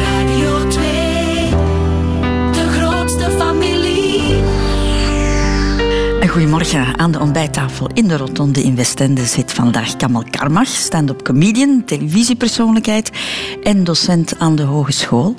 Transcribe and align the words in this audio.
Radio 0.00 0.66
2, 0.68 0.82
de 2.52 2.68
grootste 2.78 3.30
familie. 3.38 4.22
Een 6.20 6.28
goedemorgen. 6.28 6.98
Aan 6.98 7.10
de 7.10 7.18
ontbijttafel 7.20 7.90
in 7.94 8.08
de 8.08 8.16
Rotonde 8.16 8.62
in 8.62 8.76
Westende 8.76 9.24
zit 9.24 9.52
vandaag 9.52 9.96
Kamal 9.96 10.24
Karmach, 10.30 10.66
stand-up 10.66 11.22
comedian, 11.22 11.82
televisiepersoonlijkheid 11.86 13.10
en 13.62 13.84
docent 13.84 14.38
aan 14.38 14.56
de 14.56 14.62
hogeschool. 14.62 15.34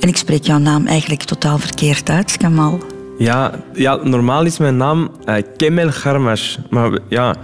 En 0.00 0.08
ik 0.08 0.16
spreek 0.16 0.44
jouw 0.44 0.58
naam 0.58 0.86
eigenlijk 0.86 1.22
totaal 1.22 1.58
verkeerd 1.58 2.10
uit, 2.10 2.36
Kamal. 2.36 2.78
Ja, 3.18 3.52
ja, 3.74 3.94
normaal 3.96 4.44
is 4.44 4.58
mijn 4.58 4.76
naam 4.76 5.10
uh, 5.24 5.34
Kemel 5.56 5.90
Garmash. 5.90 6.56
Maar 6.70 6.90
we- 6.90 7.00
ja, 7.08 7.34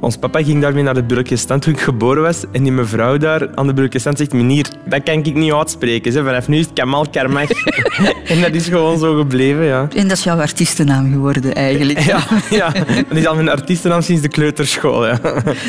ons 0.00 0.16
papa 0.16 0.42
ging 0.42 0.62
daarmee 0.62 0.82
naar 0.82 0.94
de 0.94 1.02
Burgerstand 1.02 1.62
toen 1.62 1.72
ik 1.72 1.80
geboren 1.80 2.22
was. 2.22 2.44
En 2.52 2.62
die 2.62 2.72
mevrouw 2.72 3.16
daar 3.16 3.48
aan 3.54 3.66
de 3.66 3.72
Burgerstand 3.74 4.18
zegt... 4.18 4.32
Meneer, 4.32 4.66
dat 4.84 5.02
kan 5.02 5.14
ik 5.14 5.34
niet 5.34 5.52
uitspreken. 5.52 6.12
Ze. 6.12 6.24
Vanaf 6.24 6.48
nu 6.48 6.58
is 6.58 6.64
het 6.64 6.74
Kamal 6.74 7.06
Karmach. 7.10 7.50
en 8.32 8.40
dat 8.40 8.54
is 8.54 8.66
gewoon 8.66 8.98
zo 8.98 9.16
gebleven, 9.16 9.64
ja. 9.64 9.88
En 9.94 10.08
dat 10.08 10.16
is 10.16 10.24
jouw 10.24 10.38
artiestennaam 10.38 11.12
geworden 11.12 11.54
eigenlijk. 11.54 11.98
Ja, 11.98 12.20
ja, 12.50 12.72
dat 13.08 13.16
is 13.16 13.26
al 13.26 13.34
mijn 13.34 13.48
artiestennaam 13.48 14.02
sinds 14.02 14.22
de 14.22 14.28
kleuterschool. 14.28 15.06
Ja. 15.06 15.20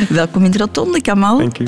Welkom 0.09 0.43
in 0.43 0.51
de 0.51 0.57
Rotonde, 0.57 1.01
Kamal. 1.01 1.37
Dank 1.37 1.59
u. 1.59 1.65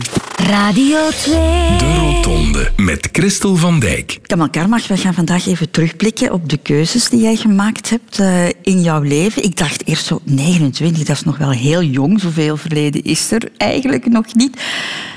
Radio 0.47 0.97
2. 1.09 1.33
De 1.77 1.95
Rotonde 1.99 2.71
met 2.77 3.09
Christel 3.11 3.55
van 3.55 3.79
Dijk. 3.79 4.19
Kamal 4.21 4.49
Karmach, 4.49 4.87
we 4.87 4.97
gaan 4.97 5.13
vandaag 5.13 5.47
even 5.47 5.71
terugblikken 5.71 6.31
op 6.31 6.49
de 6.49 6.57
keuzes 6.57 7.09
die 7.09 7.21
jij 7.21 7.35
gemaakt 7.35 7.89
hebt 7.89 8.19
eh, 8.19 8.47
in 8.61 8.81
jouw 8.81 9.01
leven. 9.01 9.43
Ik 9.43 9.57
dacht 9.57 9.87
eerst 9.87 10.05
zo 10.05 10.19
29, 10.23 11.03
dat 11.03 11.15
is 11.15 11.23
nog 11.23 11.37
wel 11.37 11.49
heel 11.49 11.83
jong. 11.83 12.19
Zoveel 12.19 12.57
verleden 12.57 13.03
is 13.03 13.31
er 13.31 13.49
eigenlijk 13.57 14.05
nog 14.05 14.33
niet. 14.33 14.55
Maar 14.55 14.63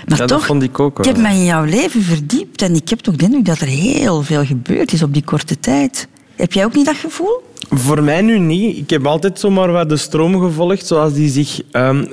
Ja, 0.06 0.16
dat 0.16 0.28
toch, 0.28 0.46
vond 0.46 0.62
ik 0.62 0.80
ook 0.80 0.96
wel, 0.96 1.06
heb 1.06 1.22
mij 1.22 1.36
in 1.36 1.44
jouw 1.44 1.64
leven 1.64 2.02
verdiept 2.02 2.62
en 2.62 2.74
ik 2.74 2.88
heb 2.88 2.98
toch 2.98 3.16
de 3.16 3.24
indruk 3.24 3.44
dat 3.44 3.60
er 3.60 3.66
heel 3.66 4.22
veel 4.22 4.44
gebeurd 4.44 4.92
is 4.92 5.02
op 5.02 5.12
die 5.12 5.24
korte 5.24 5.58
tijd. 5.60 6.08
Heb 6.36 6.52
jij 6.52 6.64
ook 6.64 6.74
niet 6.74 6.86
dat 6.86 6.96
gevoel? 6.96 7.42
Voor 7.70 8.02
mij 8.02 8.22
nu 8.22 8.38
niet. 8.38 8.76
Ik 8.76 8.90
heb 8.90 9.06
altijd 9.06 9.40
zomaar 9.40 9.72
wat 9.72 9.88
de 9.88 9.96
stroom 9.96 10.40
gevolgd 10.40 10.86
zoals 10.86 11.12
die 11.12 11.28
zich 11.30 11.60
ehm, 11.70 12.04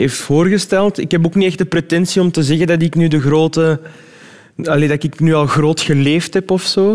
heeft 0.00 0.16
voorgesteld. 0.16 0.98
Ik 0.98 1.10
heb 1.10 1.26
ook 1.26 1.34
niet 1.34 1.46
echt 1.46 1.58
de 1.58 1.64
pretentie 1.64 2.20
om 2.20 2.30
te 2.30 2.42
zeggen 2.42 2.66
dat 2.66 2.82
ik 2.82 2.94
nu 2.94 3.08
de 3.08 3.20
grote... 3.20 3.80
Allee, 4.64 4.88
dat 4.88 5.02
ik 5.02 5.20
nu 5.20 5.34
al 5.34 5.46
groot 5.46 5.80
geleefd 5.80 6.34
heb 6.34 6.50
of 6.50 6.62
zo. 6.62 6.92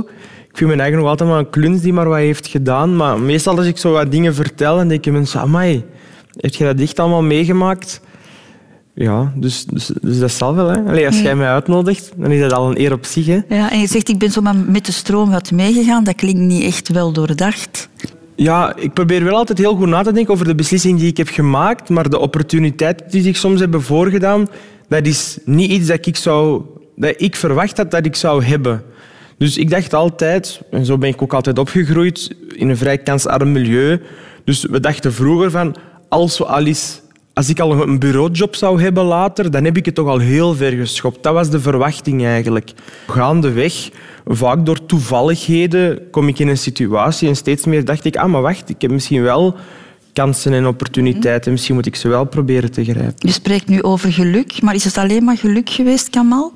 Ik 0.50 0.58
vind 0.58 0.70
mijn 0.70 0.80
eigen 0.80 1.00
nog 1.00 1.08
altijd 1.08 1.30
maar 1.30 1.40
een 1.40 1.50
kluns 1.50 1.82
die 1.82 1.94
maar 1.94 2.08
wat 2.08 2.18
heeft 2.18 2.48
gedaan. 2.48 2.96
Maar 2.96 3.20
meestal 3.20 3.58
als 3.58 3.66
ik 3.66 3.78
zo 3.78 3.92
wat 3.92 4.12
dingen 4.12 4.36
vertel, 4.36 4.76
dan 4.76 4.88
denken 4.88 5.14
mensen... 5.14 5.40
Amai, 5.40 5.84
heb 6.40 6.54
je 6.54 6.64
dat 6.64 6.80
echt 6.80 7.00
allemaal 7.00 7.24
meegemaakt? 7.24 8.02
Ja, 8.94 9.34
dus, 9.36 9.66
dus, 9.66 9.92
dus 10.02 10.20
dat 10.20 10.32
zal 10.32 10.56
wel. 10.56 10.68
Hè. 10.68 10.82
Allee, 10.82 11.06
als 11.06 11.22
jij 11.22 11.36
mij 11.36 11.48
uitnodigt, 11.48 12.12
dan 12.16 12.32
is 12.32 12.42
dat 12.42 12.54
al 12.54 12.70
een 12.70 12.80
eer 12.80 12.94
op 12.94 13.06
zich. 13.06 13.26
Hè. 13.26 13.40
Ja, 13.50 13.72
en 13.72 13.80
je 13.80 13.88
zegt, 13.88 14.10
ik 14.10 14.18
ben 14.18 14.32
zomaar 14.32 14.56
met 14.56 14.86
de 14.86 14.92
stroom 14.92 15.30
wat 15.30 15.52
meegegaan. 15.52 16.04
Dat 16.04 16.16
klinkt 16.16 16.40
niet 16.40 16.64
echt 16.64 16.90
wel 16.90 17.12
doordacht. 17.12 17.90
Ja, 18.36 18.76
ik 18.76 18.94
probeer 18.94 19.24
wel 19.24 19.36
altijd 19.36 19.58
heel 19.58 19.76
goed 19.76 19.88
na 19.88 20.04
te 20.04 20.12
denken 20.12 20.34
over 20.34 20.46
de 20.46 20.56
beslissing 20.56 21.00
die 21.00 21.08
ik 21.08 21.18
heb 21.18 21.28
gemaakt, 21.28 21.90
maar 21.90 22.10
de 22.10 22.20
opportuniteiten 22.20 23.10
die 23.10 23.22
zich 23.22 23.38
soms 23.38 23.60
hebben 23.60 23.82
voorgedaan, 23.82 24.48
dat 24.88 25.06
is 25.06 25.38
niet 25.46 25.72
iets 25.72 25.88
dat 25.88 26.06
ik, 26.06 26.16
zou, 26.16 26.62
dat 26.96 27.14
ik 27.18 27.36
verwacht 27.36 27.78
had 27.78 27.92
dat 27.92 28.06
ik 28.06 28.16
zou 28.16 28.44
hebben. 28.44 28.84
Dus 29.38 29.58
ik 29.58 29.70
dacht 29.70 29.94
altijd, 29.94 30.62
en 30.72 30.86
zo 30.86 30.98
ben 30.98 31.10
ik 31.10 31.22
ook 31.22 31.34
altijd 31.34 31.60
opgegroeid, 31.60 32.36
in 32.56 32.70
een 32.70 32.78
vrij 32.78 32.98
kansarm 32.98 33.52
milieu. 33.52 34.02
Dus 34.44 34.66
we 34.66 34.80
dachten 34.80 35.14
vroeger 35.14 35.52
van, 35.52 35.76
als, 36.10 36.38
we 36.38 36.46
al 36.46 36.66
als 37.36 37.50
ik 37.50 37.60
al 37.60 37.82
een 37.82 38.00
bureaujob 38.00 38.56
zou 38.56 38.82
hebben 38.82 39.04
later, 39.04 39.52
dan 39.52 39.64
heb 39.64 39.78
ik 39.78 39.86
het 39.86 39.96
toch 39.96 40.08
al 40.08 40.20
heel 40.20 40.56
ver 40.56 40.72
geschopt. 40.72 41.24
Dat 41.24 41.34
was 41.34 41.50
de 41.50 41.60
verwachting 41.60 42.26
eigenlijk. 42.26 42.72
Gaandeweg, 43.08 43.90
vaak 44.26 44.66
door 44.66 44.86
toevalligheden, 44.86 46.10
kom 46.12 46.28
ik 46.28 46.40
in 46.40 46.48
een 46.48 46.58
situatie 46.58 47.28
en 47.28 47.36
steeds 47.36 47.66
meer 47.66 47.86
dacht 47.86 48.06
ik, 48.06 48.16
ah, 48.16 48.30
maar 48.30 48.42
wacht, 48.42 48.70
ik 48.70 48.82
heb 48.82 48.92
misschien 48.92 49.22
wel 49.22 49.56
kansen 50.14 50.54
en 50.54 50.68
opportuniteiten. 50.68 51.52
Misschien 51.52 51.76
moet 51.76 51.86
ik 51.86 51.96
ze 51.96 52.08
wel 52.08 52.26
proberen 52.26 52.72
te 52.72 52.84
grijpen. 52.84 53.16
Je 53.18 53.32
spreekt 53.32 53.68
nu 53.68 53.84
over 53.84 54.12
geluk, 54.12 54.62
maar 54.62 54.76
is 54.76 54.84
het 54.84 54.98
alleen 54.98 55.24
maar 55.24 55.38
geluk 55.38 55.70
geweest, 55.70 56.10
Kamal? 56.10 56.54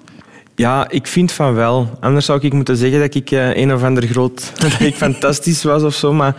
Ja, 0.55 0.89
ik 0.89 1.07
vind 1.07 1.31
van 1.31 1.53
wel. 1.53 1.97
Anders 1.99 2.25
zou 2.25 2.39
ik 2.41 2.53
moeten 2.53 2.77
zeggen 2.77 2.99
dat 2.99 3.15
ik 3.15 3.31
eh, 3.31 3.55
een 3.55 3.73
of 3.73 3.83
ander 3.83 4.07
groot... 4.07 4.51
dat 4.61 4.79
ik 4.79 4.95
fantastisch 4.95 5.63
was 5.63 5.83
of 5.83 5.95
zo. 5.95 6.13
Maar 6.13 6.35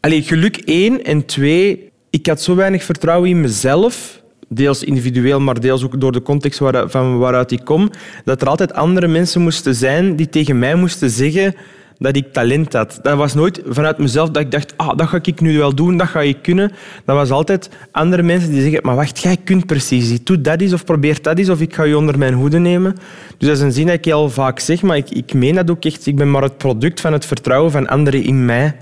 allee, 0.00 0.22
geluk 0.22 0.56
één. 0.56 1.04
En 1.04 1.26
twee, 1.26 1.91
ik 2.12 2.26
had 2.26 2.42
zo 2.42 2.54
weinig 2.54 2.84
vertrouwen 2.84 3.28
in 3.28 3.40
mezelf. 3.40 4.20
Deels 4.48 4.84
individueel, 4.84 5.40
maar 5.40 5.60
deels 5.60 5.84
ook 5.84 6.00
door 6.00 6.12
de 6.12 6.22
context 6.22 6.58
waar, 6.58 6.90
van 6.90 7.18
waaruit 7.18 7.50
ik 7.50 7.64
kom. 7.64 7.90
Dat 8.24 8.42
er 8.42 8.48
altijd 8.48 8.72
andere 8.72 9.08
mensen 9.08 9.40
moesten 9.40 9.74
zijn 9.74 10.16
die 10.16 10.28
tegen 10.28 10.58
mij 10.58 10.74
moesten 10.74 11.10
zeggen 11.10 11.54
dat 11.98 12.16
ik 12.16 12.32
talent 12.32 12.72
had. 12.72 12.98
Dat 13.02 13.16
was 13.16 13.34
nooit 13.34 13.62
vanuit 13.66 13.98
mezelf 13.98 14.30
dat 14.30 14.42
ik 14.42 14.50
dacht, 14.50 14.74
ah, 14.76 14.96
dat 14.96 15.08
ga 15.08 15.18
ik 15.22 15.40
nu 15.40 15.58
wel 15.58 15.74
doen, 15.74 15.96
dat 15.96 16.08
ga 16.08 16.20
ik 16.20 16.42
kunnen. 16.42 16.72
Dat 17.04 17.16
was 17.16 17.30
altijd 17.30 17.70
andere 17.92 18.22
mensen 18.22 18.50
die 18.50 18.62
zeggen, 18.62 18.80
maar 18.82 18.96
wacht, 18.96 19.18
jij 19.18 19.36
kunt 19.44 19.66
precies. 19.66 20.24
Doe 20.24 20.40
dat 20.40 20.60
eens 20.60 20.72
of 20.72 20.84
probeer 20.84 21.22
dat 21.22 21.38
eens 21.38 21.48
of 21.48 21.60
ik 21.60 21.74
ga 21.74 21.82
je 21.82 21.96
onder 21.96 22.18
mijn 22.18 22.34
hoede 22.34 22.58
nemen. 22.58 22.94
Dus 23.38 23.48
dat 23.48 23.56
is 23.56 23.62
een 23.62 23.72
zin 23.72 23.86
dat 23.86 23.94
ik 23.94 24.04
heel 24.04 24.30
vaak 24.30 24.58
zeg, 24.58 24.82
maar 24.82 24.96
ik, 24.96 25.10
ik 25.10 25.34
meen 25.34 25.54
dat 25.54 25.70
ook 25.70 25.84
echt. 25.84 26.06
Ik 26.06 26.16
ben 26.16 26.30
maar 26.30 26.42
het 26.42 26.58
product 26.58 27.00
van 27.00 27.12
het 27.12 27.26
vertrouwen 27.26 27.70
van 27.70 27.88
anderen 27.88 28.22
in 28.22 28.44
mij. 28.44 28.76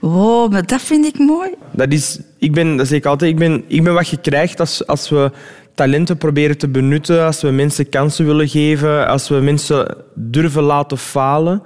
Wow, 0.00 0.52
dat 0.66 0.82
vind 0.82 1.06
ik 1.06 1.18
mooi. 1.18 1.50
Dat 1.72 1.92
is, 1.92 2.18
ik 2.38 2.52
ben, 2.52 2.76
dat 2.76 2.86
zeg 2.86 2.98
ik 2.98 3.06
altijd, 3.06 3.30
ik 3.30 3.38
ben, 3.38 3.64
ik 3.66 3.84
ben 3.84 3.94
wat 3.94 4.08
je 4.08 4.16
krijgt 4.16 4.60
als, 4.60 4.86
als 4.86 5.08
we 5.08 5.30
talenten 5.74 6.16
proberen 6.16 6.58
te 6.58 6.68
benutten, 6.68 7.24
als 7.24 7.42
we 7.42 7.50
mensen 7.50 7.88
kansen 7.88 8.26
willen 8.26 8.48
geven, 8.48 9.06
als 9.06 9.28
we 9.28 9.34
mensen 9.34 9.96
durven 10.14 10.62
laten 10.62 10.98
falen, 10.98 11.62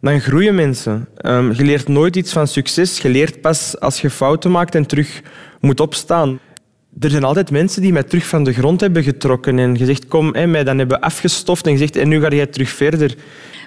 dan 0.00 0.20
groeien 0.20 0.54
mensen. 0.54 1.08
Ehm, 1.16 1.52
je 1.52 1.64
leert 1.64 1.88
nooit 1.88 2.16
iets 2.16 2.32
van 2.32 2.48
succes, 2.48 2.98
je 2.98 3.08
leert 3.08 3.40
pas 3.40 3.80
als 3.80 4.00
je 4.00 4.10
fouten 4.10 4.50
maakt 4.50 4.74
en 4.74 4.86
terug 4.86 5.22
moet 5.60 5.80
opstaan. 5.80 6.38
Er 7.00 7.10
zijn 7.10 7.24
altijd 7.24 7.50
mensen 7.50 7.82
die 7.82 7.92
mij 7.92 8.02
terug 8.02 8.26
van 8.26 8.44
de 8.44 8.52
grond 8.52 8.80
hebben 8.80 9.02
getrokken 9.02 9.58
en 9.58 9.76
gezegd, 9.76 10.06
kom, 10.06 10.34
hè, 10.34 10.46
mij 10.46 10.64
dan 10.64 10.78
hebben 10.78 11.00
afgestoft 11.00 11.66
en 11.66 11.72
gezegd, 11.72 11.96
en 11.96 12.08
nu 12.08 12.20
ga 12.20 12.28
jij 12.28 12.46
terug 12.46 12.68
verder. 12.68 13.14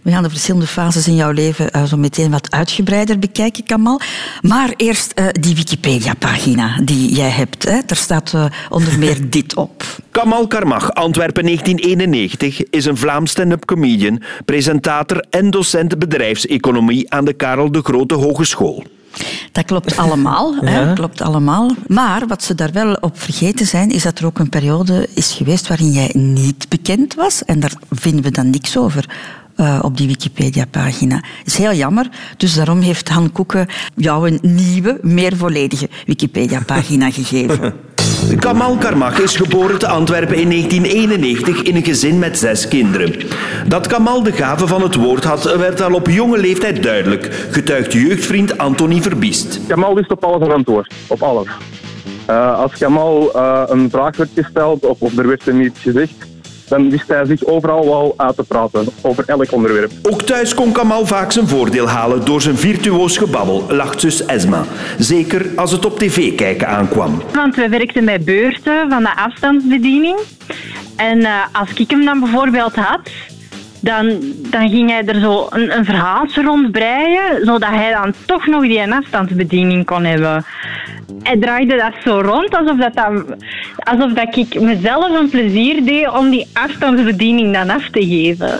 We 0.03 0.11
gaan 0.11 0.23
de 0.23 0.29
verschillende 0.29 0.67
fases 0.67 1.07
in 1.07 1.15
jouw 1.15 1.31
leven 1.31 1.71
eh, 1.71 1.83
zo 1.83 1.97
meteen 1.97 2.31
wat 2.31 2.51
uitgebreider 2.51 3.19
bekijken, 3.19 3.63
Kamal. 3.63 3.99
Maar 4.41 4.73
eerst 4.77 5.11
eh, 5.11 5.25
die 5.31 5.55
Wikipedia-pagina 5.55 6.79
die 6.83 7.15
jij 7.15 7.29
hebt. 7.29 7.63
Hè. 7.63 7.79
Daar 7.85 7.97
staat 7.97 8.33
eh, 8.33 8.45
onder 8.69 8.99
meer 8.99 9.29
dit 9.29 9.55
op. 9.55 9.83
Kamal 10.11 10.47
Karmach, 10.47 10.93
Antwerpen 10.93 11.43
1991, 11.43 12.69
is 12.69 12.85
een 12.85 12.97
Vlaams 12.97 13.31
stand-up 13.31 13.65
comedian, 13.65 14.21
presentator 14.45 15.25
en 15.29 15.49
docent 15.49 15.99
bedrijfseconomie 15.99 17.13
aan 17.13 17.25
de 17.25 17.33
Karel 17.33 17.71
de 17.71 17.81
Grote 17.81 18.15
Hogeschool. 18.15 18.83
Dat 19.51 19.65
klopt 19.65 19.97
allemaal. 19.97 20.55
Hè, 20.65 20.93
klopt 20.93 21.21
allemaal. 21.21 21.71
Maar 21.87 22.27
wat 22.27 22.43
ze 22.43 22.55
daar 22.55 22.71
wel 22.71 22.93
op 22.93 23.19
vergeten 23.19 23.65
zijn, 23.65 23.89
is 23.89 24.03
dat 24.03 24.19
er 24.19 24.25
ook 24.25 24.39
een 24.39 24.49
periode 24.49 25.07
is 25.13 25.31
geweest 25.31 25.67
waarin 25.67 25.91
jij 25.91 26.09
niet 26.13 26.69
bekend 26.69 27.13
was. 27.13 27.45
En 27.45 27.59
daar 27.59 27.73
vinden 27.91 28.23
we 28.23 28.31
dan 28.31 28.49
niks 28.49 28.77
over. 28.77 29.05
Eh, 29.59 29.79
op 29.81 29.97
die 29.97 30.07
Wikipedia-pagina. 30.07 31.15
Dat 31.15 31.45
is 31.45 31.57
heel 31.57 31.73
jammer. 31.73 32.09
Dus 32.37 32.53
daarom 32.53 32.79
heeft 32.79 33.09
Han 33.09 33.31
Koeken 33.31 33.67
jou 33.95 34.29
een 34.29 34.39
nieuwe, 34.41 34.99
meer 35.01 35.37
volledige 35.37 35.89
Wikipedia-pagina 36.05 37.11
gegeven. 37.19 37.73
Kamal 38.39 38.77
Karmach 38.77 39.19
is 39.19 39.35
geboren 39.35 39.79
te 39.79 39.87
Antwerpen 39.87 40.35
in 40.35 40.49
1991 40.49 41.61
in 41.61 41.75
een 41.75 41.83
gezin 41.83 42.19
met 42.19 42.37
zes 42.37 42.67
kinderen. 42.67 43.15
Dat 43.67 43.87
Kamal 43.87 44.23
de 44.23 44.31
gave 44.31 44.67
van 44.67 44.81
het 44.81 44.95
woord 44.95 45.23
had, 45.23 45.55
werd 45.55 45.81
al 45.81 45.93
op 45.93 46.07
jonge 46.07 46.37
leeftijd 46.37 46.83
duidelijk, 46.83 47.47
getuigt 47.51 47.93
jeugdvriend 47.93 48.57
Anthony 48.57 49.01
Verbiest. 49.01 49.59
Kamal 49.67 49.95
wist 49.95 50.11
op 50.11 50.23
alles 50.23 50.41
een 50.41 50.53
antwoord. 50.53 50.93
Op 51.07 51.21
alles. 51.21 51.47
Eh, 52.25 52.59
als 52.59 52.77
Kamal 52.77 53.33
eh, 53.33 53.63
een 53.67 53.89
vraag 53.89 54.17
werd 54.17 54.29
gesteld 54.35 54.85
of, 54.85 54.99
of 54.99 55.17
er 55.17 55.27
werd 55.27 55.45
hem 55.45 55.61
iets 55.61 55.79
gezegd, 55.79 56.27
dan 56.69 56.89
wist 56.89 57.07
hij 57.07 57.25
zich 57.25 57.45
overal 57.45 57.85
wel 57.85 58.13
uit 58.17 58.35
te 58.35 58.43
praten 58.43 58.87
over 59.01 59.23
elk 59.27 59.51
onderwerp. 59.51 59.91
Ook 60.03 60.21
thuis 60.21 60.53
kon 60.53 60.71
Kamal 60.71 61.05
vaak 61.05 61.31
zijn 61.31 61.47
voordeel 61.47 61.87
halen 61.87 62.25
door 62.25 62.41
zijn 62.41 62.57
virtuoos 62.57 63.17
gebabbel, 63.17 63.65
lacht 63.69 64.01
zus 64.01 64.25
Esma. 64.25 64.63
Zeker 64.97 65.45
als 65.55 65.71
het 65.71 65.85
op 65.85 65.99
tv 65.99 66.35
kijken 66.35 66.67
aankwam. 66.67 67.21
Want 67.33 67.55
we 67.55 67.69
werkten 67.69 68.03
met 68.03 68.25
beurten 68.25 68.89
van 68.89 69.03
de 69.03 69.15
afstandsbediening. 69.15 70.19
En 70.95 71.19
eh, 71.19 71.33
als 71.51 71.73
ik 71.73 71.89
hem 71.89 72.05
dan 72.05 72.19
bijvoorbeeld 72.19 72.75
had, 72.75 72.99
dan, 73.81 74.19
dan 74.35 74.69
ging 74.69 74.89
hij 74.89 75.05
er 75.05 75.19
zo 75.19 75.47
een, 75.49 75.77
een 75.77 75.85
verhaaltje 75.85 76.41
rond 76.41 76.71
breien, 76.71 77.45
zodat 77.45 77.69
hij 77.69 77.91
dan 77.93 78.13
toch 78.25 78.47
nog 78.47 78.61
die 78.61 78.93
afstandsbediening 78.93 79.85
kon 79.85 80.03
hebben. 80.03 80.45
Hij 81.23 81.37
draaide 81.37 81.75
dat 81.75 81.93
zo 82.03 82.19
rond, 82.19 82.55
alsof, 82.55 82.77
dat 82.77 82.95
dan, 82.95 83.25
alsof 83.77 84.13
dat 84.13 84.35
ik 84.35 84.61
mezelf 84.61 85.19
een 85.19 85.29
plezier 85.29 85.85
deed 85.85 86.09
om 86.09 86.29
die 86.29 86.47
afstandsbediening 86.53 87.53
dan 87.53 87.69
af 87.69 87.89
te 87.89 88.05
geven. 88.05 88.59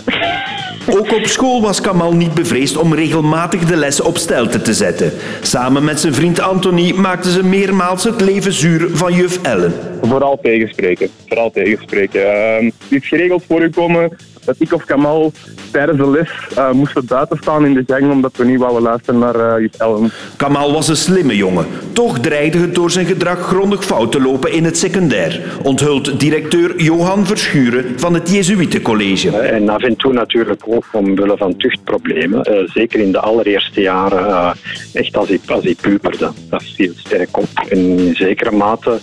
Ook 0.86 1.12
op 1.12 1.26
school 1.26 1.62
was 1.62 1.80
Kamal 1.80 2.12
niet 2.12 2.34
bevreesd 2.34 2.76
om 2.76 2.94
regelmatig 2.94 3.64
de 3.64 3.76
lessen 3.76 4.04
op 4.04 4.16
stelte 4.16 4.62
te 4.62 4.74
zetten. 4.74 5.12
Samen 5.40 5.84
met 5.84 6.00
zijn 6.00 6.14
vriend 6.14 6.40
Anthony 6.40 6.92
maakten 6.92 7.30
ze 7.30 7.44
meermaals 7.44 8.04
het 8.04 8.20
leven 8.20 8.52
zuur 8.52 8.88
van 8.92 9.12
juf 9.14 9.42
Ellen. 9.42 9.72
Vooral 10.02 10.38
tegenspreken. 10.42 11.08
Vooral 11.26 11.50
tegenspreken. 11.50 12.20
Ehm, 12.20 12.64
het 12.64 13.02
is 13.02 13.08
geregeld 13.08 13.44
voorgekomen 13.48 14.16
dat 14.50 14.68
ik 14.68 14.74
of 14.74 14.84
Kamal 14.84 15.32
tijdens 15.70 15.98
de 15.98 16.10
les 16.10 16.30
uh, 16.58 16.70
moesten 16.72 17.06
buiten 17.06 17.36
staan 17.40 17.66
in 17.66 17.74
de 17.74 17.82
gang 17.86 18.10
omdat 18.10 18.36
we 18.36 18.44
niet 18.44 18.58
wouden 18.58 18.82
luisteren 18.82 19.20
naar 19.20 19.60
uh, 19.60 19.68
Ellen. 19.78 20.10
Kamal 20.36 20.72
was 20.72 20.88
een 20.88 20.96
slimme 20.96 21.36
jongen. 21.36 21.66
Toch 21.92 22.18
dreigde 22.18 22.58
het 22.58 22.74
door 22.74 22.90
zijn 22.90 23.06
gedrag 23.06 23.38
grondig 23.38 23.84
fout 23.84 24.12
te 24.12 24.20
lopen 24.20 24.52
in 24.52 24.64
het 24.64 24.78
secundair. 24.78 25.40
Onthult 25.62 26.20
directeur 26.20 26.82
Johan 26.82 27.26
Verschuren 27.26 27.84
van 27.96 28.14
het 28.14 28.30
Jezuïetencollege. 28.30 29.36
En 29.36 29.68
af 29.68 29.82
en 29.82 29.96
toe 29.96 30.12
natuurlijk 30.12 30.62
ook 30.66 30.84
omwille 30.92 31.36
van 31.36 31.56
tuchtproblemen. 31.56 32.52
Uh, 32.52 32.68
zeker 32.68 33.00
in 33.00 33.12
de 33.12 33.20
allereerste 33.20 33.80
jaren, 33.80 34.56
echt 34.92 35.16
als 35.16 35.28
hij, 35.28 35.40
als 35.46 35.64
hij 35.64 35.76
puberde. 35.80 36.30
Dat 36.48 36.62
viel 36.62 36.92
sterk 36.96 37.36
op. 37.36 37.48
In 37.68 38.14
zekere 38.14 38.50
mate 38.50 38.98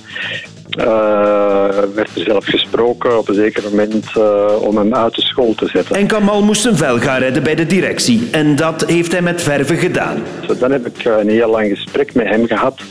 uh, 0.69 0.83
werd 1.93 2.15
er 2.15 2.23
zelf 2.23 2.45
gesproken 2.45 3.17
op 3.17 3.27
een 3.27 3.35
zeker 3.35 3.63
moment 3.63 4.05
uh, 4.17 4.61
om 4.61 4.77
hem 4.77 4.95
uit 4.95 5.15
de 5.15 5.21
school 5.21 5.55
te 5.55 5.67
zetten. 5.67 5.95
En 5.95 6.07
Kamal 6.07 6.43
moest 6.43 6.61
zijn 6.61 6.77
vel 6.77 6.99
gaan 6.99 7.19
redden 7.19 7.43
bij 7.43 7.55
de 7.55 7.65
directie. 7.65 8.27
En 8.31 8.55
dat 8.55 8.85
heeft 8.85 9.11
hij 9.11 9.21
met 9.21 9.41
verve 9.41 9.75
gedaan. 9.75 10.23
Dan 10.59 10.71
heb 10.71 10.85
ik 10.85 11.05
eh, 11.05 11.17
een 11.17 11.29
heel 11.29 11.49
lang 11.49 11.69
gesprek 11.69 12.13
met 12.13 12.27
hem 12.27 12.47
gehad. 12.47 12.81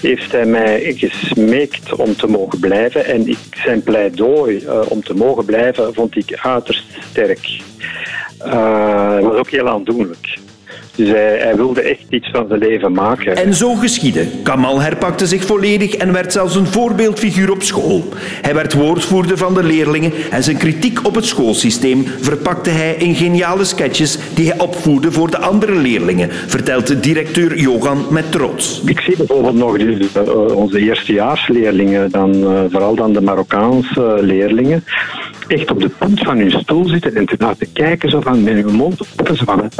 Heeft 0.00 0.32
hij 0.32 0.46
mij 0.46 0.94
gesmeekt 0.96 1.94
om 1.94 2.16
te 2.16 2.26
mogen 2.26 2.60
blijven. 2.60 3.04
En 3.04 3.28
ik, 3.28 3.38
zijn 3.64 3.82
pleidooi 3.82 4.56
uh, 4.56 4.80
om 4.88 5.04
te 5.04 5.14
mogen 5.14 5.44
blijven 5.44 5.94
vond 5.94 6.16
ik 6.16 6.38
uiterst 6.42 6.84
sterk. 7.10 7.60
Dat 8.38 9.22
was 9.22 9.38
ook 9.38 9.50
heel 9.50 9.68
aandoenlijk. 9.68 10.38
Dus 10.96 11.08
hij, 11.08 11.38
hij, 11.38 11.56
wilde 11.56 11.80
echt 11.80 12.04
iets 12.10 12.28
van 12.30 12.44
zijn 12.48 12.60
leven 12.60 12.92
maken. 12.92 13.36
En 13.36 13.54
zo 13.54 13.74
geschiedde. 13.74 14.26
Kamal 14.42 14.80
herpakte 14.80 15.26
zich 15.26 15.44
volledig 15.44 15.94
en 15.94 16.12
werd 16.12 16.32
zelfs 16.32 16.54
een 16.54 16.66
voorbeeldfiguur 16.66 17.50
op 17.50 17.62
school. 17.62 18.04
Hij 18.42 18.54
werd 18.54 18.72
woordvoerder 18.72 19.36
van 19.36 19.54
de 19.54 19.62
leerlingen 19.62 20.12
en 20.30 20.42
zijn 20.42 20.56
kritiek 20.56 21.06
op 21.06 21.14
het 21.14 21.24
schoolsysteem 21.24 22.04
verpakte 22.20 22.70
hij 22.70 22.94
in 22.94 23.14
geniale 23.14 23.64
sketches 23.64 24.18
die 24.34 24.48
hij 24.50 24.58
opvoerde 24.58 25.12
voor 25.12 25.30
de 25.30 25.38
andere 25.38 25.74
leerlingen, 25.74 26.30
vertelt 26.30 27.02
directeur 27.02 27.58
Johan 27.58 28.06
met 28.10 28.32
trots. 28.32 28.82
Ik 28.86 29.00
zie 29.00 29.16
bijvoorbeeld 29.16 29.54
nog 29.54 29.78
uh, 29.78 30.56
onze 30.56 30.78
eerstejaarsleerlingen, 30.78 32.10
dan, 32.10 32.34
uh, 32.34 32.60
vooral 32.70 32.94
dan 32.94 33.12
de 33.12 33.20
Marokkaanse 33.20 34.18
leerlingen, 34.20 34.84
echt 35.48 35.70
op 35.70 35.80
de 35.80 35.88
punt 35.88 36.20
van 36.20 36.38
hun 36.38 36.50
stoel 36.50 36.88
zitten 36.88 37.16
en 37.16 37.26
te 37.26 37.34
laten 37.38 37.72
kijken 37.72 38.10
zo 38.10 38.20
van 38.20 38.42
met 38.42 38.54
hun 38.54 38.74
mond 38.74 39.00
open, 39.00 39.70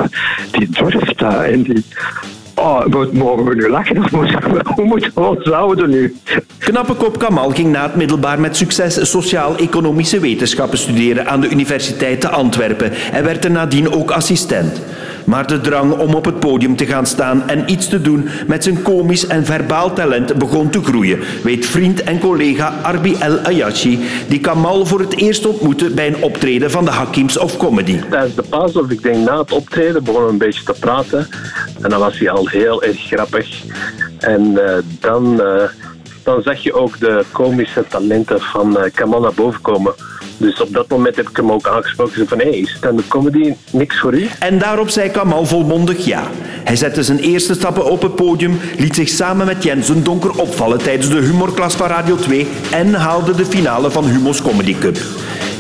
die 0.51 0.69
durft 0.71 1.19
dat 1.19 1.43
en 1.43 1.63
die... 1.63 1.85
Oh, 2.55 3.13
mogen 3.13 3.45
we 3.45 3.55
nu 3.55 3.69
lachen 3.69 4.05
of 4.05 4.11
hoe 4.65 4.85
moeten 4.85 5.13
we 5.15 5.21
ons 5.21 5.45
houden 5.45 5.91
nu? 5.91 6.17
Knappe 6.59 6.95
kop 6.95 7.19
Kamal 7.19 7.51
ging 7.51 7.71
na 7.71 7.83
het 7.83 7.97
middelbaar 7.97 8.41
met 8.41 8.57
succes 8.57 9.11
sociaal-economische 9.11 10.21
wetenschappen 10.21 10.79
studeren 10.79 11.27
aan 11.27 11.41
de 11.41 11.51
Universiteit 11.51 12.21
te 12.21 12.29
Antwerpen 12.29 12.93
en 13.13 13.25
werd 13.25 13.45
er 13.45 13.51
nadien 13.51 13.93
ook 13.93 14.11
assistent. 14.11 14.83
Maar 15.27 15.47
de 15.47 15.61
drang 15.61 15.93
om 15.93 16.15
op 16.15 16.25
het 16.25 16.41
podium 16.41 16.77
te 16.77 16.87
gaan 16.87 17.07
staan 17.07 17.49
en 17.49 17.71
iets 17.71 17.89
te 17.89 18.01
doen 18.01 18.29
met 18.47 18.65
zijn 18.65 18.83
komisch 18.83 19.27
en 19.27 19.45
verbaal 19.45 19.93
talent 19.93 20.35
begon 20.35 20.71
te 20.71 20.83
groeien, 20.83 21.21
weet 21.43 21.67
vriend 21.67 22.03
en 22.03 22.19
collega 22.19 22.75
Arbi 22.83 23.17
El 23.19 23.39
Ayachi, 23.39 24.01
die 24.29 24.41
Kamal 24.41 24.87
voor 24.87 25.01
het 25.01 25.17
eerst 25.17 25.47
ontmoette 25.47 25.91
bij 25.91 26.07
een 26.07 26.23
optreden 26.23 26.71
van 26.71 26.85
de 26.85 26.91
Hakims 26.91 27.39
of 27.39 27.57
Comedy. 27.57 28.01
Tijdens 28.11 28.35
de 28.35 28.43
pauze, 28.43 28.81
of 28.81 28.91
ik 28.91 29.03
denk 29.03 29.17
na 29.17 29.39
het 29.39 29.53
optreden, 29.53 30.05
begonnen 30.05 30.27
we 30.27 30.33
een 30.33 30.39
beetje 30.39 30.65
te 30.65 30.75
praten. 30.81 31.29
En 31.83 31.91
dan 31.91 32.01
was 32.01 32.19
hij 32.19 32.31
al 32.31 32.49
heel 32.49 32.83
erg 32.83 32.99
grappig. 32.99 33.63
En 34.19 34.43
uh, 34.43 34.77
dan, 35.01 35.41
uh, 35.41 35.63
dan 36.23 36.43
zag 36.43 36.63
je 36.63 36.75
ook 36.75 36.99
de 36.99 37.25
komische 37.33 37.85
talenten 37.89 38.41
van 38.41 38.77
uh, 38.77 38.83
Kamal 38.95 39.21
naar 39.21 39.35
boven 39.35 39.61
komen. 39.61 39.95
Dus 40.37 40.61
op 40.61 40.73
dat 40.73 40.89
moment 40.89 41.17
heb 41.17 41.29
ik 41.29 41.37
hem 41.37 41.53
ook 41.53 41.69
aangesproken. 41.69 42.29
van, 42.29 42.39
hé, 42.39 42.51
hey, 42.51 42.67
stand-up 42.77 43.09
comedy, 43.09 43.55
niks 43.71 43.99
voor 43.99 44.15
u? 44.15 44.29
En 44.39 44.59
daarop 44.59 44.89
zei 44.89 45.11
Kamal 45.11 45.47
volmondig 45.47 46.05
ja. 46.05 46.23
Hij 46.65 46.77
zette 46.77 47.03
zijn 47.03 47.19
eerste 47.19 47.55
stappen 47.55 47.85
op 47.85 48.03
het 48.03 48.15
podium, 48.15 48.59
liet 48.79 48.95
zich 48.95 49.09
samen 49.09 49.47
met 49.47 49.63
Jensen 49.63 50.05
Donker 50.05 50.31
opvallen 50.31 50.79
tijdens 50.79 51.09
de 51.09 51.21
humorklas 51.21 51.75
van 51.75 51.89
Radio 51.89 52.17
2 52.17 52.47
en 52.71 52.95
haalde 52.95 53.35
de 53.35 53.45
finale 53.45 53.91
van 53.91 54.05
Humo's 54.05 54.43
Comedy 54.43 54.79
Cup. 54.79 54.99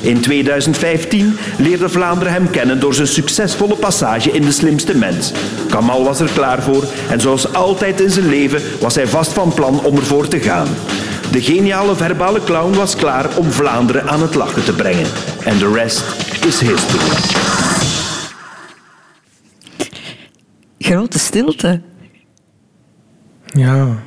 In 0.00 0.20
2015 0.20 1.38
leerde 1.58 1.88
Vlaanderen 1.88 2.32
hem 2.32 2.50
kennen 2.50 2.80
door 2.80 2.94
zijn 2.94 3.06
succesvolle 3.06 3.74
passage 3.74 4.30
in 4.30 4.42
De 4.42 4.52
Slimste 4.52 4.96
Mens. 4.96 5.32
Kamal 5.70 6.04
was 6.04 6.20
er 6.20 6.30
klaar 6.34 6.62
voor 6.62 6.84
en 7.10 7.20
zoals 7.20 7.54
altijd 7.54 8.00
in 8.00 8.10
zijn 8.10 8.28
leven 8.28 8.62
was 8.80 8.94
hij 8.94 9.06
vast 9.06 9.32
van 9.32 9.54
plan 9.54 9.84
om 9.84 9.96
ervoor 9.96 10.28
te 10.28 10.38
gaan. 10.38 10.68
De 11.36 11.42
geniale 11.42 11.96
verbale 11.96 12.44
clown 12.44 12.76
was 12.76 12.96
klaar 12.96 13.36
om 13.38 13.50
Vlaanderen 13.50 14.08
aan 14.08 14.22
het 14.22 14.34
lachen 14.34 14.64
te 14.64 14.72
brengen. 14.72 15.06
En 15.44 15.58
de 15.58 15.72
rest 15.72 16.04
is 16.44 16.60
history. 16.60 17.04
Grote 20.78 21.18
stilte. 21.18 21.80
Ja, 23.46 24.02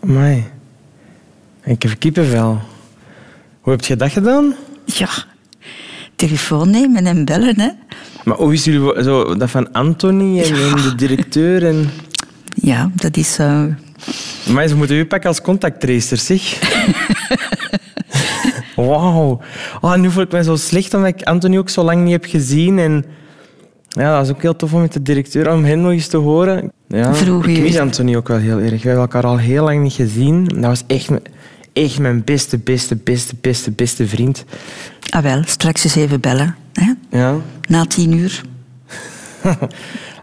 mij. 0.00 0.52
Ik 1.64 1.82
heb 1.82 1.98
kippenvel. 1.98 2.60
Hoe 3.60 3.72
heb 3.72 3.84
je 3.84 3.96
dat 3.96 4.10
gedaan? 4.10 4.54
Ja, 4.84 5.08
telefoon 6.16 6.70
nemen 6.70 7.06
en 7.06 7.24
bellen, 7.24 7.60
hè. 7.60 7.70
Maar 8.24 8.36
hoe 8.36 8.52
is 8.52 8.64
jullie 8.64 9.02
zo, 9.02 9.36
dat 9.36 9.50
van 9.50 9.72
Anthony 9.72 10.42
en, 10.42 10.56
ja. 10.56 10.70
en 10.70 10.82
de 10.82 10.94
directeur? 10.94 11.66
En... 11.66 11.90
Ja, 12.54 12.90
dat 12.94 13.16
is... 13.16 13.38
Uh... 13.38 13.64
Maar 14.52 14.68
ze 14.68 14.76
moeten 14.76 14.96
u 14.96 15.06
pakken 15.06 15.28
als 15.28 15.40
contacttracer, 15.40 16.16
zeg. 16.16 16.42
Wauw. 18.76 19.40
Oh, 19.80 19.94
nu 19.94 20.10
voel 20.10 20.22
ik 20.22 20.32
me 20.32 20.42
zo 20.42 20.56
slecht 20.56 20.94
omdat 20.94 21.20
ik 21.20 21.22
Anthony 21.22 21.58
ook 21.58 21.68
zo 21.68 21.82
lang 21.82 22.02
niet 22.02 22.12
heb 22.12 22.24
gezien. 22.24 22.78
En 22.78 23.04
ja, 23.88 24.16
dat 24.16 24.24
is 24.24 24.32
ook 24.32 24.42
heel 24.42 24.56
tof 24.56 24.72
om 24.72 24.80
met 24.80 24.92
de 24.92 25.02
directeur 25.02 25.52
om 25.52 25.64
hen 25.64 25.80
nog 25.80 25.92
eens 25.92 26.06
te 26.06 26.16
horen. 26.16 26.72
Ja, 26.88 27.14
Vroeg 27.14 27.46
ik 27.46 27.60
mis 27.60 27.78
Anthony 27.78 28.16
ook 28.16 28.28
wel 28.28 28.38
heel 28.38 28.58
erg. 28.58 28.70
We 28.70 28.88
hebben 28.88 28.96
elkaar 29.04 29.24
al 29.24 29.38
heel 29.38 29.64
lang 29.64 29.82
niet 29.82 29.92
gezien. 29.92 30.44
Dat 30.44 30.64
was 30.64 30.82
echt, 30.86 31.10
echt 31.72 31.98
mijn 31.98 32.24
beste, 32.24 32.58
beste, 32.58 32.96
beste, 32.96 33.34
beste, 33.40 33.70
beste 33.70 34.06
vriend. 34.06 34.44
Ah 35.08 35.22
wel, 35.22 35.42
straks 35.46 35.84
eens 35.84 35.96
even 35.96 36.20
bellen. 36.20 36.56
Hè? 36.72 36.92
Ja. 37.18 37.36
Na 37.68 37.84
tien 37.84 38.12
uur. 38.12 38.42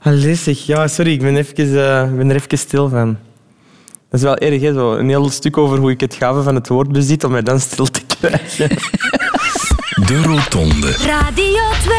Allee 0.01 0.35
zeg, 0.35 0.65
ja, 0.65 0.87
sorry, 0.87 1.11
ik 1.11 1.21
ben, 1.21 1.35
even, 1.35 1.65
uh, 1.67 2.13
ben 2.13 2.29
er 2.29 2.35
even 2.35 2.57
stil 2.57 2.89
van. 2.89 3.17
Dat 4.11 4.19
is 4.19 4.25
wel 4.25 4.37
erg, 4.37 4.61
hè? 4.61 4.73
Zo 4.73 4.93
een 4.93 5.09
heel 5.09 5.29
stuk 5.29 5.57
over 5.57 5.77
hoe 5.77 5.91
ik 5.91 5.99
het 5.99 6.13
gave 6.13 6.41
van 6.41 6.55
het 6.55 6.67
woord 6.67 6.91
bezit 6.91 7.23
om 7.23 7.31
mij 7.31 7.41
dan 7.41 7.59
stil 7.59 7.85
te 7.85 8.01
krijgen. 8.05 8.69
De 10.07 10.21
Rotonde. 10.23 10.91
Radio 10.91 11.61
2. 11.81 11.97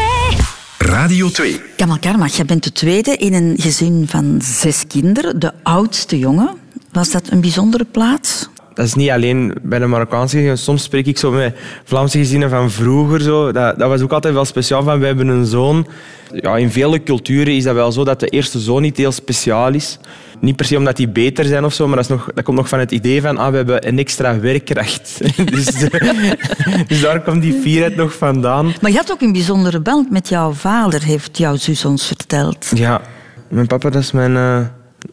Radio 0.77 1.29
2. 1.29 1.61
Kamal 1.75 1.99
Karmach, 1.99 2.35
je 2.35 2.45
bent 2.45 2.63
de 2.63 2.71
tweede 2.71 3.17
in 3.17 3.33
een 3.33 3.53
gezin 3.57 4.07
van 4.07 4.41
zes 4.41 4.87
kinderen. 4.87 5.39
De 5.39 5.53
oudste 5.63 6.19
jongen. 6.19 6.55
Was 6.91 7.11
dat 7.11 7.29
een 7.29 7.41
bijzondere 7.41 7.85
plaats? 7.85 8.49
Dat 8.73 8.85
is 8.85 8.93
niet 8.93 9.09
alleen 9.09 9.53
bij 9.61 9.79
de 9.79 9.85
Marokkaanse 9.85 10.35
gezinnen. 10.35 10.57
Soms 10.57 10.83
spreek 10.83 11.05
ik 11.05 11.17
zo 11.17 11.31
met 11.31 11.55
Vlaamse 11.83 12.17
gezinnen 12.17 12.49
van 12.49 12.71
vroeger. 12.71 13.21
Zo. 13.21 13.51
Dat, 13.51 13.79
dat 13.79 13.89
was 13.89 14.01
ook 14.01 14.11
altijd 14.11 14.33
wel 14.33 14.45
speciaal. 14.45 14.83
Van, 14.83 14.99
we 14.99 15.05
hebben 15.05 15.27
een 15.27 15.45
zoon. 15.45 15.87
Ja, 16.33 16.57
in 16.57 16.71
vele 16.71 17.03
culturen 17.03 17.53
is 17.53 17.63
dat 17.63 17.75
wel 17.75 17.91
zo 17.91 18.03
dat 18.03 18.19
de 18.19 18.27
eerste 18.27 18.59
zoon 18.59 18.81
niet 18.81 18.97
heel 18.97 19.11
speciaal 19.11 19.73
is. 19.73 19.99
Niet 20.39 20.55
per 20.55 20.65
se 20.65 20.77
omdat 20.77 20.97
die 20.97 21.07
beter 21.07 21.45
zijn 21.45 21.65
of 21.65 21.73
zo, 21.73 21.87
maar 21.87 21.95
dat, 21.95 22.05
is 22.05 22.11
nog, 22.11 22.29
dat 22.33 22.43
komt 22.43 22.57
nog 22.57 22.67
van 22.67 22.79
het 22.79 22.91
idee 22.91 23.21
van 23.21 23.37
ah, 23.37 23.49
we 23.49 23.55
hebben 23.55 23.87
een 23.87 23.99
extra 23.99 24.39
werkkracht. 24.39 25.19
dus, 25.51 25.65
dus 26.87 27.01
daar 27.01 27.21
komt 27.21 27.41
die 27.41 27.59
fierheid 27.61 27.95
nog 27.95 28.13
vandaan. 28.13 28.73
Maar 28.81 28.91
je 28.91 28.97
had 28.97 29.11
ook 29.11 29.21
een 29.21 29.31
bijzondere 29.31 29.79
band 29.79 30.11
met 30.11 30.29
jouw 30.29 30.51
vader, 30.51 31.03
heeft 31.03 31.37
jouw 31.37 31.55
zus 31.55 31.85
ons 31.85 32.05
verteld. 32.05 32.71
Ja, 32.73 33.01
mijn 33.47 33.67
papa 33.67 33.89
dat 33.89 34.01
is 34.01 34.11
mijn, 34.11 34.31
uh, 34.31 34.59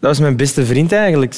dat 0.00 0.10
was 0.10 0.20
mijn 0.20 0.36
beste 0.36 0.64
vriend 0.64 0.92
eigenlijk. 0.92 1.34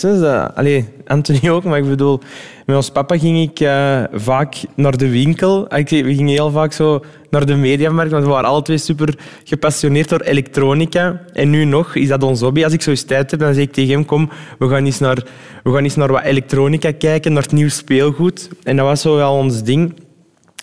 Anthony 1.07 1.51
ook, 1.51 1.65
maar 1.65 1.79
ik 1.79 1.89
bedoel, 1.89 2.21
met 2.67 2.77
ons 2.77 2.91
papa 2.91 3.19
ging 3.19 3.51
ik 3.51 3.61
uh, 3.61 4.03
vaak 4.13 4.55
naar 4.75 4.97
de 4.97 5.11
winkel. 5.11 5.67
We 5.69 5.85
gingen 5.87 6.27
heel 6.27 6.51
vaak 6.51 6.73
zo 6.73 7.05
naar 7.31 7.47
de 7.47 7.55
mediamarkt, 7.55 8.13
want 8.13 8.25
we 8.25 8.31
waren 8.31 8.49
alle 8.49 8.63
twee 8.63 8.79
super 8.79 9.15
gepassioneerd 9.45 10.09
door 10.09 10.21
elektronica. 10.21 11.21
En 11.33 11.51
nu 11.51 11.65
nog 11.65 11.95
is 11.95 12.09
dat 12.09 12.23
ons 12.23 12.41
hobby. 12.41 12.65
Als 12.65 12.73
ik 12.73 12.83
zo 12.83 12.95
tijd 12.95 13.31
heb, 13.31 13.41
dan 13.41 13.55
zeg 13.55 13.63
ik 13.63 13.73
tegen 13.73 13.93
hem, 13.93 14.05
kom, 14.05 14.31
we 14.59 14.69
gaan 14.69 14.85
eens 14.85 14.99
naar, 14.99 15.25
we 15.63 15.73
gaan 15.73 15.85
eens 15.85 15.97
naar 15.97 16.13
wat 16.13 16.23
elektronica 16.23 16.93
kijken, 16.99 17.33
naar 17.33 17.43
het 17.43 17.53
nieuw 17.53 17.69
speelgoed. 17.69 18.49
En 18.63 18.77
dat 18.77 18.87
was 18.87 19.01
zo 19.01 19.17
wel 19.17 19.35
ons 19.35 19.63
ding. 19.63 19.95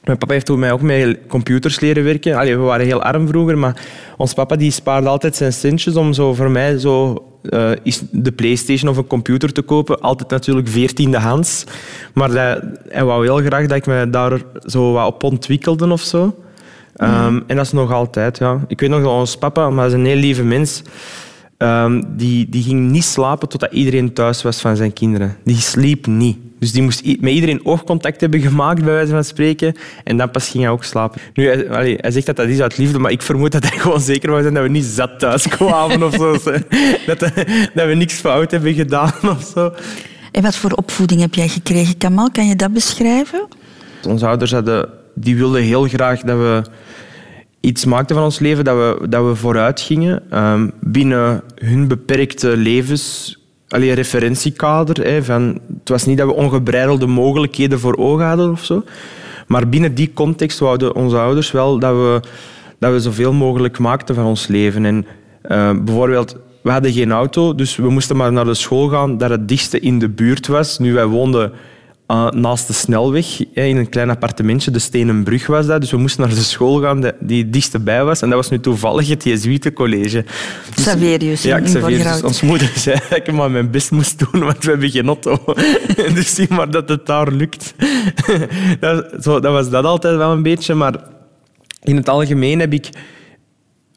Mijn 0.03 0.17
papa 0.17 0.33
heeft 0.33 0.55
mij 0.55 0.71
ook 0.71 0.81
met 0.81 1.19
computers 1.27 1.79
leren 1.79 2.03
werken. 2.03 2.35
Allee, 2.35 2.57
we 2.57 2.63
waren 2.63 2.85
heel 2.85 3.01
arm 3.01 3.27
vroeger, 3.27 3.57
maar 3.57 3.85
ons 4.17 4.33
papa 4.33 4.55
die 4.55 4.71
spaarde 4.71 5.07
altijd 5.07 5.35
zijn 5.35 5.53
centjes 5.53 5.95
om 5.95 6.13
zo 6.13 6.33
voor 6.33 6.51
mij 6.51 6.77
zo, 6.77 7.23
uh, 7.41 7.71
de 8.11 8.31
Playstation 8.31 8.89
of 8.89 8.97
een 8.97 9.07
computer 9.07 9.53
te 9.53 9.61
kopen. 9.61 10.01
Altijd 10.01 10.29
natuurlijk 10.29 10.67
veertiendehands. 10.67 11.63
Maar 12.13 12.31
dat, 12.31 12.63
hij 12.89 13.03
wou 13.03 13.25
heel 13.25 13.37
graag 13.37 13.67
dat 13.67 13.77
ik 13.77 13.85
me 13.85 14.09
daar 14.09 14.41
zo 14.65 14.91
wat 14.91 15.07
op 15.07 15.23
ontwikkelde 15.23 15.91
of 15.91 16.01
zo. 16.01 16.35
Um, 17.01 17.43
en 17.47 17.55
dat 17.55 17.65
is 17.65 17.71
nog 17.71 17.91
altijd, 17.91 18.37
ja. 18.37 18.59
Ik 18.67 18.79
weet 18.79 18.89
nog 18.89 19.01
dat 19.01 19.11
ons 19.11 19.37
papa, 19.37 19.69
maar 19.69 19.83
dat 19.83 19.93
is 19.93 19.99
een 19.99 20.05
heel 20.05 20.15
lieve 20.15 20.43
mens, 20.43 20.81
Ehm, 21.59 22.01
die, 22.07 22.49
die 22.49 22.63
ging 22.63 22.91
niet 22.91 23.03
slapen 23.03 23.49
totdat 23.49 23.71
iedereen 23.71 24.13
thuis 24.13 24.41
was 24.41 24.61
van 24.61 24.75
zijn 24.75 24.93
kinderen. 24.93 25.37
Die 25.43 25.55
sliep 25.55 26.05
niet. 26.07 26.37
Dus 26.59 26.71
die 26.71 26.81
moest 26.81 27.05
met 27.05 27.33
iedereen 27.33 27.65
oogcontact 27.65 28.21
hebben 28.21 28.41
gemaakt, 28.41 28.83
bij 28.83 28.93
wijze 28.93 29.11
van 29.11 29.23
spreken. 29.23 29.75
En 30.03 30.17
dan 30.17 30.31
pas 30.31 30.49
ging 30.49 30.63
hij 30.63 30.71
ook 30.71 30.83
slapen. 30.83 31.21
Nu, 31.33 31.47
hij, 31.47 31.69
allee, 31.69 31.97
hij 31.97 32.11
zegt 32.11 32.25
dat 32.25 32.35
dat 32.35 32.47
is 32.47 32.61
uit 32.61 32.77
liefde, 32.77 32.99
maar 32.99 33.11
ik 33.11 33.21
vermoed 33.21 33.51
dat 33.51 33.69
hij 33.69 33.77
gewoon 33.83 34.01
zeker 34.01 34.29
wou 34.29 34.41
zijn 34.41 34.53
dat 34.53 34.63
we 34.63 34.69
niet 34.69 34.85
zat 34.85 35.19
thuis 35.19 35.47
kwamen 35.47 36.03
of 36.03 36.13
zo. 36.13 36.31
Dat, 37.07 37.19
dat 37.73 37.87
we 37.87 37.93
niks 37.93 38.13
fout 38.13 38.51
hebben 38.51 38.73
gedaan 38.73 39.13
of 39.37 39.51
zo. 39.53 39.73
En 40.31 40.41
wat 40.41 40.55
voor 40.55 40.71
opvoeding 40.71 41.21
heb 41.21 41.33
jij 41.33 41.47
gekregen, 41.47 41.97
Kamal? 41.97 42.31
Kan 42.31 42.47
je 42.47 42.55
dat 42.55 42.73
beschrijven? 42.73 43.47
Onze 44.07 44.27
ouders 44.27 44.51
hadden, 44.51 44.89
die 45.15 45.35
wilden 45.35 45.61
heel 45.61 45.87
graag 45.87 46.21
dat 46.21 46.37
we 46.37 46.61
iets 47.59 47.85
maakten 47.85 48.15
van 48.15 48.25
ons 48.25 48.39
leven, 48.39 48.63
dat 48.63 48.75
we, 48.75 49.07
dat 49.09 49.25
we 49.25 49.35
vooruit 49.35 49.81
gingen. 49.81 50.23
Ehm, 50.29 50.69
binnen 50.79 51.41
hun 51.55 51.87
beperkte 51.87 52.57
levens... 52.57 53.37
Allee, 53.67 53.93
referentiekader. 53.93 55.05
Hè, 55.05 55.23
van, 55.23 55.59
het 55.79 55.89
was 55.89 56.05
niet 56.05 56.17
dat 56.17 56.27
we 56.27 56.33
ongebreidelde 56.33 57.07
mogelijkheden 57.07 57.79
voor 57.79 57.97
ogen 57.97 58.25
hadden 58.25 58.51
of 58.51 58.65
zo. 58.65 58.83
Maar 59.47 59.69
binnen 59.69 59.95
die 59.95 60.11
context 60.13 60.59
wouden 60.59 60.95
onze 60.95 61.17
ouders 61.17 61.51
wel 61.51 61.79
dat 61.79 61.93
we, 61.93 62.19
dat 62.79 62.91
we 62.91 62.99
zoveel 62.99 63.33
mogelijk 63.33 63.79
maakten 63.79 64.15
van 64.15 64.25
ons 64.25 64.47
leven. 64.47 64.85
En 64.85 65.05
eh, 65.41 65.71
bijvoorbeeld, 65.83 66.35
we 66.63 66.71
hadden 66.71 66.91
geen 66.91 67.11
auto, 67.11 67.55
dus 67.55 67.75
we 67.75 67.89
moesten 67.89 68.17
maar 68.17 68.31
naar 68.31 68.45
de 68.45 68.53
school 68.53 68.87
gaan 68.87 69.17
dat 69.17 69.29
het 69.29 69.47
dichtste 69.47 69.79
in 69.79 69.99
de 69.99 70.09
buurt 70.09 70.47
was. 70.47 70.79
Nu, 70.79 70.93
wij 70.93 71.05
woonden 71.05 71.51
uh, 72.11 72.29
naast 72.29 72.67
de 72.67 72.73
snelweg, 72.73 73.39
in 73.53 73.77
een 73.77 73.89
klein 73.89 74.09
appartementje. 74.09 74.71
De 74.71 74.79
Stenen 74.79 75.23
Brug 75.23 75.47
was 75.47 75.65
dat. 75.65 75.81
Dus 75.81 75.91
we 75.91 75.97
moesten 75.97 76.21
naar 76.25 76.35
de 76.35 76.41
school 76.41 76.81
gaan 76.81 77.11
die- 77.19 77.41
het 77.43 77.53
dichtste 77.53 77.79
bij 77.79 78.03
was. 78.03 78.21
En 78.21 78.29
dat 78.29 78.37
was 78.37 78.49
nu 78.49 78.59
toevallig 78.59 79.09
het 79.09 79.23
Jezuïtencollege. 79.23 80.25
Xaverius 80.75 81.41
Ja, 81.43 81.57
in, 81.57 81.63
in 81.63 81.69
Xaverius. 81.69 82.03
Dus 82.03 82.23
ons 82.23 82.41
moeder 82.41 82.71
zei 82.75 82.99
dat 83.09 83.17
ik 83.17 83.31
maar 83.31 83.51
mijn 83.51 83.71
best 83.71 83.91
moest 83.91 84.19
doen, 84.31 84.43
want 84.43 84.63
we 84.63 84.69
hebben 84.69 84.89
geen 84.89 85.07
auto. 85.07 85.43
dus 86.15 86.35
zie 86.35 86.47
maar 86.49 86.71
dat 86.71 86.89
het 86.89 87.05
daar 87.05 87.31
lukt. 87.31 87.73
dat, 88.79 89.07
zo, 89.21 89.39
dat 89.39 89.51
was 89.53 89.69
dat 89.69 89.83
altijd 89.85 90.15
wel 90.17 90.31
een 90.31 90.43
beetje. 90.43 90.73
Maar 90.73 90.93
in 91.83 91.95
het 91.95 92.09
algemeen 92.09 92.59
heb 92.59 92.73
ik... 92.73 92.89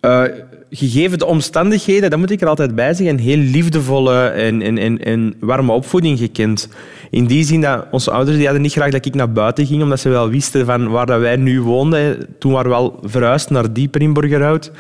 eh, 0.01 0.23
gegeven 0.71 1.19
de 1.19 1.27
omstandigheden, 1.27 2.11
dat 2.11 2.19
moet 2.19 2.31
ik 2.31 2.41
er 2.41 2.49
altijd 2.49 2.75
bij 2.75 2.95
zeggen, 2.95 3.17
een 3.19 3.23
heel 3.25 3.37
liefdevolle 3.37 4.23
en, 4.27 4.63
en, 4.63 4.79
en, 4.79 4.99
en 5.05 5.35
warme 5.41 5.73
opvoeding 5.73 6.19
gekend. 6.19 6.69
In 7.13 7.27
die 7.27 7.45
zin 7.45 7.61
dat 7.61 7.87
onze 7.91 8.11
ouders 8.11 8.37
die 8.37 8.45
hadden 8.45 8.63
niet 8.63 8.73
graag 8.73 8.91
dat 8.91 9.07
ik 9.07 9.15
naar 9.15 9.33
buiten 9.33 9.67
ging, 9.67 9.83
omdat 9.83 10.01
ze 10.01 10.09
wel 10.09 10.29
wisten 10.29 10.67
van 10.67 10.89
waar 10.89 11.07
dat 11.07 11.21
wij 11.21 11.37
nu 11.37 11.61
woonden. 11.61 12.27
Toen 12.39 12.53
waren 12.53 12.71
we 12.71 12.77
al 12.77 13.01
verhuisd 13.03 13.51
naar 13.51 13.73
dieper 13.73 14.01
in 14.01 14.13
Borgerhout. 14.13 14.71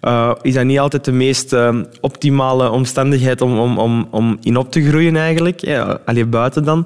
Eh, 0.00 0.30
is 0.42 0.54
dat 0.54 0.64
niet 0.64 0.78
altijd 0.78 1.04
de 1.04 1.12
meest 1.12 1.52
eh, 1.52 1.76
optimale 2.00 2.70
omstandigheid 2.70 3.40
om, 3.40 3.58
om, 3.58 3.78
om, 3.78 4.08
om 4.10 4.38
in 4.42 4.56
op 4.56 4.70
te 4.72 4.88
groeien 4.88 5.16
eigenlijk. 5.16 5.60
Ja, 5.60 5.98
alleen 6.04 6.30
buiten 6.30 6.64
dan. 6.64 6.84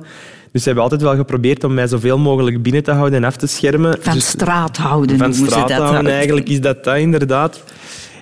Dus 0.53 0.63
ze 0.63 0.67
hebben 0.67 0.83
altijd 0.83 1.03
wel 1.03 1.17
geprobeerd 1.17 1.65
om 1.65 1.75
mij 1.75 1.87
zoveel 1.87 2.19
mogelijk 2.19 2.63
binnen 2.63 2.83
te 2.83 2.91
houden 2.93 3.19
en 3.19 3.25
af 3.25 3.37
te 3.37 3.47
schermen. 3.47 3.99
Van 4.01 4.15
Dus- 4.15 4.29
straat 4.29 4.77
houden 4.77 5.19
van 5.19 5.35
straat 5.35 5.69
dat. 5.69 5.79
houden, 5.79 6.13
eigenlijk 6.13 6.49
is 6.49 6.61
dat 6.61 6.85
dat 6.85 6.97
inderdaad. 6.97 7.63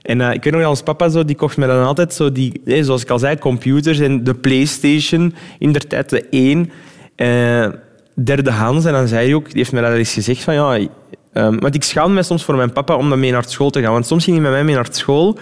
En 0.05 0.21
eh, 0.21 0.33
ik 0.33 0.45
weet 0.45 0.53
nog 0.53 0.63
dat 0.63 0.71
ons 0.71 0.83
papa 0.83 1.09
zo, 1.09 1.25
die 1.25 1.37
kocht 1.37 1.57
me 1.57 1.67
dan 1.67 1.85
altijd 1.85 2.15
zo 2.15 2.33
die, 2.33 2.63
zoals 2.81 3.03
ik 3.03 3.11
al 3.11 3.19
zei, 3.19 3.39
computers 3.39 3.99
en 3.99 4.25
de 4.25 4.35
Playstation, 4.35 5.35
in 5.59 5.73
der 5.73 5.87
tijd 5.87 6.11
de 6.11 6.29
1, 6.31 6.71
eh, 7.17 7.69
derdehands. 8.15 8.85
En 8.85 8.93
dan 8.93 9.09
zei 9.09 9.27
hij 9.27 9.35
ook, 9.35 9.47
die 9.47 9.57
heeft 9.57 9.73
mij 9.73 9.83
dat 9.83 9.93
eens 9.93 10.13
gezegd 10.13 10.43
van 10.43 10.55
ja, 10.55 10.89
want 11.33 11.75
ik 11.75 11.83
schaamde 11.83 12.15
mij 12.15 12.23
soms 12.23 12.45
voor 12.45 12.57
mijn 12.57 12.73
papa 12.73 12.97
om 12.97 13.09
dan 13.09 13.21
mee 13.21 13.33
naar 13.33 13.45
school 13.49 13.71
te 13.71 13.83
gaan. 13.83 13.93
Want 13.93 14.07
soms 14.07 14.25
ging 14.25 14.37
hij 14.37 14.45
met 14.45 14.55
mij 14.55 14.65
mee 14.65 14.75
naar 14.75 14.89
school. 14.91 15.39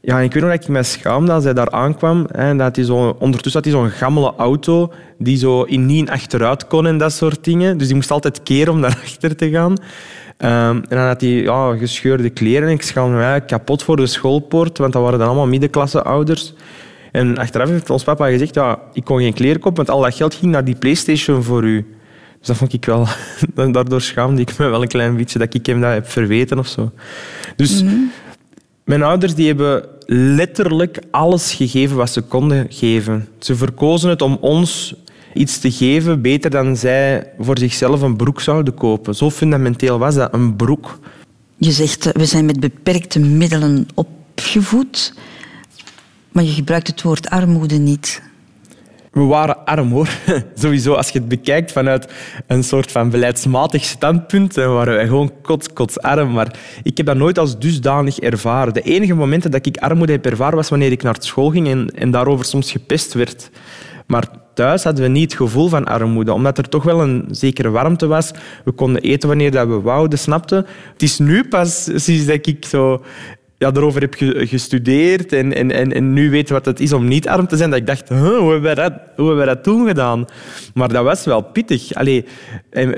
Ja, 0.00 0.20
ik 0.20 0.32
weet 0.32 0.42
nog 0.42 0.52
dat 0.52 0.62
ik 0.62 0.68
mij 0.68 0.82
schaamde 0.82 1.32
als 1.32 1.44
hij 1.44 1.52
daar 1.52 1.70
aankwam. 1.70 2.26
En 2.26 2.58
dat 2.58 2.76
hij 2.76 2.84
zo, 2.84 3.16
ondertussen 3.18 3.62
had 3.62 3.72
hij 3.72 3.80
zo'n 3.80 3.90
gammele 3.90 4.32
auto 4.36 4.92
die 5.18 5.36
zo 5.36 5.62
in 5.62 5.86
niet 5.86 6.10
achteruit 6.10 6.66
kon 6.66 6.86
en 6.86 6.98
dat 6.98 7.12
soort 7.12 7.44
dingen. 7.44 7.78
Dus 7.78 7.86
die 7.86 7.96
moest 7.96 8.10
altijd 8.10 8.42
keren 8.42 8.72
om 8.72 8.80
naar 8.84 8.98
achter 9.02 9.36
te 9.36 9.50
gaan. 9.50 9.76
Ehm, 10.42 10.76
en 10.76 10.96
dan 10.96 11.06
had 11.06 11.20
hij 11.20 11.30
ja, 11.30 11.76
gescheurde 11.76 12.30
kleren. 12.30 12.68
En 12.68 12.74
ik 12.74 12.82
schaamde 12.82 13.16
mij 13.16 13.40
kapot 13.40 13.82
voor 13.82 13.96
de 13.96 14.06
schoolpoort, 14.06 14.78
want 14.78 14.92
dat 14.92 15.02
waren 15.02 15.18
dan 15.18 15.28
allemaal 15.28 15.46
middenklasse 15.46 16.02
ouders. 16.02 16.54
En 17.12 17.38
achteraf 17.38 17.68
heeft 17.68 17.90
ons 17.90 18.04
papa 18.04 18.28
gezegd, 18.28 18.54
ja, 18.54 18.78
ik 18.92 19.04
kon 19.04 19.18
geen 19.18 19.32
kleren 19.32 19.60
kopen, 19.60 19.76
want 19.76 19.90
al 19.90 20.00
dat 20.02 20.14
geld 20.14 20.34
ging 20.34 20.52
naar 20.52 20.64
die 20.64 20.74
Playstation 20.74 21.42
voor 21.42 21.64
u. 21.64 21.86
Dus 22.38 22.46
dat 22.46 22.56
vond 22.56 22.72
ik 22.72 22.84
wel... 22.84 23.06
Daardoor 23.72 24.00
schaamde 24.00 24.40
ik 24.40 24.58
me 24.58 24.68
wel 24.68 24.82
een 24.82 24.88
klein 24.88 25.16
beetje 25.16 25.38
dat 25.38 25.54
ik 25.54 25.66
hem 25.66 25.80
dat 25.80 25.92
heb 25.92 26.10
verweten 26.10 26.58
of 26.58 26.66
zo. 26.66 26.90
Dus 27.56 27.84
mijn 28.84 29.02
ouders 29.02 29.34
die 29.34 29.46
hebben 29.46 29.84
letterlijk 30.06 30.98
alles 31.10 31.54
gegeven 31.54 31.96
wat 31.96 32.10
ze 32.10 32.20
konden 32.20 32.66
geven. 32.68 33.28
Ze 33.38 33.56
verkozen 33.56 34.10
het 34.10 34.22
om 34.22 34.38
ons 34.40 34.94
iets 35.34 35.58
te 35.58 35.70
geven 35.70 36.22
beter 36.22 36.50
dan 36.50 36.76
zij 36.76 37.32
voor 37.38 37.58
zichzelf 37.58 38.00
een 38.00 38.16
broek 38.16 38.40
zouden 38.40 38.74
kopen. 38.74 39.14
Zo 39.14 39.30
fundamenteel 39.30 39.98
was 39.98 40.14
dat, 40.14 40.34
een 40.34 40.56
broek. 40.56 40.98
Je 41.56 41.70
zegt, 41.70 42.06
eh, 42.06 42.12
we 42.12 42.26
zijn 42.26 42.44
met 42.44 42.60
beperkte 42.60 43.20
middelen 43.20 43.86
opgevoed, 43.94 45.14
maar 46.32 46.44
je 46.44 46.52
gebruikt 46.52 46.86
het 46.86 47.02
woord 47.02 47.28
armoede 47.28 47.76
niet. 47.76 48.22
We 49.12 49.20
waren 49.20 49.64
arm 49.64 49.90
hoor. 49.90 50.08
Sowieso, 50.54 50.94
als 50.94 51.08
je 51.08 51.18
het 51.18 51.28
bekijkt 51.28 51.72
vanuit 51.72 52.12
een 52.46 52.64
soort 52.64 52.92
van 52.92 53.10
beleidsmatig 53.10 53.84
standpunt, 53.84 54.54
dan 54.54 54.72
waren 54.72 54.94
wij 54.94 55.06
gewoon 55.06 55.32
kots, 55.42 55.72
kots 55.72 56.00
arm. 56.00 56.32
Maar 56.32 56.58
ik 56.82 56.96
heb 56.96 57.06
dat 57.06 57.16
nooit 57.16 57.38
als 57.38 57.58
dusdanig 57.58 58.18
ervaren. 58.18 58.74
De 58.74 58.82
enige 58.82 59.14
momenten 59.14 59.50
dat 59.50 59.66
ik 59.66 59.76
armoede 59.76 60.12
heb 60.12 60.26
ervaren 60.26 60.56
was 60.56 60.68
wanneer 60.68 60.92
ik 60.92 61.02
naar 61.02 61.16
school 61.18 61.50
ging 61.50 61.68
en, 61.68 61.90
en 61.94 62.10
daarover 62.10 62.44
soms 62.44 62.70
gepest 62.72 63.12
werd. 63.12 63.50
Maar 64.06 64.28
thuis 64.54 64.84
hadden 64.84 65.02
we 65.04 65.10
niet 65.10 65.30
het 65.30 65.40
gevoel 65.40 65.68
van 65.68 65.84
armoede, 65.84 66.32
omdat 66.32 66.58
er 66.58 66.68
toch 66.68 66.82
wel 66.82 67.00
een 67.00 67.24
zekere 67.30 67.70
warmte 67.70 68.06
was. 68.06 68.30
We 68.64 68.72
konden 68.72 69.02
eten 69.02 69.28
wanneer 69.28 69.68
we 69.68 69.80
wouden, 69.80 70.18
snapte. 70.18 70.66
Het 70.92 71.02
is 71.02 71.18
nu 71.18 71.44
pas 71.48 71.90
sinds 71.94 72.26
dat 72.26 72.46
ik 72.46 72.64
zo 72.64 73.02
ja, 73.58 73.70
erover 73.74 74.00
heb 74.00 74.14
ge- 74.14 74.46
gestudeerd 74.46 75.32
en, 75.32 75.54
en, 75.54 75.70
en, 75.70 75.92
en 75.92 76.12
nu 76.12 76.30
weet 76.30 76.50
wat 76.50 76.64
het 76.64 76.80
is 76.80 76.92
om 76.92 77.08
niet 77.08 77.28
arm 77.28 77.46
te 77.46 77.56
zijn, 77.56 77.70
dat 77.70 77.78
ik 77.78 77.86
dacht, 77.86 78.08
hoe, 78.08 78.52
hebben 78.52 78.76
dat, 78.76 78.92
hoe 79.16 79.26
hebben 79.26 79.36
wij 79.36 79.54
dat 79.54 79.62
toen 79.62 79.86
gedaan? 79.86 80.24
Maar 80.74 80.88
dat 80.88 81.04
was 81.04 81.24
wel 81.24 81.42
pittig. 81.42 81.94
Allee, 81.94 82.24
eh, 82.70 82.88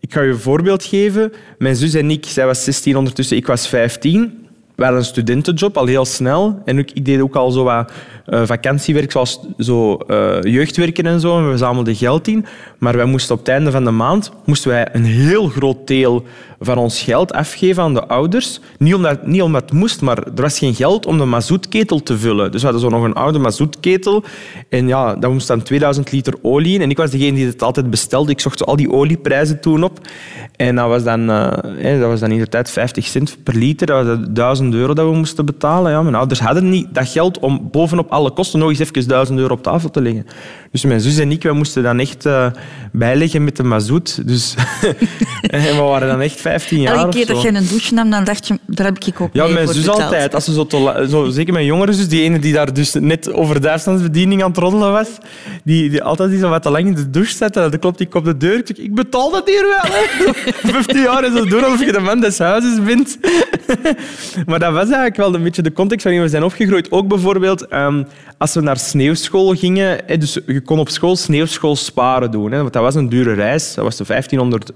ik 0.00 0.12
ga 0.12 0.20
je 0.22 0.30
een 0.30 0.38
voorbeeld 0.38 0.84
geven. 0.84 1.32
Mijn 1.58 1.76
zus 1.76 1.94
en 1.94 2.10
ik, 2.10 2.24
zij 2.24 2.46
was 2.46 2.64
16 2.64 2.96
ondertussen, 2.96 3.36
ik 3.36 3.46
was 3.46 3.68
15. 3.68 4.45
We 4.76 4.82
hadden 4.82 5.00
een 5.00 5.06
studentenjob 5.06 5.76
al 5.76 5.86
heel 5.86 6.04
snel. 6.04 6.62
En 6.64 6.78
ik, 6.78 7.04
deed 7.04 7.20
ook 7.20 7.36
al 7.36 7.50
zo 7.50 7.64
wat 7.64 7.92
eh, 8.26 8.42
vakantiewerk, 8.44 9.10
zoals 9.10 9.40
zo, 9.58 9.96
eh, 9.96 10.42
jeugdwerken 10.42 11.06
en 11.06 11.20
zo. 11.20 11.38
En 11.38 11.50
we 11.50 11.56
zamelden 11.56 11.94
geld 11.94 12.28
in. 12.28 12.46
Maar 12.78 12.96
wij 12.96 13.04
moesten 13.04 13.34
op 13.34 13.40
het 13.40 13.48
einde 13.48 13.70
van 13.70 13.84
de 13.84 13.90
maand 13.90 14.32
moesten 14.44 14.70
wij 14.70 14.88
een 14.92 15.04
heel 15.04 15.48
groot 15.48 15.86
deel 15.86 16.24
van 16.60 16.78
ons 16.78 17.02
geld 17.02 17.32
afgeven 17.32 17.82
aan 17.82 17.94
de 17.94 18.06
ouders. 18.06 18.60
Niet 18.78 18.94
omdat, 18.94 19.26
niet 19.26 19.42
omdat 19.42 19.62
het 19.62 19.72
moest, 19.72 20.00
maar 20.00 20.18
er 20.18 20.42
was 20.42 20.58
geen 20.58 20.74
geld 20.74 21.06
om 21.06 21.18
de 21.18 21.24
mazoetketel 21.24 22.02
te 22.02 22.18
vullen. 22.18 22.50
Dus 22.52 22.60
we 22.60 22.68
hadden 22.68 22.90
zo 22.90 22.96
nog 22.96 23.04
een 23.04 23.14
oude 23.14 23.38
mazoetketel. 23.38 24.24
En 24.68 24.88
ja, 24.88 25.14
daar 25.14 25.30
moest 25.30 25.46
dan 25.46 25.62
2000 25.62 26.12
liter 26.12 26.34
olie 26.42 26.74
in. 26.74 26.80
En 26.80 26.90
ik 26.90 26.96
was 26.96 27.10
degene 27.10 27.32
die 27.32 27.46
het 27.46 27.62
altijd 27.62 27.90
bestelde. 27.90 28.30
Ik 28.30 28.40
zocht 28.40 28.58
zo 28.58 28.64
al 28.64 28.76
die 28.76 28.92
olieprijzen 28.92 29.60
toen 29.60 29.84
op. 29.84 29.98
En 30.56 30.76
dat 30.76 30.88
was 30.88 31.04
dan, 31.04 31.30
eh, 31.30 32.00
dat 32.00 32.08
was 32.08 32.20
dan 32.20 32.30
in 32.30 32.38
de 32.38 32.48
tijd 32.48 32.70
50 32.70 33.06
cent 33.06 33.36
per 33.42 33.54
liter. 33.54 33.86
Dat 33.86 34.06
was 34.06 34.18
1000 34.28 34.74
euro 34.74 34.94
dat 34.94 35.06
we 35.06 35.16
moesten 35.16 35.44
betalen. 35.44 35.92
Ja, 35.92 36.02
mijn 36.02 36.14
ouders 36.14 36.40
hadden 36.40 36.68
niet 36.68 36.86
dat 36.94 37.08
geld 37.08 37.38
om 37.38 37.68
bovenop 37.70 38.10
alle 38.10 38.30
kosten 38.30 38.58
nog 38.58 38.68
eens 38.68 38.78
even 38.78 39.08
1000 39.08 39.38
euro 39.38 39.54
op 39.54 39.62
tafel 39.62 39.90
te 39.90 40.00
leggen. 40.02 40.26
Dus 40.70 40.84
mijn 40.84 41.00
zus 41.00 41.18
en 41.18 41.30
ik 41.30 41.42
wij 41.42 41.52
moesten 41.52 41.82
dan 41.82 41.98
echt 41.98 42.26
eh, 42.26 42.46
bijleggen 42.92 43.44
met 43.44 43.56
de 43.56 43.62
mazoet. 43.62 44.26
Dus 44.26 44.54
we 45.40 45.76
waren 45.78 46.08
dan 46.08 46.20
echt 46.20 46.40
15 46.46 46.80
jaar 46.80 46.94
Elke 46.94 47.10
keer 47.10 47.26
dat 47.26 47.42
je 47.42 47.48
een 47.48 47.66
douche 47.68 47.94
nam, 47.94 48.10
dan 48.10 48.24
dacht 48.24 48.46
je, 48.46 48.58
daar 48.66 48.86
heb 48.86 48.98
ik 49.04 49.20
ook 49.20 49.30
Ja, 49.32 49.46
mijn 49.46 49.66
zus 49.66 49.76
betaald. 49.76 50.02
altijd. 50.02 50.34
Als 50.34 50.44
ze 50.44 50.52
zo 50.52 50.66
te 50.66 51.06
zo, 51.10 51.28
zeker 51.28 51.52
mijn 51.52 51.64
jongere 51.64 51.92
zus, 51.92 52.08
die 52.08 52.22
ene 52.22 52.38
die 52.38 52.52
daar 52.52 52.72
dus 52.72 52.94
net 52.94 53.32
over 53.32 53.60
de 53.60 53.70
afstandsbediening 53.70 54.42
aan 54.42 54.48
het 54.48 54.58
roddelen 54.58 54.92
was, 54.92 55.08
die, 55.64 55.90
die 55.90 56.02
altijd 56.02 56.30
die 56.30 56.38
zo 56.38 56.48
wat 56.48 56.62
te 56.62 56.70
lang 56.70 56.86
in 56.86 56.94
de 56.94 57.10
douche 57.10 57.36
zat, 57.36 57.56
en 57.56 57.70
dan 57.70 57.78
klopt 57.78 58.00
ik 58.00 58.14
op 58.14 58.24
de 58.24 58.36
deur. 58.36 58.58
Ik 58.58 58.78
ik 58.78 58.94
betaal 58.94 59.30
dat 59.30 59.48
hier 59.48 59.62
wel. 59.62 59.92
Hè. 59.92 60.32
15 60.72 61.02
jaar 61.02 61.24
en 61.24 61.36
zo 61.36 61.44
doen 61.44 61.64
alsof 61.64 61.84
je 61.84 61.92
de 61.92 62.00
man 62.00 62.20
des 62.20 62.38
huizes 62.38 62.82
bent. 62.84 63.18
maar 64.46 64.58
dat 64.58 64.72
was 64.72 64.84
eigenlijk 64.84 65.16
wel 65.16 65.34
een 65.34 65.42
beetje 65.42 65.62
de 65.62 65.72
context 65.72 66.04
waarin 66.04 66.22
we 66.22 66.28
zijn 66.28 66.44
opgegroeid. 66.44 66.90
Ook 66.90 67.08
bijvoorbeeld 67.08 67.66
ehm, 67.66 68.02
als 68.38 68.54
we 68.54 68.60
naar 68.60 68.78
sneeuwschool 68.78 69.54
gingen. 69.54 70.00
Dus 70.18 70.38
je 70.46 70.60
kon 70.60 70.78
op 70.78 70.88
school 70.88 71.16
sneeuwschool 71.16 71.76
sparen 71.76 72.30
doen. 72.30 72.52
Hè, 72.52 72.60
want 72.60 72.72
dat 72.72 72.82
was 72.82 72.94
een 72.94 73.08
dure 73.08 73.32
reis. 73.34 73.74
Dat 73.74 73.84
was 73.84 73.96
de 73.96 74.04
1500 74.06 74.72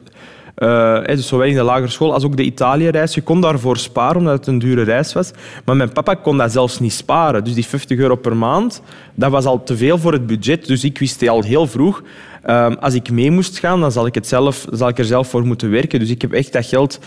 hè, 0.54 1.14
dus 1.16 1.26
zowel 1.26 1.46
in 1.46 1.54
de 1.54 1.62
lagere 1.62 1.88
school 1.88 2.12
als 2.12 2.24
ook 2.24 2.36
de 2.36 2.42
Italië-reis. 2.42 3.14
Je 3.14 3.20
kon 3.20 3.40
daarvoor 3.40 3.76
sparen, 3.76 4.16
omdat 4.16 4.32
het 4.32 4.46
een 4.46 4.58
dure 4.58 4.82
reis 4.82 5.12
was. 5.12 5.30
Maar 5.64 5.76
mijn 5.76 5.92
papa 5.92 6.14
kon 6.14 6.36
dat 6.36 6.52
zelfs 6.52 6.80
niet 6.80 6.92
sparen. 6.92 7.44
Dus 7.44 7.54
die 7.54 7.66
50 7.66 7.98
euro 7.98 8.16
per 8.16 8.36
maand, 8.36 8.82
dat 9.14 9.30
was 9.30 9.44
al 9.44 9.62
te 9.62 9.76
veel 9.76 9.98
voor 9.98 10.12
het 10.12 10.26
budget. 10.26 10.66
Dus 10.66 10.84
ik 10.84 10.98
wist 10.98 11.28
al 11.28 11.42
heel 11.42 11.66
vroeg, 11.66 12.02
ehm, 12.42 12.72
als 12.72 12.94
ik 12.94 13.10
mee 13.10 13.30
moest 13.30 13.58
gaan, 13.58 13.80
dan 13.80 13.92
zal 13.92 14.06
ik, 14.06 14.14
het 14.14 14.26
zelf, 14.26 14.66
zal 14.72 14.88
ik 14.88 14.98
er 14.98 15.04
zelf 15.04 15.28
voor 15.28 15.46
moeten 15.46 15.70
werken. 15.70 15.98
Dus 15.98 16.10
ik 16.10 16.22
heb 16.22 16.32
echt 16.32 16.52
dat 16.52 16.66
geld 16.66 16.98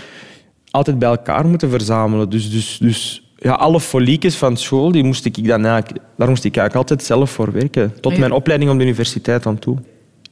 altijd 0.71 0.99
bij 0.99 1.09
elkaar 1.09 1.45
moeten 1.47 1.69
verzamelen. 1.69 2.29
Dus, 2.29 2.51
dus, 2.51 2.77
dus 2.77 3.23
ja, 3.37 3.51
alle 3.51 3.79
foliekjes 3.79 4.35
van 4.35 4.57
school, 4.57 4.91
die 4.91 5.03
moest 5.03 5.25
ik 5.25 5.47
dan 5.47 5.65
eigenlijk, 5.65 6.03
daar 6.17 6.29
moest 6.29 6.43
ik 6.43 6.57
eigenlijk 6.57 6.89
altijd 6.89 7.07
zelf 7.07 7.31
voor 7.31 7.51
werken. 7.51 7.93
Tot 7.99 8.17
mijn 8.17 8.31
opleiding 8.31 8.71
op 8.71 8.77
de 8.77 8.83
universiteit 8.83 9.45
aan 9.45 9.59
toe. 9.59 9.77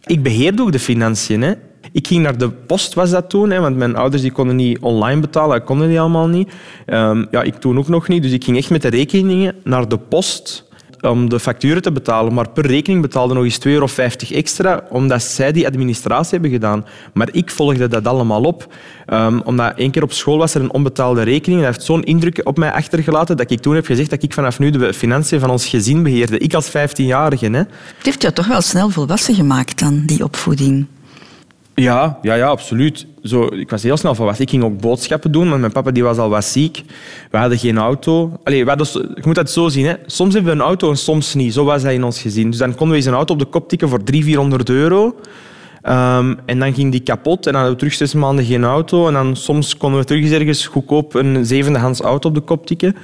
Ik 0.05 0.23
beheerde 0.23 0.61
ook 0.61 0.71
de 0.71 0.79
financiën. 0.79 1.41
Hè. 1.41 1.53
Ik 1.91 2.07
ging 2.07 2.23
naar 2.23 2.37
de 2.37 2.49
post, 2.49 2.93
was 2.93 3.09
dat 3.09 3.29
toen, 3.29 3.49
hè, 3.49 3.59
want 3.59 3.77
mijn 3.77 3.95
ouders 3.95 4.21
die 4.21 4.31
konden 4.31 4.55
niet 4.55 4.79
online 4.79 5.21
betalen, 5.21 5.57
dat 5.57 5.67
konden 5.67 5.87
die 5.87 5.99
allemaal 5.99 6.27
niet. 6.27 6.51
Ehm, 6.85 7.25
ja, 7.31 7.41
ik 7.41 7.55
toen 7.55 7.77
ook 7.77 7.87
nog 7.87 8.07
niet, 8.07 8.23
dus 8.23 8.31
ik 8.31 8.43
ging 8.43 8.57
echt 8.57 8.69
met 8.69 8.81
de 8.81 8.87
rekeningen 8.87 9.55
naar 9.63 9.87
de 9.87 9.97
post 9.97 10.69
om 11.01 11.29
de 11.29 11.39
facturen 11.39 11.81
te 11.81 11.91
betalen. 11.91 12.33
Maar 12.33 12.49
per 12.49 12.65
rekening 12.65 13.01
betaalde 13.01 13.33
nog 13.33 13.43
eens 13.43 13.59
2,50 13.59 13.71
euro 13.71 13.87
extra, 14.29 14.83
omdat 14.89 15.23
zij 15.23 15.51
die 15.51 15.67
administratie 15.67 16.31
hebben 16.31 16.51
gedaan. 16.51 16.85
Maar 17.13 17.29
ik 17.31 17.51
volgde 17.51 17.87
dat 17.87 18.07
allemaal 18.07 18.43
op. 18.43 18.73
Ehm, 19.05 19.39
omdat 19.43 19.77
één 19.77 19.91
keer 19.91 20.03
op 20.03 20.11
school 20.11 20.37
was 20.37 20.53
er 20.53 20.61
een 20.61 20.73
onbetaalde 20.73 21.21
rekening. 21.21 21.61
Dat 21.61 21.73
heeft 21.73 21.85
zo'n 21.85 22.03
indruk 22.03 22.41
op 22.43 22.57
mij 22.57 22.71
achtergelaten 22.71 23.37
dat 23.37 23.51
ik 23.51 23.59
toen 23.59 23.75
heb 23.75 23.85
gezegd 23.85 24.09
dat 24.09 24.23
ik 24.23 24.33
vanaf 24.33 24.59
nu 24.59 24.69
de 24.69 24.93
financiën 24.93 25.39
van 25.39 25.49
ons 25.49 25.67
gezin 25.67 26.03
beheerde. 26.03 26.37
Ik 26.37 26.53
als 26.53 26.69
15-jarige. 26.69 27.45
Hè. 27.45 27.57
Het 27.57 27.69
heeft 28.01 28.21
jou 28.21 28.33
toch 28.33 28.47
wel 28.47 28.61
snel 28.61 28.89
volwassen 28.89 29.35
gemaakt 29.35 29.79
dan, 29.79 30.03
die 30.05 30.23
opvoeding. 30.23 30.85
Ja, 31.81 32.17
ja, 32.21 32.33
ja, 32.33 32.47
absoluut. 32.47 33.05
Zo, 33.23 33.45
ik 33.45 33.69
was 33.69 33.83
heel 33.83 33.97
snel 33.97 34.15
volwassen. 34.15 34.43
Ik 34.43 34.49
ging 34.49 34.63
ook 34.63 34.79
boodschappen 34.79 35.31
doen, 35.31 35.49
want 35.49 35.59
mijn 35.59 35.71
papa 35.71 35.91
die 35.91 36.03
was 36.03 36.17
al 36.17 36.29
wat 36.29 36.45
ziek. 36.45 36.83
We 37.31 37.37
hadden 37.37 37.57
geen 37.57 37.77
auto. 37.77 38.39
Allee, 38.43 38.63
we 38.63 38.69
hadden, 38.69 38.87
je 39.15 39.21
moet 39.25 39.35
dat 39.35 39.51
zo 39.51 39.69
zien. 39.69 39.85
Hè. 39.85 39.93
Soms 40.05 40.33
hebben 40.33 40.51
we 40.51 40.59
een 40.59 40.65
auto 40.67 40.89
en 40.89 40.97
soms 40.97 41.33
niet. 41.33 41.53
Zo 41.53 41.63
was 41.63 41.83
dat 41.83 41.91
in 41.91 42.03
ons 42.03 42.21
gezin. 42.21 42.49
Dus 42.49 42.59
dan 42.59 42.69
konden 42.69 42.89
we 42.89 42.95
eens 42.95 43.05
een 43.05 43.13
auto 43.13 43.33
op 43.33 43.39
de 43.39 43.45
kop 43.45 43.69
tikken 43.69 43.89
voor 43.89 44.03
300, 44.03 44.25
400 44.25 44.69
euro. 44.69 45.15
Ehm, 45.81 46.35
en 46.45 46.59
dan 46.59 46.73
ging 46.73 46.91
die 46.91 47.01
kapot 47.01 47.45
en 47.45 47.51
dan 47.51 47.61
hadden 47.61 47.71
we 47.71 47.77
terug 47.77 47.93
zes 47.93 48.13
maanden 48.13 48.45
geen 48.45 48.63
auto. 48.63 49.07
En 49.07 49.13
dan 49.13 49.35
soms 49.35 49.77
konden 49.77 49.99
we 49.99 50.05
terug 50.05 50.23
eens 50.23 50.31
ergens 50.31 50.67
goedkoop 50.67 51.13
een 51.13 51.45
zevendehands 51.45 52.01
auto 52.01 52.29
op 52.29 52.35
de 52.35 52.41
kop 52.41 52.65
tikken. 52.65 52.95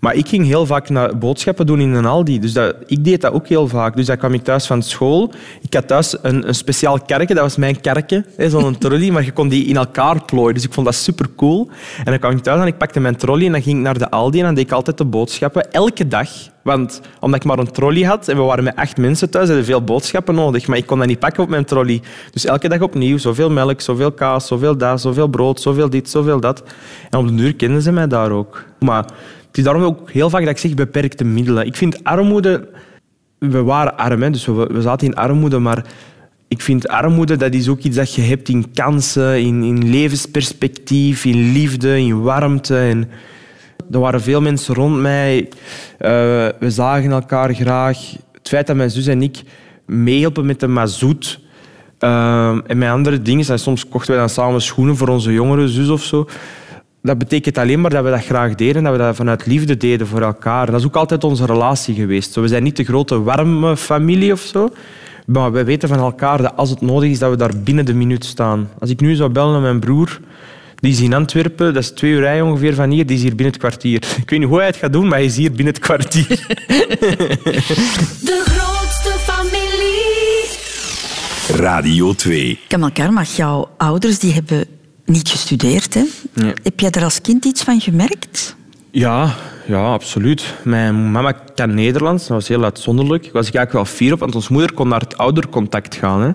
Maar 0.00 0.14
ik 0.14 0.28
ging 0.28 0.46
heel 0.46 0.66
vaak 0.66 0.88
naar 0.88 1.18
boodschappen 1.18 1.66
doen 1.66 1.80
in 1.80 1.92
een 1.92 2.06
Aldi. 2.06 2.40
Dus 2.40 2.52
dat, 2.52 2.74
ik 2.86 3.04
deed 3.04 3.20
dat 3.20 3.32
ook 3.32 3.48
heel 3.48 3.68
vaak. 3.68 3.96
Dus 3.96 4.06
dan 4.06 4.16
kwam 4.16 4.34
ik 4.34 4.44
thuis 4.44 4.66
van 4.66 4.82
school. 4.82 5.32
Ik 5.60 5.74
had 5.74 5.86
thuis 5.86 6.16
een, 6.22 6.48
een 6.48 6.54
speciaal 6.54 7.00
kerkje. 7.00 7.34
Dat 7.34 7.44
was 7.44 7.56
mijn 7.56 7.80
kerkje. 7.80 8.24
Zo'n 8.36 8.78
trolley. 8.78 9.10
Maar 9.10 9.24
je 9.24 9.32
kon 9.32 9.48
die 9.48 9.66
in 9.66 9.76
elkaar 9.76 10.24
plooien. 10.24 10.54
Dus 10.54 10.64
ik 10.64 10.72
vond 10.72 10.86
dat 10.86 10.94
super 10.94 11.26
cool. 11.36 11.70
En 11.98 12.04
dan 12.04 12.18
kwam 12.18 12.32
ik 12.32 12.42
thuis 12.42 12.60
en 12.60 12.66
ik 12.66 12.78
pakte 12.78 13.00
mijn 13.00 13.16
trolley 13.16 13.46
en 13.46 13.52
dan 13.52 13.62
ging 13.62 13.76
ik 13.76 13.82
naar 13.82 13.98
de 13.98 14.10
Aldi. 14.10 14.38
En 14.38 14.44
dan 14.44 14.54
deed 14.54 14.64
ik 14.64 14.72
altijd 14.72 14.98
de 14.98 15.04
boodschappen. 15.04 15.72
Elke 15.72 16.08
dag. 16.08 16.28
Want 16.62 17.00
omdat 17.20 17.40
ik 17.40 17.46
maar 17.46 17.58
een 17.58 17.70
trolley 17.70 18.02
had 18.02 18.28
en 18.28 18.36
we 18.36 18.42
waren 18.42 18.64
met 18.64 18.76
acht 18.76 18.96
mensen 18.96 19.30
thuis, 19.30 19.46
hadden 19.46 19.64
veel 19.64 19.84
boodschappen 19.84 20.34
nodig. 20.34 20.66
Maar 20.66 20.76
ik 20.76 20.86
kon 20.86 20.98
dat 20.98 21.06
niet 21.06 21.18
pakken 21.18 21.42
op 21.42 21.48
mijn 21.48 21.64
trolley. 21.64 22.02
Dus 22.32 22.44
elke 22.44 22.68
dag 22.68 22.80
opnieuw. 22.80 23.18
Zoveel 23.18 23.50
melk, 23.50 23.80
zoveel 23.80 24.12
kaas, 24.12 24.46
zoveel 24.46 24.76
dat, 24.76 25.00
zoveel 25.00 25.28
brood, 25.28 25.60
zoveel 25.60 25.90
dit, 25.90 26.10
zoveel 26.10 26.40
dat. 26.40 26.62
En 27.10 27.18
op 27.18 27.28
de 27.28 27.34
duur 27.34 27.54
kenden 27.54 27.82
ze 27.82 27.92
mij 27.92 28.06
daar 28.06 28.30
ook. 28.30 28.64
Maar 28.78 29.04
is 29.58 29.64
daarom 29.64 29.82
ook 29.82 30.10
heel 30.10 30.30
vaak 30.30 30.40
dat 30.40 30.50
ik 30.50 30.58
zeg 30.58 30.74
beperkte 30.74 31.24
middelen. 31.24 31.66
Ik 31.66 31.76
vind 31.76 32.04
armoede... 32.04 32.68
We 33.38 33.62
waren 33.62 33.96
arm, 33.96 34.32
dus 34.32 34.46
we, 34.46 34.76
zaten 34.80 35.06
in 35.06 35.14
armoede, 35.14 35.58
maar 35.58 35.84
ik 36.48 36.62
vind 36.62 36.88
armoede 36.88 37.36
dat 37.36 37.54
is 37.54 37.68
ook 37.68 37.80
iets 37.80 37.96
dat 37.96 38.14
je 38.14 38.22
hebt 38.22 38.48
in 38.48 38.72
kansen, 38.72 39.40
in, 39.40 39.62
in 39.62 39.90
levensperspectief, 39.90 41.24
in 41.24 41.52
liefde, 41.52 41.98
in 41.98 42.22
warmte. 42.22 42.78
En 42.78 43.10
er 43.90 43.98
waren 43.98 44.20
veel 44.20 44.40
mensen 44.40 44.74
rond 44.74 45.00
mij. 45.00 45.48
Eh, 45.98 46.10
we 46.58 46.70
zagen 46.70 47.10
elkaar 47.10 47.54
graag. 47.54 47.98
Het 48.32 48.48
feit 48.48 48.66
dat 48.66 48.76
mijn 48.76 48.90
zus 48.90 49.06
en 49.06 49.22
ik 49.22 49.42
meehelpen 49.86 50.46
met 50.46 50.60
de 50.60 50.66
mazoet 50.66 51.40
eh, 51.98 52.58
en 52.66 52.78
met 52.78 52.90
andere 52.90 53.22
dingen. 53.22 53.48
En 53.48 53.58
soms 53.58 53.88
kochten 53.88 54.10
wij 54.10 54.20
dan 54.20 54.28
samen 54.28 54.62
schoenen 54.62 54.96
voor 54.96 55.08
onze 55.08 55.32
jongere 55.32 55.68
zus 55.68 55.88
of 55.88 56.02
zo. 56.02 56.26
Dat 57.02 57.18
betekent 57.18 57.58
alleen 57.58 57.80
maar 57.80 57.90
dat 57.90 58.04
we 58.04 58.10
dat 58.10 58.24
graag 58.24 58.54
deden 58.54 58.76
en 58.76 58.82
dat 58.82 58.92
we 58.92 58.98
dat 58.98 59.16
vanuit 59.16 59.46
liefde 59.46 59.76
deden 59.76 60.06
voor 60.06 60.22
elkaar. 60.22 60.66
Dat 60.66 60.80
is 60.80 60.86
ook 60.86 60.96
altijd 60.96 61.24
onze 61.24 61.46
relatie 61.46 61.94
geweest. 61.94 62.32
Zo, 62.32 62.40
We 62.40 62.48
zijn 62.48 62.62
niet 62.62 62.76
de 62.76 62.84
grote 62.84 63.22
warme 63.22 63.76
familie 63.76 64.32
of 64.32 64.40
zo. 64.40 64.68
Maar 65.26 65.52
wij 65.52 65.64
weten 65.64 65.88
van 65.88 65.98
elkaar 65.98 66.42
dat 66.42 66.56
als 66.56 66.70
het 66.70 66.80
nodig 66.80 67.10
is, 67.10 67.18
dat 67.18 67.30
we 67.30 67.36
daar 67.36 67.56
binnen 67.56 67.84
de 67.84 67.94
minuut 67.94 68.24
staan. 68.24 68.70
Als 68.78 68.90
ik 68.90 69.00
nu 69.00 69.14
zou 69.14 69.30
bellen 69.30 69.52
naar 69.52 69.60
mijn 69.60 69.80
broer, 69.80 70.20
die 70.74 70.92
is 70.92 71.00
in 71.00 71.14
Antwerpen, 71.14 71.74
dat 71.74 71.82
is 71.82 71.90
twee 71.90 72.10
uur 72.10 72.20
rij 72.20 72.40
ongeveer 72.40 72.74
van 72.74 72.90
hier, 72.90 73.06
die 73.06 73.16
is 73.16 73.22
hier 73.22 73.34
binnen 73.34 73.52
het 73.52 73.62
kwartier. 73.62 73.96
Ik 74.22 74.30
weet 74.30 74.38
niet 74.38 74.48
hoe 74.48 74.58
hij 74.58 74.66
het 74.66 74.76
gaat 74.76 74.92
doen, 74.92 75.08
maar 75.08 75.18
hij 75.18 75.26
is 75.26 75.36
hier 75.36 75.52
binnen 75.52 75.74
het 75.74 75.78
kwartier. 75.78 76.28
De 78.28 78.42
grootste 78.44 79.12
familie. 79.18 80.46
Radio 81.62 82.12
2. 82.12 82.58
Kamal 82.68 82.90
Karmach, 82.90 83.36
jouw 83.36 83.68
ouders 83.76 84.18
die 84.18 84.32
hebben 84.32 84.77
niet 85.08 85.28
gestudeerd. 85.28 85.94
Hè? 85.94 86.02
Nee. 86.32 86.52
Heb 86.62 86.80
jij 86.80 86.90
er 86.90 87.04
als 87.04 87.20
kind 87.20 87.44
iets 87.44 87.62
van 87.62 87.80
gemerkt? 87.80 88.56
Ja, 88.90 89.34
ja, 89.66 89.92
absoluut. 89.92 90.54
Mijn 90.64 91.10
mama 91.10 91.32
kan 91.32 91.74
Nederlands, 91.74 92.22
dat 92.22 92.36
was 92.36 92.48
heel 92.48 92.64
uitzonderlijk. 92.64 93.22
Daar 93.22 93.32
was 93.32 93.48
ik 93.48 93.54
eigenlijk 93.54 93.86
wel 93.86 93.96
fier 93.96 94.12
op, 94.12 94.18
want 94.18 94.34
ons 94.34 94.48
moeder 94.48 94.72
kon 94.72 94.88
naar 94.88 95.00
het 95.00 95.16
oudercontact 95.16 95.94
gaan. 95.94 96.22
Hè. 96.22 96.32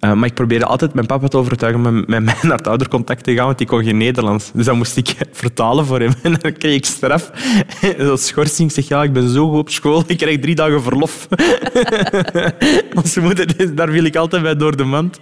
Eh, 0.00 0.12
maar 0.12 0.28
ik 0.28 0.34
probeerde 0.34 0.64
altijd 0.64 0.94
mijn 0.94 1.06
papa 1.06 1.28
te 1.28 1.36
overtuigen 1.36 1.86
om 1.86 1.94
met, 1.94 2.06
met 2.06 2.22
mij 2.24 2.34
naar 2.48 2.56
het 2.56 2.66
oudercontact 2.68 3.24
te 3.24 3.34
gaan, 3.34 3.44
want 3.46 3.58
die 3.58 3.66
kon 3.66 3.84
geen 3.84 3.96
Nederlands. 3.96 4.50
Dus 4.54 4.64
dan 4.64 4.76
moest 4.76 4.96
ik 4.96 5.14
vertalen 5.32 5.86
voor 5.86 6.00
hem. 6.00 6.12
En 6.22 6.36
dan 6.40 6.52
kreeg 6.52 6.74
ik 6.74 6.84
straf. 6.84 7.30
Zo'n 7.98 8.18
schorsing. 8.18 8.68
Ik 8.68 8.74
zeg, 8.74 8.88
ja, 8.88 9.02
ik 9.02 9.12
ben 9.12 9.28
zo 9.28 9.48
goed 9.48 9.58
op 9.58 9.70
school, 9.70 10.02
ik 10.06 10.18
krijg 10.18 10.38
drie 10.40 10.54
dagen 10.54 10.82
verlof. 10.82 11.28
Onze 12.94 13.20
moeder, 13.20 13.74
daar 13.74 13.88
viel 13.90 14.04
ik 14.04 14.16
altijd 14.16 14.42
bij 14.42 14.56
door 14.56 14.76
de 14.76 14.84
mand. 14.84 15.18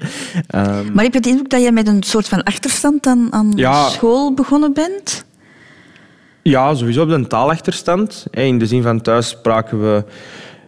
Ehm, 0.47 0.93
Maar 0.93 1.05
heb 1.05 1.15
je 1.15 1.21
de 1.21 1.29
indruk 1.29 1.51
dat 1.51 1.61
jij 1.61 1.73
met 1.73 1.87
een 1.89 2.03
soort 2.03 2.29
van 2.29 2.43
achterstand 2.43 3.07
aan, 3.07 3.33
aan 3.33 3.53
Ja. 3.57 3.89
school 3.89 4.35
begonnen 4.35 4.73
bent? 4.73 5.25
Ja, 6.43 6.75
sowieso 6.75 7.03
op 7.03 7.09
de 7.09 7.27
taalachterstand. 7.27 8.27
In 8.31 8.59
de 8.59 8.67
zin 8.67 8.83
van 8.83 9.01
thuis 9.01 9.29
spraken 9.29 9.81
we 9.81 10.05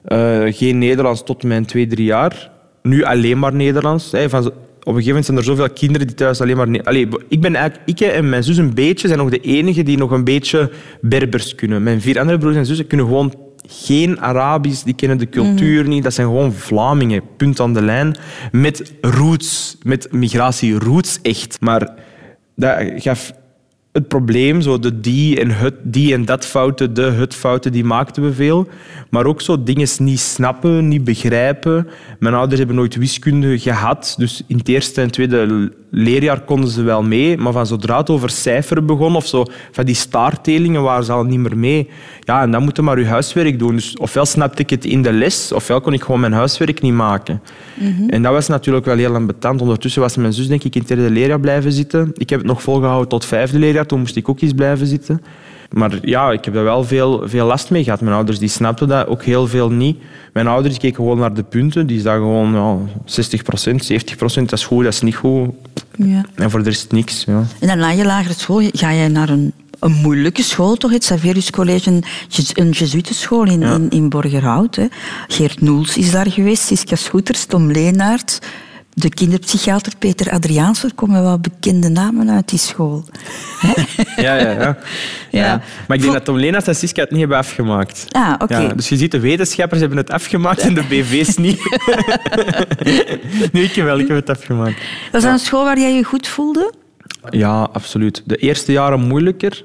eh, 0.04 0.54
geen 0.56 0.78
Nederlands 0.78 1.24
tot 1.24 1.42
mijn 1.42 1.66
twee, 1.66 1.86
drie 1.86 2.04
jaar. 2.04 2.50
Nu 2.82 3.02
alleen 3.02 3.38
maar 3.38 3.54
Nederlands. 3.54 4.12
Hè. 4.12 4.28
Van, 4.28 4.46
op 4.46 4.52
een 4.96 5.02
gegeven 5.02 5.06
moment 5.06 5.24
zijn 5.24 5.36
er 5.36 5.44
zoveel 5.44 5.70
kinderen 5.70 6.06
die 6.06 6.16
thuis 6.16 6.40
alleen 6.40 6.56
maar... 6.56 6.68
Ne- 6.68 6.84
Allee, 6.84 7.08
ik 7.28 7.40
ben 7.40 7.54
eigenlijk... 7.54 7.88
Ik 7.88 8.00
en 8.00 8.28
mijn 8.28 8.44
zus 8.44 8.56
een 8.56 8.74
beetje 8.74 9.06
zijn 9.06 9.18
nog 9.18 9.30
de 9.30 9.40
enigen 9.40 9.84
die 9.84 9.96
nog 9.96 10.10
een 10.10 10.24
beetje 10.24 10.70
Berbers 11.00 11.54
kunnen. 11.54 11.82
Mijn 11.82 12.00
vier 12.00 12.18
andere 12.18 12.38
broers 12.38 12.56
en 12.56 12.66
zussen 12.66 12.86
kunnen 12.86 13.06
gewoon 13.06 13.34
geen 13.68 14.20
Arabisch, 14.20 14.82
die 14.82 14.94
kennen 14.94 15.18
de 15.18 15.28
cultuur 15.28 15.88
niet. 15.88 16.02
Dat 16.02 16.14
zijn 16.14 16.26
gewoon 16.26 16.52
Vlamingen, 16.52 17.22
punt 17.36 17.60
aan 17.60 17.74
de 17.74 17.82
lijn. 17.82 18.16
Met 18.52 18.92
roots, 19.00 19.76
met 19.82 20.08
migratie 20.12 20.78
roots 20.78 21.18
echt. 21.22 21.56
Maar 21.60 21.94
dat 22.56 22.76
gaf 22.96 23.32
het 23.92 24.08
probleem, 24.08 24.60
zo 24.60 24.78
de 24.78 25.00
die 25.00 25.40
en 25.40 25.50
het, 25.50 25.74
die 25.82 26.12
en 26.12 26.24
dat 26.24 26.46
fouten, 26.46 26.94
de 26.94 27.02
het 27.02 27.34
fouten, 27.34 27.72
die 27.72 27.84
maakten 27.84 28.22
we 28.22 28.32
veel. 28.32 28.68
Maar 29.10 29.26
ook 29.26 29.40
zo 29.40 29.62
dingen 29.62 29.88
niet 29.98 30.20
snappen, 30.20 30.88
niet 30.88 31.04
begrijpen. 31.04 31.88
Mijn 32.18 32.34
ouders 32.34 32.58
hebben 32.58 32.76
nooit 32.76 32.94
wiskunde 32.94 33.58
gehad, 33.58 34.14
dus 34.18 34.42
in 34.46 34.56
het 34.56 34.68
eerste 34.68 35.00
en 35.00 35.10
tweede 35.10 35.72
leerjaar 35.90 36.40
konden 36.40 36.70
ze 36.70 36.82
wel 36.82 37.02
mee, 37.02 37.38
maar 37.38 37.52
van 37.52 37.66
zodra 37.66 37.98
het 37.98 38.10
over 38.10 38.30
cijferen 38.30 38.86
begon 38.86 39.16
of 39.16 39.26
zo, 39.26 39.44
van 39.70 39.84
die 39.84 39.94
staartelingen 39.94 40.82
waren 40.82 41.04
ze 41.04 41.12
al 41.12 41.24
niet 41.24 41.38
meer 41.38 41.56
mee. 41.56 41.88
Ja, 42.20 42.42
en 42.42 42.50
dan 42.50 42.62
moet 42.62 42.76
je 42.76 42.82
maar 42.82 42.98
je 42.98 43.06
huiswerk 43.06 43.58
doen. 43.58 43.74
Dus 43.74 43.96
ofwel 43.96 44.26
snapte 44.26 44.62
ik 44.62 44.70
het 44.70 44.84
in 44.84 45.02
de 45.02 45.12
les, 45.12 45.52
ofwel 45.52 45.80
kon 45.80 45.92
ik 45.92 46.02
gewoon 46.02 46.20
mijn 46.20 46.32
huiswerk 46.32 46.80
niet 46.80 46.92
maken. 46.92 47.42
En 48.08 48.22
dat 48.22 48.32
was 48.32 48.48
natuurlijk 48.48 48.86
wel 48.86 48.96
heel 48.96 49.14
ambetant. 49.14 49.60
Ondertussen 49.60 50.02
was 50.02 50.16
mijn 50.16 50.32
zus 50.32 50.48
denk 50.48 50.64
ik 50.64 50.74
in 50.74 50.80
het 50.80 50.88
derde 50.88 51.10
leerjaar 51.10 51.40
blijven 51.40 51.72
zitten. 51.72 52.10
Ik 52.14 52.30
heb 52.30 52.38
het 52.38 52.48
nog 52.48 52.62
volgehouden 52.62 53.08
tot 53.08 53.24
vijfde 53.24 53.58
leerjaar. 53.58 53.86
Toen 53.86 53.98
moest 53.98 54.16
ik 54.16 54.28
ook 54.28 54.40
eens 54.40 54.52
blijven 54.52 54.86
zitten. 54.86 55.22
Maar 55.70 55.98
ja, 56.02 56.30
ik 56.30 56.44
heb 56.44 56.54
daar 56.54 56.64
wel 56.64 56.84
veel, 56.84 57.22
veel 57.24 57.46
last 57.46 57.70
mee 57.70 57.84
gehad. 57.84 58.00
Mijn 58.00 58.14
ouders 58.14 58.38
die 58.38 58.48
snapten 58.48 58.88
dat 58.88 59.06
ook 59.06 59.22
heel 59.22 59.46
veel 59.46 59.70
niet. 59.70 59.98
Mijn 60.32 60.46
ouders 60.46 60.78
keken 60.78 60.96
gewoon 60.96 61.18
naar 61.18 61.34
de 61.34 61.42
punten. 61.42 61.86
Die 61.86 62.00
zagen 62.00 62.20
gewoon 62.20 62.52
ja, 62.52 62.76
60% 63.04 63.72
70% 64.36 64.44
dat 64.44 64.52
is 64.52 64.64
goed, 64.64 64.84
dat 64.84 64.92
is 64.92 65.00
niet 65.00 65.16
goed. 65.16 65.50
Ja. 65.96 66.24
En 66.34 66.50
voor 66.50 66.62
de 66.62 66.68
rest 66.68 66.92
niks. 66.92 67.24
Ja. 67.24 67.44
En 67.60 67.68
dan 67.68 67.78
na 67.78 67.88
je 67.88 68.04
lagere 68.04 68.34
school 68.34 68.68
ga 68.72 68.90
je 68.90 69.08
naar 69.08 69.28
een, 69.28 69.52
een 69.78 69.92
moeilijke 69.92 70.42
school, 70.42 70.76
toch? 70.76 70.90
Het 70.90 71.04
Saverius 71.04 71.50
College, 71.50 71.90
een, 71.90 72.04
een 72.54 72.70
jezuitenschool 72.70 73.44
in, 73.44 73.62
in, 73.62 73.90
in 73.90 74.08
Borgerhout. 74.08 74.76
Hè. 74.76 74.86
Geert 75.28 75.60
Noels 75.60 75.96
is 75.96 76.10
daar 76.10 76.30
geweest, 76.30 76.62
Siska 76.62 76.96
Schoeters, 76.96 77.44
Tom 77.44 77.70
Leenaert, 77.70 78.38
de 78.94 79.08
kinderpsychiater 79.08 79.92
Peter 79.98 80.30
Adriaans. 80.30 80.84
Er 80.84 80.94
komen 80.94 81.22
wel 81.22 81.38
bekende 81.38 81.88
namen 81.88 82.30
uit 82.30 82.48
die 82.48 82.58
school. 82.58 83.04
Ja, 84.16 84.34
ja, 84.34 84.50
ja. 84.60 84.76
ja. 85.30 85.62
Maar 85.88 85.96
ik 85.96 86.02
denk 86.02 86.12
dat 86.14 86.24
Tom 86.24 86.36
Lenaerts 86.36 86.66
en 86.66 86.74
Siska 86.74 87.00
het 87.00 87.10
niet 87.10 87.20
hebben 87.20 87.38
afgemaakt. 87.38 88.04
Ah, 88.08 88.34
oké. 88.38 88.58
Ja, 88.58 88.68
dus 88.68 88.88
je 88.88 88.96
ziet, 88.96 89.10
de 89.10 89.20
wetenschappers 89.20 89.80
hebben 89.80 89.98
het 89.98 90.10
afgemaakt 90.10 90.60
en 90.60 90.74
de 90.74 90.82
BV's 90.82 91.36
niet. 91.36 91.60
nu, 93.52 93.62
ik 93.62 93.74
wel, 93.74 93.98
ik 93.98 94.08
heb 94.08 94.16
het 94.16 94.30
afgemaakt. 94.30 94.82
Was 95.12 95.22
dat 95.22 95.32
een 95.32 95.38
school 95.38 95.64
waar 95.64 95.78
jij 95.78 95.94
je 95.94 96.04
goed 96.04 96.28
voelde? 96.28 96.72
Ja, 97.30 97.68
absoluut. 97.72 98.22
De 98.26 98.36
eerste 98.36 98.72
jaren 98.72 99.00
moeilijker. 99.00 99.64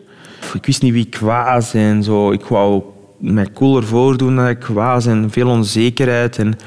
Ik 0.54 0.66
wist 0.66 0.82
niet 0.82 0.94
wie 0.94 1.06
ik 1.06 1.18
was 1.18 1.74
en 1.74 2.04
zo. 2.04 2.32
Ik 2.32 2.46
wou 2.46 2.84
mij 3.20 3.48
cooler 3.54 3.84
voordoen 3.84 4.36
dan 4.36 4.48
ik 4.48 4.66
was 4.66 5.06
en 5.06 5.32
veel 5.32 5.48
onzekerheid. 5.48 6.38
En 6.38 6.58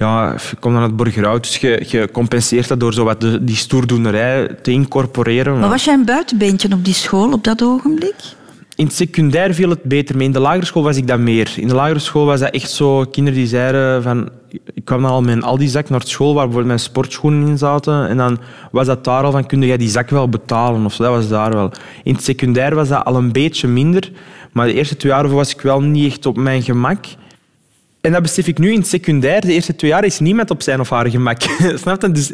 ja, 0.00 0.32
ik 0.32 0.60
kom 0.60 0.72
dan 0.72 0.82
uit 0.82 0.96
Borgerhout, 0.96 1.42
dus 1.42 1.56
je, 1.56 1.84
je 1.88 2.08
compenseert 2.12 2.68
dat 2.68 2.80
door 2.80 2.92
zo 2.92 3.04
wat 3.04 3.20
de, 3.20 3.44
die 3.44 3.56
stoerdoenerij 3.56 4.48
te 4.62 4.70
incorporeren. 4.70 5.58
Maar 5.58 5.68
was 5.68 5.84
jij 5.84 5.94
een 5.94 6.04
buitenbeentje 6.04 6.72
op 6.72 6.84
die 6.84 6.94
school 6.94 7.32
op 7.32 7.44
dat 7.44 7.62
ogenblik? 7.62 8.14
In 8.76 8.86
het 8.86 8.94
secundair 8.94 9.54
viel 9.54 9.70
het 9.70 9.82
beter 9.82 10.16
mee. 10.16 10.26
In 10.26 10.32
de 10.32 10.40
lagere 10.40 10.64
school 10.64 10.82
was 10.82 10.96
ik 10.96 11.06
dat 11.06 11.18
meer. 11.18 11.52
In 11.56 11.68
de 11.68 11.74
lagere 11.74 11.98
school 11.98 12.24
was 12.24 12.40
dat 12.40 12.50
echt 12.50 12.70
zo... 12.70 13.04
Kinderen 13.04 13.38
die 13.38 13.48
zeiden 13.48 14.02
van... 14.02 14.28
Ik 14.74 14.84
kwam 14.84 15.02
dan 15.02 15.10
al 15.10 15.22
met 15.22 15.36
een 15.36 15.42
Aldi-zak 15.42 15.88
naar 15.88 16.02
school 16.04 16.34
waar 16.34 16.34
bijvoorbeeld 16.34 16.66
mijn 16.66 16.78
sportschoenen 16.78 17.48
in 17.48 17.58
zaten. 17.58 18.08
En 18.08 18.16
dan 18.16 18.38
was 18.70 18.86
dat 18.86 19.04
daar 19.04 19.24
al 19.24 19.30
van, 19.30 19.46
kun 19.46 19.62
jij 19.62 19.76
die 19.76 19.88
zak 19.88 20.10
wel 20.10 20.28
betalen? 20.28 20.84
Of 20.84 20.92
zo, 20.94 21.02
dat 21.02 21.12
was 21.12 21.28
daar 21.28 21.52
wel. 21.52 21.72
In 22.02 22.14
het 22.14 22.24
secundair 22.24 22.74
was 22.74 22.88
dat 22.88 23.04
al 23.04 23.16
een 23.16 23.32
beetje 23.32 23.68
minder. 23.68 24.10
Maar 24.52 24.66
de 24.66 24.74
eerste 24.74 24.96
twee 24.96 25.12
jaar 25.12 25.28
was 25.28 25.54
ik 25.54 25.60
wel 25.60 25.80
niet 25.80 26.12
echt 26.12 26.26
op 26.26 26.36
mijn 26.36 26.62
gemak. 26.62 27.04
En 28.00 28.12
dat 28.12 28.22
besef 28.22 28.46
ik 28.46 28.58
nu 28.58 28.72
in 28.72 28.78
het 28.78 28.88
secundair. 28.88 29.40
De 29.40 29.52
eerste 29.52 29.76
twee 29.76 29.90
jaar 29.90 30.04
is 30.04 30.18
niemand 30.18 30.50
op 30.50 30.62
zijn 30.62 30.80
of 30.80 30.90
haar 30.90 31.10
gemak. 31.10 31.40
Snap 31.82 32.02
je? 32.02 32.12
Dus, 32.12 32.30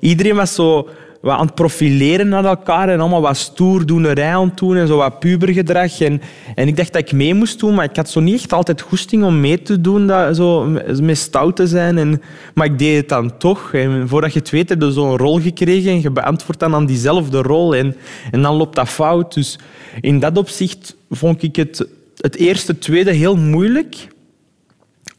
iedereen 0.00 0.34
was 0.34 0.54
zo 0.54 0.88
wat 1.24 1.38
aan 1.38 1.46
het 1.46 1.54
profileren 1.54 2.28
naar 2.28 2.44
elkaar 2.44 2.88
en 2.88 3.00
allemaal 3.00 3.20
wat 3.20 3.36
stoerdoenerij 3.36 4.34
aan 4.34 4.48
het 4.48 4.56
doen 4.56 4.76
en 4.76 4.86
zo 4.86 4.96
wat 4.96 5.18
pubergedrag. 5.18 6.00
En, 6.00 6.20
en 6.54 6.68
ik 6.68 6.76
dacht 6.76 6.92
dat 6.92 7.02
ik 7.02 7.12
mee 7.12 7.34
moest 7.34 7.60
doen, 7.60 7.74
maar 7.74 7.84
ik 7.84 7.96
had 7.96 8.10
zo 8.10 8.20
niet 8.20 8.34
echt 8.34 8.52
altijd 8.52 8.80
goesting 8.80 9.24
om 9.24 9.40
mee 9.40 9.62
te 9.62 9.80
doen, 9.80 10.06
dat, 10.06 10.36
zo, 10.36 10.64
met 11.02 11.18
stout 11.18 11.56
te 11.56 11.66
zijn. 11.66 11.98
En, 11.98 12.22
maar 12.54 12.66
ik 12.66 12.78
deed 12.78 12.96
het 12.96 13.08
dan 13.08 13.38
toch. 13.38 13.72
En 13.72 14.08
voordat 14.08 14.32
je 14.32 14.38
het 14.38 14.50
weet, 14.50 14.68
heb 14.68 14.82
je 14.82 14.92
zo'n 14.92 15.16
rol 15.16 15.40
gekregen 15.40 15.90
en 15.90 16.00
je 16.00 16.10
beantwoordt 16.10 16.60
dan 16.60 16.74
aan 16.74 16.86
diezelfde 16.86 17.42
rol. 17.42 17.74
En, 17.74 17.96
en 18.30 18.42
dan 18.42 18.56
loopt 18.56 18.76
dat 18.76 18.88
fout. 18.88 19.34
Dus 19.34 19.58
in 20.00 20.18
dat 20.18 20.38
opzicht 20.38 20.96
vond 21.10 21.42
ik 21.42 21.56
het, 21.56 21.86
het 22.16 22.36
eerste, 22.36 22.78
tweede 22.78 23.12
heel 23.12 23.36
moeilijk. 23.36 24.12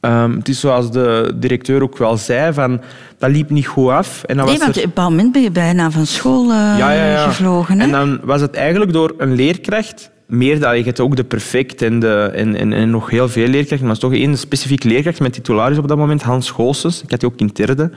Ehm, 0.06 0.36
het 0.38 0.50
is 0.50 0.60
zoals 0.60 0.92
de 0.92 1.34
directeur 1.36 1.84
ook 1.84 1.98
wel 1.98 2.18
zei, 2.18 2.54
van, 2.54 2.82
dat 3.18 3.30
liep 3.30 3.50
niet 3.50 3.68
goed 3.68 3.90
af. 3.90 4.24
En 4.24 4.38
dan 4.38 4.46
Nee, 4.46 4.56
was 4.58 4.64
want 4.64 4.76
er- 4.76 4.82
op 4.82 4.88
een 4.88 4.94
bepaald 4.94 5.10
moment 5.12 5.32
ben 5.32 5.42
je 5.42 5.52
bijna 5.52 5.92
van 5.92 6.06
school 6.06 6.46
ja, 6.46 6.78
ja, 6.78 6.94
ja. 7.12 7.28
gevlogen. 7.28 7.78
Hè? 7.80 7.84
En 7.86 7.92
dan 7.92 8.20
was 8.24 8.42
het 8.42 8.56
eigenlijk 8.56 8.94
door 8.94 9.14
een 9.18 9.36
leerkracht, 9.36 10.10
meer 10.26 10.60
dan 10.60 10.78
je 10.78 10.84
hebt 10.84 11.00
ook 11.00 11.16
de 11.16 11.24
perfect 11.24 11.82
en, 11.82 12.00
de, 12.00 12.32
en, 12.34 12.56
en, 12.56 12.74
en 12.74 12.90
nog 12.90 13.10
heel 13.10 13.30
veel 13.30 13.48
leerkrachten, 13.48 13.88
maar 13.88 13.96
er 13.96 14.02
was 14.02 14.12
toch 14.12 14.20
één 14.20 14.38
specifiek 14.38 14.84
leerkracht 14.84 15.20
met 15.20 15.34
titularis 15.34 15.78
op 15.78 15.88
dat 15.88 15.98
moment, 15.98 16.22
Hans 16.24 16.52
Goossens. 16.52 17.02
Ik 17.04 17.12
had 17.12 17.20
die 17.20 17.30
ook 17.30 17.40
in 17.40 17.46
het 17.46 17.56
derde. 17.56 17.92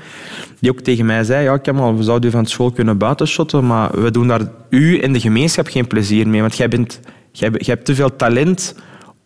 Die 0.61 0.71
ook 0.71 0.81
tegen 0.81 1.07
mij 1.07 1.25
zei, 1.25 1.44
ja, 1.44 1.57
Kamal, 1.57 1.97
we 1.97 2.03
zouden 2.03 2.29
u 2.29 2.33
van 2.33 2.47
school 2.47 2.71
kunnen 2.71 2.99
buitenshotten, 2.99 3.66
maar 3.66 4.01
we 4.03 4.11
doen 4.11 4.29
daar 4.29 4.40
u 4.71 4.99
en 4.99 5.12
de 5.12 5.21
gemeenschap 5.21 5.66
geen 5.66 5.87
plezier 5.87 6.29
mee, 6.29 6.40
want 6.40 6.57
jij, 6.57 6.68
bent, 6.68 7.01
jij, 7.33 7.49
jij 7.51 7.75
hebt 7.75 7.85
te 7.85 7.94
veel 7.94 8.16
talent 8.16 8.75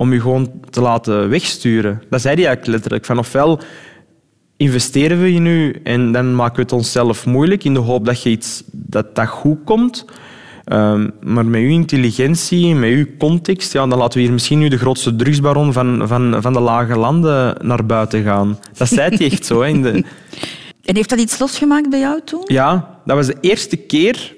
om 0.02 0.12
je 0.12 0.20
gewoon 0.20 0.50
te 0.70 0.80
laten 0.80 1.28
wegsturen. 1.28 2.02
Dat 2.10 2.20
zei 2.20 2.34
hij 2.34 2.46
eigenlijk 2.46 2.72
letterlijk. 2.72 3.04
Van 3.04 3.18
ofwel 3.18 3.60
investeren 4.56 5.20
we 5.20 5.30
in 5.30 5.46
u 5.46 5.80
en 5.84 6.12
dan 6.12 6.34
maken 6.34 6.56
we 6.56 6.62
het 6.62 6.72
onszelf 6.72 7.26
moeilijk 7.26 7.64
in 7.64 7.74
de 7.74 7.80
hoop 7.80 8.04
dat, 8.04 8.22
je 8.22 8.30
iets, 8.30 8.62
dat, 8.72 9.14
dat 9.14 9.28
goed 9.28 9.58
komt. 9.64 10.04
Ehm, 10.64 11.10
maar 11.20 11.46
met 11.46 11.60
uw 11.60 11.68
intelligentie, 11.68 12.74
met 12.74 12.90
uw 12.90 13.06
context, 13.18 13.72
ja, 13.72 13.86
dan 13.86 13.98
laten 13.98 14.18
we 14.18 14.24
hier 14.24 14.32
misschien 14.32 14.58
nu 14.58 14.68
de 14.68 14.78
grootste 14.78 15.16
drugsbaron 15.16 15.72
van, 15.72 16.08
van, 16.08 16.36
van 16.40 16.52
de 16.52 16.60
lage 16.60 16.98
landen 16.98 17.56
naar 17.60 17.86
buiten 17.86 18.22
gaan. 18.22 18.58
Dat 18.76 18.88
zei 18.88 19.16
hij 19.16 19.30
echt 19.30 19.46
zo. 19.46 19.60
Hè, 19.60 19.68
in 19.68 19.82
de, 19.82 20.04
En 20.84 20.96
heeft 20.96 21.08
dat 21.08 21.20
iets 21.20 21.38
losgemaakt 21.38 21.90
bij 21.90 21.98
jou 21.98 22.20
toen? 22.24 22.42
ja, 22.44 22.98
dat 23.04 23.16
was 23.16 23.26
de 23.26 23.36
eerste 23.40 23.76
keer. 23.76 24.34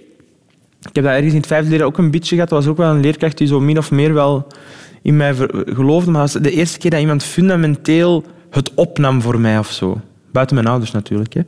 Ik 0.89 0.95
heb 0.95 1.05
dat 1.05 1.13
ergens 1.13 1.33
in 1.33 1.39
het 1.39 1.47
vijfde 1.47 1.71
leren 1.71 1.87
ook 1.87 1.99
een 1.99 2.11
beetje 2.11 2.35
gehad. 2.35 2.51
Er 2.51 2.57
was 2.57 2.67
ook 2.67 2.77
wel 2.77 2.91
een 2.91 3.01
leerkracht 3.01 3.39
die 3.39 3.47
zo 3.47 3.61
min 3.61 3.79
of 3.79 3.91
meer 3.91 4.15
wel 4.15 4.47
in 5.05 5.17
mij 5.17 5.35
geloofde. 5.67 6.11
Maar 6.11 6.23
het 6.23 6.33
was 6.33 6.43
de 6.43 6.51
eerste 6.51 6.79
keer 6.79 6.91
dat 6.91 7.01
iemand 7.01 7.23
fundamenteel 7.23 8.25
het 8.51 8.75
opnam 8.75 9.23
voor 9.23 9.41
mij 9.41 9.59
of 9.59 9.71
zo. 9.71 10.01
Buiten 10.33 10.57
mijn 10.57 10.69
ouders 10.69 10.91
natuurlijk. 10.91 11.35
Hè. 11.35 11.41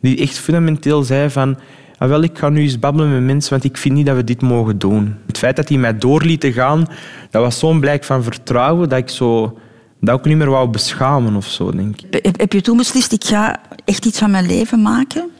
Die 0.00 0.18
echt 0.18 0.38
fundamenteel 0.38 1.02
zei 1.02 1.30
van... 1.30 1.58
"Ah, 1.98 2.08
wel, 2.08 2.22
ik 2.22 2.38
ga 2.38 2.48
nu 2.48 2.60
eens 2.60 2.78
babbelen 2.78 3.12
met 3.12 3.22
mensen, 3.22 3.50
want 3.50 3.64
ik 3.64 3.76
vind 3.76 3.94
niet 3.94 4.06
dat 4.06 4.16
we 4.16 4.24
dit 4.24 4.42
mogen 4.42 4.78
doen. 4.78 5.14
Het 5.26 5.38
feit 5.38 5.56
dat 5.56 5.68
hij 5.68 5.78
mij 5.78 5.98
doorlieten 5.98 6.52
gaan, 6.52 6.86
dat 7.30 7.42
was 7.42 7.58
zo'n 7.58 7.80
blijk 7.80 8.04
van 8.04 8.22
vertrouwen 8.22 8.88
dat 8.88 8.98
ik 8.98 9.08
zo, 9.08 9.58
dat 10.00 10.14
ook 10.14 10.24
niet 10.24 10.36
meer 10.36 10.50
wou 10.50 10.68
beschamen 10.68 11.36
of 11.36 11.46
zo, 11.46 11.70
denk 11.70 12.00
ik. 12.00 12.24
Heb, 12.24 12.38
heb 12.40 12.52
je 12.52 12.60
toen 12.60 12.76
beslist, 12.76 13.12
ik 13.12 13.24
ga 13.24 13.60
echt 13.84 14.06
iets 14.06 14.18
van 14.18 14.30
mijn 14.30 14.46
leven 14.46 14.82
maken? 14.82 15.30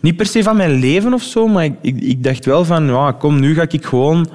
Niet 0.00 0.16
per 0.16 0.26
se 0.26 0.42
van 0.42 0.56
mijn 0.56 0.72
leven 0.72 1.14
of 1.14 1.22
zo, 1.22 1.46
maar 1.46 1.64
ik, 1.64 1.74
ik, 1.80 2.00
ik 2.00 2.24
dacht 2.24 2.44
wel 2.44 2.64
van, 2.64 2.84
ja, 2.86 3.12
kom, 3.12 3.40
nu 3.40 3.54
ga 3.54 3.66
ik 3.68 3.84
gewoon 3.84 4.28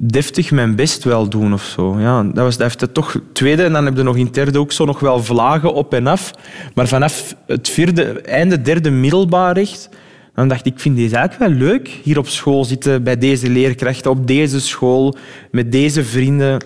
deftig 0.00 0.50
mijn 0.50 0.74
best 0.74 1.04
wel 1.04 1.28
doen 1.28 1.52
of 1.52 1.64
zo. 1.64 1.98
Ja, 1.98 2.22
dat 2.22 2.44
was 2.44 2.56
dat 2.56 2.66
heeft 2.66 2.80
het 2.80 2.94
toch 2.94 3.20
tweede. 3.32 3.62
En 3.62 3.72
dan 3.72 3.84
heb 3.84 3.96
je 3.96 4.02
nog 4.02 4.16
in 4.16 4.28
derde 4.30 4.58
ook 4.58 4.72
zo 4.72 4.84
nog 4.84 5.00
wel 5.00 5.22
vlagen 5.22 5.74
op 5.74 5.94
en 5.94 6.06
af. 6.06 6.30
Maar 6.74 6.88
vanaf 6.88 7.34
het 7.46 7.68
vierde, 7.68 8.20
einde 8.20 8.60
derde 8.60 8.90
middelbaar 8.90 9.54
recht, 9.54 9.88
dan 10.34 10.48
dacht 10.48 10.66
ik, 10.66 10.72
ik 10.74 10.80
vind 10.80 10.96
deze 10.96 11.16
eigenlijk 11.16 11.50
wel 11.50 11.68
leuk. 11.68 11.88
Hier 12.02 12.18
op 12.18 12.28
school 12.28 12.64
zitten, 12.64 13.02
bij 13.02 13.18
deze 13.18 13.48
leerkrachten, 13.50 14.10
op 14.10 14.26
deze 14.26 14.60
school, 14.60 15.16
met 15.50 15.72
deze 15.72 16.04
vrienden. 16.04 16.64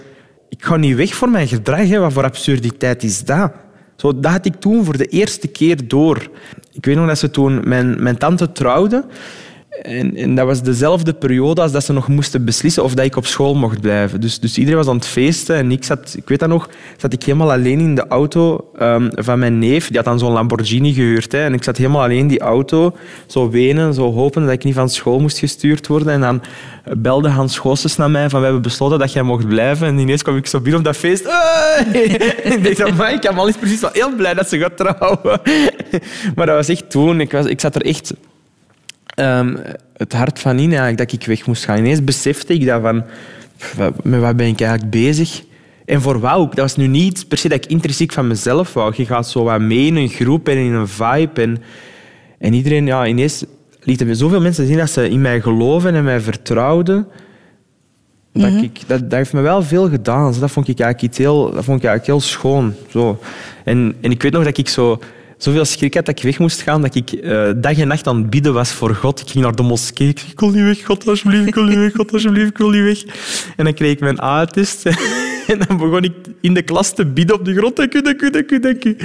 Ik 0.48 0.64
ga 0.64 0.76
niet 0.76 0.96
weg 0.96 1.14
voor 1.14 1.28
mijn 1.28 1.48
gedrag. 1.48 1.88
Hè. 1.88 1.98
Wat 1.98 2.12
voor 2.12 2.24
absurditeit 2.24 3.02
is 3.02 3.24
dat? 3.24 3.52
Zo, 3.96 4.20
dat 4.20 4.32
had 4.32 4.46
ik 4.46 4.54
toen 4.54 4.84
voor 4.84 4.96
de 4.96 5.06
eerste 5.06 5.48
keer 5.48 5.88
door. 5.88 6.28
Ik 6.72 6.84
weet 6.84 6.96
nog 6.96 7.06
dat 7.06 7.18
ze 7.18 7.30
toen 7.30 7.60
mijn, 7.68 8.02
mijn 8.02 8.16
tante 8.16 8.52
trouwde. 8.52 9.04
En, 9.82 10.16
en 10.16 10.34
dat 10.34 10.46
was 10.46 10.62
dezelfde 10.62 11.12
periode 11.12 11.60
als 11.60 11.72
dat 11.72 11.84
ze 11.84 11.92
nog 11.92 12.08
moesten 12.08 12.44
beslissen 12.44 12.84
of 12.84 12.94
dat 12.94 13.04
ik 13.04 13.16
op 13.16 13.26
school 13.26 13.54
mocht 13.54 13.80
blijven. 13.80 14.20
Dus, 14.20 14.40
dus 14.40 14.58
iedereen 14.58 14.78
was 14.78 14.88
aan 14.88 14.96
het 14.96 15.06
feesten 15.06 15.56
en 15.56 15.72
ik 15.72 15.84
zat, 15.84 16.14
ik 16.16 16.28
weet 16.28 16.40
dat 16.40 16.48
nog, 16.48 16.68
zat 16.96 17.12
ik 17.12 17.22
helemaal 17.22 17.52
alleen 17.52 17.80
in 17.80 17.94
de 17.94 18.06
auto 18.06 18.70
ehm, 18.78 19.10
van 19.14 19.38
mijn 19.38 19.58
neef. 19.58 19.86
Die 19.86 19.96
had 19.96 20.04
dan 20.04 20.18
zo'n 20.18 20.32
Lamborghini 20.32 20.92
gehuurd. 20.92 21.32
Hè, 21.32 21.44
en 21.44 21.54
ik 21.54 21.64
zat 21.64 21.76
helemaal 21.76 22.02
alleen 22.02 22.18
in 22.18 22.26
die 22.26 22.40
auto, 22.40 22.96
zo 23.26 23.50
wenen, 23.50 23.94
zo 23.94 24.12
hopen 24.12 24.42
dat 24.42 24.52
ik 24.52 24.64
niet 24.64 24.74
van 24.74 24.88
school 24.88 25.20
moest 25.20 25.38
gestuurd 25.38 25.86
worden. 25.86 26.12
En 26.12 26.20
dan 26.20 26.42
belde 26.98 27.28
Hans 27.28 27.58
Goossens 27.58 27.96
naar 27.96 28.10
mij 28.10 28.28
van 28.28 28.38
we 28.38 28.44
hebben 28.44 28.62
besloten 28.62 28.98
dat 28.98 29.12
jij 29.12 29.22
mocht 29.22 29.48
blijven. 29.48 29.86
En 29.86 29.98
ineens 29.98 30.22
kwam 30.22 30.36
ik 30.36 30.46
zo 30.46 30.60
binnen 30.60 30.78
op 30.78 30.84
dat 30.84 30.96
feest. 30.96 31.24
En 32.42 32.52
ik 32.52 32.62
dacht, 32.62 32.76
van, 32.76 32.90
"Amai, 32.90 33.18
Kamal 33.18 33.48
is 33.48 33.56
precies 33.56 33.80
wel 33.80 33.90
heel 33.92 34.14
blij 34.16 34.34
dat 34.34 34.48
ze 34.48 34.58
gaat 34.58 34.76
trouwen. 34.76 35.40
Maar 36.34 36.46
dat 36.46 36.56
was 36.56 36.68
echt 36.68 36.90
toen, 36.90 37.20
ik, 37.20 37.32
was, 37.32 37.46
ik 37.46 37.60
zat 37.60 37.74
er 37.74 37.82
echt 37.82 38.14
ehm, 39.22 39.56
het 39.96 40.12
hart 40.12 40.38
van 40.38 40.58
in 40.58 40.68
eigenlijk, 40.68 40.98
dat 40.98 41.12
ik 41.12 41.26
weg 41.26 41.46
moest 41.46 41.64
gaan. 41.64 41.78
Ineens 41.78 42.04
besefte 42.04 42.54
ik 42.54 42.66
dat 42.66 42.80
van, 42.80 43.04
met 44.02 44.20
wat 44.20 44.36
ben 44.36 44.46
ik 44.46 44.60
eigenlijk 44.60 44.90
bezig? 44.90 45.42
En 45.84 46.00
voor 46.00 46.20
wat 46.20 46.34
ook? 46.34 46.56
Dat 46.56 46.64
was 46.64 46.76
nu 46.76 46.86
niet 46.86 47.28
per 47.28 47.38
se 47.38 47.48
dat 47.48 47.64
ik 47.64 47.70
intrinsiek 47.70 48.12
van 48.12 48.26
mezelf 48.26 48.72
wou. 48.72 48.92
Je 48.96 49.06
gaat 49.06 49.28
zo 49.28 49.44
wat 49.44 49.60
mee 49.60 49.86
in 49.86 49.96
een 49.96 50.08
groep 50.08 50.48
en 50.48 50.56
in 50.56 50.72
een 50.72 50.88
vibe. 50.88 51.42
En, 51.42 51.62
en 52.38 52.52
iedereen, 52.54 52.86
ja, 52.86 53.06
ineens 53.06 53.44
lieten 53.80 54.06
me 54.06 54.14
zoveel 54.14 54.40
mensen 54.40 54.66
zien 54.66 54.76
dat 54.76 54.90
ze 54.90 55.08
in 55.08 55.20
mij 55.20 55.40
geloven 55.40 55.94
en 55.94 56.04
mij 56.04 56.20
vertrouwden. 56.20 57.06
Dat, 58.32 58.52
ik, 58.52 58.80
dat, 58.86 59.00
dat 59.00 59.12
heeft 59.12 59.32
me 59.32 59.40
wel 59.40 59.62
veel 59.62 59.88
gedaan. 59.88 60.28
Dus 60.28 60.38
dat 60.38 60.50
vond 60.50 60.68
ik 60.68 60.80
eigenlijk, 60.80 61.12
iets 61.12 61.18
heel, 61.18 61.42
dat 61.42 61.64
vond 61.64 61.78
ik 61.78 61.88
eigenlijk 61.88 62.06
heel 62.06 62.20
schoon. 62.20 62.74
Zo. 62.88 63.18
En, 63.64 63.94
en 64.00 64.10
ik 64.10 64.22
weet 64.22 64.32
nog 64.32 64.44
dat 64.44 64.58
ik 64.58 64.68
zo, 64.68 65.00
zoveel 65.42 65.64
schrik 65.64 65.94
had 65.94 66.06
dat 66.06 66.18
ik 66.18 66.24
weg 66.24 66.38
moest 66.38 66.60
gaan, 66.60 66.82
dat 66.82 66.94
ik 66.94 67.12
eh, 67.12 67.50
dag 67.56 67.78
en 67.78 67.88
nacht 67.88 68.06
aan 68.06 68.16
het 68.16 68.30
bidden 68.30 68.52
was 68.52 68.72
voor 68.72 68.94
God. 68.94 69.20
Ik 69.20 69.30
ging 69.30 69.44
naar 69.44 69.54
de 69.54 69.62
moskee. 69.62 70.08
Ik 70.08 70.20
ik 70.20 70.40
wil 70.40 70.50
niet 70.50 70.64
weg, 70.64 70.84
God, 70.84 71.08
alsjeblieft, 71.08 71.46
ik 71.46 71.54
wil 71.54 71.64
niet 71.64 71.78
weg, 71.78 71.92
God, 71.92 72.12
alsjeblieft, 72.12 72.50
ik 72.50 72.58
wil 72.58 72.70
niet 72.70 72.82
weg. 72.82 73.14
En 73.56 73.64
dan 73.64 73.74
kreeg 73.74 73.92
ik 73.92 74.00
mijn 74.00 74.22
A-test. 74.22 74.82
En 75.46 75.58
dan 75.58 75.76
begon 75.76 76.02
ik 76.02 76.12
in 76.40 76.54
de 76.54 76.62
klas 76.62 76.94
te 76.94 77.06
bidden 77.06 77.36
op 77.36 77.44
de 77.44 77.54
grond. 77.54 77.76
Dank 77.76 77.94
u, 77.94 78.02
dank 78.02 78.50
u, 78.50 78.60
dank 78.60 78.84
u. 78.84 78.96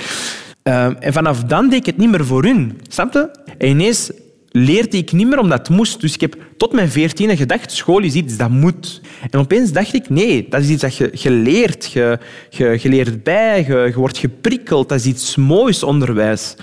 Ehm, 0.64 0.94
en 1.00 1.14
vanaf 1.14 1.44
dan 1.44 1.70
deed 1.70 1.80
ik 1.80 1.86
het 1.86 1.98
niet 1.98 2.10
meer 2.10 2.26
voor 2.26 2.44
hun. 2.44 2.80
Snap 2.88 3.14
je? 3.14 3.30
En 3.58 3.68
ineens 3.68 4.12
leerde 4.58 4.98
ik 4.98 5.12
niet 5.12 5.28
meer 5.28 5.40
omdat 5.40 5.58
het 5.58 5.70
moest. 5.70 6.02
Dus 6.02 6.14
ik 6.14 6.22
heb 6.22 6.36
tot 6.58 6.74
mijn 6.74 6.90
veertiende 6.90 7.38
gedacht, 7.38 7.72
school 7.72 8.00
is 8.00 8.14
iets 8.14 8.38
dat 8.38 8.50
moet. 8.50 9.02
En 9.30 9.40
opeens 9.40 9.72
dacht 9.72 9.94
ik, 9.94 10.10
nee, 10.10 10.46
dat 10.50 10.62
is 10.62 10.70
iets 10.70 10.82
dat 10.82 11.22
je, 11.22 11.32
leert. 11.32 11.92
Je, 11.92 12.20
je, 12.50 12.80
je 12.82 12.90
leert 12.90 13.24
bij, 13.24 13.66
je, 13.68 13.76
je 13.76 13.94
wordt 13.94 14.18
geprikkeld. 14.18 14.90
Dat 14.90 15.00
is 15.00 15.06
iets 15.06 15.36
moois, 15.36 15.84
onderwijs. 15.84 16.56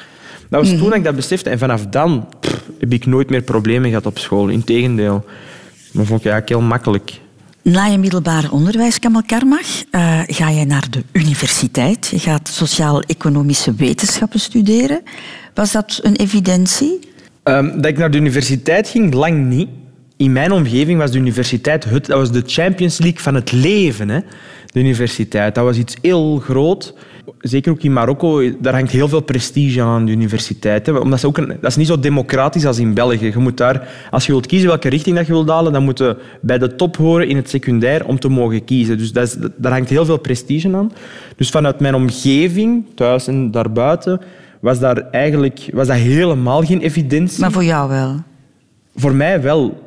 Dat 0.48 0.60
was 0.60 0.78
toen 0.78 0.88
dat 0.88 0.94
ik 0.94 1.04
dat 1.04 1.16
besefte. 1.16 1.50
En 1.50 1.58
vanaf 1.58 1.86
dan 1.86 2.28
pff, 2.40 2.64
heb 2.78 2.92
ik 2.92 3.06
nooit 3.06 3.30
meer 3.30 3.42
problemen 3.42 3.88
gehad 3.88 4.06
op 4.06 4.18
school. 4.18 4.48
Integendeel. 4.48 5.24
Dat 5.92 6.06
vond 6.06 6.20
ik 6.20 6.26
eigenlijk 6.26 6.48
heel 6.48 6.60
makkelijk. 6.60 7.20
Na 7.62 7.84
je 7.84 7.98
middelbare 7.98 8.50
onderwijs, 8.50 8.98
Kamal 8.98 9.22
Karmach, 9.26 9.84
eh, 9.90 10.20
ga 10.26 10.48
je 10.48 10.64
naar 10.64 10.86
de 10.90 11.04
universiteit. 11.12 12.06
Je 12.06 12.18
gaat 12.18 12.48
sociaal-economische 12.48 13.74
wetenschappen 13.74 14.40
studeren. 14.40 15.02
Was 15.54 15.72
dat 15.72 16.00
een 16.02 16.16
evidentie? 16.16 17.12
Ehm, 17.44 17.70
dat 17.74 17.86
ik 17.86 17.98
naar 17.98 18.10
de 18.10 18.18
universiteit 18.18 18.88
ging, 18.88 19.14
lang 19.14 19.46
niet. 19.46 19.68
In 20.16 20.32
mijn 20.32 20.52
omgeving 20.52 20.98
was 20.98 21.10
de 21.10 21.18
universiteit 21.18 21.84
het, 21.84 22.06
dat 22.06 22.18
was 22.18 22.32
de 22.32 22.42
Champions 22.46 22.98
League 22.98 23.20
van 23.20 23.34
het 23.34 23.52
leven. 23.52 24.08
Hè? 24.08 24.20
De 24.66 24.80
universiteit, 24.80 25.54
dat 25.54 25.64
was 25.64 25.76
iets 25.76 25.96
heel 26.02 26.38
groot. 26.38 26.94
Zeker 27.40 27.72
ook 27.72 27.82
in 27.82 27.92
Marokko, 27.92 28.58
daar 28.60 28.72
hangt 28.72 28.90
heel 28.90 29.08
veel 29.08 29.20
prestige 29.20 29.82
aan 29.82 30.04
de 30.04 30.12
universiteit. 30.12 30.86
Hè? 30.86 30.92
Omdat 30.92 31.20
ze 31.20 31.26
ook 31.26 31.38
een, 31.38 31.46
dat 31.46 31.70
is 31.70 31.76
niet 31.76 31.86
zo 31.86 31.98
democratisch 31.98 32.66
als 32.66 32.78
in 32.78 32.94
België. 32.94 33.26
Je 33.26 33.38
moet 33.38 33.56
daar, 33.56 33.88
als 34.10 34.26
je 34.26 34.32
wilt 34.32 34.46
kiezen 34.46 34.68
welke 34.68 34.88
richting 34.88 35.16
dat 35.16 35.26
je 35.26 35.32
wilt 35.32 35.48
halen, 35.48 35.72
dan 35.72 35.84
moet 35.84 35.98
je 35.98 36.16
bij 36.40 36.58
de 36.58 36.74
top 36.74 36.96
horen 36.96 37.28
in 37.28 37.36
het 37.36 37.50
secundair 37.50 38.06
om 38.06 38.18
te 38.18 38.28
mogen 38.28 38.64
kiezen. 38.64 38.98
Dus 38.98 39.12
dat 39.12 39.26
is, 39.26 39.36
daar 39.56 39.72
hangt 39.72 39.90
heel 39.90 40.04
veel 40.04 40.18
prestige 40.18 40.76
aan. 40.76 40.92
Dus 41.36 41.50
vanuit 41.50 41.80
mijn 41.80 41.94
omgeving, 41.94 42.84
thuis 42.94 43.26
en 43.26 43.50
daarbuiten, 43.50 44.20
was, 44.64 44.78
daar 44.78 44.96
eigenlijk, 45.10 45.68
was 45.72 45.86
dat 45.86 45.96
helemaal 45.96 46.62
geen 46.62 46.80
evidentie. 46.80 47.40
Maar 47.40 47.52
voor 47.52 47.64
jou 47.64 47.88
wel. 47.88 48.16
Voor 48.94 49.14
mij 49.14 49.42
wel. 49.42 49.82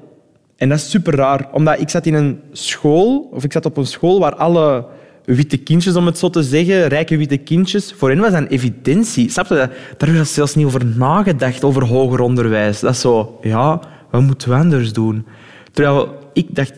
En 0.58 0.70
dat 0.70 0.78
is 0.78 0.90
super 0.90 1.16
raar, 1.16 1.48
omdat 1.52 1.80
ik 1.80 1.90
zat 1.90 2.06
in 2.06 2.14
een 2.14 2.40
school, 2.52 3.30
of 3.32 3.44
ik 3.44 3.52
zat 3.52 3.66
op 3.66 3.78
een 3.78 3.86
school 3.86 4.20
waar 4.20 4.36
alle 4.36 4.86
witte 5.26 5.58
kindjes, 5.58 5.96
om 5.96 6.06
het 6.06 6.18
zo 6.18 6.30
te 6.30 6.44
zeggen, 6.44 6.88
rijke 6.88 7.18
witte 7.18 7.38
kindjes, 7.38 7.94
voor 7.98 8.10
hen 8.10 8.20
was 8.20 8.32
dat 8.32 8.42
een 8.42 8.48
evidentie. 8.48 9.30
Snap 9.30 9.48
je? 9.48 9.56
dat? 9.56 9.72
Daar 9.98 10.14
werd 10.14 10.28
zelfs 10.28 10.56
niet 10.56 10.66
over 10.66 10.86
nagedacht, 10.86 11.64
over 11.64 11.86
hoger 11.86 12.20
onderwijs. 12.20 12.80
Dat 12.80 12.94
is 12.94 13.02
zo, 13.02 13.40
ja, 13.42 13.80
wat 14.12 14.22
moeten 14.22 14.50
we 14.50 14.56
anders 14.56 14.94
doen? 14.94 15.26
Terwijl 15.72 16.27
ik 16.38 16.56
dacht, 16.56 16.74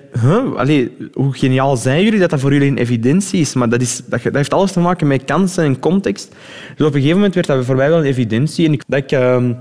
hoe 1.13 1.33
geniaal 1.33 1.77
zijn 1.77 2.03
jullie 2.03 2.19
dat 2.19 2.29
dat 2.29 2.39
voor 2.39 2.53
jullie 2.53 2.69
een 2.69 2.77
evidentie 2.77 3.39
is? 3.39 3.53
Maar 3.53 3.69
dat, 3.69 3.81
is, 3.81 4.01
dat, 4.05 4.21
heeft 4.21 4.53
alles 4.53 4.71
te 4.71 4.79
maken 4.79 5.07
met 5.07 5.25
kansen 5.25 5.63
en 5.63 5.79
context. 5.79 6.35
Dus 6.75 6.87
op 6.87 6.93
een 6.93 6.99
gegeven 6.99 7.15
moment 7.15 7.35
werd 7.35 7.47
dat 7.47 7.65
voor 7.65 7.75
mij 7.75 7.89
wel 7.89 7.99
een 7.99 8.05
evidentie. 8.05 8.65
En 8.65 8.73
ik, 8.73 8.83
dat, 8.87 8.99
ik, 8.99 9.11
ehm, 9.11 9.53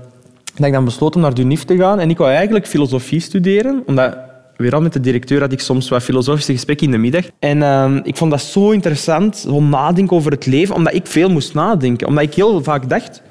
dat 0.55 0.65
ik 0.65 0.73
dan 0.73 0.85
besloot 0.85 1.15
om 1.15 1.21
naar 1.21 1.33
de 1.33 1.57
te 1.65 1.77
gaan. 1.77 1.99
En 1.99 2.09
ik 2.09 2.17
wou 2.17 2.31
eigenlijk 2.31 2.67
filosofie 2.67 3.19
studeren, 3.19 3.83
omdat 3.85 4.17
weer 4.55 4.73
al 4.73 4.81
met 4.81 4.93
de 4.93 4.99
directeur 4.99 5.39
had 5.39 5.51
ik 5.51 5.59
soms 5.59 5.89
wat 5.89 6.03
filosofische 6.03 6.53
gesprekken 6.53 6.85
in 6.85 6.91
de 6.91 6.97
middag. 6.97 7.25
En 7.39 7.63
ehm, 7.63 7.99
ik 8.03 8.17
vond 8.17 8.31
dat 8.31 8.41
zo 8.41 8.71
interessant, 8.71 9.37
zo 9.37 9.61
nadenken 9.61 10.15
over 10.15 10.31
het 10.31 10.45
leven, 10.45 10.75
omdat 10.75 10.93
ik 10.93 11.07
veel 11.07 11.29
moest 11.29 11.53
nadenken. 11.53 12.07
Omdat 12.07 12.23
ik 12.23 12.33
heel 12.33 12.63
vaak 12.63 12.89
dacht, 12.89 13.21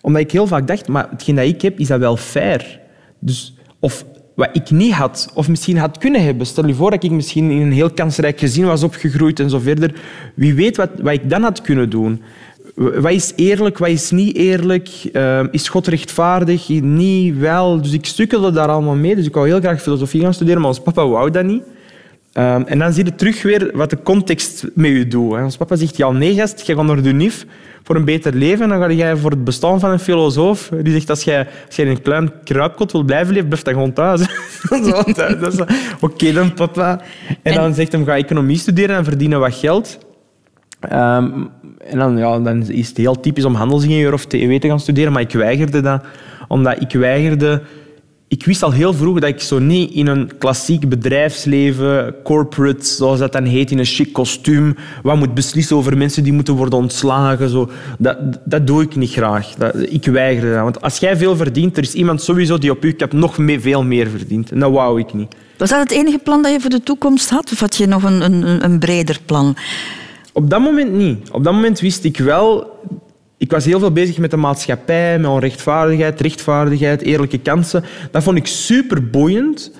omdat 0.00 0.22
ik 0.22 0.30
heel 0.30 0.46
vaak 0.46 0.66
dacht 0.66 0.88
maar 0.88 1.06
hetgeen 1.10 1.34
dat 1.34 1.44
ik 1.44 1.62
heb, 1.62 1.78
is 1.78 1.86
dat 1.86 1.98
wel 1.98 2.16
fair? 2.16 2.80
Dus, 3.18 3.54
of 3.80 4.04
wat 4.40 4.50
ik 4.52 4.70
niet 4.70 4.92
had, 4.92 5.30
of 5.34 5.48
misschien 5.48 5.78
had 5.78 5.98
kunnen 5.98 6.24
hebben. 6.24 6.46
Stel 6.46 6.66
je 6.66 6.74
voor 6.74 6.90
dat 6.90 7.04
ik 7.04 7.10
misschien 7.10 7.50
in 7.50 7.60
een 7.60 7.72
heel 7.72 7.90
kansrijk 7.90 8.38
gezin 8.38 8.64
was 8.64 8.82
opgegroeid 8.82 9.40
en 9.40 9.50
zo 9.50 9.58
verder. 9.58 9.94
Wie 10.34 10.54
weet 10.54 10.76
wat, 10.76 10.90
wat 11.02 11.12
ik 11.12 11.30
dan 11.30 11.42
had 11.42 11.60
kunnen 11.60 11.90
doen. 11.90 12.22
Wat 12.74 13.12
is 13.12 13.32
eerlijk, 13.36 13.78
wat 13.78 13.88
is 13.88 14.10
niet 14.10 14.36
eerlijk? 14.36 14.88
Uh, 15.12 15.40
is 15.50 15.68
God 15.68 15.86
rechtvaardig? 15.86 16.68
Niet 16.82 17.38
wel. 17.38 17.82
Dus 17.82 17.92
ik 17.92 18.06
stukkelde 18.06 18.50
daar 18.50 18.68
allemaal 18.68 18.94
mee. 18.94 19.16
Dus 19.16 19.26
ik 19.26 19.34
wou 19.34 19.48
heel 19.48 19.60
graag 19.60 19.82
filosofie 19.82 20.20
gaan 20.20 20.34
studeren, 20.34 20.60
maar 20.60 20.70
ons 20.70 20.80
papa 20.80 21.06
wou 21.06 21.30
dat 21.30 21.44
niet. 21.44 21.62
Um, 22.34 22.64
en 22.66 22.78
dan 22.78 22.92
zie 22.92 23.04
je 23.04 23.14
terug 23.14 23.42
weer 23.42 23.70
wat 23.74 23.90
de 23.90 24.02
context 24.02 24.66
met 24.74 24.90
je 24.90 25.06
doet. 25.06 25.32
Ons 25.32 25.56
papa 25.56 25.76
zegt, 25.76 25.96
ja, 25.96 26.10
nee 26.10 26.34
gast, 26.34 26.66
je 26.66 26.74
gaat 26.74 26.84
naar 26.84 27.02
de 27.02 27.12
NIF 27.12 27.46
voor 27.82 27.96
een 27.96 28.04
beter 28.04 28.34
leven. 28.34 28.68
Dan 28.68 28.80
ga 28.80 28.90
jij 28.90 29.16
voor 29.16 29.30
het 29.30 29.44
bestaan 29.44 29.80
van 29.80 29.90
een 29.90 29.98
filosoof. 29.98 30.70
Die 30.82 30.92
zegt, 30.92 31.10
als 31.10 31.24
jij, 31.24 31.48
als 31.66 31.76
jij 31.76 31.84
in 31.84 31.90
een 31.90 32.02
klein 32.02 32.32
kruipkot 32.44 32.92
wil 32.92 33.02
blijven 33.02 33.32
leven, 33.32 33.48
blijf 33.48 33.62
dan 33.64 33.74
gewoon 33.74 33.92
thuis. 33.92 34.20
Oké 36.00 36.32
dan, 36.32 36.54
papa. 36.54 37.00
En, 37.42 37.54
dan 37.54 37.74
zegt 37.74 37.92
hij, 37.92 38.04
ga 38.04 38.16
economie 38.16 38.58
studeren 38.58 38.96
en 38.96 39.04
verdienen 39.04 39.40
wat 39.40 39.54
geld. 39.54 39.98
Um, 40.92 41.50
en 41.78 41.98
dan, 41.98 42.18
ja, 42.18 42.38
dan 42.38 42.68
is 42.68 42.88
het 42.88 42.96
heel 42.96 43.20
typisch 43.20 43.44
om 43.44 43.54
handelsingenieur 43.54 44.12
of 44.12 44.26
TEW 44.26 44.58
te 44.58 44.68
gaan 44.68 44.80
studeren, 44.80 45.12
maar 45.12 45.22
ik 45.22 45.32
weigerde 45.32 45.80
dat, 45.80 46.04
omdat 46.48 46.80
ik 46.80 46.92
weigerde... 46.92 47.62
Ik 48.30 48.44
wist 48.44 48.62
al 48.62 48.72
heel 48.72 48.94
vroeg 48.94 49.20
dat 49.20 49.28
ik 49.28 49.40
zo 49.40 49.58
niet 49.58 49.92
in 49.92 50.06
een 50.06 50.30
klassiek 50.38 50.88
bedrijfsleven, 50.88 52.14
corporate, 52.24 52.84
zoals 52.84 53.18
dat 53.18 53.32
dan 53.32 53.44
heet, 53.44 53.70
in 53.70 53.78
een 53.78 53.84
chic 53.84 54.12
kostuum, 54.12 54.76
wat 55.02 55.16
moet 55.16 55.34
beslissen 55.34 55.76
over 55.76 55.96
mensen 55.96 56.22
die 56.22 56.32
moeten 56.32 56.54
worden 56.54 56.78
ontslagen. 56.78 57.48
Zo. 57.48 57.70
Dat, 57.98 58.18
dat 58.44 58.66
doe 58.66 58.82
ik 58.82 58.96
niet 58.96 59.10
graag. 59.10 59.54
Dat, 59.54 59.74
ik 59.78 60.04
weiger 60.04 60.52
dat. 60.52 60.62
Want 60.62 60.80
als 60.80 60.98
jij 60.98 61.16
veel 61.16 61.36
verdient, 61.36 61.76
er 61.76 61.82
is 61.82 61.94
iemand 61.94 62.22
sowieso 62.22 62.58
die 62.58 62.70
op 62.70 62.82
je 62.82 62.96
cap 62.96 63.12
nog 63.12 63.38
mee, 63.38 63.60
veel 63.60 63.84
meer 63.84 64.08
verdient. 64.08 64.50
En 64.50 64.58
dat 64.58 64.72
wou 64.72 65.00
ik 65.00 65.14
niet. 65.14 65.34
Was 65.56 65.70
dat 65.70 65.80
het 65.80 65.90
enige 65.90 66.18
plan 66.18 66.42
dat 66.42 66.52
je 66.52 66.60
voor 66.60 66.70
de 66.70 66.82
toekomst 66.82 67.30
had? 67.30 67.52
Of 67.52 67.60
had 67.60 67.76
je 67.76 67.86
nog 67.86 68.02
een, 68.02 68.22
een, 68.22 68.64
een 68.64 68.78
breder 68.78 69.20
plan? 69.24 69.56
Op 70.32 70.50
dat 70.50 70.60
moment 70.60 70.92
niet. 70.92 71.30
Op 71.30 71.44
dat 71.44 71.52
moment 71.52 71.80
wist 71.80 72.04
ik 72.04 72.18
wel... 72.18 72.78
Ik 73.40 73.50
was 73.50 73.64
heel 73.64 73.78
veel 73.78 73.92
bezig 73.92 74.18
met 74.18 74.30
de 74.30 74.36
maatschappij, 74.36 75.18
met 75.18 75.30
onrechtvaardigheid, 75.30 76.20
rechtvaardigheid, 76.20 77.02
eerlijke 77.02 77.38
kansen. 77.38 77.84
Dat 78.10 78.22
vond 78.22 78.36
ik 78.36 78.46
super 78.46 79.10
boeiend. 79.10 79.72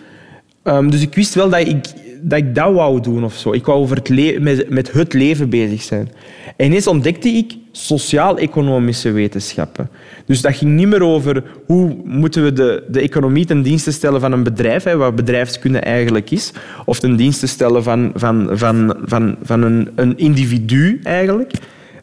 Um, 0.65 0.91
dus 0.91 1.03
ik 1.03 1.15
wist 1.15 1.35
wel 1.35 1.49
dat 1.49 1.61
ik, 1.67 1.85
dat 2.23 2.73
wou 2.73 3.01
doen 3.01 3.25
of 3.25 3.35
zo. 3.35 3.53
Ik 3.53 3.67
wou 3.67 3.79
over 3.79 3.97
het 3.97 4.41
met, 4.41 4.71
met 4.71 4.93
het 4.93 5.13
leven 5.13 5.49
bezig 5.49 5.83
zijn. 5.83 6.11
En 6.57 6.67
ineens 6.67 6.87
ontdekte 6.87 7.29
ik 7.29 7.57
sociaal-economische 7.73 9.11
wetenschappen. 9.11 9.91
Dus 10.25 10.41
dat 10.41 10.57
ging 10.57 10.71
niet 10.71 10.89
meer 10.89 11.03
over 11.03 11.45
hoe 11.67 11.97
moeten 12.05 12.45
we 12.45 12.53
de, 12.53 12.85
de 12.89 13.01
economie 13.01 13.45
ten 13.45 13.63
dienste 13.63 13.93
stellen 13.93 14.21
van 14.21 14.33
een 14.33 14.43
bedrijf, 14.43 14.85
hè, 14.85 14.97
wat 14.97 15.15
bedrijfskunde 15.15 15.79
eigenlijk 15.79 16.31
is, 16.31 16.53
of 16.85 17.01
ten 17.01 17.17
dienste 17.17 17.47
stellen 17.47 17.83
van, 17.83 18.13
van, 18.15 18.49
van, 18.53 18.97
van, 19.05 19.37
van 19.43 19.63
een, 19.63 19.89
een 19.95 20.19
individu 20.19 21.01
eigenlijk. 21.03 21.53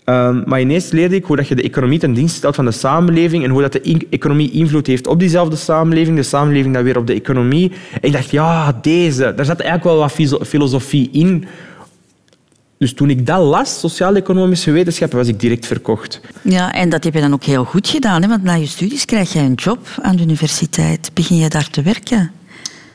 Um, 0.10 0.44
maar 0.46 0.62
ineens 0.62 0.92
leerde 0.92 1.16
ik 1.16 1.26
hoe 1.26 1.36
dat 1.36 1.48
je 1.48 1.56
de 1.56 1.62
economie 1.62 2.00
ten 2.00 2.14
dienste 2.14 2.38
stelt 2.38 2.56
van 2.56 2.66
de 2.66 2.72
samenleving 2.72 3.44
en 3.44 3.50
hoe 3.50 3.62
dat 3.62 3.72
de 3.72 4.08
economie 4.10 4.52
invloed 4.52 4.88
heeft 4.88 5.08
op 5.08 5.20
diezelfde 5.20 5.56
samenleving, 5.56 6.18
de 6.18 6.24
samenleving 6.24 6.74
dan 6.74 6.84
weer 6.84 6.98
op 6.98 7.08
de 7.08 7.14
economie. 7.14 7.72
En 7.92 8.02
ik 8.02 8.12
dacht, 8.12 8.30
ja, 8.30 8.78
deze. 8.82 9.34
Daar 9.36 9.46
zat 9.46 9.60
eigenlijk 9.60 9.84
wel 9.84 9.98
wat 9.98 10.48
filosofie 10.48 11.10
in. 11.12 11.46
Dus 12.78 12.94
toen 12.94 13.10
ik 13.10 13.26
dat 13.26 13.42
las, 13.42 13.80
sociaal-economische 13.80 14.72
wetenschappen, 14.72 15.18
was 15.18 15.28
ik 15.28 15.40
direct 15.40 15.66
verkocht. 15.66 16.22
Ja, 16.42 16.74
en 16.74 16.90
dat 16.90 17.04
heb 17.04 17.14
je 17.14 17.22
dan 17.22 17.34
ook 17.34 17.44
heel 17.44 17.64
goed 17.64 17.88
gedaan, 17.88 18.22
hè? 18.22 18.28
want 18.28 18.44
na 18.44 18.54
je 18.54 18.66
studies 18.66 19.06
krijg 19.06 19.34
je 19.34 19.40
een 19.40 19.54
job 19.54 19.88
aan 20.02 20.16
de 20.16 20.24
universiteit. 20.24 21.12
Begin 21.14 21.38
je 21.38 21.50
daar 21.50 21.70
te 21.70 21.82
werken? 21.82 22.32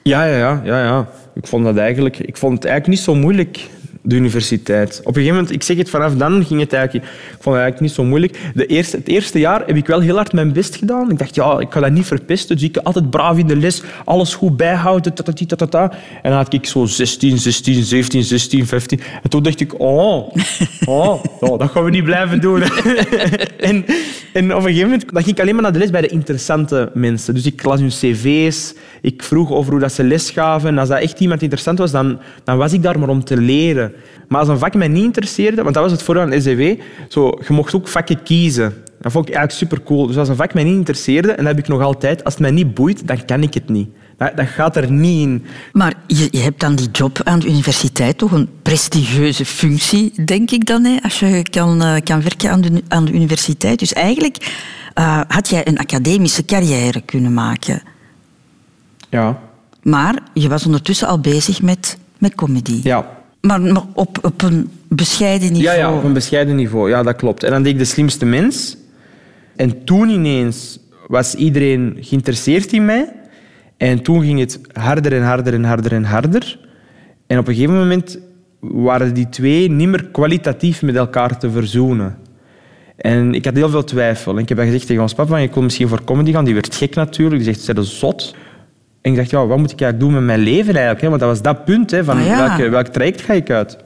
Ja, 0.02 0.24
ja, 0.24 0.36
ja. 0.36 0.60
ja, 0.64 0.84
ja. 0.84 1.08
Ik, 1.34 1.46
vond 1.46 1.64
dat 1.64 1.76
eigenlijk, 1.76 2.18
ik 2.18 2.36
vond 2.36 2.54
het 2.54 2.64
eigenlijk 2.64 2.96
niet 2.96 3.04
zo 3.06 3.14
moeilijk 3.14 3.68
de 4.02 4.16
universiteit. 4.16 5.00
Op 5.00 5.06
een 5.06 5.14
gegeven 5.14 5.34
moment, 5.34 5.54
ik 5.54 5.62
zeg 5.62 5.76
het 5.76 5.90
vanaf 5.90 6.14
dan, 6.14 6.44
ging 6.44 6.60
het 6.60 6.72
eigenlijk... 6.72 7.04
Ik 7.04 7.38
vond 7.40 7.56
het 7.56 7.64
eigenlijk 7.64 7.80
niet 7.80 7.92
zo 7.92 8.04
moeilijk. 8.04 8.38
De 8.54 8.66
eerste, 8.66 8.96
het 8.96 9.08
eerste 9.08 9.38
jaar 9.38 9.66
heb 9.66 9.76
ik 9.76 9.86
wel 9.86 10.00
heel 10.00 10.16
hard 10.16 10.32
mijn 10.32 10.52
best 10.52 10.76
gedaan. 10.76 11.10
Ik 11.10 11.18
dacht, 11.18 11.34
ja, 11.34 11.58
ik 11.58 11.72
ga 11.72 11.80
dat 11.80 11.90
niet 11.90 12.06
verpesten. 12.06 12.56
Dus 12.56 12.64
ik 12.64 12.76
altijd 12.76 13.10
braaf 13.10 13.38
in 13.38 13.46
de 13.46 13.56
les, 13.56 13.82
alles 14.04 14.34
goed 14.34 14.56
bijhouden. 14.56 15.14
Tatati, 15.14 15.46
tatata. 15.46 15.92
En 16.22 16.30
dan 16.30 16.32
had 16.32 16.52
ik 16.52 16.66
zo 16.66 16.86
16, 16.86 17.38
16, 17.38 17.82
17, 17.82 18.22
16, 18.22 18.66
15. 18.66 19.00
En 19.22 19.30
toen 19.30 19.42
dacht 19.42 19.60
ik, 19.60 19.80
oh, 19.80 20.34
oh, 20.84 21.24
oh 21.40 21.58
dat 21.58 21.70
gaan 21.70 21.84
we 21.84 21.90
niet 21.90 22.04
blijven 22.04 22.40
doen. 22.40 22.62
en, 23.58 23.84
en 24.32 24.54
op 24.54 24.58
een 24.58 24.62
gegeven 24.62 24.90
moment 24.90 25.12
dan 25.12 25.22
ging 25.22 25.36
ik 25.36 25.40
alleen 25.40 25.54
maar 25.54 25.62
naar 25.62 25.72
de 25.72 25.78
les 25.78 25.90
bij 25.90 26.00
de 26.00 26.08
interessante 26.08 26.90
mensen. 26.94 27.34
Dus 27.34 27.46
ik 27.46 27.62
las 27.62 27.80
hun 27.80 27.88
cv's, 27.88 28.74
ik 29.00 29.22
vroeg 29.22 29.50
over 29.50 29.70
hoe 29.70 29.80
dat 29.80 29.92
ze 29.92 30.04
les 30.04 30.30
gaven. 30.30 30.68
En 30.68 30.78
als 30.78 30.88
dat 30.88 31.00
echt 31.00 31.20
iemand 31.20 31.42
interessant 31.42 31.78
was, 31.78 31.90
dan, 31.90 32.18
dan 32.44 32.56
was 32.56 32.72
ik 32.72 32.82
daar 32.82 32.98
maar 32.98 33.08
om 33.08 33.24
te 33.24 33.36
leren. 33.36 33.91
Maar 34.28 34.40
als 34.40 34.48
een 34.48 34.58
vak 34.58 34.74
mij 34.74 34.88
niet 34.88 35.04
interesseerde, 35.04 35.62
want 35.62 35.74
dat 35.74 35.82
was 35.82 35.92
het 35.92 36.02
voordeel 36.02 36.22
aan 36.22 36.40
SDW, 36.40 36.62
zo, 37.08 37.38
je 37.46 37.52
mocht 37.52 37.74
ook 37.74 37.88
vakken 37.88 38.22
kiezen. 38.22 38.74
Dat 39.00 39.12
vond 39.12 39.28
ik 39.28 39.34
eigenlijk 39.34 39.70
super 39.70 39.86
cool. 39.86 40.06
Dus 40.06 40.16
als 40.16 40.28
een 40.28 40.36
vak 40.36 40.54
mij 40.54 40.64
niet 40.64 40.76
interesseerde, 40.76 41.28
en 41.32 41.36
dat 41.36 41.46
heb 41.46 41.58
ik 41.58 41.68
nog 41.68 41.82
altijd, 41.82 42.24
als 42.24 42.32
het 42.32 42.42
mij 42.42 42.50
niet 42.50 42.74
boeit, 42.74 43.06
dan 43.06 43.24
kan 43.24 43.42
ik 43.42 43.54
het 43.54 43.68
niet. 43.68 43.88
Dat, 44.16 44.36
dat 44.36 44.46
gaat 44.46 44.76
er 44.76 44.90
niet 44.90 45.20
in. 45.20 45.44
Maar 45.72 45.94
je, 46.06 46.28
je, 46.30 46.38
hebt 46.38 46.60
dan 46.60 46.74
die 46.74 46.90
job 46.90 47.20
aan 47.24 47.38
de 47.38 47.46
universiteit, 47.46 48.18
toch 48.18 48.32
een 48.32 48.48
prestigieuze 48.62 49.44
functie, 49.44 50.24
denk 50.24 50.50
ik 50.50 50.66
dan, 50.66 50.84
hè, 50.84 50.96
als 51.02 51.18
je 51.18 51.42
kan, 51.50 51.82
uh, 51.82 51.94
kan 52.04 52.22
werken 52.22 52.50
aan 52.50 52.60
de, 52.60 52.82
aan 52.88 53.04
de 53.04 53.12
universiteit. 53.12 53.78
Dus 53.78 53.92
eigenlijk 53.92 54.36
uh, 54.98 55.20
had 55.28 55.48
jij 55.48 55.66
een 55.66 55.78
academische 55.78 56.44
carrière 56.44 57.00
kunnen 57.00 57.34
maken. 57.34 57.82
Ja. 59.10 59.38
Maar 59.82 60.18
je 60.34 60.48
was 60.48 60.66
ondertussen 60.66 61.08
al 61.08 61.20
bezig 61.20 61.62
met, 61.62 61.98
met 62.18 62.34
comedy. 62.34 62.80
Ja, 62.82 63.21
maar, 63.42 63.60
maar 63.60 63.82
op, 63.94 64.18
op 64.22 64.42
een 64.42 64.70
bescheiden 64.88 65.52
niveau? 65.52 65.76
Ja, 65.76 65.88
ja, 65.88 65.96
op 65.96 66.04
een 66.04 66.12
bescheiden 66.12 66.56
niveau. 66.56 66.90
Ja, 66.90 67.02
dat 67.02 67.16
klopt. 67.16 67.42
En 67.42 67.50
dan 67.50 67.62
deed 67.62 67.72
ik 67.72 67.78
de 67.78 67.84
slimste 67.84 68.24
mens. 68.24 68.76
En 69.56 69.84
toen 69.84 70.08
ineens 70.08 70.78
was 71.06 71.34
iedereen 71.34 71.96
geïnteresseerd 72.00 72.72
in 72.72 72.84
mij. 72.84 73.12
En 73.76 74.02
toen 74.02 74.22
ging 74.22 74.38
het 74.38 74.60
harder 74.72 75.12
en 75.12 75.22
harder 75.22 75.54
en 75.54 75.64
harder 75.64 75.92
en 75.92 76.04
harder. 76.04 76.58
En 77.26 77.38
op 77.38 77.48
een 77.48 77.54
gegeven 77.54 77.78
moment 77.78 78.18
waren 78.60 79.14
die 79.14 79.28
twee 79.28 79.70
niet 79.70 79.88
meer 79.88 80.04
kwalitatief 80.04 80.82
met 80.82 80.96
elkaar 80.96 81.38
te 81.38 81.50
verzoenen. 81.50 82.18
En 82.96 83.34
ik 83.34 83.44
had 83.44 83.54
heel 83.54 83.68
veel 83.68 83.84
twijfel. 83.84 84.36
En 84.36 84.42
ik 84.42 84.48
heb 84.48 84.58
gezegd 84.58 84.86
tegen 84.86 85.02
ons 85.02 85.14
papa, 85.14 85.38
ik 85.38 85.54
wil 85.54 85.62
misschien 85.62 85.88
voor 85.88 86.04
comedy 86.04 86.32
gaan. 86.32 86.44
Die 86.44 86.54
werd 86.54 86.74
gek 86.74 86.94
natuurlijk. 86.94 87.44
Die 87.44 87.54
zegt, 87.54 87.78
ze 87.78 87.82
zot. 87.82 88.34
En 89.02 89.10
ik 89.10 89.16
dacht, 89.16 89.30
ja, 89.30 89.46
wat 89.46 89.58
moet 89.58 89.72
ik 89.72 89.80
eigenlijk 89.80 90.00
doen 90.00 90.12
met 90.12 90.36
mijn 90.36 90.48
leven 90.48 90.74
eigenlijk? 90.74 91.00
Hè? 91.00 91.08
Want 91.08 91.20
dat 91.20 91.28
was 91.28 91.42
dat 91.42 91.64
punt, 91.64 91.90
hè, 91.90 92.04
van 92.04 92.18
Ah, 92.18 92.26
ja. 92.26 92.56
welk, 92.58 92.70
welk 92.70 92.86
traject 92.86 93.20
ga 93.20 93.32
ik 93.32 93.50
uit? 93.50 93.76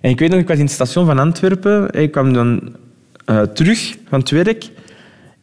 En 0.00 0.10
ik 0.10 0.18
weet 0.18 0.30
nog, 0.30 0.40
ik 0.40 0.48
was 0.48 0.56
in 0.56 0.64
het 0.64 0.72
station 0.72 1.06
van 1.06 1.18
Antwerpen. 1.18 1.90
Ik 1.90 2.10
kwam 2.12 2.32
dan 2.32 2.76
eh, 3.24 3.40
terug 3.40 3.96
van 4.08 4.18
het 4.20 4.30
werk. 4.30 4.70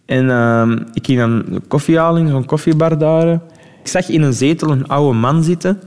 En 0.06 0.30
eh, 0.30 0.71
ik 0.93 1.06
ging 1.06 1.19
dan 1.19 1.62
koffie 1.67 1.97
halen 1.97 2.21
in 2.21 2.30
zo'n 2.30 2.45
koffiebar 2.45 2.97
daar. 2.97 3.34
Ik 3.82 3.88
zag 3.88 4.10
in 4.10 4.21
een 4.21 4.34
zetel 4.34 4.71
een 4.71 4.88
oude 4.88 5.17
man 5.17 5.43
zitten. 5.43 5.82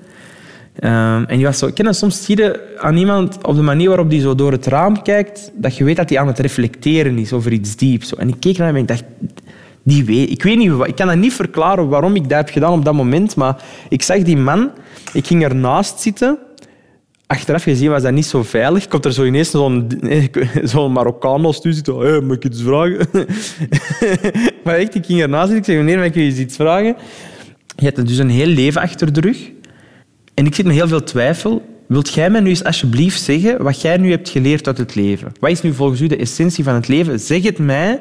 Eh, 0.74 1.14
en 1.14 1.36
die 1.36 1.44
was 1.44 1.58
zo... 1.58 1.66
Ik 1.66 1.74
ken 1.74 1.94
soms 1.94 2.24
zie 2.24 2.36
je 2.36 2.76
aan 2.78 2.96
iemand 2.96 3.44
op 3.44 3.54
de 3.56 3.62
manier 3.62 3.88
waarop 3.88 4.10
die 4.10 4.20
zo 4.20 4.34
door 4.34 4.52
het 4.52 4.66
raam 4.66 5.02
kijkt, 5.02 5.52
dat 5.54 5.76
je 5.76 5.84
weet 5.84 5.96
dat 5.96 6.08
hij 6.08 6.18
aan 6.18 6.26
het 6.26 6.38
reflecteren 6.38 7.18
is 7.18 7.32
over 7.32 7.52
iets 7.52 7.76
dieps. 7.76 8.08
Zo. 8.08 8.16
En 8.16 8.28
ik 8.28 8.36
keek 8.38 8.58
naar 8.58 8.66
hem 8.66 8.76
en 8.76 8.82
ik 8.82 8.88
dacht... 8.88 9.04
Die 9.84 10.04
weet, 10.04 10.30
ik, 10.30 10.42
weet 10.42 10.56
niet, 10.56 10.72
ik 10.86 10.94
kan 10.94 11.06
dat 11.06 11.16
niet 11.16 11.32
verklaren 11.32 11.88
waarom 11.88 12.14
ik 12.14 12.28
dat 12.28 12.38
heb 12.38 12.48
gedaan 12.48 12.72
op 12.72 12.84
dat 12.84 12.94
moment, 12.94 13.36
maar 13.36 13.62
ik 13.88 14.02
zag 14.02 14.22
die 14.22 14.36
man, 14.36 14.70
ik 15.12 15.26
ging 15.26 15.42
ernaast 15.42 16.00
zitten. 16.00 16.38
Achteraf 17.26 17.62
gezien 17.62 17.90
was 17.90 18.02
dat 18.02 18.12
niet 18.12 18.26
zo 18.26 18.42
veilig. 18.42 18.88
Komt 18.88 19.04
er 19.04 19.12
zo 19.12 19.24
ineens 19.24 19.50
zo'n 19.50 20.00
zo'n 20.62 20.92
Marokkaan 20.92 21.46
u 21.46 21.72
zitten. 21.72 21.98
Hé, 21.98 22.20
mag 22.20 22.36
ik 22.36 22.44
iets 22.44 22.62
vragen? 22.62 23.08
maar 24.64 24.74
echt, 24.74 24.94
ik 24.94 25.06
ging 25.06 25.20
ernaast 25.20 25.50
zitten. 25.50 25.56
Ik 25.58 25.64
zei, 25.64 25.78
meneer, 25.78 25.98
mag 25.98 26.06
ik 26.06 26.14
eens 26.14 26.38
iets 26.38 26.56
vragen? 26.56 26.96
je 27.76 27.84
hebt 27.84 28.06
dus 28.06 28.18
een 28.18 28.30
heel 28.30 28.46
leven 28.46 28.80
achter 28.80 29.12
de 29.12 29.20
rug. 29.20 29.50
En 30.34 30.46
ik 30.46 30.54
zit 30.54 30.64
met 30.64 30.74
heel 30.74 30.88
veel 30.88 31.02
twijfel. 31.02 31.62
Wilt 31.88 32.14
jij 32.14 32.30
mij 32.30 32.40
nu 32.40 32.48
eens 32.48 32.64
alsjeblieft 32.64 33.22
zeggen 33.22 33.62
wat 33.62 33.80
jij 33.80 33.96
nu 33.96 34.10
hebt 34.10 34.28
geleerd 34.28 34.66
uit 34.66 34.78
het 34.78 34.94
leven? 34.94 35.32
Wat 35.40 35.50
is 35.50 35.62
nu 35.62 35.72
volgens 35.72 36.00
u 36.00 36.06
de 36.06 36.16
essentie 36.16 36.64
van 36.64 36.74
het 36.74 36.88
leven? 36.88 37.20
Zeg 37.20 37.42
het 37.42 37.58
mij, 37.58 38.00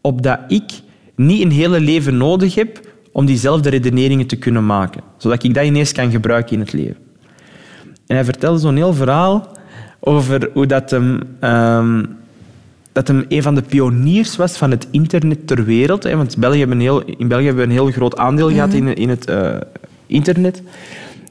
opdat 0.00 0.38
ik 0.48 0.70
niet 1.18 1.42
een 1.42 1.50
hele 1.50 1.80
leven 1.80 2.16
nodig 2.16 2.54
heb 2.54 2.80
om 3.12 3.26
diezelfde 3.26 3.68
redeneringen 3.68 4.26
te 4.26 4.36
kunnen 4.36 4.66
maken. 4.66 5.02
Zodat 5.16 5.42
ik 5.42 5.54
dat 5.54 5.64
ineens 5.64 5.92
kan 5.92 6.10
gebruiken 6.10 6.52
in 6.52 6.60
het 6.60 6.72
leven. 6.72 6.96
En 8.06 8.14
hij 8.16 8.24
vertelde 8.24 8.58
zo'n 8.58 8.76
heel 8.76 8.94
verhaal 8.94 9.56
over 10.00 10.50
hoe 10.52 10.66
dat 10.66 10.90
hem, 10.90 11.20
ehm, 11.40 12.04
dat 12.92 13.08
hem 13.08 13.24
een 13.28 13.42
van 13.42 13.54
de 13.54 13.62
pioniers 13.62 14.36
was 14.36 14.56
van 14.56 14.70
het 14.70 14.86
internet 14.90 15.46
ter 15.46 15.64
wereld. 15.64 16.02
Hè, 16.02 16.16
want 16.16 16.36
België 16.36 16.58
hebben 16.58 16.80
heel, 16.80 17.02
in 17.02 17.28
België 17.28 17.44
hebben 17.44 17.62
we 17.66 17.70
een 17.70 17.78
heel 17.78 17.90
groot 17.90 18.16
aandeel 18.16 18.50
gehad 18.50 18.72
in, 18.72 18.94
in 18.94 19.08
het 19.08 19.26
eh, 19.26 19.56
internet. 20.06 20.62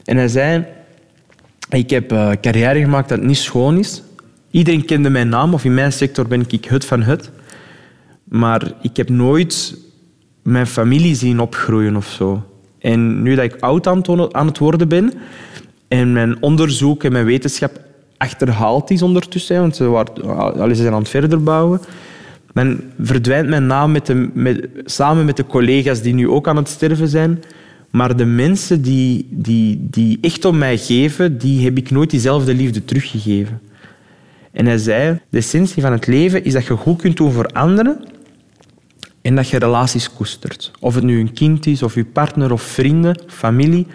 En 0.04 0.16
hij 0.16 0.28
zei, 0.28 0.64
ik 1.70 1.90
heb 1.90 2.12
eh, 2.12 2.30
carrière 2.40 2.80
gemaakt 2.80 3.08
dat 3.08 3.22
niet 3.22 3.36
schoon 3.36 3.78
is. 3.78 4.02
Iedereen 4.50 4.84
kende 4.84 5.10
mijn 5.10 5.28
naam, 5.28 5.54
of 5.54 5.64
in 5.64 5.74
mijn 5.74 5.92
sector 5.92 6.28
ben 6.28 6.44
ik 6.48 6.64
het 6.64 6.84
van 6.84 7.02
het. 7.02 7.30
Maar 8.28 8.72
ik 8.82 8.96
heb 8.96 9.08
nooit 9.08 9.78
mijn 10.42 10.66
familie 10.66 11.14
zien 11.14 11.40
opgroeien 11.40 11.96
of 11.96 12.06
zo. 12.06 12.42
En 12.78 13.22
nu 13.22 13.34
dat 13.34 13.44
ik 13.44 13.56
oud 13.60 13.86
aan 13.86 14.46
het- 14.46 14.58
worden 14.58 14.88
ben 14.88 15.12
en 15.88 16.12
mijn 16.12 16.42
onderzoek 16.42 17.04
en 17.04 17.12
mijn 17.12 17.24
wetenschap 17.24 17.80
achterhaald 18.16 18.90
is 18.90 19.02
ondertussen, 19.02 19.60
want 19.60 19.76
ze, 19.76 19.84
waren, 19.84 20.24
allee, 20.60 20.74
ze 20.74 20.82
zijn 20.82 20.94
aan 20.94 21.00
het 21.00 21.08
verder 21.08 21.42
bouwen, 21.42 21.80
dan 22.52 22.80
verdwijnt 23.00 23.48
mijn 23.48 23.66
naam 23.66 23.92
met 23.92 24.06
de, 24.06 24.30
met, 24.34 24.68
samen 24.84 25.24
met 25.24 25.36
de 25.36 25.46
collega's 25.46 26.02
die 26.02 26.14
nu 26.14 26.28
ook 26.28 26.48
aan 26.48 26.56
het 26.56 26.68
sterven 26.68 27.08
zijn. 27.08 27.42
Maar 27.90 28.16
de 28.16 28.24
mensen 28.24 28.82
die, 28.82 29.26
die, 29.30 29.86
die 29.90 30.18
echt 30.20 30.44
om 30.44 30.58
mij 30.58 30.78
geven, 30.78 31.38
die 31.38 31.64
heb 31.64 31.76
ik 31.78 31.90
nooit 31.90 32.10
diezelfde 32.10 32.54
liefde 32.54 32.84
teruggegeven. 32.84 33.60
En 34.52 34.66
hij 34.66 34.78
zei, 34.78 35.18
de 35.28 35.38
essentie 35.38 35.82
van 35.82 35.92
het 35.92 36.06
leven 36.06 36.44
is 36.44 36.52
dat 36.52 36.64
je 36.66 36.74
goed 36.76 37.00
kunt 37.00 37.16
doen 37.16 37.32
voor 37.32 37.46
anderen 37.46 38.04
en 39.28 39.34
dat 39.34 39.48
je 39.48 39.58
relaties 39.58 40.12
koestert. 40.12 40.70
Of 40.80 40.94
het 40.94 41.04
nu 41.04 41.20
een 41.20 41.32
kind 41.32 41.66
is, 41.66 41.82
of 41.82 41.94
je 41.94 42.04
partner, 42.04 42.52
of 42.52 42.62
vrienden, 42.62 43.20
familie. 43.26 43.86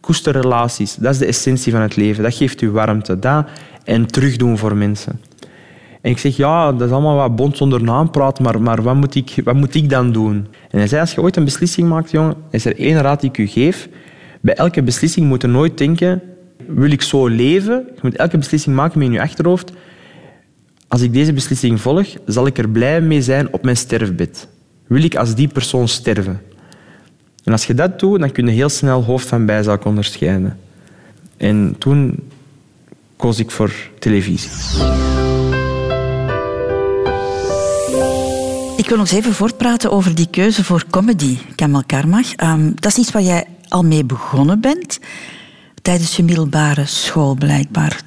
Koester 0.00 0.32
relaties. 0.32 0.94
Dat 0.94 1.12
is 1.12 1.18
de 1.18 1.26
essentie 1.26 1.72
van 1.72 1.80
het 1.80 1.96
leven. 1.96 2.22
Dat 2.22 2.34
geeft 2.34 2.60
je 2.60 2.70
warmte. 2.70 3.18
Dat 3.18 3.46
en 3.84 4.06
terugdoen 4.06 4.58
voor 4.58 4.76
mensen. 4.76 5.20
En 6.00 6.10
ik 6.10 6.18
zeg, 6.18 6.36
ja, 6.36 6.72
dat 6.72 6.88
is 6.88 6.92
allemaal 6.92 7.16
wat 7.16 7.36
bond 7.36 7.56
zonder 7.56 7.82
naampraat, 7.82 8.40
maar, 8.40 8.62
maar 8.62 8.82
wat, 8.82 8.94
moet 8.94 9.14
ik, 9.14 9.40
wat 9.44 9.54
moet 9.54 9.74
ik 9.74 9.90
dan 9.90 10.12
doen? 10.12 10.46
En 10.70 10.78
hij 10.78 10.86
zei, 10.86 11.00
als 11.00 11.12
je 11.12 11.22
ooit 11.22 11.36
een 11.36 11.44
beslissing 11.44 11.88
maakt, 11.88 12.10
jongen, 12.10 12.34
is 12.50 12.64
er 12.64 12.78
één 12.78 13.00
raad 13.00 13.20
die 13.20 13.30
ik 13.30 13.38
u 13.38 13.46
geef. 13.46 13.88
Bij 14.40 14.54
elke 14.54 14.82
beslissing 14.82 15.26
moet 15.26 15.42
je 15.42 15.48
nooit 15.48 15.78
denken, 15.78 16.22
wil 16.66 16.90
ik 16.90 17.02
zo 17.02 17.26
leven? 17.26 17.84
Je 17.94 18.00
moet 18.02 18.16
elke 18.16 18.38
beslissing 18.38 18.76
maken 18.76 18.98
met 18.98 19.08
in 19.08 19.14
je 19.14 19.20
achterhoofd. 19.20 19.72
Als 20.88 21.00
ik 21.00 21.12
deze 21.12 21.32
beslissing 21.32 21.80
volg, 21.80 22.06
zal 22.26 22.46
ik 22.46 22.58
er 22.58 22.68
blij 22.68 23.00
mee 23.00 23.22
zijn 23.22 23.52
op 23.52 23.64
mijn 23.64 23.76
sterfbed. 23.76 24.48
Wil 24.90 25.02
ik 25.02 25.16
als 25.16 25.34
die 25.34 25.48
persoon 25.48 25.88
sterven? 25.88 26.42
En 27.44 27.52
als 27.52 27.66
je 27.66 27.74
dat 27.74 27.98
doet, 27.98 28.20
dan 28.20 28.32
kun 28.32 28.46
je 28.46 28.52
heel 28.52 28.68
snel 28.68 29.04
hoofd 29.04 29.28
van 29.28 29.46
bijzaak 29.46 29.84
onderscheiden. 29.84 30.58
En 31.36 31.74
toen 31.78 32.30
koos 33.16 33.38
ik 33.38 33.50
voor 33.50 33.72
televisie. 33.98 34.50
Ik 38.76 38.86
wil 38.88 38.96
nog 38.96 39.10
even 39.10 39.34
voortpraten 39.34 39.90
over 39.90 40.14
die 40.14 40.28
keuze 40.30 40.64
voor 40.64 40.84
comedy, 40.90 41.38
Kamal 41.54 41.82
Karmach. 41.86 42.34
Ehm, 42.34 42.70
dat 42.74 42.92
is 42.92 42.98
iets 42.98 43.12
waar 43.12 43.22
jij 43.22 43.46
al 43.68 43.82
mee 43.82 44.04
begonnen 44.04 44.60
bent 44.60 44.98
tijdens 45.82 46.16
je 46.16 46.22
middelbare 46.22 46.86
school, 46.86 47.34
blijkbaar. 47.34 48.02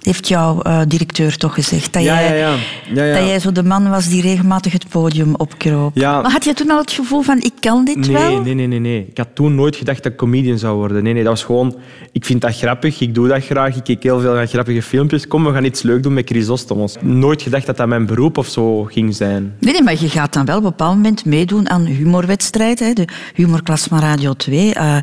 Heeft 0.00 0.28
jouw 0.28 0.60
eh, 0.62 0.80
directeur 0.88 1.36
toch 1.36 1.54
gezegd 1.54 1.92
dat, 1.92 2.02
Ja, 2.02 2.20
jij, 2.20 2.38
ja, 2.38 2.54
ja. 2.94 3.14
Dat 3.14 3.26
jij 3.26 3.38
zo 3.38 3.52
de 3.52 3.62
man 3.62 3.90
was 3.90 4.08
die 4.08 4.22
regelmatig 4.22 4.72
het 4.72 4.88
podium 4.88 5.34
opkroop? 5.34 5.94
Maar 5.94 6.30
had 6.30 6.44
je 6.44 6.54
toen 6.54 6.70
al 6.70 6.78
het 6.78 6.92
gevoel 6.92 7.22
van, 7.22 7.38
ik 7.38 7.52
kan 7.60 7.84
dit 7.84 7.96
Nee, 7.96 8.12
wel? 8.12 8.40
nee, 8.42 8.54
nee, 8.54 8.66
nee, 8.66 8.78
nee. 8.78 9.06
Ik 9.10 9.18
had 9.18 9.28
toen 9.34 9.54
nooit 9.54 9.76
gedacht 9.76 10.02
dat 10.02 10.12
ik 10.12 10.18
comedian 10.18 10.58
zou 10.58 10.76
worden. 10.76 11.02
Nee, 11.02 11.12
nee, 11.12 11.22
dat 11.22 11.32
was 11.32 11.44
gewoon... 11.44 11.76
Ik 12.12 12.24
vind 12.24 12.40
dat 12.40 12.56
grappig, 12.56 13.00
ik 13.00 13.14
doe 13.14 13.28
dat 13.28 13.44
graag, 13.44 13.76
ik 13.76 13.84
kijk 13.84 14.02
heel 14.02 14.20
veel 14.20 14.34
naar 14.34 14.46
grappige 14.46 14.82
filmpjes. 14.82 15.26
Kom, 15.28 15.44
we 15.44 15.52
gaan 15.52 15.64
iets 15.64 15.82
leuk 15.82 16.02
doen 16.02 16.14
met 16.14 16.28
Chrysostomos. 16.28 16.96
Nooit 17.00 17.42
gedacht 17.42 17.66
dat 17.66 17.76
dat 17.76 17.86
mijn 17.88 18.06
beroep 18.06 18.38
of 18.38 18.48
zo 18.48 18.84
ging 18.84 19.14
zijn. 19.14 19.54
Nee, 19.60 19.72
nee, 19.72 19.82
maar 19.82 19.96
je 20.00 20.08
gaat 20.08 20.32
dan 20.32 20.44
wel 20.44 20.56
op 20.56 20.62
een 20.64 20.68
bepaald 20.70 20.94
moment 20.94 21.24
meedoen 21.24 21.70
aan 21.70 21.84
humorwedstrijden. 21.84 22.86
hè, 22.86 22.92
De 22.92 23.04
humorklas 23.34 23.82
van 23.82 23.98
Radio 24.00 24.32
2. 24.34 24.74
Eh, 24.74 24.96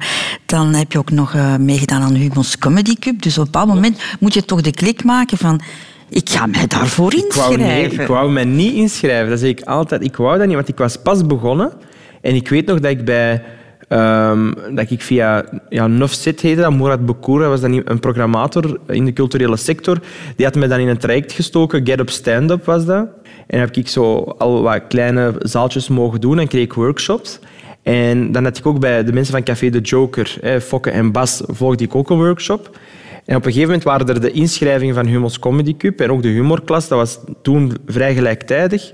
dan 0.45 0.73
heb 0.73 0.91
je 0.91 0.97
ook 0.97 1.11
nog 1.11 1.33
eh, 1.33 1.55
meegedaan 1.55 2.01
aan 2.01 2.13
Humo's 2.13 2.57
Comedy 2.57 2.95
Cup. 2.99 3.21
Dus 3.21 3.37
op 3.37 3.45
een 3.45 3.51
bepaald 3.51 3.67
moment 3.67 3.99
moet 4.19 4.33
je 4.33 4.45
toch 4.45 4.61
de 4.61 4.71
klik 4.87 5.03
maken 5.03 5.37
van... 5.37 5.61
Ik 6.09 6.29
ga 6.29 6.45
mij 6.45 6.67
daarvoor 6.67 7.13
Ik 7.13 7.33
wou, 7.33 7.51
inschrijven. 7.51 7.95
nee, 7.97 8.01
ik 8.01 8.07
wou 8.07 8.31
mij 8.31 8.45
niet 8.45 8.73
inschrijven. 8.73 9.29
Dat 9.29 9.39
zeg 9.39 9.49
ik 9.49 9.61
altijd. 9.61 10.03
Ik 10.03 10.15
wou 10.15 10.37
dat 10.37 10.47
niet, 10.47 10.55
want 10.55 10.67
ik 10.67 10.77
was 10.77 10.97
pas 10.97 11.25
begonnen. 11.25 11.71
En 12.21 12.35
ik 12.35 12.49
weet 12.49 12.65
nog 12.65 12.79
dat 12.79 12.91
ik 12.91 13.05
bij... 13.05 13.43
ehm, 13.87 14.51
dat 14.75 14.91
ik 14.91 15.01
via 15.01 15.45
ja, 15.69 15.89
heette 16.41 16.55
dat, 16.61 16.77
dat 16.77 17.39
was 17.39 17.61
dan 17.61 17.81
een 17.85 17.99
programmator 17.99 18.79
in 18.87 19.05
de 19.05 19.13
culturele 19.13 19.57
sector. 19.57 19.99
Die 20.35 20.45
had 20.45 20.55
me 20.55 20.67
dan 20.67 20.79
in 20.79 20.87
een 20.87 20.97
traject 20.97 21.31
gestoken. 21.31 21.85
Get 21.85 21.99
Up 21.99 22.09
Stand 22.09 22.51
Up 22.51 22.65
was 22.65 22.85
dat. 22.85 23.07
En 23.47 23.59
heb 23.59 23.75
ik 23.75 23.87
zo 23.87 24.35
al 24.37 24.61
wat 24.61 24.81
kleine 24.87 25.35
zaaltjes 25.39 25.87
mogen 25.87 26.21
doen 26.21 26.39
en 26.39 26.47
kreeg 26.47 26.63
ik 26.63 26.73
workshops. 26.73 27.39
En 27.83 28.31
dan 28.31 28.43
had 28.43 28.57
ik 28.57 28.65
ook 28.65 28.79
bij 28.79 29.03
de 29.03 29.13
mensen 29.13 29.33
van 29.33 29.43
Café 29.43 29.69
de 29.69 29.79
Joker, 29.79 30.37
hè, 30.41 30.61
Fokke 30.61 30.89
en 30.89 31.11
Bas, 31.11 31.41
volgde 31.45 31.83
ik 31.83 31.95
ook 31.95 32.09
een 32.09 32.17
workshop. 32.17 32.77
En 33.27 33.35
op 33.35 33.45
een 33.45 33.51
gegeven 33.51 33.65
moment 33.67 33.83
waren 33.83 34.07
er 34.07 34.21
de 34.21 34.31
inschrijvingen 34.31 34.95
van 34.95 35.05
Humo's 35.05 35.39
Comedy 35.39 35.77
Cup 35.77 35.99
en 36.01 36.11
ook 36.11 36.21
de 36.21 36.27
humorklas. 36.27 36.87
Dat 36.87 36.97
was 36.97 37.19
toen 37.41 37.73
vrij 37.85 38.13
gelijktijdig. 38.13 38.91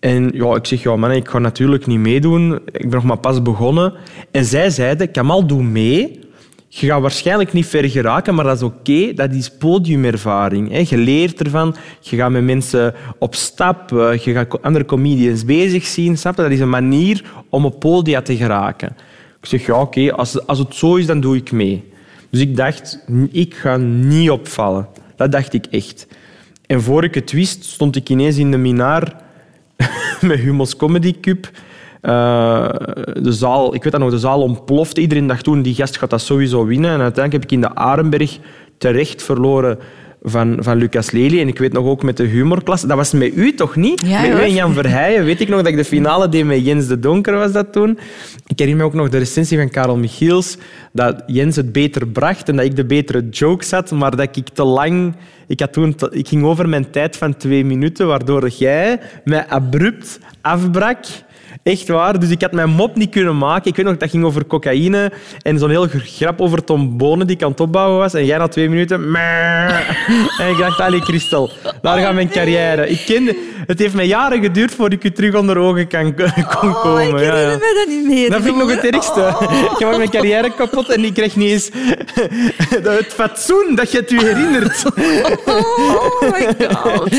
En 0.00 0.30
ja, 0.34 0.54
ik 0.54 0.66
zeg, 0.66 0.82
ja 0.82 0.96
man, 0.96 1.10
ik 1.10 1.28
ga 1.28 1.38
natuurlijk 1.38 1.86
niet 1.86 1.98
meedoen. 1.98 2.52
Ik 2.54 2.80
ben 2.80 2.90
nog 2.90 3.04
maar 3.04 3.16
pas 3.18 3.42
begonnen. 3.42 3.92
En 4.30 4.44
zij 4.44 4.70
zeiden, 4.70 5.10
Kamal, 5.10 5.46
doe 5.46 5.62
mee. 5.62 6.20
Je 6.68 6.86
gaat 6.86 7.00
waarschijnlijk 7.00 7.52
niet 7.52 7.66
ver 7.66 7.88
geraken, 7.90 8.34
maar 8.34 8.44
dat 8.44 8.56
is 8.56 8.62
oké. 8.62 9.12
Dat 9.14 9.32
is 9.32 9.50
podiumervaring. 9.50 10.70
hè. 10.70 10.84
Je 10.88 10.96
leert 10.96 11.40
ervan. 11.42 11.74
Je 12.00 12.16
gaat 12.16 12.30
met 12.30 12.42
mensen 12.44 12.94
op 13.18 13.34
stap. 13.34 13.92
eh, 13.92 14.16
Je 14.18 14.32
gaat 14.32 14.62
andere 14.62 14.84
comedians 14.84 15.44
bezig 15.44 15.86
zien. 15.86 16.18
Snap? 16.18 16.36
Dat 16.36 16.50
is 16.50 16.60
een 16.60 16.68
manier 16.70 17.24
om 17.48 17.64
op 17.64 17.80
podia 17.80 18.22
te 18.22 18.36
geraken. 18.36 18.96
Ik 19.40 19.48
zeg, 19.48 19.66
ja 19.66 19.80
oké, 19.80 20.12
als, 20.12 20.46
als 20.46 20.58
het 20.58 20.74
zo 20.74 20.94
is, 20.96 21.06
dan 21.06 21.20
doe 21.20 21.36
ik 21.36 21.52
mee. 21.52 21.92
Dus 22.34 22.42
ik 22.42 22.56
dacht, 22.56 22.98
ik 23.30 23.54
ga 23.54 23.76
niet 23.76 24.30
opvallen. 24.30 24.88
Dat 25.16 25.32
dacht 25.32 25.52
ik 25.52 25.66
echt. 25.70 26.06
En 26.66 26.82
voor 26.82 27.04
ik 27.04 27.14
het 27.14 27.32
wist, 27.32 27.64
stond 27.64 27.96
ik 27.96 28.08
ineens 28.08 28.36
in 28.36 28.50
de 28.50 28.56
minaar 28.56 29.16
met 30.20 30.38
Humo's 30.38 30.76
Comedy 30.76 31.20
Cup. 31.20 31.50
Eh, 32.00 32.68
de 33.22 33.32
zaal, 33.32 33.74
ik 33.74 33.82
weet 33.82 33.92
dat 33.92 34.00
nog, 34.00 34.10
de 34.10 34.18
zaal 34.18 34.42
ontplofte. 34.42 35.00
Iedereen 35.00 35.26
dacht 35.26 35.44
toen, 35.44 35.62
die 35.62 35.74
gast 35.74 35.98
gaat 35.98 36.10
dat 36.10 36.20
sowieso 36.20 36.66
winnen. 36.66 36.90
En 36.90 37.00
uiteindelijk 37.00 37.32
heb 37.32 37.42
ik 37.42 37.52
in 37.52 37.60
de 37.60 37.74
Arenberg 37.74 38.38
terecht 38.78 39.22
verloren 39.22 39.78
van, 40.24 40.56
van 40.60 40.76
Lucas 40.76 41.10
Lely. 41.10 41.40
En 41.40 41.48
ik 41.48 41.58
weet 41.58 41.72
nog 41.72 41.86
ook 41.86 42.02
met 42.02 42.16
de 42.16 42.24
humorklas. 42.24 42.82
Dat 42.82 42.96
was 42.96 43.12
met 43.12 43.36
u 43.36 43.54
toch 43.54 43.76
niet? 43.76 44.02
Ja, 44.06 44.20
met 44.20 44.30
u 44.30 44.40
en 44.42 44.52
Jan 44.52 44.72
Verheijen. 44.74 45.24
Weet 45.24 45.40
ik 45.40 45.48
nog 45.48 45.58
dat 45.58 45.68
ik 45.68 45.76
de 45.76 45.84
finale 45.84 46.28
deed 46.28 46.44
met 46.44 46.64
Jens 46.64 46.86
de 46.86 46.98
Donker, 46.98 47.34
was 47.34 47.52
dat 47.52 47.72
toen. 47.72 47.98
Ik 48.46 48.58
herinner 48.58 48.84
me 48.84 48.90
ook 48.90 48.96
nog 48.96 49.08
de 49.08 49.18
recensie 49.18 49.58
van 49.58 49.70
Karel 49.70 49.96
Michiels. 49.96 50.56
Dat 50.92 51.22
Jens 51.26 51.56
het 51.56 51.72
beter 51.72 52.06
bracht 52.08 52.48
en 52.48 52.56
dat 52.56 52.64
ik 52.64 52.76
de 52.76 52.84
betere 52.84 53.28
jokes 53.28 53.70
had. 53.70 53.90
Maar 53.90 54.16
dat 54.16 54.36
ik 54.36 54.48
te 54.48 54.64
lang... 54.64 55.14
Ik, 55.46 55.60
had 55.60 55.72
toen 55.72 55.94
te- 55.94 56.10
ik 56.12 56.28
ging 56.28 56.44
over 56.44 56.68
mijn 56.68 56.90
tijd 56.90 57.16
van 57.16 57.36
twee 57.36 57.64
minuten, 57.64 58.06
waardoor 58.06 58.48
jij 58.48 59.00
mij 59.24 59.46
abrupt 59.48 60.18
afbrak. 60.40 60.98
Echt 61.64 61.88
waar. 61.88 62.18
Dus 62.20 62.30
ik 62.30 62.40
had 62.40 62.52
mijn 62.52 62.70
mop 62.70 62.96
niet 62.96 63.10
kunnen 63.10 63.38
maken. 63.38 63.70
Ik 63.70 63.76
weet 63.76 63.86
nog, 63.86 63.96
dat 63.96 64.10
ging 64.10 64.24
over 64.24 64.46
cocaïne 64.46 65.12
en 65.42 65.58
zo'n 65.58 65.70
heel 65.70 65.86
grap 65.90 66.40
over 66.40 66.64
Tom 66.64 66.96
Bonen 66.96 67.26
die 67.26 67.36
ik 67.36 67.42
aan 67.42 67.50
het 67.50 67.60
opbouwen 67.60 67.98
was. 67.98 68.14
En 68.14 68.24
jij 68.24 68.38
na 68.38 68.48
twee 68.48 68.68
minuten... 68.68 69.02
En 70.40 70.50
ik 70.50 70.56
dacht, 70.58 70.80
allee, 70.80 71.00
Christel, 71.00 71.50
daar 71.82 71.98
gaat 71.98 72.14
mijn 72.14 72.28
carrière. 72.28 72.88
Ik 72.88 73.02
kende... 73.06 73.36
Het 73.66 73.78
heeft 73.78 73.94
mij 73.94 74.06
jaren 74.06 74.42
geduurd 74.42 74.74
voordat 74.74 74.98
ik 74.98 75.04
u 75.04 75.12
terug 75.12 75.34
onder 75.34 75.56
ogen 75.58 75.86
kan, 75.88 76.14
kon 76.14 76.24
Oh, 76.24 76.82
komen. 76.82 77.08
ik 77.08 77.16
herinner 77.16 77.50
ja. 77.50 77.56
me 77.56 77.84
dat 77.84 77.94
niet 77.96 78.06
meer. 78.06 78.30
Dat 78.30 78.42
vind 78.42 78.54
ik 78.54 78.60
nog 78.60 78.70
het 78.70 78.84
ergste. 78.84 79.20
Ik 79.78 79.80
maak 79.86 79.96
mijn 79.96 80.10
carrière 80.10 80.54
kapot 80.54 80.88
en 80.88 81.04
ik 81.04 81.14
krijg 81.14 81.36
niet 81.36 81.50
eens 81.50 81.70
het 82.98 83.12
fatsoen 83.14 83.72
dat 83.74 83.92
je 83.92 83.98
het 83.98 84.10
u 84.10 84.18
herinnert. 84.20 84.82
Oh 85.44 86.20
my 86.20 86.66
god. 86.66 87.10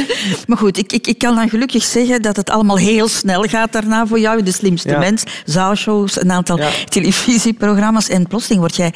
Maar 0.48 0.58
goed, 0.58 0.78
ik, 0.78 0.92
ik, 0.92 1.08
ik 1.08 1.18
kan 1.18 1.36
dan 1.36 1.50
gelukkig 1.50 1.84
zeggen 1.84 2.22
dat 2.22 2.36
het 2.36 2.50
allemaal 2.50 2.78
heel 2.78 3.08
snel 3.08 3.44
gaat 3.44 3.72
daarna 3.72 4.08
voor 4.08 4.20
jou. 4.20 4.44
De 4.44 4.52
slimste 4.52 4.90
Ja. 4.90 5.00
mens, 5.00 5.24
zaalshows, 5.46 6.22
een 6.22 6.32
aantal 6.32 6.58
Ja. 6.58 6.70
televisieprogramma's. 6.90 8.10
En 8.10 8.28
plotseling 8.28 8.60
word 8.62 8.76
jij 8.76 8.94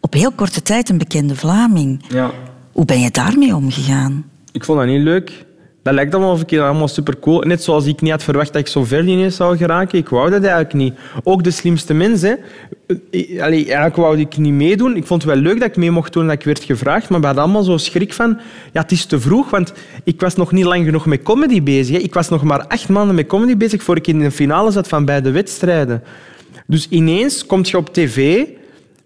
op 0.00 0.12
heel 0.12 0.32
korte 0.32 0.62
tijd 0.62 0.88
een 0.88 0.98
bekende 0.98 1.36
Vlaming. 1.36 2.04
Ja. 2.08 2.30
Hoe 2.72 2.84
ben 2.84 3.00
je 3.00 3.10
daarmee 3.10 3.54
omgegaan? 3.54 4.24
Ik 4.52 4.64
vond 4.64 4.78
dat 4.78 4.86
niet 4.88 5.02
leuk. 5.02 5.32
Dat 5.82 5.94
lijkt 5.94 6.14
allemaal, 6.14 6.38
ik 6.46 6.58
allemaal 6.58 6.88
super 6.88 7.18
cool. 7.18 7.40
Net 7.40 7.62
zoals 7.62 7.86
ik 7.86 8.00
niet 8.00 8.10
had 8.10 8.22
verwacht 8.22 8.52
dat 8.52 8.62
ik 8.62 8.66
zo 8.66 8.84
ver 8.84 9.06
ineens 9.06 9.36
zou 9.36 9.56
geraken. 9.56 9.98
Ik 9.98 10.08
wou 10.08 10.30
dat 10.30 10.42
eigenlijk 10.42 10.72
niet. 10.72 10.94
Ook 11.24 11.44
de 11.44 11.50
slimste 11.50 11.94
mensen. 11.94 12.38
Allee, 13.40 13.64
eigenlijk 13.64 13.96
wou 13.96 14.18
ik 14.18 14.36
niet 14.36 14.52
meedoen. 14.52 14.96
Ik 14.96 15.06
vond 15.06 15.22
het 15.22 15.32
wel 15.32 15.42
leuk 15.42 15.60
dat 15.60 15.68
ik 15.68 15.76
mee 15.76 15.90
mocht 15.90 16.12
doen 16.12 16.22
en 16.22 16.28
dat 16.28 16.38
ik 16.38 16.44
werd 16.44 16.64
gevraagd. 16.64 17.08
Maar 17.08 17.20
we 17.20 17.26
hadden 17.26 17.44
allemaal 17.44 17.62
zo 17.62 17.76
schrik 17.76 18.12
van... 18.12 18.40
Ja, 18.72 18.80
het 18.80 18.92
is 18.92 19.04
te 19.04 19.20
vroeg, 19.20 19.50
want 19.50 19.72
ik 20.04 20.20
was 20.20 20.34
nog 20.34 20.52
niet 20.52 20.64
lang 20.64 20.84
genoeg 20.84 21.06
met 21.06 21.22
comedy 21.22 21.62
bezig. 21.62 21.98
Ik 21.98 22.14
was 22.14 22.28
nog 22.28 22.42
maar 22.42 22.66
acht 22.66 22.88
maanden 22.88 23.14
met 23.14 23.26
comedy 23.26 23.56
bezig 23.56 23.82
voor 23.82 23.96
ik 23.96 24.06
in 24.06 24.18
de 24.18 24.30
finale 24.30 24.70
zat 24.70 24.88
van 24.88 25.04
beide 25.04 25.30
wedstrijden. 25.30 26.02
Dus 26.66 26.88
ineens 26.88 27.46
kom 27.46 27.60
je 27.62 27.76
op 27.76 27.92
tv... 27.92 28.44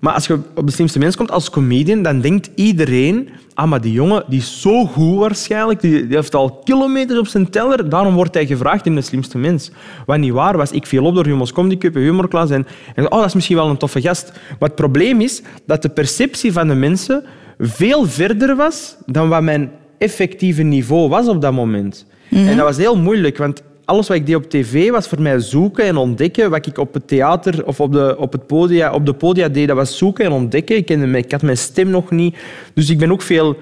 Maar 0.07 0.15
als 0.15 0.27
je 0.27 0.39
op 0.55 0.67
de 0.67 0.73
slimste 0.73 0.99
mens 0.99 1.17
komt 1.17 1.31
als 1.31 1.51
comedian, 1.51 2.03
dan 2.03 2.21
denkt 2.21 2.51
iedereen... 2.55 3.29
Ah, 3.55 3.69
maar 3.69 3.81
die 3.81 3.93
jongen 3.93 4.25
die 4.29 4.39
is 4.39 4.61
zo 4.61 4.87
goed 4.87 5.19
waarschijnlijk. 5.19 5.81
Die, 5.81 6.07
die 6.07 6.17
heeft 6.17 6.35
al 6.35 6.51
kilometers 6.65 7.19
op 7.19 7.27
zijn 7.27 7.51
teller. 7.51 7.89
Daarom 7.89 8.15
wordt 8.15 8.35
hij 8.35 8.47
gevraagd 8.47 8.87
in 8.87 8.95
de 8.95 9.01
slimste 9.01 9.39
mens. 9.39 9.71
Wat 10.07 10.19
niet 10.19 10.33
waar 10.33 10.57
was. 10.57 10.71
Ik 10.71 10.87
viel 10.87 11.05
op 11.05 11.15
door 11.15 11.25
Humo's 11.25 11.53
Comedy 11.53 11.79
Cup 11.79 11.97
en 11.97 12.03
Humorklas. 12.03 12.51
En, 12.51 12.67
en 12.95 13.05
oh, 13.13 13.19
dat 13.19 13.27
is 13.27 13.35
misschien 13.35 13.57
wel 13.57 13.69
een 13.69 13.77
toffe 13.77 14.01
gast. 14.01 14.33
Maar 14.33 14.69
het 14.69 14.75
probleem 14.75 15.21
is 15.21 15.43
dat 15.67 15.83
de 15.83 15.89
perceptie 15.89 16.53
van 16.53 16.69
de 16.69 16.75
mensen 16.75 17.25
veel 17.59 18.07
verder 18.07 18.57
was 18.57 18.97
dan 19.07 19.29
wat 19.29 19.43
mijn 19.43 19.71
effectieve 19.99 20.63
niveau 20.63 21.09
was 21.09 21.29
op 21.29 21.41
dat 21.41 21.53
moment. 21.53 22.07
En 22.31 22.57
dat 22.57 22.67
was 22.67 22.77
heel 22.77 22.97
moeilijk, 22.97 23.37
want 23.39 23.63
alles 23.87 24.09
wat 24.09 24.17
ik 24.17 24.27
deed 24.27 24.35
op 24.35 24.51
tv 24.51 24.91
was 24.91 25.09
voor 25.09 25.23
mij 25.23 25.41
zoeken 25.41 25.85
en 25.85 25.97
ontdekken. 25.97 26.51
Wat 26.51 26.67
ik 26.67 26.79
op 26.79 26.95
het 26.95 27.09
theater 27.09 27.67
of 27.67 27.81
op 27.81 27.93
de, 27.93 28.17
op 28.19 28.33
het 28.33 28.47
podia, 28.47 28.93
op 28.93 29.07
de 29.07 29.15
podia 29.15 29.49
deed, 29.49 29.69
dat 29.69 29.77
was 29.77 29.99
zoeken 29.99 30.25
en 30.25 30.33
ontdekken. 30.33 30.77
Ik, 30.77 31.31
had 31.33 31.43
mijn 31.43 31.57
stem 31.57 31.91
nog 31.91 32.11
niet. 32.11 32.37
Dus 32.75 32.91
ik 32.91 32.99
ben 32.99 33.13
ook 33.13 33.23
veel 33.23 33.57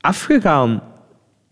afgegaan 0.00 0.82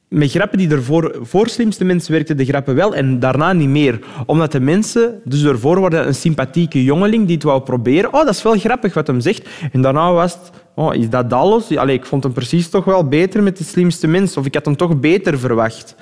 met 0.08 0.30
grappen 0.30 0.58
die 0.58 0.70
ervoor 0.70 1.16
voor 1.22 1.48
slimste 1.48 1.84
mensen 1.84 2.12
werkten 2.12 2.36
de 2.36 2.44
grappen 2.44 2.74
wel 2.74 2.94
en 2.94 3.18
daarna 3.18 3.52
niet 3.52 3.68
meer. 3.68 3.98
Omdat 4.26 4.52
de 4.52 4.60
mensen 4.60 5.20
dus 5.24 5.44
ervoor 5.44 5.78
worden 5.78 6.06
een 6.06 6.14
sympathieke 6.14 6.84
jongeling 6.84 7.26
die 7.26 7.34
het 7.34 7.44
wou 7.44 7.62
proberen. 7.62 8.14
Oh, 8.14 8.24
dat 8.24 8.34
is 8.34 8.42
wel 8.42 8.58
grappig 8.58 8.94
wat 8.94 9.06
hem 9.06 9.20
zegt. 9.20 9.48
En 9.72 9.82
daarna 9.82 10.12
was 10.12 10.32
het... 10.32 10.50
Oh, 10.74 10.94
is 10.94 11.10
dat 11.10 11.32
alles? 11.32 11.76
Allee, 11.76 11.96
ik 11.96 12.06
vond 12.06 12.22
hem 12.22 12.32
precies 12.32 12.68
toch 12.68 12.84
wel 12.84 13.08
beter 13.08 13.42
met 13.42 13.58
de 13.58 13.64
slimste 13.64 14.06
mens. 14.06 14.36
Of 14.36 14.46
ik 14.46 14.54
had 14.54 14.64
hem 14.64 14.76
toch 14.76 15.00
beter 15.00 15.38
verwacht. 15.38 15.94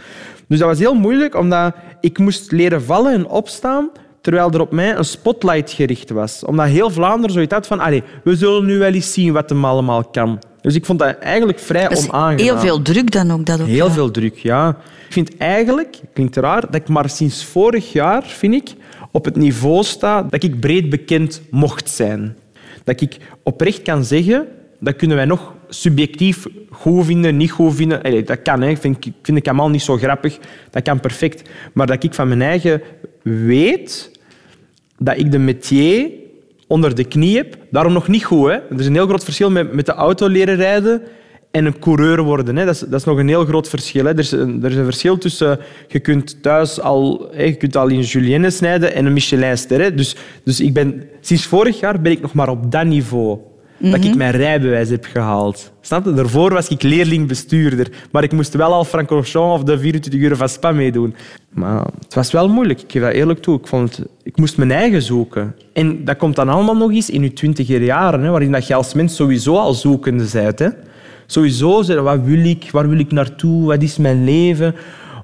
Dus 0.51 0.59
dat 0.59 0.69
was 0.69 0.79
heel 0.79 0.95
moeilijk, 0.95 1.35
omdat 1.35 1.75
ik 2.01 2.19
moest 2.19 2.53
leren 2.53 2.83
vallen 2.83 3.13
en 3.13 3.29
opstaan 3.29 3.91
terwijl 4.21 4.51
er 4.51 4.61
op 4.61 4.73
mij 4.73 4.97
een 4.97 5.05
spotlight 5.05 5.71
gericht 5.73 6.11
was. 6.11 6.45
Omdat 6.45 6.67
heel 6.67 6.91
Vlaanderen 6.91 7.33
zoiets 7.33 7.55
had 7.55 7.67
van 7.67 7.81
allee, 7.81 8.03
we 8.25 8.37
zullen 8.37 8.67
nu 8.67 8.79
wel 8.79 8.93
eens 8.93 9.13
zien 9.13 9.33
wat 9.33 9.49
hem 9.49 9.65
allemaal 9.65 10.05
kan. 10.05 10.39
Dus 10.61 10.75
ik 10.75 10.85
vond 10.85 10.99
dat 10.99 11.19
eigenlijk 11.19 11.59
vrij 11.59 11.89
Dat 11.89 12.09
onaangenaam. 12.09 12.39
heel 12.39 12.59
veel 12.59 12.83
druk 12.83 13.11
dan 13.11 13.31
ook. 13.31 13.47
Dat 13.47 13.61
ook 13.61 13.67
Heel 13.67 13.87
ja. 13.87 13.93
veel 13.93 14.11
druk, 14.11 14.39
ja. 14.39 14.69
Ik 15.07 15.13
vind 15.13 15.37
eigenlijk, 15.37 16.01
klinkt 16.13 16.37
raar, 16.37 16.61
dat 16.61 16.75
ik 16.75 16.89
maar 16.89 17.09
sinds 17.11 17.45
vorig 17.45 17.93
jaar, 17.93 18.23
vind 18.23 18.55
ik, 18.55 18.73
op 19.11 19.25
het 19.25 19.37
niveau 19.37 19.85
sta 19.85 20.23
dat 20.23 20.43
ik 20.43 20.61
breed 20.61 20.91
bekend 20.91 21.43
mocht 21.51 21.91
zijn. 21.91 22.37
Dat 22.85 23.01
ik 23.01 23.17
oprecht 23.43 23.83
kan 23.83 24.05
zeggen, 24.05 24.47
dat 24.81 24.97
kunnen 24.97 25.17
wij 25.17 25.27
nog 25.27 25.53
subjectief 25.71 26.47
goed 26.71 27.07
vinden, 27.07 27.37
niet 27.37 27.51
goed 27.51 27.75
vinden. 27.75 28.25
Dat 28.25 28.43
kan, 28.43 28.63
hè. 28.63 28.77
Vind, 28.77 29.07
ik 29.07 29.13
vind 29.23 29.39
ik 29.39 29.47
allemaal 29.47 29.71
niet 29.71 29.83
zo 29.83 29.97
grappig. 29.97 30.39
Dat 30.71 30.83
kan 30.83 31.01
perfect. 31.01 31.51
Maar 31.73 31.87
dat 31.87 32.05
ik 32.05 32.15
van 32.15 32.29
mijn 32.29 32.43
eigen 32.43 32.83
weet 33.23 34.11
dat 34.99 35.19
ik 35.19 35.31
de 35.31 35.39
métier 35.39 36.11
onder 36.67 36.95
de 36.95 37.05
knie 37.05 37.37
heb. 37.37 37.57
Daarom 37.71 37.93
nog 37.93 38.09
niet 38.09 38.25
goed. 38.25 38.49
Hè. 38.49 38.55
Er 38.55 38.79
is 38.79 38.87
een 38.87 38.95
heel 38.95 39.07
groot 39.07 39.25
verschil 39.25 39.51
met, 39.51 39.73
met 39.73 39.87
de 39.87 39.93
auto 39.93 40.29
leren 40.29 40.57
rijden 40.57 41.03
en 41.51 41.65
een 41.65 41.79
coureur 41.79 42.23
worden. 42.23 42.57
Hè. 42.57 42.65
Dat, 42.65 42.75
is, 42.75 42.81
dat 42.81 43.01
is 43.01 43.05
nog 43.05 43.19
een 43.19 43.29
heel 43.29 43.45
groot 43.45 43.69
verschil. 43.69 44.05
Hè. 44.05 44.11
Er, 44.11 44.19
is 44.19 44.31
een, 44.31 44.65
er 44.65 44.71
is 44.71 44.77
een 44.77 44.85
verschil 44.85 45.19
tussen... 45.19 45.59
Je 45.89 46.01
kunt 46.01 46.43
thuis 46.43 46.81
al, 46.81 47.29
hè, 47.33 47.43
je 47.43 47.55
kunt 47.55 47.77
al 47.77 47.89
in 47.89 48.01
julienne 48.01 48.51
snijden 48.51 48.95
en 48.95 49.07
een 49.07 49.13
Michelinster. 49.13 49.81
Hè. 49.81 49.95
Dus, 49.95 50.17
dus 50.45 50.61
ik 50.61 50.73
ben, 50.73 51.09
sinds 51.21 51.47
vorig 51.47 51.81
jaar 51.81 52.01
ben 52.01 52.13
ik 52.13 52.21
nog 52.21 52.35
maar 52.35 52.49
op 52.49 52.73
dat 52.73 52.85
niveau. 52.85 53.39
Dat 53.81 54.05
ik 54.05 54.15
mijn 54.15 54.33
rijbewijs 54.33 54.89
heb 54.89 55.05
gehaald. 55.05 55.73
Snap 55.81 56.05
je? 56.05 56.13
Daarvoor 56.13 56.53
was 56.53 56.69
ik 56.69 56.83
leerling-bestuurder. 56.83 57.91
Maar 58.11 58.23
ik 58.23 58.33
moest 58.33 58.55
wel 58.55 58.73
al 58.73 58.85
Francorchamps 58.85 59.61
of 59.61 59.63
de 59.63 59.79
24 59.79 60.21
uur 60.21 60.37
van 60.37 60.49
Spa 60.49 60.73
meedoen. 60.73 61.15
Maar 61.51 61.87
het 62.01 62.15
was 62.15 62.33
wel 62.33 62.49
moeilijk, 62.49 62.81
ik 62.81 62.93
geef 62.93 63.03
dat 63.03 63.13
eerlijk 63.13 63.41
toe. 63.41 63.59
Ik, 63.59 63.67
vond 63.67 63.97
het, 63.97 64.07
ik 64.23 64.37
moest 64.37 64.57
mijn 64.57 64.71
eigen 64.71 65.03
zoeken. 65.03 65.55
En 65.73 66.05
dat 66.05 66.17
komt 66.17 66.37
dan 66.37 66.49
allemaal 66.49 66.77
nog 66.77 66.91
eens 66.91 67.11
in 67.11 67.23
je 67.23 67.33
twintiger 67.33 67.83
jaren, 67.83 68.23
hè, 68.23 68.31
waarin 68.31 68.53
dat 68.53 68.67
je 68.67 68.75
als 68.75 68.95
mens 68.95 69.17
sowieso 69.17 69.57
al 69.57 69.75
zoekende 69.75 70.25
bent. 70.33 70.59
Hè. 70.59 70.69
Sowieso 71.27 71.83
zeggen, 71.83 72.05
wat 72.05 72.21
wil 72.25 72.45
ik, 72.45 72.69
waar 72.71 72.89
wil 72.89 72.99
ik 72.99 73.13
naartoe, 73.13 73.67
wat 73.67 73.83
is 73.83 73.97
mijn 73.97 74.25
leven? 74.25 74.75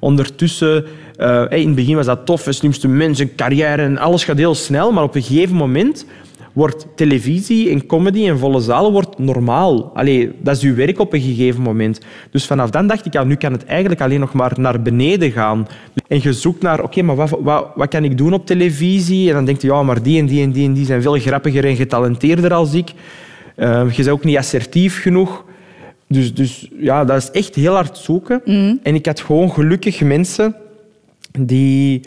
Ondertussen, 0.01 0.85
eh, 1.17 1.45
in 1.49 1.67
het 1.67 1.75
begin 1.75 1.97
was 1.97 2.07
dat 2.07 2.27
tof, 2.27 2.47
slimste 2.49 2.89
mensen, 2.89 3.35
carrière 3.35 3.83
en 3.83 3.99
alles 3.99 4.25
gaat 4.25 4.37
heel 4.37 4.55
snel. 4.55 4.93
Maar 4.93 5.03
op 5.03 5.15
een 5.15 5.23
gegeven 5.23 5.57
moment 5.57 6.07
wordt 6.57 6.87
televisie 6.95 7.71
en 7.71 7.87
comedy 7.87 8.29
en 8.29 8.39
volle 8.39 8.61
zalen 8.61 8.93
wordt 8.93 9.19
normaal. 9.19 9.91
Allee, 9.95 10.33
dat 10.41 10.57
is 10.57 10.63
uw 10.63 10.75
werk 10.75 10.99
op 10.99 11.13
een 11.13 11.21
gegeven 11.21 11.63
moment. 11.63 12.01
Dus 12.31 12.47
vanaf 12.47 12.71
dan 12.71 12.87
dacht 12.87 13.07
ik, 13.07 13.13
ja, 13.13 13.25
nu 13.25 13.35
kan 13.35 13.53
het 13.53 13.65
eigenlijk 13.65 14.01
alleen 14.01 14.21
nog 14.21 14.33
maar 14.33 14.53
naar 14.57 14.83
beneden 14.83 15.31
gaan. 15.31 15.67
En 16.09 16.21
je 16.23 16.33
zoekt 16.33 16.63
naar, 16.63 16.83
oké, 16.83 17.03
maar 17.03 17.17
wat, 17.17 17.31
wat, 17.41 17.69
wat 17.75 17.89
kan 17.89 18.05
ik 18.05 18.19
doen 18.19 18.33
op 18.33 18.47
televisie? 18.47 19.29
En 19.29 19.35
dan 19.35 19.45
denk 19.45 19.61
je, 19.61 19.67
ja, 19.67 19.83
maar 19.83 20.03
die 20.03 20.19
en 20.19 20.27
die 20.27 20.43
en 20.43 20.51
die 20.51 20.67
en 20.67 20.73
die 20.73 20.85
zijn 20.85 21.03
veel 21.03 21.19
grappiger 21.19 21.65
en 21.65 21.77
getalenteerder 21.77 22.53
als 22.53 22.75
ik. 22.75 22.93
Eh, 23.55 23.91
je 23.91 23.97
bent 23.97 24.09
ook 24.09 24.25
niet 24.25 24.37
assertief 24.37 25.03
genoeg. 25.03 25.45
Dus, 26.09 26.35
dus 26.35 26.71
ja, 26.79 27.05
dat 27.05 27.23
is 27.23 27.31
echt 27.31 27.55
heel 27.55 27.75
hard 27.75 27.99
zoeken. 27.99 28.43
En 28.83 28.95
ik 28.95 29.07
had 29.07 29.21
gewoon 29.21 29.51
gelukkig 29.51 30.01
mensen 30.01 30.57
die, 31.39 32.01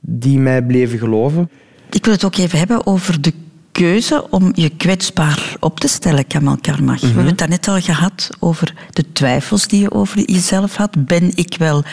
die 0.00 0.38
mij 0.38 0.62
bleven 0.62 0.98
geloven. 0.98 1.50
Ik 1.90 2.04
wil 2.04 2.14
het 2.14 2.24
ook 2.24 2.36
even 2.36 2.58
hebben 2.58 2.86
over 2.86 3.22
de 3.22 3.32
keuze 3.72 4.30
om 4.30 4.52
je 4.54 4.68
kwetsbaar 4.68 5.56
op 5.60 5.80
te 5.80 5.88
stellen, 5.88 6.26
Kamal 6.26 6.56
Karmach. 6.60 7.00
We 7.00 7.06
hebben 7.06 7.26
het 7.26 7.38
daarnet 7.38 7.68
al 7.68 7.80
gehad 7.80 8.30
over 8.38 8.74
de 8.90 9.04
twijfels 9.12 9.68
die 9.68 9.80
je 9.80 9.90
over 9.90 10.18
jezelf 10.18 10.76
had. 10.76 11.06
Ben 11.06 11.30
ik 11.34 11.56
wel 11.58 11.84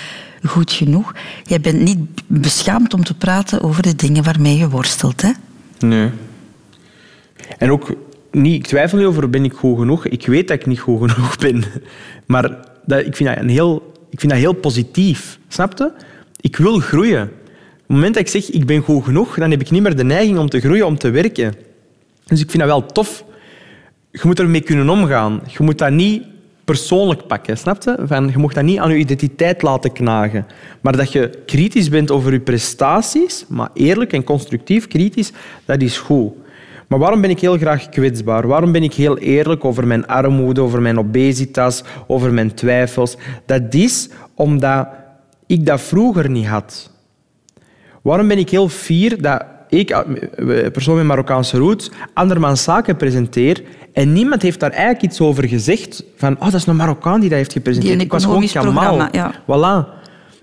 goed 0.43 0.71
genoeg? 0.71 1.13
Jij 1.43 1.61
bent 1.61 1.79
niet 1.81 1.99
beschaamd 2.27 2.93
om 2.93 3.03
te 3.03 3.13
praten 3.13 3.61
over 3.61 3.81
de 3.81 3.95
dingen 3.95 4.23
waarmee 4.23 4.57
je 4.57 4.69
worstelt. 4.69 5.21
Hè? 5.21 5.31
Nee. 5.79 6.09
En 7.57 7.71
ook 7.71 7.95
niet, 8.31 8.55
ik 8.55 8.67
twijfel 8.67 8.97
niet 8.97 9.07
over 9.07 9.29
ben 9.29 9.43
ik 9.43 9.53
goed 9.53 9.77
genoeg. 9.77 10.05
Ik 10.05 10.25
weet 10.25 10.47
dat 10.47 10.59
ik 10.59 10.65
niet 10.65 10.79
goed 10.79 11.11
genoeg 11.11 11.37
ben. 11.45 11.63
Maar 12.25 12.57
dat, 12.85 13.05
ik, 13.05 13.15
vind 13.15 13.29
dat 13.29 13.37
een 13.37 13.49
heel, 13.49 13.93
ik 14.09 14.19
vind 14.19 14.31
dat 14.31 14.41
heel 14.41 14.53
positief. 14.53 15.39
Snap 15.47 15.77
je? 15.77 15.91
Ik 16.39 16.57
wil 16.57 16.79
groeien. 16.79 17.23
Op 17.23 17.95
het 17.95 18.03
moment 18.03 18.13
dat 18.13 18.23
ik 18.23 18.29
zeg 18.29 18.49
ik 18.49 18.65
ben 18.65 18.81
goed 18.81 19.03
genoeg, 19.03 19.35
dan 19.35 19.51
heb 19.51 19.61
ik 19.61 19.71
niet 19.71 19.81
meer 19.81 19.95
de 19.95 20.03
neiging 20.03 20.37
om 20.37 20.49
te 20.49 20.59
groeien, 20.59 20.85
om 20.85 20.97
te 20.97 21.09
werken. 21.09 21.53
Dus 22.29 22.41
ik 22.41 22.49
vind 22.49 22.63
dat 22.63 22.71
wel 22.71 22.85
tof. 22.85 23.23
Je 24.11 24.21
moet 24.23 24.39
ermee 24.39 24.61
kunnen 24.61 24.89
omgaan. 24.89 25.41
Je 25.47 25.63
moet 25.63 25.77
dat 25.77 25.91
niet 25.91 26.23
persoonlijk 26.65 27.27
pakken, 27.27 27.57
snap 27.57 27.83
je? 27.83 27.95
Van, 28.05 28.29
je 28.31 28.37
mag 28.37 28.53
dat 28.53 28.63
niet 28.63 28.79
aan 28.79 28.91
je 28.91 28.97
identiteit 28.97 29.61
laten 29.61 29.91
knagen. 29.91 30.45
Maar 30.81 30.97
dat 30.97 31.11
je 31.11 31.29
kritisch 31.45 31.89
bent 31.89 32.11
over 32.11 32.31
je 32.31 32.39
prestaties, 32.39 33.45
maar 33.47 33.69
eerlijk 33.73 34.13
en 34.13 34.23
constructief 34.23 34.87
kritisch, 34.87 35.31
dat 35.65 35.81
is 35.81 35.97
goed. 35.97 36.33
Maar 36.87 36.99
waarom 36.99 37.21
ben 37.21 37.29
ik 37.29 37.39
heel 37.39 37.57
graag 37.57 37.89
kwetsbaar? 37.89 38.47
Waarom 38.47 38.71
ben 38.71 38.83
ik 38.83 38.93
heel 38.93 39.17
eerlijk 39.17 39.65
over 39.65 39.87
mijn 39.87 40.07
armoede, 40.07 40.61
over 40.61 40.81
mijn 40.81 40.99
obesitas, 40.99 41.83
over 42.07 42.33
mijn 42.33 42.53
twijfels? 42.53 43.17
Dat 43.45 43.73
is 43.73 44.09
omdat 44.33 44.87
ik 45.45 45.65
dat 45.65 45.81
vroeger 45.81 46.29
niet 46.29 46.47
had. 46.47 46.91
Waarom 48.01 48.27
ben 48.27 48.37
ik 48.37 48.49
heel 48.49 48.69
fier 48.69 49.21
dat 49.21 49.45
ik, 49.69 50.03
een 50.35 50.71
persoon 50.71 50.95
met 50.95 51.05
Marokkaanse 51.05 51.57
roots, 51.57 51.91
andermans 52.13 52.63
zaken 52.63 52.95
presenteer 52.95 53.63
en 53.93 54.13
niemand 54.13 54.41
heeft 54.41 54.59
daar 54.59 54.71
eigenlijk 54.71 55.01
iets 55.01 55.21
over 55.21 55.47
gezegd 55.47 56.03
van 56.15 56.35
oh, 56.35 56.43
dat 56.43 56.53
is 56.53 56.65
een 56.65 56.75
Marokkaan 56.75 57.19
die 57.19 57.29
dat 57.29 57.37
heeft 57.37 57.53
gepresenteerd. 57.53 57.95
Die 57.95 58.05
ik 58.05 58.11
was 58.11 58.23
gewoon 58.23 58.47
Kamal. 58.47 59.07
Voilà. 59.41 59.97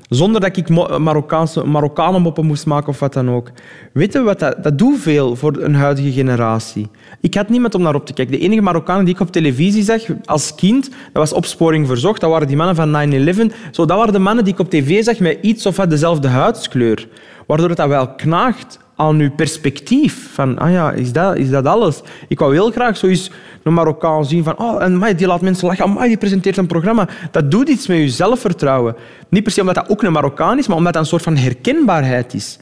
Zonder 0.09 0.41
dat 0.41 0.57
ik 0.57 0.69
Mo- 0.69 0.99
Marokkaanse, 0.99 1.65
Marokkanenmoppen 1.65 2.47
moest 2.47 2.67
maken 2.67 2.89
of 2.89 2.99
wat 2.99 3.13
dan 3.13 3.31
ook. 3.31 3.51
Weet 3.93 4.13
je 4.13 4.23
wat? 4.23 4.39
Dat, 4.39 4.63
dat 4.63 4.79
doet 4.79 4.99
veel 4.99 5.37
voor 5.37 5.57
een 5.57 5.75
huidige 5.75 6.13
generatie. 6.13 6.89
Ik 7.21 7.35
had 7.35 7.49
niemand 7.49 7.75
om 7.75 7.83
naar 7.83 7.95
op 7.95 8.07
te 8.07 8.13
kijken. 8.13 8.39
De 8.39 8.41
enige 8.41 8.63
Marokkanen 8.63 9.05
die 9.05 9.15
ik 9.15 9.21
op 9.21 9.33
televisie 9.33 9.83
zag 9.83 10.03
als 10.25 10.55
kind, 10.55 10.83
dat 10.91 11.13
was 11.13 11.33
Opsporing 11.33 11.87
Verzocht. 11.87 12.21
Dat 12.21 12.31
waren 12.31 12.47
die 12.47 12.57
mannen 12.57 12.77
van 12.77 13.51
9-11. 13.51 13.55
Zo, 13.71 13.85
dat 13.85 13.99
waren 13.99 14.13
de 14.13 14.19
mannen 14.19 14.45
die 14.45 14.53
ik 14.53 14.61
op 14.61 14.71
tv 14.71 15.05
zag 15.05 15.19
met 15.19 15.39
iets 15.41 15.67
of 15.67 15.77
wat 15.77 15.91
dezelfde 15.91 16.29
huidskleur. 16.29 17.09
Waardoor 17.47 17.69
het 17.69 17.77
dat 17.77 17.89
wel 17.89 18.09
knaagt 18.15 18.79
aan 18.97 19.19
uw 19.19 19.31
perspectief. 19.31 20.29
Van, 20.33 20.59
ah 20.59 20.71
ja, 20.71 20.93
is 20.93 21.13
dat, 21.13 21.37
is 21.37 21.51
dat 21.51 21.67
alles? 21.67 22.01
Ik 22.29 22.39
wou 22.39 22.53
heel 22.53 22.71
graag 22.71 22.97
zoiets 22.97 23.31
een 23.63 23.75
Marokkaan 23.75 24.25
zien 24.25 24.45
van 24.45 24.59
oh, 24.59 24.83
en 24.83 25.17
die 25.17 25.27
laat 25.27 25.41
mensen 25.41 25.69
lachen, 25.69 25.85
amai, 25.85 26.09
die 26.09 26.17
presenteert 26.17 26.57
een 26.57 26.67
programma. 26.67 27.09
Dat 27.31 27.51
doet 27.51 27.69
iets 27.69 27.87
met 27.87 27.97
je 27.97 28.09
zelfvertrouwen. 28.09 28.97
Niet 29.29 29.43
per 29.43 29.53
se 29.53 29.61
omdat 29.61 29.75
dat 29.75 29.89
ook 29.89 30.03
een 30.03 30.13
Marokkaan 30.13 30.59
is, 30.59 30.67
maar 30.67 30.77
omdat 30.77 30.93
dat 30.93 31.03
een 31.03 31.09
soort 31.09 31.23
van 31.23 31.37
herkenbaarheid 31.37 32.35
is. 32.35 32.59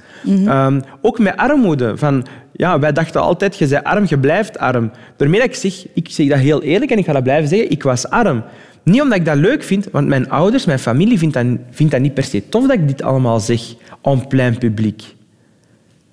Ehm, 0.47 0.81
ook 1.01 1.19
met 1.19 1.37
armoede. 1.37 1.97
Van, 1.97 2.27
ja, 2.53 2.79
wij 2.79 2.93
dachten 2.93 3.21
altijd, 3.21 3.57
je 3.57 3.67
bent 3.67 3.85
arm, 3.85 4.05
je 4.09 4.19
blijft 4.19 4.59
arm. 4.59 4.91
Daarmee 5.17 5.41
dat 5.41 5.49
ik 5.49 5.55
zeg, 5.55 5.87
ik 5.95 6.09
zeg 6.11 6.29
dat 6.29 6.39
heel 6.39 6.63
eerlijk 6.63 6.91
en 6.91 6.99
ik 6.99 7.05
ga 7.05 7.13
dat 7.13 7.23
blijven 7.23 7.49
zeggen, 7.49 7.71
ik 7.71 7.83
was 7.83 8.09
arm. 8.09 8.45
Niet 8.83 9.03
omdat 9.03 9.19
ik 9.19 9.25
dat 9.25 9.37
leuk 9.37 9.63
vind, 9.63 9.89
want 9.91 10.09
mijn 10.09 10.31
ouders, 10.31 10.65
mijn 10.65 10.79
familie 10.79 11.19
vindt 11.19 11.35
dat, 11.35 11.47
vindt 11.71 11.93
dat 11.93 12.01
niet 12.01 12.15
per 12.15 12.25
se 12.25 12.49
tof 12.49 12.67
dat 12.67 12.77
ik 12.77 12.89
dit 12.89 13.03
allemaal 13.03 13.41
zeg 13.41 13.61
en 14.03 14.27
plein 14.27 14.59
publiek. 14.59 15.14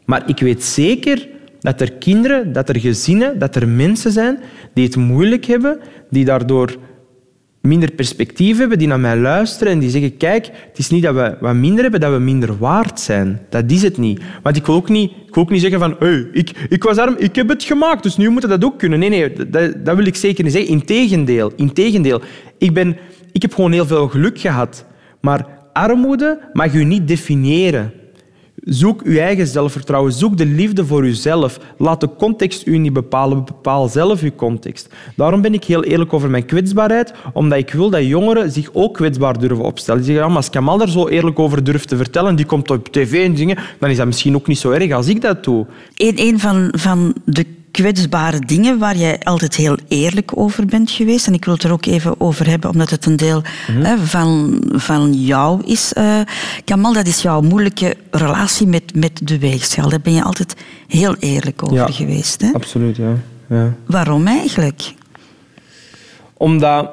Maar 0.05 0.23
ik 0.29 0.39
weet 0.39 0.63
zeker 0.63 1.27
dat 1.59 1.81
er 1.81 1.91
kinderen, 1.91 2.53
dat 2.53 2.69
er 2.69 2.79
gezinnen, 2.79 3.39
dat 3.39 3.55
er 3.55 3.67
mensen 3.67 4.11
zijn 4.11 4.39
die 4.73 4.85
het 4.85 4.95
moeilijk 4.95 5.45
hebben, 5.45 5.79
die 6.09 6.25
daardoor 6.25 6.77
minder 7.61 7.91
perspectief 7.91 8.57
hebben, 8.57 8.77
die 8.77 8.87
naar 8.87 8.99
mij 8.99 9.17
luisteren 9.17 9.73
en 9.73 9.79
die 9.79 9.89
zeggen, 9.89 10.17
kijk, 10.17 10.45
het 10.45 10.77
is 10.77 10.89
niet 10.89 11.03
dat 11.03 11.15
we 11.15 11.37
wat 11.39 11.55
minder 11.55 11.81
hebben, 11.81 11.99
dat 11.99 12.11
we 12.11 12.19
minder 12.19 12.57
waard 12.57 12.99
zijn. 12.99 13.39
Dat 13.49 13.71
is 13.71 13.81
het 13.81 13.97
niet. 13.97 14.21
Want 14.43 14.55
ik 14.55 14.65
wil 14.65 14.75
ook 14.75 14.89
niet, 14.89 15.11
ik 15.11 15.33
wil 15.33 15.43
ook 15.43 15.49
niet 15.49 15.61
zeggen 15.61 15.79
van, 15.79 15.95
hey, 15.99 16.27
ik, 16.31 16.65
ik 16.69 16.83
was 16.83 16.97
arm, 16.97 17.15
ik 17.17 17.35
heb 17.35 17.49
het 17.49 17.63
gemaakt, 17.63 18.03
dus 18.03 18.17
nu 18.17 18.29
moet 18.29 18.49
dat 18.49 18.65
ook 18.65 18.79
kunnen. 18.79 18.99
Nee, 18.99 19.09
nee, 19.09 19.33
dat, 19.49 19.85
dat 19.85 19.95
wil 19.95 20.05
ik 20.05 20.15
zeker 20.15 20.43
niet 20.43 20.53
zeggen. 20.53 20.71
Integendeel, 20.71 21.51
integendeel. 21.55 22.21
Ik, 22.57 22.73
ben, 22.73 22.97
ik 23.31 23.41
heb 23.41 23.53
gewoon 23.53 23.71
heel 23.71 23.85
veel 23.85 24.07
geluk 24.07 24.39
gehad. 24.39 24.85
Maar 25.21 25.47
armoede 25.73 26.39
mag 26.53 26.73
u 26.73 26.83
niet 26.83 27.07
definiëren. 27.07 27.93
Zoek 28.63 29.01
uw 29.01 29.17
eigen 29.17 29.47
zelfvertrouwen. 29.47 30.11
Zoek 30.11 30.37
de 30.37 30.45
liefde 30.45 30.85
voor 30.85 31.05
uzelf. 31.05 31.59
Laat 31.77 31.99
de 31.99 32.09
context 32.17 32.67
u 32.67 32.77
niet 32.77 32.93
bepalen. 32.93 33.45
Bepaal 33.45 33.87
zelf 33.87 34.21
uw 34.21 34.35
context. 34.35 34.89
Daarom 35.15 35.41
ben 35.41 35.53
ik 35.53 35.63
heel 35.63 35.83
eerlijk 35.83 36.13
over 36.13 36.29
mijn 36.29 36.45
kwetsbaarheid, 36.45 37.13
omdat 37.33 37.57
ik 37.57 37.71
wil 37.71 37.89
dat 37.89 38.05
jongeren 38.05 38.51
zich 38.51 38.69
ook 38.73 38.93
kwetsbaar 38.93 39.39
durven 39.39 39.65
opstellen. 39.65 40.01
Die 40.01 40.09
zeggen, 40.09 40.25
"Ah, 40.25 40.29
maar 40.33 40.41
als 40.41 40.49
Kamal 40.49 40.77
daar 40.77 40.89
zo 40.89 41.07
eerlijk 41.07 41.39
over 41.39 41.63
durft 41.63 41.87
te 41.87 41.97
vertellen, 41.97 42.35
die 42.35 42.45
komt 42.45 42.71
op 42.71 42.87
tv 42.87 43.25
en 43.25 43.33
dingen, 43.33 43.57
dan 43.79 43.89
is 43.89 43.97
dat 43.97 44.05
misschien 44.05 44.35
ook 44.35 44.47
niet 44.47 44.59
zo 44.59 44.71
erg 44.71 44.91
als 44.91 45.07
ik 45.07 45.21
dat 45.21 45.43
doe. 45.43 45.65
Een, 45.95 46.19
een 46.19 46.39
van, 46.39 46.73
van 46.77 47.15
de 47.25 47.45
kwetsbare 47.71 48.39
dingen 48.39 48.77
waar 48.79 48.97
jij 48.97 49.19
altijd 49.19 49.55
heel 49.55 49.77
eerlijk 49.87 50.31
over 50.37 50.65
bent 50.65 50.91
geweest, 50.91 51.27
en 51.27 51.33
ik 51.33 51.45
wil 51.45 51.53
het 51.53 51.63
er 51.63 51.71
ook 51.71 51.85
even 51.85 52.19
over 52.21 52.47
hebben, 52.47 52.69
omdat 52.69 52.89
het 52.89 53.05
een 53.05 53.15
deel 53.15 53.41
hè, 53.71 53.97
van, 53.97 54.61
van 54.71 55.13
jou 55.13 55.63
is, 55.65 55.93
eh 55.93 56.19
Kamal, 56.65 56.93
dat 56.93 57.07
is 57.07 57.21
jouw 57.21 57.41
moeilijke 57.41 57.95
relatie 58.11 58.67
met, 58.67 58.95
met 58.95 59.19
de 59.23 59.39
weegschaal. 59.39 59.89
Daar 59.89 60.01
ben 60.01 60.13
je 60.13 60.23
altijd 60.23 60.55
heel 60.87 61.15
eerlijk 61.19 61.63
over 61.63 61.77
Ja. 61.77 61.87
geweest. 61.87 62.41
Hè? 62.41 62.49
Absoluut, 62.53 62.95
ja. 62.95 63.13
ja. 63.49 63.73
Waarom 63.85 64.27
eigenlijk? 64.27 64.93
Omdat... 66.33 66.89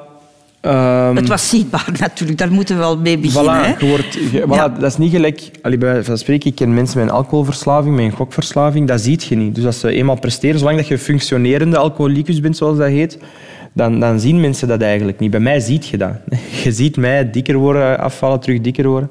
ehm, 0.61 1.15
Het 1.15 1.27
was 1.27 1.49
zichtbaar 1.49 1.89
natuurlijk, 1.99 2.37
daar 2.37 2.51
moeten 2.51 2.75
we 2.75 2.81
wel 2.81 2.97
mee 2.97 3.17
beginnen. 3.17 3.75
Voilà, 3.75 3.79
wordt, 3.79 4.13
je- 4.13 4.43
voilà, 4.47 4.49
Ja. 4.49 4.69
Dat 4.69 4.91
is 4.91 4.97
niet 4.97 5.11
gelijk... 5.11 5.51
Allee, 5.61 5.77
bij 5.77 6.03
van 6.03 6.17
spreken, 6.17 6.49
ik 6.49 6.55
ken 6.55 6.73
mensen 6.73 6.99
met 6.99 7.07
een 7.07 7.13
alcoholverslaving, 7.13 7.95
met 7.95 8.05
een 8.05 8.11
gokverslaving. 8.11 8.87
Dat 8.87 9.01
ziet 9.01 9.23
je 9.23 9.35
niet. 9.35 9.55
Dus 9.55 9.65
als 9.65 9.79
ze 9.79 9.91
eenmaal 9.91 10.19
presteren, 10.19 10.59
zolang 10.59 10.77
dat 10.77 10.87
je 10.87 10.97
functionerende 10.97 11.77
alcoholicus 11.77 12.39
bent, 12.39 12.57
zoals 12.57 12.77
dat 12.77 12.87
heet, 12.87 13.17
dan, 13.73 13.99
dan 13.99 14.19
zien 14.19 14.39
mensen 14.41 14.67
dat 14.67 14.81
eigenlijk 14.81 15.19
niet. 15.19 15.31
Bij 15.31 15.39
mij 15.39 15.59
ziet 15.59 15.87
je 15.87 15.97
dat. 15.97 16.11
Je 16.63 16.71
ziet 16.71 16.97
mij 16.97 17.29
dikker 17.31 17.55
worden, 17.57 17.99
afvallen, 17.99 18.39
terug 18.39 18.61
dikker 18.61 18.87
worden. 18.87 19.09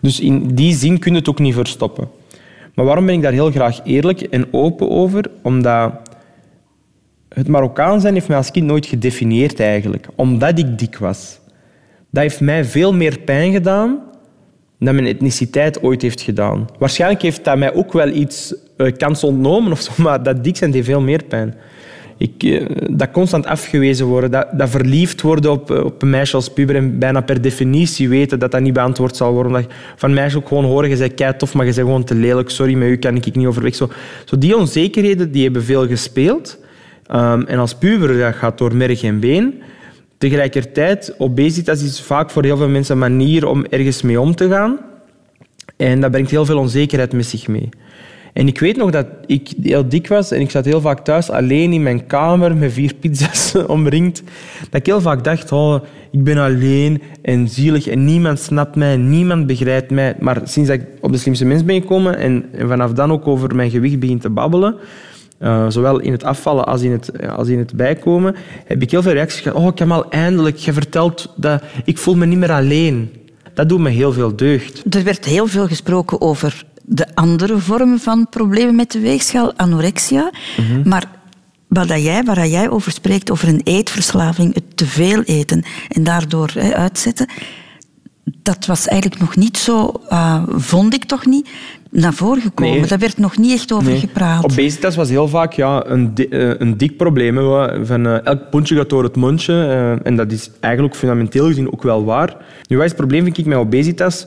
Dus 0.00 0.20
in 0.20 0.54
die 0.54 0.74
zin 0.74 0.98
kun 0.98 1.12
je 1.12 1.18
het 1.18 1.28
ook 1.28 1.38
niet 1.38 1.54
verstoppen. 1.54 2.08
Maar 2.74 2.84
waarom 2.84 3.06
ben 3.06 3.14
ik 3.14 3.22
daar 3.22 3.32
heel 3.32 3.50
graag 3.50 3.80
eerlijk 3.84 4.20
en 4.20 4.46
open 4.50 4.90
over? 4.90 5.24
Omdat 5.42 5.92
het 7.34 7.48
Marokkaan 7.48 8.00
zijn 8.00 8.14
heeft 8.14 8.28
mij 8.28 8.36
als 8.36 8.50
kind 8.50 8.66
nooit 8.66 8.86
gedefinieerd 8.86 9.60
eigenlijk. 9.60 10.06
Omdat 10.14 10.58
ik 10.58 10.78
dik 10.78 10.98
was. 10.98 11.40
Dat 12.10 12.22
heeft 12.22 12.40
mij 12.40 12.64
veel 12.64 12.94
meer 12.94 13.18
pijn 13.18 13.52
gedaan 13.52 13.98
dan 14.80 14.94
mijn 14.94 15.06
etniciteit 15.06 15.82
ooit 15.82 16.02
heeft 16.02 16.20
gedaan. 16.20 16.66
Waarschijnlijk 16.78 17.22
heeft 17.22 17.44
dat 17.44 17.56
mij 17.56 17.74
ook 17.74 17.92
wel 17.92 18.08
iets 18.08 18.54
eh, 18.76 18.92
kans 18.96 19.24
ontnomen, 19.24 19.72
of 19.72 19.80
zo, 19.80 19.92
maar 20.02 20.22
dat 20.22 20.44
dik 20.44 20.56
zijn 20.56 20.70
deed 20.70 20.84
veel 20.84 21.00
meer 21.00 21.24
pijn. 21.24 21.54
Ik, 22.16 22.42
eh, 22.42 22.66
dat 22.90 23.10
constant 23.10 23.46
afgewezen 23.46 24.06
worden, 24.06 24.30
dat, 24.30 24.46
dat 24.52 24.70
verliefd 24.70 25.20
worden 25.20 25.50
op, 25.50 25.70
eh, 25.70 25.84
op 25.84 26.02
een 26.02 26.10
meisje 26.10 26.36
als 26.36 26.52
puber 26.52 26.76
en 26.76 26.98
bijna 26.98 27.20
per 27.20 27.40
definitie 27.40 28.08
weten 28.08 28.38
dat 28.38 28.50
dat 28.50 28.60
niet 28.60 28.72
beantwoord 28.72 29.16
zal 29.16 29.32
worden. 29.32 29.52
Dat 29.52 29.66
van 29.96 30.14
meisjes 30.14 30.40
ook 30.40 30.48
gewoon 30.48 30.64
horen, 30.64 30.88
je 30.88 30.96
bent 30.96 31.14
kei 31.14 31.36
tof, 31.36 31.54
maar 31.54 31.66
je 31.66 31.74
bent 31.74 31.86
gewoon 31.86 32.04
te 32.04 32.14
lelijk. 32.14 32.50
Sorry, 32.50 32.74
met 32.74 32.88
u 32.88 32.96
kan 32.96 33.16
ik 33.16 33.34
niet 33.36 33.46
overweg. 33.46 33.74
Zo, 33.74 33.88
zo 34.24 34.38
die 34.38 34.56
onzekerheden 34.56 35.32
die 35.32 35.42
hebben 35.42 35.64
veel 35.64 35.86
gespeeld. 35.86 36.58
Ehm, 37.10 37.42
en 37.42 37.58
als 37.58 37.74
puber, 37.74 38.18
dat 38.18 38.34
gaat 38.34 38.58
door 38.58 38.76
merg 38.76 39.02
en 39.02 39.20
been. 39.20 39.62
Tegelijkertijd, 40.18 41.14
obesitas 41.18 41.82
is 41.82 42.00
vaak 42.00 42.30
voor 42.30 42.44
heel 42.44 42.56
veel 42.56 42.68
mensen 42.68 42.94
een 42.94 43.00
manier 43.00 43.46
om 43.46 43.64
ergens 43.64 44.02
mee 44.02 44.20
om 44.20 44.34
te 44.34 44.48
gaan. 44.48 44.78
En 45.76 46.00
dat 46.00 46.10
brengt 46.10 46.30
heel 46.30 46.44
veel 46.44 46.58
onzekerheid 46.58 47.12
met 47.12 47.26
zich 47.26 47.48
mee. 47.48 47.68
En 48.32 48.46
ik 48.46 48.60
weet 48.60 48.76
nog 48.76 48.90
dat 48.90 49.06
ik 49.26 49.52
heel 49.62 49.88
dik 49.88 50.08
was 50.08 50.30
en 50.30 50.40
ik 50.40 50.50
zat 50.50 50.64
heel 50.64 50.80
vaak 50.80 51.04
thuis 51.04 51.30
alleen 51.30 51.72
in 51.72 51.82
mijn 51.82 52.06
kamer 52.06 52.56
met 52.56 52.72
vier 52.72 52.94
pizza's 52.94 53.54
omringd. 53.66 54.22
Dat 54.70 54.80
ik 54.80 54.86
heel 54.86 55.00
vaak 55.00 55.24
dacht, 55.24 55.52
oh, 55.52 55.82
ik 56.10 56.24
ben 56.24 56.38
alleen 56.38 57.02
en 57.22 57.48
zielig 57.48 57.86
en 57.86 58.04
niemand 58.04 58.40
snapt 58.40 58.76
mij, 58.76 58.96
niemand 58.96 59.46
begrijpt 59.46 59.90
mij. 59.90 60.14
Maar 60.20 60.40
sinds 60.44 60.70
ik 60.70 60.82
op 61.00 61.12
de 61.12 61.18
slimste 61.18 61.44
mens 61.44 61.64
ben 61.64 61.80
gekomen 61.80 62.18
en, 62.18 62.44
en 62.52 62.68
vanaf 62.68 62.92
dan 62.92 63.12
ook 63.12 63.26
over 63.26 63.54
mijn 63.54 63.70
gewicht 63.70 63.98
begin 63.98 64.18
te 64.18 64.30
babbelen, 64.30 64.74
eh, 65.40 65.66
zowel 65.68 65.98
in 65.98 66.12
het 66.12 66.24
afvallen 66.24 66.66
als 66.66 66.82
in 66.82 66.92
het, 66.92 67.28
als 67.28 67.48
in 67.48 67.58
het 67.58 67.76
bijkomen, 67.76 68.36
heb 68.64 68.82
ik 68.82 68.90
heel 68.90 69.02
veel 69.02 69.12
reacties 69.12 69.40
gehad. 69.40 69.58
Oh, 69.58 69.74
Kamal, 69.74 70.10
eindelijk, 70.10 70.56
je 70.56 70.72
vertelt 70.72 71.32
dat 71.36 71.62
ik 71.84 71.98
voel 71.98 72.16
me 72.16 72.26
niet 72.26 72.38
meer 72.38 72.52
alleen. 72.52 73.10
Dat 73.54 73.68
doet 73.68 73.80
me 73.80 73.88
heel 73.88 74.12
veel 74.12 74.36
deugd. 74.36 74.94
Er 74.94 75.04
werd 75.04 75.24
heel 75.24 75.46
veel 75.46 75.66
gesproken 75.66 76.20
over 76.20 76.64
de 76.84 77.06
andere 77.14 77.58
vormen 77.58 77.98
van 77.98 78.26
problemen 78.28 78.74
met 78.74 78.92
de 78.92 79.00
weegschaal, 79.00 79.52
anorexia. 79.56 80.30
Mhm. 80.56 80.88
Maar 80.88 81.04
wat 81.68 81.88
dat 81.88 82.02
jij, 82.02 82.24
waar 82.24 82.46
jij 82.46 82.70
over 82.70 82.92
spreekt, 82.92 83.30
over 83.30 83.48
een 83.48 83.60
eetverslaving, 83.64 84.54
het 84.54 84.76
te 84.76 84.86
veel 84.86 85.22
eten 85.22 85.62
en 85.88 86.04
daardoor 86.04 86.52
uitzetten, 86.72 87.28
dat 88.42 88.66
was 88.66 88.86
eigenlijk 88.86 89.20
nog 89.20 89.36
niet 89.36 89.58
zo, 89.58 89.92
eh, 90.08 90.42
vond 90.48 90.94
ik 90.94 91.04
toch 91.04 91.26
niet, 91.26 91.48
naar 91.90 92.12
voren 92.14 92.42
gekomen. 92.42 92.78
Nee. 92.78 92.86
Daar 92.86 92.98
werd 92.98 93.18
nog 93.18 93.38
niet 93.38 93.52
echt 93.52 93.72
over 93.72 93.96
gepraat. 93.96 94.44
Obesitas 94.44 94.96
was 94.96 95.08
heel 95.08 95.28
vaak 95.28 95.52
ja, 95.52 95.86
een, 95.86 96.14
di- 96.14 96.28
eh, 96.28 96.50
een 96.58 96.76
dik 96.76 96.96
probleem. 96.96 97.36
hè. 97.36 97.86
Van, 97.86 98.06
eh, 98.06 98.26
elk 98.26 98.50
pondje 98.50 98.76
gaat 98.76 98.88
door 98.90 99.02
het 99.02 99.16
mondje. 99.16 99.52
eh, 99.52 100.06
en 100.06 100.16
dat 100.16 100.32
is 100.32 100.50
eigenlijk 100.60 100.94
fundamenteel 100.96 101.46
gezien 101.46 101.72
ook 101.72 101.82
wel 101.82 102.04
waar. 102.04 102.36
Nu, 102.68 102.76
wat 102.76 102.84
is 102.84 102.90
het 102.90 103.00
probleem, 103.00 103.24
vind 103.24 103.38
ik, 103.38 103.46
met 103.46 103.58
obesitas? 103.58 104.26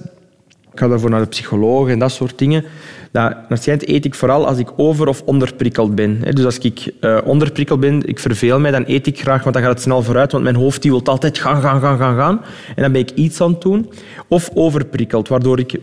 Ik 0.72 0.80
ga 0.80 0.88
daarvoor 0.88 1.10
naar 1.10 1.22
de 1.22 1.28
psycholoog 1.28 1.90
en 1.90 2.00
dat 2.00 2.12
soort 2.12 2.38
dingen. 2.38 2.64
Dat, 3.12 3.36
schijnt 3.50 3.88
eet 3.88 4.06
ik 4.06 4.16
vooral 4.16 4.48
als 4.48 4.58
ik 4.58 4.68
over- 4.76 5.08
of 5.08 5.22
onderprikkeld 5.26 5.96
ben. 5.96 6.20
Dus 6.34 6.46
als 6.46 6.58
ik 6.58 6.92
eh, 7.00 7.18
onderprikkeld 7.26 7.80
ben, 7.80 8.02
ik 8.08 8.20
verveel 8.20 8.60
mij, 8.60 8.72
dan 8.72 8.84
eet 8.88 9.08
ik 9.08 9.20
graag, 9.22 9.42
want 9.44 9.56
dan 9.56 9.64
gaat 9.64 9.74
het 9.74 9.82
snel 9.82 10.02
vooruit. 10.04 10.32
Want 10.32 10.44
mijn 10.44 10.56
hoofd 10.56 10.82
die 10.82 10.92
wil 10.92 11.02
altijd 11.04 11.38
gaan, 11.40 11.62
gaan, 11.62 11.82
gaan, 11.82 11.98
gaan, 11.98 12.16
gaan. 12.18 12.42
En 12.76 12.84
dan 12.84 12.92
ben 12.92 13.02
ik 13.02 13.12
iets 13.12 13.42
aan 13.42 13.52
het 13.52 13.62
doen. 13.62 13.90
Of 14.28 14.50
overprikkeld, 14.54 15.28
waardoor 15.28 15.60
ik 15.60 15.80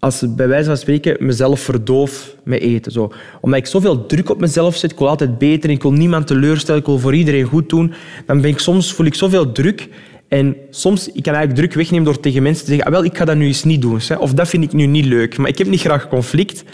als 0.00 0.24
bij 0.34 0.48
wijze 0.48 0.66
van 0.66 0.76
spreken 0.76 1.16
mezelf 1.18 1.60
verdoof 1.60 2.34
met 2.42 2.60
eten. 2.60 2.92
Zo. 2.92 3.12
Omdat 3.40 3.58
ik 3.58 3.66
zoveel 3.66 4.06
druk 4.06 4.30
op 4.30 4.40
mezelf 4.40 4.76
zet, 4.76 4.92
ik 4.92 4.98
wil 4.98 5.08
altijd 5.08 5.38
beter, 5.38 5.70
ik 5.70 5.82
wil 5.82 5.92
niemand 5.92 6.26
teleurstellen, 6.26 6.80
ik 6.80 6.86
wil 6.86 6.98
voor 6.98 7.14
iedereen 7.14 7.44
goed 7.44 7.68
doen, 7.68 7.92
dan 8.26 8.40
ben 8.40 8.50
ik 8.50 8.58
soms, 8.58 8.92
voel 8.92 9.06
ik 9.06 9.14
zoveel 9.14 9.52
druk. 9.52 9.88
En 10.28 10.56
soms 10.70 11.08
ik 11.12 11.22
kan 11.22 11.34
eigenlijk 11.34 11.54
druk 11.54 11.74
wegnemen 11.74 12.04
door 12.04 12.20
tegen 12.20 12.42
mensen 12.42 12.64
te 12.64 12.70
zeggen 12.70 12.86
ah, 12.86 12.92
wel, 12.92 13.04
ik 13.04 13.16
ga 13.16 13.24
dat 13.24 13.36
nu 13.36 13.46
eens 13.46 13.64
niet 13.64 13.82
doen. 13.82 14.00
Of 14.18 14.34
dat 14.34 14.48
vind 14.48 14.64
ik 14.64 14.72
nu 14.72 14.86
niet 14.86 15.04
leuk. 15.04 15.38
Maar 15.38 15.48
ik 15.48 15.58
heb 15.58 15.66
niet 15.66 15.80
graag 15.80 16.08
conflict. 16.08 16.64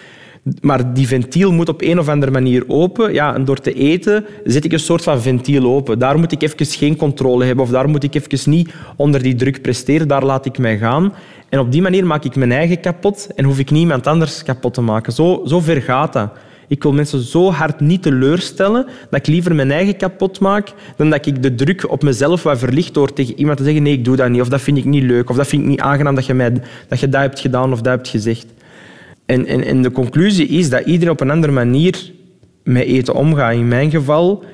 Maar 0.61 0.95
die 0.95 1.07
ventiel 1.07 1.53
moet 1.53 1.69
op 1.69 1.83
een 1.83 1.99
of 1.99 2.09
andere 2.09 2.33
manier 2.33 2.65
open. 2.67 3.13
Ja, 3.13 3.35
en 3.35 3.45
door 3.45 3.61
te 3.61 3.73
eten 3.73 4.25
zet 4.45 4.65
ik 4.65 4.73
een 4.73 4.79
soort 4.79 5.03
van 5.03 5.21
ventiel 5.23 5.65
open. 5.65 5.99
Daar 5.99 6.19
moet 6.19 6.33
ik 6.33 6.43
even 6.43 6.67
geen 6.67 6.97
controle 6.97 7.45
hebben 7.45 7.65
of 7.65 7.71
daar 7.71 7.89
moet 7.89 8.03
ik 8.03 8.15
even 8.15 8.51
niet 8.51 8.71
onder 8.97 9.23
die 9.23 9.35
druk 9.35 9.63
presteren. 9.63 10.09
Daar 10.09 10.25
laat 10.25 10.47
ik 10.47 10.59
mij 10.59 10.79
gaan. 10.79 11.13
En 11.49 11.59
op 11.59 11.73
die 11.73 11.83
manier 11.83 12.07
maak 12.07 12.25
ik 12.25 12.37
mijn 12.37 12.53
eigen 12.53 12.81
kapot 12.81 13.29
en 13.35 13.45
hoef 13.45 13.59
ik 13.59 13.71
niemand 13.71 14.07
anders 14.07 14.43
kapot 14.43 14.75
te 14.75 14.81
maken. 14.81 15.13
Zo, 15.13 15.43
zo 15.47 15.61
ver 15.61 15.83
gaat 15.83 16.13
dat. 16.13 16.31
Ik 16.69 16.83
wil 16.83 16.93
mensen 16.93 17.21
zo 17.21 17.51
hard 17.51 17.81
niet 17.81 18.03
teleurstellen 18.03 18.87
dat 19.11 19.21
ik 19.21 19.27
liever 19.27 19.55
mijn 19.55 19.71
eigen 19.71 19.97
kapot 19.97 20.41
maak 20.41 20.73
dan 20.97 21.11
dat 21.11 21.27
ik 21.27 21.43
de 21.43 21.55
druk 21.55 21.91
op 21.91 22.03
mezelf 22.03 22.41
verlicht 22.47 22.95
door 22.95 23.13
tegen 23.13 23.39
iemand 23.39 23.59
te 23.59 23.65
zeggen 23.65 23.83
nee, 23.83 23.93
ik 23.93 24.05
doe 24.05 24.17
dat 24.17 24.29
niet, 24.29 24.41
of 24.41 24.49
dat 24.49 24.61
vind 24.61 24.79
ik 24.79 24.85
niet 24.85 25.03
leuk, 25.03 25.31
of 25.31 25.37
dat 25.37 25.47
vind 25.47 25.63
ik 25.63 25.69
niet 25.69 25.81
aangenaam 25.81 26.15
dat 26.15 26.27
je, 26.27 26.35
mij, 26.35 26.53
dat, 26.89 27.01
je 27.01 27.09
dat 27.09 27.21
hebt 27.21 27.41
gedaan 27.41 27.73
of 27.73 27.81
dat 27.81 27.95
hebt 27.95 28.09
gezegd. 28.09 28.47
En, 29.27 29.47
en, 29.47 29.65
en 29.65 29.83
de 29.83 29.91
conclusie 29.91 30.47
is 30.47 30.71
dat 30.71 30.87
iedereen 30.87 31.13
op 31.13 31.21
een 31.21 31.31
andere 31.31 31.53
manier 31.53 32.11
met 32.63 32.85
eten 32.85 33.15
omgaat. 33.15 33.55
In 33.55 33.69
mijn 33.69 33.91
geval 33.91 34.45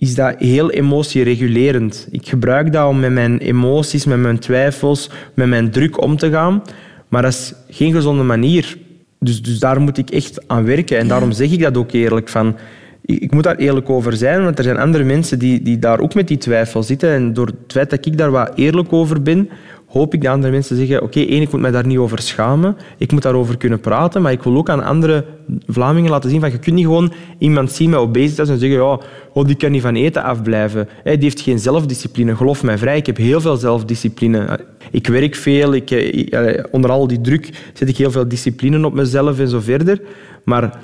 is 0.00 0.14
dat 0.14 0.34
heel 0.38 0.70
emotieregulerend. 0.70 2.08
Ik 2.10 2.28
gebruik 2.28 2.72
dat 2.72 2.88
om 2.88 3.00
met 3.00 3.12
mijn 3.12 3.38
emoties, 3.38 4.04
met 4.04 4.18
mijn 4.18 4.38
twijfels, 4.38 5.10
met 5.34 5.48
mijn 5.48 5.70
druk 5.70 6.02
om 6.02 6.16
te 6.16 6.30
gaan. 6.30 6.62
Maar 7.08 7.22
dat 7.22 7.32
is 7.32 7.54
geen 7.68 7.92
gezonde 7.92 8.22
manier. 8.22 8.76
Dus, 9.18 9.42
dus 9.42 9.58
daar 9.58 9.80
moet 9.80 9.98
ik 9.98 10.10
echt 10.10 10.48
aan 10.48 10.64
werken. 10.64 10.98
En 10.98 11.08
daarom 11.08 11.32
zeg 11.32 11.52
ik 11.52 11.60
dat 11.60 11.76
ook 11.76 11.92
eerlijk. 11.92 12.28
Van, 12.28 12.56
ik 13.04 13.22
ik 13.22 13.32
moet 13.32 13.42
daar 13.42 13.56
eerlijk 13.56 13.90
over 13.90 14.16
zijn, 14.16 14.42
want 14.42 14.58
er 14.58 14.64
zijn 14.64 14.76
andere 14.76 15.04
mensen 15.04 15.38
die, 15.38 15.62
die 15.62 15.78
daar 15.78 16.00
ook 16.00 16.14
met 16.14 16.28
die 16.28 16.38
twijfel 16.38 16.82
zitten. 16.82 17.10
En 17.10 17.32
door 17.32 17.46
het 17.46 17.72
feit 17.72 17.90
dat 17.90 18.06
ik 18.06 18.18
daar 18.18 18.30
wat 18.30 18.52
eerlijk 18.54 18.92
over 18.92 19.22
ben, 19.22 19.48
hoop 19.90 20.14
ik 20.14 20.22
dat 20.22 20.32
andere 20.32 20.52
mensen 20.52 20.76
zeggen, 20.76 21.02
oké, 21.02 21.20
één, 21.20 21.42
ik 21.42 21.52
moet 21.52 21.60
mij 21.60 21.70
daar 21.70 21.86
niet 21.86 21.98
over 21.98 22.18
schamen, 22.18 22.76
ik 22.98 23.12
moet 23.12 23.22
daarover 23.22 23.56
kunnen 23.56 23.80
praten, 23.80 24.22
maar 24.22 24.32
ik 24.32 24.42
wil 24.42 24.56
ook 24.56 24.68
aan 24.68 24.84
andere 24.84 25.24
Vlamingen 25.66 26.10
laten 26.10 26.30
zien 26.30 26.40
van, 26.40 26.50
je 26.50 26.58
kunt 26.58 26.74
niet 26.74 26.84
gewoon 26.84 27.12
iemand 27.38 27.72
zien 27.72 27.90
met 27.90 27.98
obesitas 27.98 28.48
en 28.48 28.58
zeggen, 28.58 28.78
ja, 28.78 29.00
oh, 29.32 29.46
die 29.46 29.56
kan 29.56 29.70
niet 29.70 29.82
van 29.82 29.94
eten 29.94 30.22
afblijven. 30.22 30.88
Hij 31.02 31.14
die 31.14 31.24
heeft 31.24 31.40
geen 31.40 31.58
zelfdiscipline, 31.58 32.36
geloof 32.36 32.62
mij 32.62 32.78
vrij, 32.78 32.96
ik 32.96 33.06
heb 33.06 33.16
heel 33.16 33.40
veel 33.40 33.56
zelfdiscipline. 33.56 34.60
Ik 34.90 35.06
werk 35.06 35.34
veel, 35.34 35.74
ik, 35.74 35.90
eh, 35.90 36.64
onder 36.70 36.90
al 36.90 37.06
die 37.06 37.20
druk 37.20 37.70
zet 37.72 37.88
ik 37.88 37.96
heel 37.96 38.10
veel 38.10 38.28
discipline 38.28 38.86
op 38.86 38.94
mezelf 38.94 39.38
en 39.38 39.48
zo 39.48 39.60
verder, 39.60 40.00
maar 40.44 40.78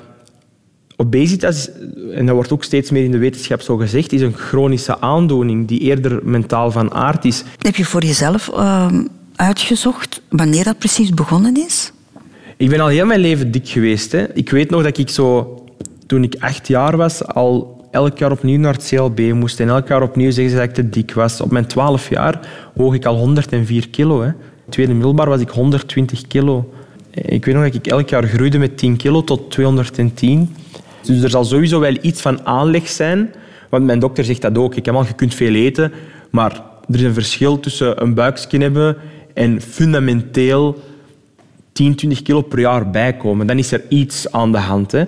Obesitas, 0.99 1.69
en 2.13 2.25
dat 2.25 2.35
wordt 2.35 2.51
ook 2.51 2.63
steeds 2.63 2.91
meer 2.91 3.03
in 3.03 3.11
de 3.11 3.17
wetenschap 3.17 3.61
zo 3.61 3.77
gezegd, 3.77 4.11
is 4.11 4.21
een 4.21 4.33
chronische 4.33 4.99
aandoening 4.99 5.67
die 5.67 5.79
eerder 5.79 6.19
mentaal 6.23 6.71
van 6.71 6.93
aard 6.93 7.25
is. 7.25 7.43
Heb 7.57 7.75
je 7.75 7.85
voor 7.85 8.03
jezelf 8.03 8.49
ehm, 8.49 9.03
uitgezocht 9.35 10.21
wanneer 10.29 10.63
dat 10.63 10.77
precies 10.77 11.09
begonnen 11.09 11.55
is? 11.55 11.91
Ik 12.57 12.69
ben 12.69 12.79
al 12.79 12.87
heel 12.87 13.05
mijn 13.05 13.19
leven 13.19 13.51
dik 13.51 13.67
geweest. 13.67 14.11
Hè. 14.11 14.33
Ik 14.33 14.49
weet 14.49 14.69
nog 14.69 14.83
dat 14.83 14.97
ik 14.97 15.09
zo, 15.09 15.55
toen 16.05 16.23
ik 16.23 16.35
acht 16.39 16.67
jaar 16.67 16.97
was, 16.97 17.25
al 17.25 17.85
elk 17.91 18.17
jaar 18.17 18.31
opnieuw 18.31 18.59
naar 18.59 18.73
het 18.73 18.87
CLB 18.87 19.33
moest. 19.33 19.59
En 19.59 19.67
elk 19.67 19.87
jaar 19.87 20.01
opnieuw 20.01 20.31
zeggen 20.31 20.49
ze 20.49 20.59
dat 20.59 20.65
ik 20.65 20.73
te 20.73 20.89
dik 20.89 21.13
was. 21.13 21.41
Op 21.41 21.51
mijn 21.51 21.67
twaalf 21.67 22.09
jaar 22.09 22.39
woog 22.73 22.93
ik 22.93 23.05
al 23.05 23.15
104 23.17 23.89
kilo. 23.89 24.21
Hè. 24.21 24.31
Tweede 24.69 24.93
middelbaar 24.93 25.29
was 25.29 25.41
ik 25.41 25.49
120 25.49 26.27
kilo. 26.27 26.73
Ik 27.11 27.45
weet 27.45 27.55
nog 27.55 27.63
dat 27.63 27.73
ik 27.73 27.87
elk 27.87 28.09
jaar 28.09 28.27
groeide 28.27 28.57
met 28.57 28.77
10 28.77 28.95
kilo 28.97 29.23
tot 29.23 29.51
210. 29.51 30.55
Dus 31.07 31.23
er 31.23 31.29
zal 31.29 31.45
sowieso 31.45 31.79
wel 31.79 31.97
iets 32.01 32.21
van 32.21 32.45
aanleg 32.45 32.87
zijn. 32.87 33.33
Want 33.69 33.85
mijn 33.85 33.99
dokter 33.99 34.25
zegt 34.25 34.41
dat 34.41 34.57
ook. 34.57 34.75
Ik 34.75 34.85
heb 34.85 34.95
al, 34.95 35.05
je 35.05 35.13
kunt 35.13 35.35
veel 35.35 35.53
eten, 35.53 35.91
maar 36.31 36.51
er 36.89 36.95
is 36.95 37.01
een 37.01 37.13
verschil 37.13 37.59
tussen 37.59 38.01
een 38.01 38.13
buikskin 38.13 38.61
hebben 38.61 38.97
en 39.33 39.61
fundamenteel 39.61 40.81
10, 41.71 41.95
20 41.95 42.21
kilo 42.21 42.41
per 42.41 42.59
jaar 42.59 42.89
bijkomen. 42.89 43.47
Dan 43.47 43.57
is 43.57 43.71
er 43.71 43.81
iets 43.89 44.31
aan 44.31 44.51
de 44.51 44.57
hand. 44.57 44.91
Hè. 44.91 45.03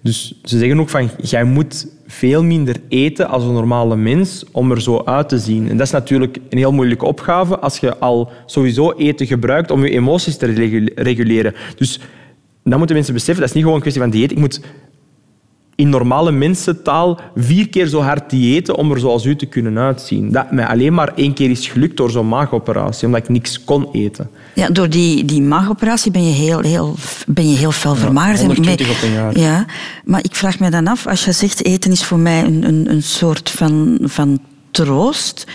Dus 0.00 0.40
ze 0.42 0.58
zeggen 0.58 0.80
ook 0.80 0.88
van, 0.88 1.10
jij 1.22 1.44
moet 1.44 1.86
veel 2.06 2.42
minder 2.42 2.76
eten 2.88 3.28
als 3.28 3.44
een 3.44 3.52
normale 3.52 3.96
mens 3.96 4.44
om 4.52 4.70
er 4.70 4.82
zo 4.82 5.02
uit 5.04 5.28
te 5.28 5.38
zien. 5.38 5.68
En 5.68 5.76
dat 5.76 5.86
is 5.86 5.92
natuurlijk 5.92 6.38
een 6.50 6.58
heel 6.58 6.72
moeilijke 6.72 7.04
opgave 7.04 7.58
als 7.58 7.78
je 7.78 7.98
al 7.98 8.30
sowieso 8.46 8.92
eten 8.92 9.26
gebruikt 9.26 9.70
om 9.70 9.84
je 9.84 9.90
emoties 9.90 10.36
te 10.36 10.46
reguleren. 10.94 11.54
Dus 11.76 12.00
dan 12.64 12.78
moeten 12.78 12.96
mensen 12.96 13.14
beseffen, 13.14 13.40
dat 13.40 13.48
is 13.48 13.54
niet 13.54 13.62
gewoon 13.62 13.76
een 13.76 13.82
kwestie 13.82 14.02
van 14.02 14.12
dieet. 14.12 14.30
Ik 14.30 14.38
moet 14.38 14.60
in 15.76 15.88
normale 15.88 16.32
mensentaal 16.32 17.20
vier 17.36 17.68
keer 17.68 17.86
zo 17.86 18.00
hard 18.00 18.30
diëten 18.30 18.76
om 18.76 18.90
er 18.90 18.98
zoals 18.98 19.24
u 19.24 19.36
te 19.36 19.46
kunnen 19.46 19.78
uitzien. 19.78 20.32
Dat 20.32 20.52
mij 20.52 20.66
alleen 20.66 20.94
maar 20.94 21.12
één 21.14 21.34
keer 21.34 21.50
is 21.50 21.68
gelukt 21.68 21.96
door 21.96 22.10
zo'n 22.10 22.28
maagoperatie, 22.28 23.06
omdat 23.06 23.22
ik 23.22 23.28
niks 23.28 23.64
kon 23.64 23.88
eten. 23.92 24.30
Ja, 24.54 24.68
door 24.68 24.88
die, 24.88 25.24
die 25.24 25.42
maagoperatie 25.42 26.10
ben 26.10 26.26
je 26.26 26.32
heel, 26.32 26.60
heel, 26.60 26.94
ben 27.26 27.50
je 27.50 27.56
heel 27.56 27.72
fel 27.72 27.94
vermagerd. 27.94 28.40
Ja, 28.40 28.46
120 28.46 28.90
op 28.90 29.02
een 29.02 29.12
jaar. 29.12 29.38
Ja, 29.38 29.66
maar 30.04 30.24
ik 30.24 30.34
vraag 30.34 30.58
me 30.58 30.70
dan 30.70 30.86
af, 30.86 31.06
als 31.06 31.24
je 31.24 31.32
zegt 31.32 31.64
eten 31.64 31.90
is 31.90 32.04
voor 32.04 32.18
mij 32.18 32.44
een, 32.44 32.68
een, 32.68 32.90
een 32.90 33.02
soort 33.02 33.50
van, 33.50 33.98
van 34.02 34.38
troost, 34.70 35.46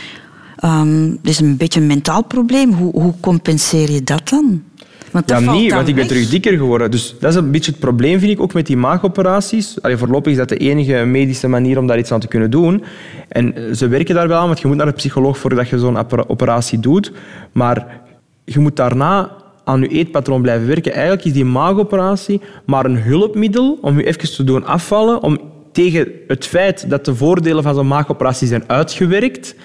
um, 0.63 1.17
het 1.22 1.30
is 1.30 1.39
een 1.39 1.57
beetje 1.57 1.80
een 1.80 1.88
mentaal 1.88 2.24
probleem. 2.24 2.74
Hoe, 2.74 2.91
hoe 2.91 3.13
compenseer 3.20 3.91
je 3.91 4.03
dat 4.03 4.30
dan? 4.30 4.63
Want 5.12 5.28
dat 5.28 5.39
ja, 5.39 5.45
valt 5.45 5.60
dan 5.60 5.76
want 5.76 5.88
ik 5.88 5.95
ben 5.95 6.03
weg. 6.03 6.14
terug 6.14 6.30
dikker 6.30 6.57
geworden. 6.57 6.91
Dus 6.91 7.16
dat 7.20 7.30
is 7.30 7.36
een 7.36 7.51
beetje 7.51 7.72
het 7.72 7.80
probleem, 7.80 8.20
vind 8.20 8.32
ik, 8.32 8.41
ook 8.41 8.53
met 8.53 8.66
die 8.66 8.78
maagoperaties. 8.78 9.82
Allee, 9.82 9.97
voorlopig 9.97 10.32
is 10.32 10.38
dat 10.38 10.49
de 10.49 10.57
enige 10.57 11.05
medische 11.05 11.47
manier 11.47 11.78
om 11.78 11.88
daar 11.88 11.97
iets 11.97 12.12
aan 12.12 12.20
te 12.20 12.28
kunnen 12.28 12.51
doen. 12.51 12.84
En 13.28 13.55
eh, 13.55 13.74
ze 13.74 13.88
werken 13.88 14.16
daar 14.16 14.28
wel 14.28 14.39
aan, 14.39 14.47
want 14.47 14.60
je 14.60 14.68
moet 14.68 14.78
naar 14.78 14.88
een 14.88 14.93
psycholoog 14.93 15.38
voordat 15.38 15.70
je 15.70 15.80
zo'n 15.80 15.97
opera- 15.97 16.26
operatie 16.28 16.80
doet. 16.80 17.12
Maar 17.51 18.01
je 18.45 18.60
moet 18.60 18.76
daarna 18.76 19.32
aan 19.64 19.82
je 19.82 19.88
eetpatroon 19.88 20.41
blijven 20.41 20.68
werken. 20.68 20.91
Eigenlijk 20.93 21.26
is 21.26 21.34
die 21.34 21.45
maagoperatie 21.45 22.41
maar 22.66 22.86
een 22.86 22.97
hulpmiddel 23.01 23.78
om 23.82 23.97
je 23.97 24.05
even 24.05 24.36
te 24.36 24.43
doen 24.43 24.66
afvallen, 24.66 25.24
om 25.24 25.39
tegen 25.72 26.07
het 26.28 26.45
feit 26.45 26.89
dat 26.89 27.05
de 27.05 27.16
voordelen 27.16 27.64
van 27.64 27.76
zo'n 27.76 27.88
maagoperatie 27.88 28.47
zijn 28.47 28.64
uitgewerkt, 28.68 29.55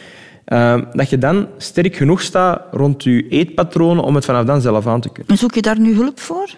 eh, 0.45 0.81
dat 0.93 1.11
je 1.11 1.19
dan 1.19 1.47
sterk 1.57 1.97
genoeg 1.97 2.21
staat 2.21 2.63
rond 2.71 3.03
je 3.03 3.29
eetpatronen 3.29 4.05
om 4.05 4.15
het 4.15 4.25
vanaf 4.25 4.45
dan 4.45 4.61
zelf 4.61 4.87
aan 4.87 5.01
te 5.01 5.09
kunnen. 5.09 5.33
En 5.33 5.39
zoek 5.39 5.55
je 5.55 5.63
daar 5.63 5.79
nu 5.79 5.95
hulp 5.95 6.21
voor? 6.21 6.51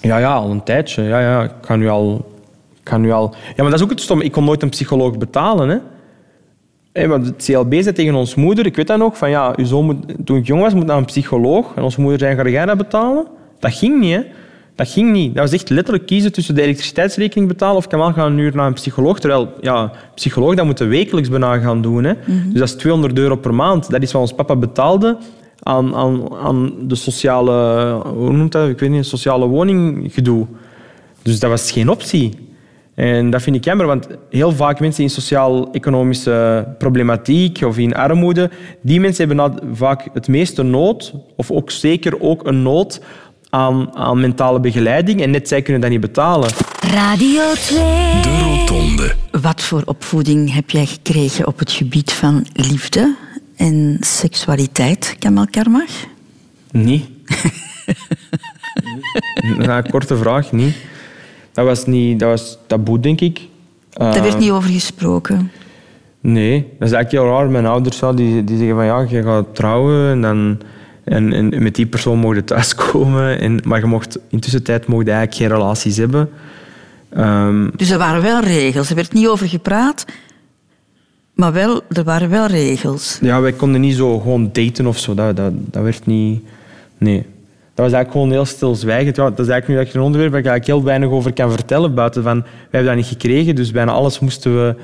Ja, 0.00 0.18
ja, 0.18 0.32
al 0.32 0.50
een 0.50 0.62
tijdje. 0.62 1.02
Ja, 1.02 1.20
ja. 1.20 1.42
Ik 1.42 1.50
kan 1.60 1.78
nu 1.78 1.88
al... 1.88 2.32
ik 2.74 2.80
Kan 2.82 3.00
nu 3.00 3.12
al... 3.12 3.34
Ja, 3.48 3.62
maar 3.62 3.70
dat 3.70 3.74
is 3.74 3.82
ook 3.82 3.90
het 3.90 4.00
stom. 4.00 4.20
Ik 4.20 4.32
kon 4.32 4.44
nooit 4.44 4.62
een 4.62 4.68
psycholoog 4.68 5.18
betalen. 5.18 5.68
Hè. 5.68 7.06
Maar 7.06 7.18
het 7.18 7.44
CLB 7.44 7.72
zei 7.72 7.92
tegen 7.94 8.14
ons 8.14 8.34
moeder, 8.34 8.66
ik 8.66 8.76
weet 8.76 8.86
dat 8.86 8.98
nog, 8.98 9.18
van 9.18 9.30
ja, 9.30 9.52
uw 9.56 9.64
zoon 9.64 9.84
moet, 9.84 9.96
toen 10.24 10.36
ik 10.36 10.46
jong 10.46 10.62
was, 10.62 10.74
moet 10.74 10.86
naar 10.86 10.96
een 10.96 11.04
psycholoog. 11.04 11.72
En 11.76 11.82
onze 11.82 12.00
moeder 12.00 12.18
zei, 12.18 12.36
ga 12.36 12.48
jij 12.48 12.66
dat 12.66 12.76
betalen? 12.76 13.26
Dat 13.58 13.74
ging 13.74 14.00
niet, 14.00 14.14
hè. 14.14 14.22
Dat 14.74 14.88
ging 14.88 15.12
niet. 15.12 15.34
Dat 15.34 15.44
was 15.44 15.52
echt 15.60 15.70
letterlijk 15.70 16.06
kiezen 16.06 16.32
tussen 16.32 16.54
de 16.54 16.62
elektriciteitsrekening 16.62 17.48
betalen 17.48 17.76
of 17.76 17.86
Kamal 17.86 18.12
gaan 18.12 18.32
een 18.32 18.38
uur 18.38 18.56
naar 18.56 18.66
een 18.66 18.72
psycholoog. 18.72 19.20
Terwijl, 19.20 19.52
ja, 19.60 19.92
psycholoog, 20.14 20.54
dat 20.54 20.64
moeten 20.64 20.88
wekelijks 20.88 21.28
bijna 21.28 21.58
gaan 21.58 21.82
doen. 21.82 22.04
Hè. 22.04 22.14
Dus 22.26 22.58
dat 22.58 22.68
is 22.68 22.74
200 22.74 23.18
euro 23.18 23.36
per 23.36 23.54
maand. 23.54 23.90
Dat 23.90 24.02
is 24.02 24.12
wat 24.12 24.22
ons 24.22 24.34
papa 24.34 24.56
betaalde 24.56 25.16
aan, 25.62 25.94
aan, 25.94 26.34
aan 26.34 26.72
de 26.88 26.94
sociale... 26.94 27.52
Hoe 28.14 28.32
noemt 28.32 28.52
dat? 28.52 28.68
Ik 28.68 28.78
weet 28.78 28.90
niet, 28.90 29.06
sociale 29.06 29.46
woninggedoe. 29.46 30.46
Dus 31.22 31.40
dat 31.40 31.50
was 31.50 31.72
geen 31.72 31.88
optie. 31.88 32.50
En 32.94 33.30
dat 33.30 33.42
vind 33.42 33.56
ik 33.56 33.64
jammer, 33.64 33.86
want 33.86 34.06
heel 34.30 34.52
vaak 34.52 34.80
mensen 34.80 35.02
in 35.02 35.10
sociaal-economische 35.10 36.66
problematiek 36.78 37.62
of 37.64 37.78
in 37.78 37.94
armoede, 37.94 38.50
die 38.80 39.00
mensen 39.00 39.28
hebben 39.28 39.54
vaak 39.72 40.08
het 40.12 40.28
meeste 40.28 40.62
nood, 40.62 41.14
of 41.36 41.50
ook 41.50 41.70
zeker 41.70 42.20
ook 42.20 42.46
een 42.46 42.62
nood 42.62 43.00
aan, 43.54 43.96
aan 43.96 44.20
mentale 44.20 44.60
begeleiding. 44.60 45.22
En 45.22 45.30
net 45.30 45.48
zij 45.48 45.62
kunnen 45.62 45.82
dat 45.82 45.90
niet 45.90 46.00
betalen. 46.00 46.50
Radio 46.80 47.42
2. 47.54 47.78
De 48.22 48.38
Rotonde. 48.44 49.14
Wat 49.40 49.62
voor 49.62 49.82
opvoeding 49.84 50.52
heb 50.54 50.70
jij 50.70 50.86
gekregen 50.86 51.46
op 51.46 51.58
het 51.58 51.72
gebied 51.72 52.12
van 52.12 52.46
liefde 52.52 53.14
en 53.56 53.96
seksualiteit, 54.00 55.16
Kamal 55.18 55.46
Karmach? 55.50 55.90
Niet. 56.70 57.04
Na 59.58 59.76
een 59.76 59.90
korte 59.90 60.16
vraag, 60.16 60.52
niet. 60.52 60.74
Dat 61.52 61.64
was, 61.64 61.86
niet, 61.86 62.18
dat 62.18 62.28
was 62.28 62.58
taboe, 62.66 63.00
denk 63.00 63.20
ik. 63.20 63.40
Daar 63.90 64.16
Eh, 64.16 64.22
werd 64.22 64.38
niet 64.38 64.50
over 64.50 64.70
gesproken. 64.70 65.50
Nee, 66.20 66.60
dat 66.78 66.88
is 66.88 66.94
eigenlijk 66.94 67.24
heel 67.24 67.34
raar. 67.36 67.50
Mijn 67.50 67.66
ouders 67.66 68.00
die, 68.14 68.44
die 68.44 68.58
zeggen 68.58 68.76
van 68.76 68.84
ja, 68.84 69.06
je 69.08 69.22
gaat 69.22 69.54
trouwen 69.54 70.10
en, 70.10 70.20
dan, 70.20 70.58
en, 71.12 71.32
en 71.32 71.62
met 71.62 71.74
die 71.74 71.86
persoon 71.86 72.18
mocht 72.18 72.36
je 72.36 72.44
thuiskomen. 72.44 73.40
En, 73.40 73.60
maar 73.64 73.80
je 73.80 73.86
mocht, 73.86 74.18
in 74.28 74.40
tussentijd 74.40 74.86
mocht 74.86 75.06
je 75.06 75.10
eigenlijk 75.12 75.40
geen 75.40 75.58
relaties 75.58 75.96
hebben. 75.96 76.28
Ehm, 77.10 77.68
Dus 77.76 77.90
er 77.90 77.98
waren 77.98 78.22
wel 78.22 78.40
regels. 78.40 78.88
Er 78.90 78.94
werd 78.96 79.12
niet 79.12 79.26
over 79.28 79.48
gepraat, 79.48 80.04
maar 81.34 81.52
wel, 81.52 81.80
er 81.88 82.04
waren 82.04 82.30
wel 82.30 82.46
regels. 82.46 83.18
ja, 83.20 83.40
wij 83.40 83.52
konden 83.52 83.80
niet 83.80 83.96
zo 83.96 84.18
gewoon 84.18 84.50
daten 84.52 84.86
of 84.86 84.98
zo. 84.98 85.14
Dat, 85.14 85.36
dat, 85.36 85.52
dat 85.54 85.82
werd 85.82 86.06
niet... 86.06 86.42
Nee. 86.98 87.26
Dat 87.74 87.84
was 87.84 87.94
eigenlijk 87.94 88.12
gewoon 88.12 88.30
heel 88.30 88.54
stilzwijgend. 88.54 89.16
Ja, 89.16 89.22
dat 89.30 89.38
is 89.38 89.48
eigenlijk 89.48 89.68
nu 89.68 89.84
dat 89.84 89.92
je 89.92 89.98
een 89.98 90.04
onderwerp 90.04 90.30
waar 90.32 90.40
ik 90.40 90.46
eigenlijk 90.46 90.78
heel 90.78 90.88
weinig 90.88 91.10
over 91.10 91.32
kan 91.32 91.50
vertellen. 91.50 91.94
Buiten 91.94 92.22
van, 92.22 92.40
wij 92.40 92.50
hebben 92.70 92.84
dat 92.96 92.96
niet 92.96 93.12
gekregen, 93.12 93.54
dus 93.54 93.70
bijna 93.70 93.92
alles 93.92 94.18
moesten 94.18 94.54
we, 94.54 94.74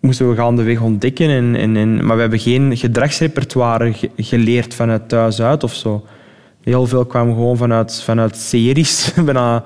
moesten 0.00 0.28
we 0.28 0.34
gaandeweg 0.36 0.80
ontdekken. 0.80 1.28
En, 1.28 1.56
en, 1.56 1.76
en, 1.76 2.06
maar 2.06 2.14
we 2.14 2.20
hebben 2.20 2.38
geen 2.38 2.76
gedragsrepertoire 2.76 3.92
ge- 3.92 4.10
geleerd 4.16 4.74
vanuit 4.74 5.08
thuis 5.08 5.42
uit 5.42 5.64
of 5.64 5.74
zo. 5.74 6.04
Heel 6.62 6.86
veel 6.86 7.04
kwam 7.04 7.28
gewoon 7.34 7.56
vanuit, 7.56 8.02
vanuit 8.02 8.36
series. 8.36 9.12
bijna 9.24 9.62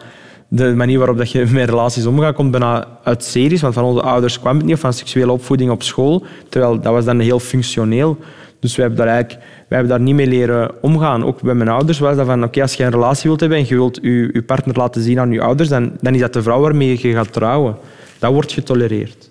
de 0.48 0.74
manier 0.74 0.98
waarop 0.98 1.16
dat 1.16 1.30
je 1.30 1.46
met 1.52 1.68
relaties 1.68 2.06
omgaat, 2.06 2.34
komt 2.34 2.50
bijna 2.50 2.86
uit 3.04 3.24
series. 3.24 3.60
Want 3.60 3.74
van 3.74 3.84
onze 3.84 4.02
ouders 4.02 4.40
kwam 4.40 4.56
het 4.56 4.64
niet, 4.64 4.74
of 4.74 4.80
van 4.80 4.92
seksuele 4.92 5.32
opvoeding 5.32 5.70
op 5.70 5.82
school. 5.82 6.24
Terwijl 6.48 6.80
dat 6.80 6.92
was 6.92 7.04
dan 7.04 7.18
heel 7.18 7.40
functioneel. 7.40 8.18
Dus 8.60 8.76
wij 8.76 8.86
hebben 8.86 9.04
daar, 9.04 9.14
eigenlijk, 9.14 9.44
wij 9.68 9.78
hebben 9.78 9.96
daar 9.96 10.06
niet 10.06 10.14
mee 10.14 10.26
leren 10.26 10.82
omgaan. 10.82 11.24
Ook 11.24 11.42
bij 11.42 11.54
mijn 11.54 11.68
ouders 11.68 11.98
was 11.98 12.16
dat 12.16 12.26
van, 12.26 12.44
oké, 12.44 12.62
als 12.62 12.74
je 12.74 12.84
een 12.84 12.90
relatie 12.90 13.28
wilt 13.28 13.40
hebben 13.40 13.58
en 13.58 13.64
je 13.68 13.74
wilt 13.74 13.98
je, 14.02 14.30
je 14.32 14.42
partner 14.42 14.76
laten 14.76 15.02
zien 15.02 15.20
aan 15.20 15.30
je 15.30 15.40
ouders, 15.40 15.68
dan, 15.68 15.92
dan 16.00 16.14
is 16.14 16.20
dat 16.20 16.32
de 16.32 16.42
vrouw 16.42 16.60
waarmee 16.60 16.98
je 17.08 17.12
gaat 17.12 17.32
trouwen. 17.32 17.76
Dat 18.18 18.32
wordt 18.32 18.52
getolereerd. 18.52 19.30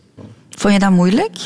Vond 0.56 0.74
je 0.74 0.80
dat 0.80 0.92
moeilijk? 0.92 1.38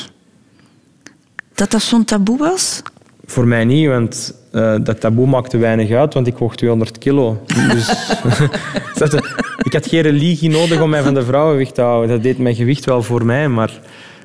Dat 1.56 1.72
dat 1.72 1.82
zo'n 1.82 2.06
taboe 2.06 2.38
was? 2.38 2.82
Voor 3.26 3.48
mij 3.48 3.66
niet, 3.66 3.88
want 3.88 4.34
eh, 4.52 4.76
dat 4.84 5.00
taboe 5.00 5.28
maakte 5.28 5.58
weinig 5.58 5.92
uit, 5.92 6.14
want 6.14 6.28
ik 6.28 6.38
woog 6.38 6.56
200 6.56 6.98
kilo. 6.98 7.42
Dus, 7.72 8.14
ik 9.68 9.74
had 9.74 9.88
geen 9.88 10.02
religie 10.02 10.50
nodig 10.50 10.82
om 10.82 10.90
mij 10.90 11.04
van 11.04 11.14
de 11.14 11.24
vrouwen 11.24 11.58
weg 11.58 11.72
te 11.72 11.82
houden. 11.82 12.10
Dat 12.10 12.24
deed 12.24 12.38
mijn 12.38 12.56
gewicht 12.56 12.86
wel 12.86 13.04
voor 13.04 13.26
mij, 13.26 13.48
maar, 13.48 13.80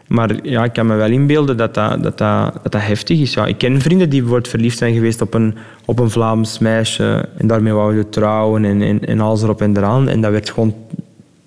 maar 0.08 0.30
ja, 0.42 0.64
ik 0.64 0.72
kan 0.72 0.86
me 0.86 0.94
wel 0.94 1.10
inbeelden 1.10 1.56
dat 1.56 1.74
dat, 1.74 2.02
dat, 2.02 2.18
dat, 2.18 2.18
dat, 2.18 2.72
dat 2.72 2.82
heftig 2.82 3.20
is. 3.20 3.34
Ja, 3.34 3.46
ik 3.46 3.58
ken 3.58 3.80
vrienden 3.80 4.08
die 4.08 4.20
bijvoorbeeld 4.20 4.50
verliefd 4.50 4.78
zijn 4.78 4.94
geweest 4.94 5.20
op 5.20 5.34
een, 5.34 5.54
op 5.84 5.98
een 5.98 6.10
Vlaams 6.10 6.58
meisje 6.58 7.28
en 7.36 7.46
daarmee 7.46 7.72
wouden 7.72 8.10
trouwen 8.10 8.64
en, 8.64 8.82
en, 8.82 9.06
en 9.06 9.20
alles 9.20 9.42
erop 9.42 9.60
en 9.60 9.76
eraan. 9.76 10.08
En 10.08 10.20
dat 10.20 10.30
werd 10.30 10.50
gewoon 10.50 10.74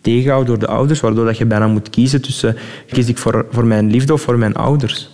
tegengehouden 0.05 0.47
door 0.47 0.67
de 0.67 0.73
ouders, 0.73 0.99
waardoor 0.99 1.25
dat 1.25 1.37
je 1.37 1.45
bijna 1.45 1.67
moet 1.67 1.89
kiezen 1.89 2.21
tussen 2.21 2.55
kies 2.87 3.07
ik 3.07 3.17
voor, 3.17 3.45
voor 3.49 3.65
mijn 3.65 3.91
liefde 3.91 4.13
of 4.13 4.21
voor 4.21 4.37
mijn 4.37 4.53
ouders. 4.55 5.09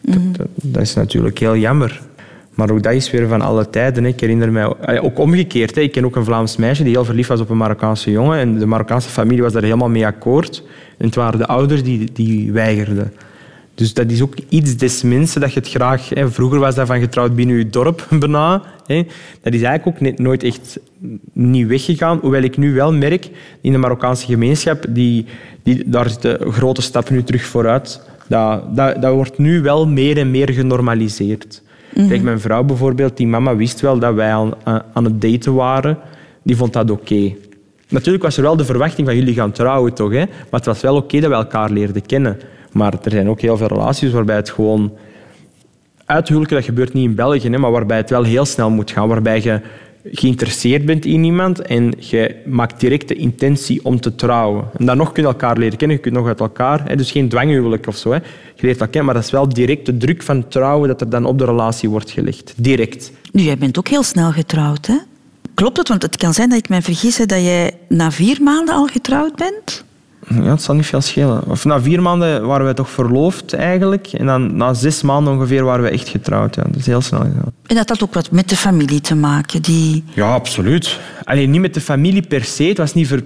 Dat, 0.00 0.36
dat, 0.36 0.46
dat 0.54 0.82
is 0.82 0.94
natuurlijk 0.94 1.38
heel 1.38 1.56
jammer. 1.56 2.00
Maar 2.54 2.70
ook 2.70 2.82
dat 2.82 2.92
is 2.92 3.10
weer 3.10 3.28
van 3.28 3.40
alle 3.40 3.70
tijden. 3.70 4.02
hè. 4.02 4.08
Ik 4.08 4.20
herinner 4.20 4.52
mij 4.52 4.74
eh, 4.80 5.04
ook 5.04 5.18
omgekeerd. 5.18 5.74
hè. 5.74 5.80
Ik 5.80 5.92
ken 5.92 6.04
ook 6.04 6.16
een 6.16 6.24
Vlaams 6.24 6.56
meisje 6.56 6.82
die 6.82 6.92
heel 6.92 7.04
verliefd 7.04 7.28
was 7.28 7.40
op 7.40 7.50
een 7.50 7.56
Marokkaanse 7.56 8.10
jongen. 8.10 8.38
En 8.38 8.58
de 8.58 8.66
Marokkaanse 8.66 9.08
familie 9.08 9.42
was 9.42 9.52
daar 9.52 9.62
helemaal 9.62 9.88
mee 9.88 10.06
akkoord. 10.06 10.62
En 10.98 11.06
het 11.06 11.14
waren 11.14 11.38
de 11.38 11.46
ouders 11.46 11.82
die, 11.82 12.12
die 12.12 12.52
weigerden. 12.52 13.12
Dus 13.74 13.94
dat 13.94 14.10
is 14.10 14.22
ook 14.22 14.34
iets 14.48 14.76
des 14.76 15.02
mensen 15.02 15.40
dat 15.40 15.52
je 15.52 15.60
het 15.60 15.68
graag... 15.68 16.08
Hè, 16.08 16.30
vroeger 16.30 16.58
was 16.58 16.74
dat 16.74 16.86
van 16.86 17.00
getrouwd 17.00 17.34
binnen 17.34 17.56
je 17.56 17.70
dorp 17.70 18.06
bijna. 18.20 18.62
Hè. 18.86 19.06
Dat 19.42 19.52
is 19.52 19.62
eigenlijk 19.62 19.86
ook 19.86 20.00
net, 20.00 20.18
nooit 20.18 20.42
echt 20.42 20.78
niet 21.32 21.66
weggegaan. 21.66 22.18
Hoewel 22.20 22.42
ik 22.42 22.56
nu 22.56 22.74
wel 22.74 22.92
merk 22.92 23.30
in 23.60 23.72
de 23.72 23.78
Marokkaanse 23.78 24.26
gemeenschap, 24.26 24.84
die, 24.88 25.26
die, 25.62 25.82
daar 25.86 26.08
zitten 26.08 26.52
grote 26.52 26.82
stappen 26.82 27.14
nu 27.14 27.22
terug 27.22 27.44
vooruit. 27.44 28.00
Dat, 28.28 28.76
dat, 28.76 29.02
dat 29.02 29.12
wordt 29.12 29.38
nu 29.38 29.62
wel 29.62 29.86
meer 29.86 30.18
en 30.18 30.30
meer 30.30 30.52
genormaliseerd. 30.52 31.62
Kijk, 32.08 32.22
mijn 32.22 32.40
vrouw 32.40 32.62
bijvoorbeeld, 32.62 33.16
die 33.16 33.26
mama 33.26 33.56
wist 33.56 33.80
wel 33.80 33.98
dat 33.98 34.14
wij 34.14 34.32
aan, 34.32 34.52
aan 34.92 35.04
het 35.04 35.20
daten 35.20 35.54
waren. 35.54 35.98
Die 36.42 36.56
vond 36.56 36.72
dat 36.72 36.90
oké. 36.90 37.32
Natuurlijk 37.88 38.24
was 38.24 38.36
er 38.36 38.42
wel 38.42 38.56
de 38.56 38.64
verwachting 38.64 39.06
van 39.06 39.16
jullie 39.16 39.34
gaan 39.34 39.52
trouwen, 39.52 39.94
toch? 39.94 40.12
Hè? 40.12 40.24
Maar 40.24 40.60
het 40.60 40.64
was 40.64 40.80
wel 40.80 40.96
oké 40.96 41.20
dat 41.20 41.30
we 41.30 41.36
elkaar 41.36 41.70
leerden 41.70 42.06
kennen. 42.06 42.38
Maar 42.72 42.92
er 43.02 43.10
zijn 43.10 43.28
ook 43.28 43.40
heel 43.40 43.56
veel 43.56 43.66
relaties 43.66 44.12
waarbij 44.12 44.36
het 44.36 44.50
gewoon... 44.50 44.92
Uithuwelijken, 46.06 46.56
dat 46.56 46.66
gebeurt 46.66 46.92
niet 46.92 47.04
in 47.04 47.14
België, 47.14 47.50
hè, 47.50 47.58
maar 47.58 47.70
waarbij 47.70 47.96
het 47.96 48.10
wel 48.10 48.22
heel 48.22 48.44
snel 48.44 48.70
moet 48.70 48.90
gaan. 48.90 49.08
Waarbij 49.08 49.40
je 49.42 49.60
geïnteresseerd 50.04 50.84
bent 50.84 51.04
in 51.04 51.24
iemand 51.24 51.60
en 51.62 51.92
je 51.98 52.36
maakt 52.46 52.80
direct 52.80 53.08
de 53.08 53.14
intentie 53.14 53.84
om 53.84 54.00
te 54.00 54.14
trouwen. 54.14 54.64
En 54.78 54.86
dan 54.86 54.96
nog 54.96 55.12
kun 55.12 55.22
je 55.22 55.28
elkaar 55.28 55.58
leren 55.58 55.78
kennen, 55.78 55.96
je 55.96 56.02
kunt 56.02 56.14
nog 56.14 56.26
uit 56.26 56.40
elkaar. 56.40 56.96
Dus 56.96 57.10
geen 57.10 57.28
dwanghuwelijk 57.28 57.86
of 57.86 57.96
zo. 57.96 58.14
Je 58.14 58.20
leert 58.56 58.72
elkaar 58.72 58.88
kennen, 58.88 59.04
maar 59.04 59.14
dat 59.14 59.24
is 59.24 59.30
wel 59.30 59.48
direct 59.48 59.86
de 59.86 59.96
druk 59.96 60.22
van 60.22 60.48
trouwen 60.48 60.88
dat 60.88 61.00
er 61.00 61.10
dan 61.10 61.24
op 61.24 61.38
de 61.38 61.44
relatie 61.44 61.90
wordt 61.90 62.10
gelegd. 62.10 62.54
Direct. 62.56 63.12
Nu, 63.32 63.42
jij 63.42 63.58
bent 63.58 63.78
ook 63.78 63.88
heel 63.88 64.02
snel 64.02 64.32
getrouwd, 64.32 64.86
hè? 64.86 64.96
Klopt 65.54 65.76
het? 65.76 65.88
Want 65.88 66.02
het 66.02 66.16
kan 66.16 66.34
zijn 66.34 66.48
dat 66.48 66.58
ik 66.58 66.68
mij 66.68 66.82
vergis 66.82 67.16
dat 67.16 67.30
jij 67.30 67.72
na 67.88 68.10
vier 68.10 68.42
maanden 68.42 68.74
al 68.74 68.86
getrouwd 68.86 69.36
bent. 69.36 69.84
Ja, 70.28 70.50
het 70.50 70.62
zal 70.62 70.74
niet 70.74 70.86
veel 70.86 71.00
schelen. 71.00 71.42
Of 71.46 71.64
na 71.64 71.80
vier 71.80 72.02
maanden 72.02 72.46
waren 72.46 72.66
we 72.66 72.74
toch 72.74 72.90
verloofd 72.90 73.52
eigenlijk. 73.52 74.06
En 74.06 74.26
dan 74.26 74.56
na 74.56 74.74
zes 74.74 75.02
maanden 75.02 75.32
ongeveer 75.32 75.64
waren 75.64 75.84
we 75.84 75.90
echt 75.90 76.08
getrouwd. 76.08 76.54
Ja. 76.54 76.62
Dat 76.62 76.76
is 76.76 76.86
heel 76.86 77.00
snel 77.00 77.20
gegaan. 77.20 77.52
En 77.66 77.76
dat 77.76 77.88
had 77.88 78.02
ook 78.02 78.14
wat 78.14 78.30
met 78.30 78.48
de 78.48 78.56
familie 78.56 79.00
te 79.00 79.14
maken. 79.14 79.62
Die... 79.62 80.04
Ja, 80.14 80.32
absoluut. 80.32 81.00
Alleen 81.24 81.50
niet 81.50 81.60
met 81.60 81.74
de 81.74 81.80
familie 81.80 82.22
per 82.22 82.44
se. 82.44 82.64
Het 82.64 82.78
was 82.78 82.94
niet 82.94 83.06
ver... 83.06 83.22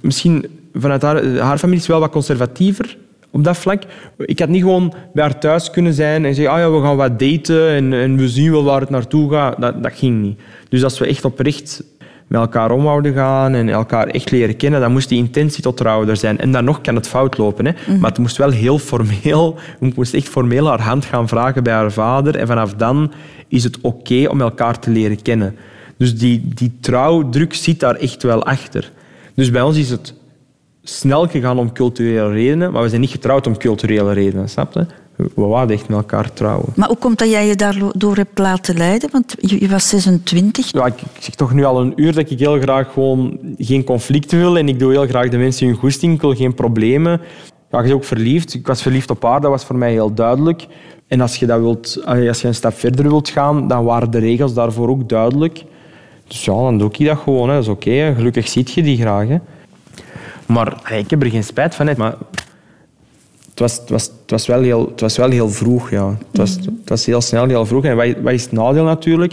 Misschien 0.00 0.46
vanuit 0.74 1.02
haar, 1.02 1.38
haar 1.38 1.58
familie 1.58 1.80
is 1.80 1.86
wel 1.88 2.00
wat 2.00 2.10
conservatiever 2.10 2.96
op 3.30 3.44
dat 3.44 3.56
vlak. 3.56 3.82
Ik 4.18 4.38
had 4.38 4.48
niet 4.48 4.62
gewoon 4.62 4.94
bij 5.12 5.24
haar 5.24 5.38
thuis 5.38 5.70
kunnen 5.70 5.94
zijn 5.94 6.24
en 6.24 6.34
zeggen 6.34 6.54
ah 6.54 6.60
ja, 6.60 6.70
we 6.70 6.82
gaan 6.82 6.96
wat 6.96 7.18
daten 7.18 7.68
en, 7.68 7.92
en 7.92 8.16
we 8.16 8.28
zien 8.28 8.50
wel 8.50 8.64
waar 8.64 8.80
het 8.80 8.90
naartoe 8.90 9.30
gaat. 9.30 9.60
Dat, 9.60 9.82
dat 9.82 9.92
ging 9.94 10.22
niet. 10.22 10.40
Dus 10.68 10.84
als 10.84 10.98
we 10.98 11.06
echt 11.06 11.24
oprecht 11.24 11.82
met 12.30 12.40
elkaar 12.40 12.70
om 12.70 12.82
wouden 12.82 13.14
gaan 13.14 13.54
en 13.54 13.68
elkaar 13.68 14.06
echt 14.06 14.30
leren 14.30 14.56
kennen, 14.56 14.80
dan 14.80 14.92
moest 14.92 15.08
die 15.08 15.18
intentie 15.18 15.62
tot 15.62 15.76
trouwen 15.76 16.08
er 16.08 16.16
zijn. 16.16 16.38
En 16.38 16.52
dan 16.52 16.64
nog 16.64 16.80
kan 16.80 16.94
het 16.94 17.08
fout 17.08 17.38
lopen. 17.38 17.66
Hè? 17.66 17.72
Maar 17.98 18.10
het 18.10 18.18
moest 18.18 18.36
wel 18.36 18.50
heel 18.50 18.78
formeel. 18.78 19.58
We 19.80 19.92
moesten 19.94 20.18
echt 20.18 20.28
formeel 20.28 20.66
haar 20.66 20.80
hand 20.80 21.04
gaan 21.04 21.28
vragen 21.28 21.62
bij 21.62 21.72
haar 21.72 21.92
vader. 21.92 22.36
En 22.36 22.46
vanaf 22.46 22.74
dan 22.74 23.12
is 23.48 23.64
het 23.64 23.80
oké 23.80 24.26
om 24.28 24.40
elkaar 24.40 24.78
te 24.78 24.90
leren 24.90 25.22
kennen. 25.22 25.56
Dus 25.96 26.18
die, 26.18 26.48
die 26.54 26.72
trouwdruk 26.80 27.54
zit 27.54 27.80
daar 27.80 27.94
echt 27.94 28.22
wel 28.22 28.44
achter. 28.44 28.90
Dus 29.34 29.50
bij 29.50 29.62
ons 29.62 29.76
is 29.76 29.90
het 29.90 30.14
snel 30.82 31.28
gegaan 31.28 31.58
om 31.58 31.72
culturele 31.72 32.32
redenen, 32.32 32.72
maar 32.72 32.82
we 32.82 32.88
zijn 32.88 33.00
niet 33.00 33.10
getrouwd 33.10 33.46
om 33.46 33.56
culturele 33.56 34.12
redenen, 34.12 34.48
snap 34.48 34.74
je? 34.74 34.86
We 35.34 35.42
wouden 35.42 35.76
echt 35.76 35.88
met 35.88 35.96
elkaar 35.96 36.32
trouwen. 36.32 36.72
Maar 36.76 36.88
hoe 36.88 36.96
komt 36.96 37.18
dat 37.18 37.30
jij 37.30 37.46
je 37.46 37.56
daardoor 37.56 38.16
hebt 38.16 38.38
laten 38.38 38.76
leiden? 38.76 39.10
Want 39.12 39.34
je, 39.38 39.68
was 39.68 39.88
26. 39.88 40.72
Ja, 40.72 40.86
ik, 40.86 40.94
zeg 41.18 41.34
toch 41.34 41.52
nu 41.52 41.64
al 41.64 41.80
een 41.80 41.92
uur 41.96 42.14
dat 42.14 42.30
ik 42.30 42.38
heel 42.38 42.60
graag 42.60 42.92
gewoon 42.92 43.38
geen 43.58 43.84
conflicten 43.84 44.38
wil 44.38 44.58
en 44.58 44.68
ik 44.68 44.78
doe 44.78 44.92
heel 44.92 45.06
graag 45.06 45.28
de 45.28 45.38
mensen 45.38 45.66
hun 45.66 45.76
goesting, 45.76 46.14
ik 46.14 46.20
wil 46.20 46.34
geen 46.34 46.54
problemen. 46.54 47.20
Ja, 47.70 47.78
je 47.78 47.82
bent 47.82 47.94
ook 47.94 48.04
verliefd. 48.04 48.54
Ik 48.54 48.66
was 48.66 48.82
verliefd 48.82 49.10
op 49.10 49.22
haar, 49.22 49.40
dat 49.40 49.50
was 49.50 49.64
voor 49.64 49.76
mij 49.76 49.92
heel 49.92 50.14
duidelijk. 50.14 50.66
En 51.06 51.20
als 51.20 51.36
je, 51.36 51.46
dat 51.46 51.60
wilt, 51.60 52.02
als 52.04 52.40
je 52.40 52.46
een 52.46 52.54
stap 52.54 52.74
verder 52.74 53.08
wilt 53.08 53.28
gaan, 53.28 53.68
dan 53.68 53.84
waren 53.84 54.10
de 54.10 54.18
regels 54.18 54.54
daarvoor 54.54 54.88
ook 54.88 55.08
duidelijk. 55.08 55.64
Dus 56.28 56.44
ja, 56.44 56.52
dan 56.52 56.78
doe 56.78 56.90
ik 56.92 57.06
dat 57.06 57.18
gewoon. 57.18 57.48
Hè. 57.48 57.54
Dat 57.54 57.62
is 57.62 57.68
oké. 57.68 58.12
Gelukkig 58.16 58.48
ziet 58.48 58.70
je 58.70 58.82
die 58.82 58.96
graag. 58.96 59.28
Hè. 59.28 59.38
Maar 60.46 60.92
ik 60.98 61.10
heb 61.10 61.22
er 61.22 61.30
geen 61.30 61.44
spijt 61.44 61.74
van. 61.74 61.86
Hè. 61.86 61.92
Maar 61.96 62.14
het 63.60 63.70
was, 63.70 63.78
het, 63.78 63.90
was, 63.90 64.04
het, 64.20 64.30
was 64.30 64.46
wel 64.46 64.62
heel, 64.62 64.86
het 64.90 65.00
was 65.00 65.16
wel 65.16 65.30
heel 65.30 65.48
vroeg. 65.48 65.90
Ja. 65.90 66.08
Het, 66.08 66.38
was, 66.38 66.50
het 66.50 66.88
was 66.88 67.06
heel 67.06 67.20
snel, 67.20 67.46
heel 67.46 67.66
vroeg. 67.66 67.84
En 67.84 67.96
wat, 67.96 68.06
wat 68.22 68.32
is 68.32 68.42
het 68.42 68.52
nadeel 68.52 68.84
natuurlijk? 68.84 69.32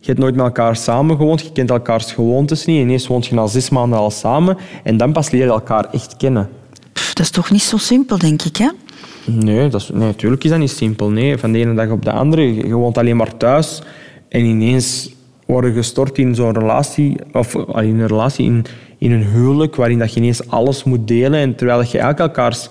Je 0.00 0.10
hebt 0.10 0.18
nooit 0.18 0.34
met 0.34 0.44
elkaar 0.44 0.76
samen 0.76 1.16
gewoond. 1.16 1.40
Je 1.40 1.52
kent 1.52 1.70
elkaars 1.70 2.12
gewoontes 2.12 2.64
niet. 2.64 2.80
Ineens 2.80 3.06
woont 3.06 3.26
je 3.26 3.34
na 3.34 3.46
zes 3.46 3.70
maanden 3.70 3.98
al 3.98 4.10
samen. 4.10 4.56
En 4.82 4.96
dan 4.96 5.12
pas 5.12 5.30
leer 5.30 5.44
je 5.44 5.50
elkaar 5.50 5.84
echt 5.92 6.16
kennen. 6.16 6.48
Pff, 6.92 7.14
dat 7.14 7.24
is 7.24 7.30
toch 7.30 7.50
niet 7.50 7.62
zo 7.62 7.76
simpel, 7.76 8.18
denk 8.18 8.42
ik, 8.42 8.56
hè? 8.56 8.68
Nee, 9.26 9.68
dat 9.68 9.80
is, 9.80 9.88
nee, 9.88 10.06
natuurlijk 10.06 10.44
is 10.44 10.50
dat 10.50 10.58
niet 10.58 10.70
simpel. 10.70 11.10
Nee. 11.10 11.38
Van 11.38 11.52
de 11.52 11.58
ene 11.58 11.74
dag 11.74 11.90
op 11.90 12.04
de 12.04 12.12
andere. 12.12 12.54
Je 12.54 12.74
woont 12.74 12.98
alleen 12.98 13.16
maar 13.16 13.36
thuis. 13.36 13.82
En 14.28 14.44
ineens 14.44 15.14
worden 15.46 15.74
gestort 15.74 16.18
in 16.18 16.34
zo'n 16.34 16.52
relatie. 16.52 17.16
Of 17.32 17.56
ah, 17.56 17.84
in 17.84 18.00
een 18.00 18.06
relatie, 18.06 18.46
in, 18.46 18.64
in 18.98 19.12
een 19.12 19.24
huwelijk. 19.24 19.76
Waarin 19.76 19.98
dat 19.98 20.12
je 20.12 20.20
ineens 20.20 20.48
alles 20.48 20.84
moet 20.84 21.08
delen. 21.08 21.40
En 21.40 21.54
terwijl 21.54 21.80
je 21.80 21.98
eigenlijk 21.98 22.18
elkaars 22.18 22.68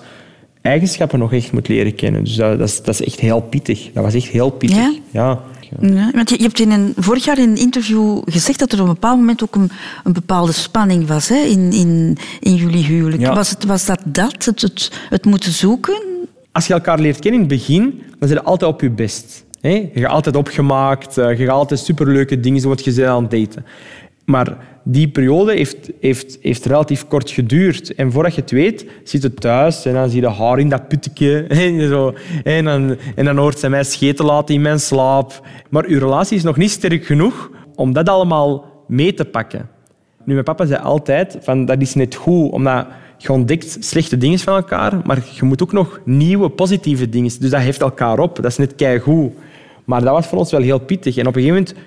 eigenschappen 0.64 1.18
nog 1.18 1.32
echt 1.32 1.52
moet 1.52 1.68
leren 1.68 1.94
kennen. 1.94 2.24
Dus 2.24 2.34
dat, 2.34 2.58
dat, 2.58 2.68
is, 2.68 2.82
dat 2.82 3.00
is 3.00 3.06
echt 3.06 3.20
heel 3.20 3.40
pittig. 3.40 3.90
Dat 3.92 4.04
was 4.04 4.14
echt 4.14 4.28
heel 4.28 4.50
pittig. 4.50 4.76
Ja? 4.76 4.94
ja. 5.10 5.40
Ja, 5.80 6.10
want 6.14 6.30
je, 6.30 6.36
je 6.36 6.42
hebt 6.42 6.60
in 6.60 6.70
een, 6.70 6.92
vorig 6.96 7.24
jaar 7.24 7.38
in 7.38 7.50
een 7.50 7.56
interview 7.56 8.22
gezegd 8.24 8.58
dat 8.58 8.72
er 8.72 8.80
op 8.80 8.86
een 8.86 8.92
bepaald 8.92 9.18
moment 9.18 9.42
ook 9.42 9.54
een, 9.54 9.70
een 10.04 10.12
bepaalde 10.12 10.52
spanning 10.52 11.06
was 11.06 11.28
hè, 11.28 11.36
in, 11.36 11.72
in, 11.72 12.16
in 12.40 12.54
jullie 12.54 12.84
huwelijk. 12.84 13.22
Ja. 13.22 13.34
Was, 13.34 13.50
het, 13.50 13.64
was 13.64 13.86
dat 13.86 14.00
dat, 14.04 14.44
het, 14.44 14.60
het, 14.60 14.90
het 15.08 15.24
moeten 15.24 15.52
zoeken? 15.52 16.02
Als 16.52 16.66
je 16.66 16.72
elkaar 16.72 16.98
leert 16.98 17.18
kennen 17.18 17.40
in 17.40 17.48
het 17.48 17.58
begin, 17.58 18.02
dan 18.18 18.28
zit 18.28 18.38
je 18.38 18.44
altijd 18.44 18.72
op 18.72 18.80
je 18.80 18.90
best. 18.90 19.44
hè. 19.60 19.68
Je 19.94 20.00
gaat 20.00 20.10
altijd 20.10 20.36
opgemaakt, 20.36 21.18
eh, 21.18 21.38
je 21.38 21.44
gaat 21.44 21.54
altijd 21.54 21.80
superleuke 21.80 22.40
dingen 22.40 22.60
je 22.60 22.68
bent 22.68 23.02
aan 23.02 23.22
het 23.22 23.30
daten. 23.30 23.64
Maar 24.24 24.56
die 24.82 25.08
periode 25.08 25.52
heeft, 25.52 25.90
heeft, 26.00 26.38
heeft 26.40 26.64
relatief 26.64 27.06
kort 27.06 27.30
geduurd. 27.30 27.94
En 27.94 28.12
voordat 28.12 28.34
je 28.34 28.40
het 28.40 28.50
weet, 28.50 28.86
zit 29.04 29.22
je 29.22 29.34
thuis 29.34 29.84
en 29.84 29.92
dan 29.92 30.10
zie 30.10 30.20
je 30.20 30.28
haar 30.28 30.58
in 30.58 30.68
dat 30.68 30.88
putje. 30.88 31.44
En, 31.48 31.80
en, 32.44 32.64
dan, 32.64 32.96
en 33.14 33.24
dan 33.24 33.36
hoort 33.36 33.58
zij 33.58 33.70
mij 33.70 33.84
scheten 33.84 34.24
laten 34.24 34.54
in 34.54 34.60
mijn 34.60 34.80
slaap. 34.80 35.46
Maar 35.70 35.84
uw 35.84 35.98
relatie 35.98 36.36
is 36.36 36.42
nog 36.42 36.56
niet 36.56 36.70
sterk 36.70 37.04
genoeg 37.04 37.50
om 37.74 37.92
dat 37.92 38.08
allemaal 38.08 38.84
mee 38.86 39.14
te 39.14 39.24
pakken. 39.24 39.68
Nu, 40.24 40.32
mijn 40.32 40.44
papa 40.44 40.66
zei 40.66 40.82
altijd, 40.82 41.38
van, 41.40 41.64
dat 41.64 41.80
is 41.80 41.94
net 41.94 42.14
goed, 42.14 42.50
omdat 42.50 42.86
je 43.18 43.32
ontdekt 43.32 43.76
slechte 43.80 44.18
dingen 44.18 44.38
van 44.38 44.54
elkaar, 44.54 45.00
maar 45.04 45.24
je 45.34 45.44
moet 45.44 45.62
ook 45.62 45.72
nog 45.72 46.00
nieuwe, 46.04 46.48
positieve 46.48 47.08
dingen. 47.08 47.30
Dus 47.40 47.50
dat 47.50 47.60
heeft 47.60 47.80
elkaar 47.80 48.18
op. 48.18 48.36
Dat 48.36 48.44
is 48.44 48.56
net 48.56 48.74
keigoed. 48.74 49.32
Maar 49.84 50.00
dat 50.00 50.12
was 50.12 50.26
voor 50.26 50.38
ons 50.38 50.50
wel 50.50 50.60
heel 50.60 50.78
pittig. 50.78 51.16
En 51.16 51.26
op 51.26 51.36
een 51.36 51.42
gegeven 51.42 51.64
moment 51.64 51.84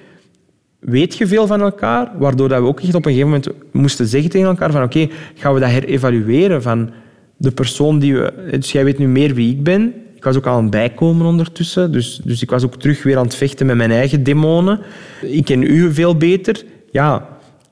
weet 0.80 1.18
je 1.18 1.28
veel 1.28 1.48
van 1.48 1.62
elkaar, 1.62 2.12
waardoor 2.18 2.50
dat 2.50 2.62
we 2.62 2.68
ook 2.68 2.80
echt 2.80 2.96
op 2.96 3.06
een 3.06 3.12
gegeven 3.12 3.30
moment 3.30 3.50
moesten 3.72 4.08
zeggen 4.08 4.30
tegen 4.30 4.48
elkaar 4.48 4.72
van 4.72 4.84
oké, 4.84 5.08
gaan 5.36 5.54
we 5.54 5.60
dat 5.60 5.70
herevalueren 5.70 6.62
van 6.62 6.90
de 7.38 7.52
persoon 7.52 8.00
die 8.00 8.14
we... 8.14 8.34
Dus 8.60 8.72
jij 8.72 8.84
weet 8.84 8.98
nu 8.98 9.08
meer 9.08 9.34
wie 9.34 9.52
ik 9.52 9.64
ben. 9.64 9.94
Ik 10.16 10.24
was 10.24 10.36
ook 10.36 10.48
aan 10.48 10.62
het 10.62 10.72
bijkomen 10.72 11.26
ondertussen, 11.26 11.92
dus, 11.92 12.22
dus 12.24 12.42
ik 12.42 12.50
was 12.50 12.64
ook 12.64 12.76
terug 12.76 13.04
weer 13.04 13.18
aan 13.18 13.26
het 13.26 13.36
vechten 13.36 13.66
met 13.66 13.76
mijn 13.76 13.92
eigen 13.92 14.24
demonen. 14.24 14.80
Ik 15.22 15.46
ken 15.46 15.62
u 15.62 15.94
veel 15.94 16.18
beter. 16.18 16.66
Ja, 16.92 17.28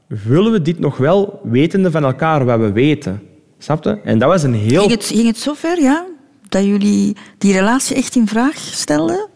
willen 0.07 0.51
we 0.51 0.61
dit 0.61 0.79
nog 0.79 0.97
wel, 0.97 1.39
wetende 1.43 1.91
van 1.91 2.03
elkaar 2.03 2.45
wat 2.45 2.59
we 2.59 2.71
weten? 2.71 3.21
Snap 3.57 3.83
je? 3.83 3.99
En 4.03 4.19
dat 4.19 4.29
was 4.29 4.43
een 4.43 4.53
heel... 4.53 4.79
Ging 4.79 4.91
het, 4.91 5.05
ging 5.05 5.27
het 5.27 5.37
zover, 5.37 5.81
ja? 5.81 6.05
Dat 6.49 6.63
jullie 6.63 7.15
die 7.37 7.53
relatie 7.53 7.95
echt 7.95 8.15
in 8.15 8.27
vraag 8.27 8.57
stelden? 8.57 9.27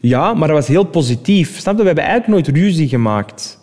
Ja, 0.00 0.34
maar 0.34 0.48
dat 0.48 0.56
was 0.56 0.66
heel 0.66 0.84
positief. 0.84 1.58
Snap 1.58 1.74
je? 1.74 1.80
We 1.80 1.86
hebben 1.86 2.04
eigenlijk 2.04 2.46
nooit 2.46 2.56
ruzie 2.56 2.88
gemaakt. 2.88 3.58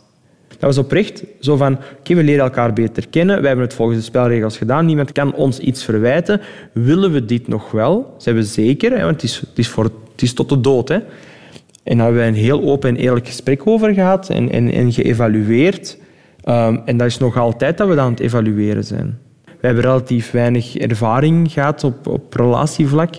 Dat 0.47 0.75
was 0.75 0.77
oprecht 0.77 1.23
zo 1.39 1.55
van, 1.55 1.77
oké, 1.99 2.15
we 2.15 2.23
leren 2.23 2.43
elkaar 2.43 2.73
beter 2.73 3.07
kennen. 3.09 3.37
Wij 3.37 3.47
hebben 3.47 3.65
het 3.65 3.75
volgens 3.75 3.97
de 3.97 4.03
spelregels 4.03 4.57
gedaan. 4.57 4.85
Niemand 4.85 5.11
kan 5.11 5.33
ons 5.33 5.59
iets 5.59 5.83
verwijten. 5.83 6.41
Willen 6.73 7.11
we 7.11 7.25
dit 7.25 7.47
nog 7.47 7.71
wel? 7.71 8.15
Zijn 8.17 8.35
we 8.35 8.43
zeker? 8.43 8.89
Want 8.89 9.03
het 9.21 9.23
is, 9.23 9.39
het, 9.39 9.57
is 9.57 9.67
voor, 9.67 9.83
het 9.83 10.21
is 10.21 10.33
tot 10.33 10.49
de 10.49 10.61
dood. 10.61 10.87
Hè? 10.87 10.95
En 10.95 11.97
daar 11.97 12.05
hebben 12.05 12.15
wij 12.15 12.27
een 12.27 12.33
heel 12.33 12.63
open 12.63 12.89
en 12.89 12.95
eerlijk 12.95 13.27
gesprek 13.27 13.67
over 13.67 13.93
gehad 13.93 14.29
en, 14.29 14.51
en, 14.51 14.71
en 14.71 14.91
geëvalueerd. 14.91 15.97
Ehm, 16.43 16.77
en 16.85 16.97
dat 16.97 17.07
is 17.07 17.17
nog 17.17 17.37
altijd 17.37 17.77
dat 17.77 17.87
we 17.87 17.95
dat 17.95 18.03
aan 18.03 18.11
het 18.11 18.19
evalueren 18.19 18.83
zijn. 18.83 19.19
We 19.45 19.65
hebben 19.67 19.83
relatief 19.83 20.31
weinig 20.31 20.77
ervaring 20.77 21.51
gehad 21.51 21.83
op, 21.83 22.07
op 22.07 22.33
relatievlak. 22.33 23.15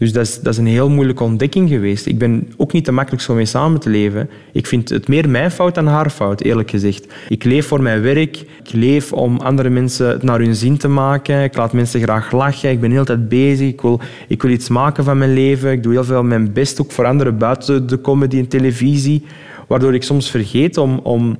Dus 0.00 0.12
dat 0.12 0.26
is, 0.26 0.40
dat 0.40 0.52
is 0.52 0.58
een 0.58 0.66
heel 0.66 0.88
moeilijke 0.88 1.24
ontdekking 1.24 1.68
geweest. 1.68 2.06
Ik 2.06 2.18
ben 2.18 2.52
ook 2.56 2.72
niet 2.72 2.84
te 2.84 2.92
makkelijk 2.92 3.22
zo 3.22 3.34
mee 3.34 3.44
samen 3.44 3.80
te 3.80 3.90
leven. 3.90 4.30
Ik 4.52 4.66
vind 4.66 4.88
het 4.88 5.08
meer 5.08 5.28
mijn 5.28 5.50
fout 5.50 5.74
dan 5.74 5.86
haar 5.86 6.10
fout, 6.10 6.40
eerlijk 6.40 6.70
gezegd. 6.70 7.06
Ik 7.28 7.44
leef 7.44 7.66
voor 7.66 7.82
mijn 7.82 8.02
werk. 8.02 8.36
Ik 8.36 8.72
leef 8.72 9.12
om 9.12 9.36
andere 9.36 9.68
mensen 9.68 10.08
het 10.08 10.22
naar 10.22 10.38
hun 10.38 10.54
zin 10.54 10.76
te 10.76 10.88
maken. 10.88 11.42
Ik 11.42 11.56
laat 11.56 11.72
mensen 11.72 12.00
graag 12.00 12.32
lachen. 12.32 12.70
Ik 12.70 12.80
ben 12.80 12.90
heel 12.90 13.04
tijd 13.04 13.28
bezig. 13.28 13.68
Ik 13.68 13.80
wil, 13.80 14.00
ik 14.28 14.42
wil 14.42 14.50
iets 14.50 14.68
maken 14.68 15.04
van 15.04 15.18
mijn 15.18 15.32
leven. 15.32 15.70
Ik 15.70 15.82
doe 15.82 15.92
heel 15.92 16.04
veel 16.04 16.22
mijn 16.22 16.52
best, 16.52 16.80
ook 16.80 16.92
voor 16.92 17.06
anderen 17.06 17.38
buiten 17.38 17.86
de 17.86 18.00
comedy 18.00 18.38
en 18.38 18.48
televisie. 18.48 19.24
Waardoor 19.68 19.94
ik 19.94 20.02
soms 20.02 20.30
vergeet 20.30 20.76
om, 20.76 20.98
om, 20.98 21.38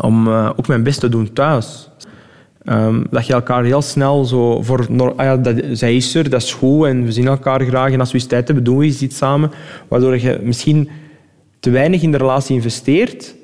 om 0.00 0.26
eh, 0.26 0.50
ook 0.56 0.68
mijn 0.68 0.82
best 0.82 1.00
te 1.00 1.08
doen 1.08 1.32
thuis. 1.32 1.90
Ehm, 2.68 3.02
dat 3.10 3.26
je 3.26 3.32
elkaar 3.32 3.64
heel 3.64 3.82
snel 3.82 4.24
zo 4.24 4.62
voor... 4.62 4.86
Ah 5.16 5.24
ja, 5.24 5.36
dat, 5.36 5.56
zij 5.72 5.96
is 5.96 6.14
er, 6.14 6.30
dat 6.30 6.42
is 6.42 6.52
goed 6.52 6.86
en 6.86 7.04
we 7.04 7.12
zien 7.12 7.26
elkaar 7.26 7.64
graag. 7.64 7.92
En 7.92 8.00
als 8.00 8.12
we 8.12 8.18
eens 8.18 8.26
tijd 8.26 8.46
hebben, 8.46 8.64
doen 8.64 8.78
we 8.78 8.84
iets 8.84 9.16
samen. 9.16 9.50
Waardoor 9.88 10.18
je 10.18 10.38
misschien 10.42 10.88
te 11.60 11.70
weinig 11.70 12.02
in 12.02 12.10
de 12.10 12.16
relatie 12.16 12.54
investeert. 12.54 13.34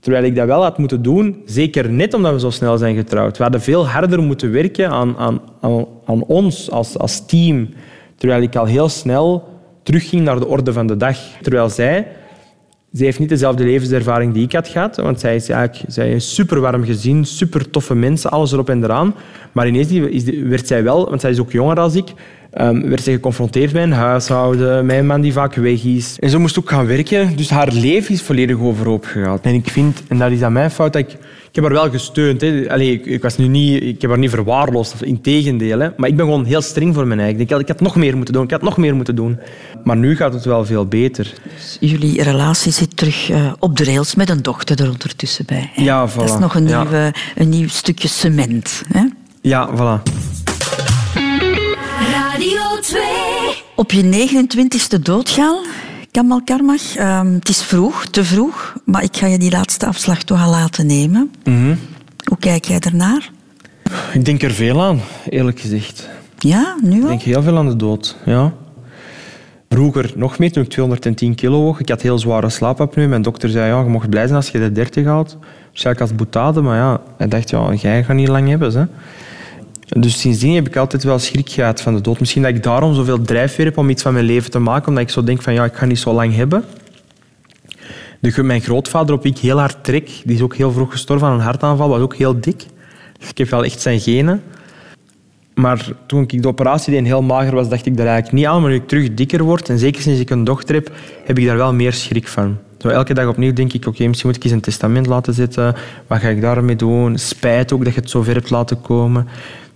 Terwijl 0.00 0.24
ik 0.24 0.34
dat 0.34 0.46
wel 0.46 0.62
had 0.62 0.78
moeten 0.78 1.02
doen, 1.02 1.42
zeker 1.44 1.90
net 1.90 2.14
omdat 2.14 2.32
we 2.32 2.40
zo 2.40 2.50
snel 2.50 2.78
zijn 2.78 2.96
getrouwd. 2.96 3.36
We 3.36 3.42
hadden 3.42 3.60
veel 3.60 3.86
harder 3.86 4.22
moeten 4.22 4.52
werken 4.52 4.90
aan, 4.90 5.16
aan, 5.16 5.40
aan, 5.60 5.86
aan 6.04 6.24
ons 6.24 6.70
als, 6.70 6.98
als 6.98 7.26
team. 7.26 7.68
Terwijl 8.16 8.42
ik 8.42 8.56
al 8.56 8.66
heel 8.66 8.88
snel 8.88 9.48
terugging 9.82 10.22
naar 10.22 10.38
de 10.38 10.46
orde 10.46 10.72
van 10.72 10.86
de 10.86 10.96
dag. 10.96 11.18
Terwijl 11.42 11.68
zij 11.68 12.06
zij 12.94 13.06
heeft 13.06 13.18
niet 13.18 13.28
dezelfde 13.28 13.64
levenservaring 13.64 14.32
die 14.32 14.44
ik 14.44 14.52
had 14.52 14.68
gehad, 14.68 14.96
want 14.96 15.20
zij 15.20 15.34
is 15.34 15.48
eigenlijk 15.48 15.84
zij 15.92 16.10
is 16.12 16.34
super 16.34 16.60
warm 16.60 16.84
gezin, 16.84 17.24
super 17.24 17.70
toffe 17.70 17.94
mensen, 17.94 18.30
alles 18.30 18.52
erop 18.52 18.70
en 18.70 18.84
eraan. 18.84 19.14
Maar 19.52 19.68
ineens 19.68 20.22
werd 20.42 20.66
zij 20.66 20.82
wel, 20.82 21.08
want 21.08 21.20
zij 21.20 21.30
is 21.30 21.40
ook 21.40 21.52
jonger 21.52 21.74
dan 21.74 21.94
ik, 21.94 22.12
ehm, 22.50 22.88
werd 22.88 23.02
zij 23.02 23.12
geconfronteerd 23.12 23.72
met 23.72 23.82
een 23.82 23.92
huishouden, 23.92 24.86
met 24.86 24.98
een 24.98 25.06
man 25.06 25.20
die 25.20 25.32
vaak 25.32 25.54
weg 25.54 25.84
is. 25.84 26.16
En 26.20 26.30
zo 26.30 26.38
moest 26.38 26.58
ook 26.58 26.68
gaan 26.68 26.86
werken, 26.86 27.36
dus 27.36 27.50
haar 27.50 27.72
leven 27.72 28.14
is 28.14 28.22
volledig 28.22 28.58
overhoop 28.58 29.04
gegaan. 29.04 29.38
En 29.42 29.54
ik 29.54 29.68
vind, 29.68 30.02
en 30.08 30.18
dat 30.18 30.30
is 30.30 30.42
aan 30.42 30.52
mijn 30.52 30.70
fout, 30.70 30.92
dat 30.92 31.02
ik, 31.02 31.16
ik 31.54 31.62
heb 31.62 31.64
haar 31.72 31.80
wel 31.82 31.90
gesteund. 31.90 32.40
Hè. 32.40 32.64
Allee, 32.68 32.92
ik, 32.92 33.06
ik, 33.06 33.22
was 33.22 33.36
nu 33.36 33.46
niet, 33.48 33.82
ik 33.82 34.00
heb 34.00 34.10
haar 34.10 34.18
niet 34.18 34.30
verwaarloosd, 34.30 34.92
of 34.94 35.02
integendeel. 35.02 35.78
Hè. 35.80 35.88
Maar 35.96 36.08
ik 36.08 36.16
ben 36.16 36.24
gewoon 36.24 36.44
heel 36.44 36.60
streng 36.62 36.94
voor 36.94 37.06
mijn 37.06 37.20
eigen. 37.20 37.40
Ik, 37.40 37.48
denk, 37.48 37.60
ik 37.60 37.68
had 37.68 37.80
nog 37.80 37.96
meer 37.96 38.16
moeten 38.16 38.34
doen, 38.34 38.44
ik 38.44 38.50
had 38.50 38.62
nog 38.62 38.76
meer 38.76 38.94
moeten 38.94 39.16
doen. 39.16 39.38
Maar 39.84 39.96
nu 39.96 40.16
gaat 40.16 40.32
het 40.34 40.44
wel 40.44 40.64
veel 40.64 40.86
beter. 40.86 41.32
Jullie 41.80 42.22
relatie 42.22 42.72
zit 42.72 42.96
terug 42.96 43.30
eh, 43.30 43.52
op 43.58 43.76
de 43.76 43.84
rails 43.84 44.14
met 44.14 44.30
een 44.30 44.42
dochter 44.42 44.80
er 44.80 44.90
ondertussen 44.90 45.44
bij. 45.46 45.70
hè? 45.72 45.82
Ja, 45.82 46.06
Dat 46.06 46.24
is 46.24 46.30
voilà. 46.36 46.38
nog 46.38 46.54
een, 46.54 46.68
Ja. 46.68 46.82
nieuwe, 46.82 47.14
een 47.34 47.48
nieuw 47.48 47.68
stukje 47.68 48.08
cement. 48.08 48.82
Hè? 48.92 49.04
Ja, 49.40 49.70
voilà. 49.74 50.02
Radio 52.12 52.60
2. 52.80 53.02
Op 53.74 53.92
je 53.92 54.02
29ste 54.28 55.02
doodgaan, 55.02 55.56
Kamal 56.14 56.40
Karmach. 56.44 56.96
Ehm, 56.96 57.32
het 57.32 57.48
is 57.48 57.62
vroeg, 57.62 58.06
te 58.06 58.24
vroeg, 58.24 58.74
maar 58.84 59.02
ik 59.02 59.16
ga 59.16 59.26
je 59.26 59.38
die 59.38 59.50
laatste 59.50 59.86
afslag 59.86 60.22
toch 60.22 60.42
al 60.44 60.50
laten 60.50 60.86
nemen. 60.86 61.30
Mhm. 61.44 61.74
Hoe 62.24 62.38
kijk 62.38 62.64
jij 62.64 62.78
ernaar? 62.78 63.30
Ik 64.12 64.24
denk 64.24 64.42
er 64.42 64.50
veel 64.50 64.82
aan, 64.82 65.00
eerlijk 65.28 65.60
gezegd. 65.60 66.08
Ja, 66.38 66.76
nu 66.82 66.96
Ik 66.96 67.02
al? 67.02 67.08
denk 67.08 67.22
heel 67.22 67.42
veel 67.42 67.56
aan 67.58 67.68
de 67.68 67.76
dood. 67.76 68.16
Ja. 68.24 68.52
Vroeger 69.68 70.12
nog 70.16 70.38
meer, 70.38 70.52
toen 70.52 70.62
ik 70.62 70.68
210 70.68 71.34
kilo 71.34 71.60
woog. 71.60 71.80
Ik 71.80 71.88
had 71.88 72.02
heel 72.02 72.18
zware 72.18 72.50
slaapapneu. 72.50 73.06
Mijn 73.08 73.22
dokter 73.22 73.48
zei, 73.48 73.68
ja, 73.70 73.80
je 73.82 73.88
mocht 73.88 74.10
blij 74.10 74.24
zijn 74.24 74.36
als 74.36 74.48
je 74.48 74.58
de 74.58 74.72
30 74.72 75.04
haalt. 75.04 75.36
Waarschijnlijk 75.66 76.06
als 76.06 76.16
boetade, 76.16 76.60
maar 76.60 76.76
ja, 76.76 77.00
hij 77.16 77.28
dacht, 77.28 77.50
ja, 77.50 77.72
jij 77.72 78.04
gaat 78.04 78.16
niet 78.16 78.28
lang 78.28 78.48
hebben. 78.48 78.72
Hè. 78.72 78.84
Dus 79.88 80.20
sindsdien 80.20 80.54
heb 80.54 80.66
ik 80.66 80.76
altijd 80.76 81.02
wel 81.04 81.18
schrik 81.18 81.50
gehad 81.50 81.80
van 81.80 81.94
de 81.94 82.00
dood. 82.00 82.20
Misschien 82.20 82.42
dat 82.42 82.54
ik 82.54 82.62
daarom 82.62 82.94
zoveel 82.94 83.22
drijfveer 83.22 83.64
heb 83.64 83.78
om 83.78 83.90
iets 83.90 84.02
van 84.02 84.12
mijn 84.12 84.24
leven 84.24 84.50
te 84.50 84.58
maken, 84.58 84.88
omdat 84.88 85.02
ik 85.02 85.10
zo 85.10 85.24
denk 85.24 85.42
van, 85.42 85.52
ja, 85.52 85.64
ik 85.64 85.74
ga 85.74 85.84
niet 85.84 85.98
zo 85.98 86.12
lang 86.12 86.34
hebben. 86.34 86.64
De, 88.20 88.42
mijn 88.42 88.60
grootvader, 88.60 89.14
op 89.14 89.22
wie 89.22 89.32
ik 89.32 89.38
heel 89.38 89.58
hard 89.58 89.84
trek, 89.84 90.10
die 90.24 90.36
is 90.36 90.42
ook 90.42 90.54
heel 90.54 90.72
vroeg 90.72 90.90
gestorven 90.90 91.26
aan 91.26 91.34
een 91.34 91.40
hartaanval, 91.40 91.88
was 91.88 92.00
ook 92.00 92.16
heel 92.16 92.40
dik. 92.40 92.64
Dus 93.18 93.28
ik 93.28 93.38
heb 93.38 93.48
wel 93.48 93.64
echt 93.64 93.80
zijn 93.80 94.00
genen. 94.00 94.42
Maar 95.54 95.88
toen 96.06 96.22
ik 96.22 96.42
de 96.42 96.48
operatie 96.48 96.90
deed 96.90 97.00
en 97.00 97.06
heel 97.06 97.22
mager 97.22 97.54
was, 97.54 97.68
dacht 97.68 97.86
ik 97.86 97.96
daar 97.96 98.06
eigenlijk 98.06 98.36
niet 98.36 98.46
aan. 98.46 98.60
Maar 98.60 98.70
nu 98.70 98.76
ik 98.76 98.88
terug 98.88 99.14
dikker 99.14 99.42
word, 99.42 99.68
en 99.68 99.78
zeker 99.78 100.02
sinds 100.02 100.20
ik 100.20 100.30
een 100.30 100.44
dochter 100.44 100.74
heb, 100.74 100.90
heb 101.24 101.38
ik 101.38 101.46
daar 101.46 101.56
wel 101.56 101.72
meer 101.72 101.92
schrik 101.92 102.28
van. 102.28 102.58
Zo 102.78 102.88
elke 102.88 103.14
dag 103.14 103.26
opnieuw 103.26 103.52
denk 103.52 103.72
ik, 103.72 103.86
oké, 103.86 104.06
misschien 104.06 104.28
moet 104.28 104.36
ik 104.36 104.44
eens 104.44 104.52
een 104.52 104.60
testament 104.60 105.06
laten 105.06 105.34
zetten. 105.34 105.74
Wat 106.06 106.20
ga 106.20 106.28
ik 106.28 106.40
daarmee 106.40 106.76
doen? 106.76 107.18
Spijt 107.18 107.72
ook 107.72 107.84
dat 107.84 107.94
je 107.94 108.00
het 108.00 108.10
zo 108.10 108.22
ver 108.22 108.34
hebt 108.34 108.50
laten 108.50 108.80
komen. 108.80 109.28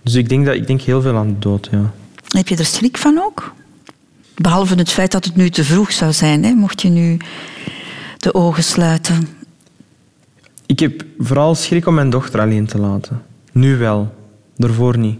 Dus 0.09 0.17
ik 0.17 0.29
denk, 0.29 0.45
dat, 0.45 0.55
ik 0.55 0.67
denk 0.67 0.81
heel 0.81 1.01
veel 1.01 1.15
aan 1.15 1.27
de 1.27 1.39
dood, 1.39 1.67
ja. 1.71 1.91
Heb 2.27 2.47
je 2.47 2.55
er 2.55 2.65
schrik 2.65 2.97
van 2.97 3.19
ook? 3.23 3.53
Behalve 4.35 4.75
het 4.75 4.91
feit 4.91 5.11
dat 5.11 5.25
het 5.25 5.35
nu 5.35 5.49
te 5.49 5.63
vroeg 5.63 5.91
zou 5.91 6.13
zijn, 6.13 6.43
hè? 6.43 6.53
mocht 6.53 6.81
je 6.81 6.89
nu 6.89 7.17
de 8.17 8.33
ogen 8.33 8.63
sluiten. 8.63 9.27
Ik 10.65 10.79
heb 10.79 11.05
vooral 11.17 11.55
schrik 11.55 11.87
om 11.87 11.93
mijn 11.93 12.09
dochter 12.09 12.39
alleen 12.39 12.65
te 12.65 12.79
laten. 12.79 13.21
Nu 13.51 13.77
wel, 13.77 14.13
daarvoor 14.55 14.97
niet. 14.97 15.17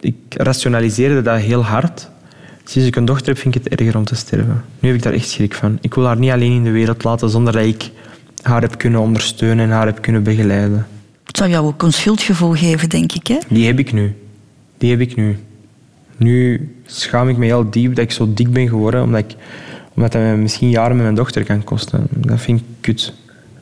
Ik 0.00 0.16
rationaliseerde 0.28 1.22
dat 1.22 1.38
heel 1.40 1.64
hard. 1.64 2.08
Sinds 2.64 2.88
ik 2.88 2.96
een 2.96 3.04
dochter 3.04 3.26
heb, 3.26 3.38
vind 3.38 3.54
ik 3.54 3.64
het 3.64 3.80
erger 3.80 3.96
om 3.96 4.04
te 4.04 4.14
sterven. 4.14 4.64
Nu 4.78 4.88
heb 4.88 4.96
ik 4.96 5.02
daar 5.02 5.12
echt 5.12 5.28
schrik 5.28 5.54
van. 5.54 5.78
Ik 5.80 5.94
wil 5.94 6.06
haar 6.06 6.18
niet 6.18 6.30
alleen 6.30 6.52
in 6.52 6.64
de 6.64 6.70
wereld 6.70 7.04
laten 7.04 7.30
zonder 7.30 7.52
dat 7.52 7.64
ik 7.64 7.90
haar 8.42 8.62
heb 8.62 8.78
kunnen 8.78 9.00
ondersteunen 9.00 9.64
en 9.64 9.70
haar 9.70 9.86
heb 9.86 10.02
kunnen 10.02 10.22
begeleiden. 10.22 10.86
Het 11.36 11.44
zou 11.44 11.54
jou 11.56 11.66
ook 11.66 11.82
een 11.82 11.92
schuldgevoel 11.92 12.52
geven, 12.52 12.88
denk 12.88 13.12
ik. 13.12 13.26
Hè? 13.26 13.38
Die 13.48 13.66
heb 13.66 13.78
ik 13.78 13.92
nu. 13.92 14.14
Die 14.78 14.90
heb 14.90 15.00
ik 15.00 15.16
nu. 15.16 15.38
Nu 16.16 16.68
schaam 16.86 17.28
ik 17.28 17.36
me 17.36 17.44
heel 17.44 17.70
diep 17.70 17.94
dat 17.94 18.04
ik 18.04 18.10
zo 18.10 18.32
dik 18.34 18.50
ben 18.52 18.68
geworden, 18.68 19.02
omdat, 19.02 19.20
ik, 19.20 19.34
omdat 19.94 20.12
dat 20.12 20.36
misschien 20.36 20.70
jaren 20.70 20.94
met 20.94 21.02
mijn 21.04 21.14
dochter 21.14 21.44
kan 21.44 21.64
kosten. 21.64 22.06
Dat 22.10 22.40
vind 22.40 22.60
ik 22.60 22.66
kut. 22.80 23.12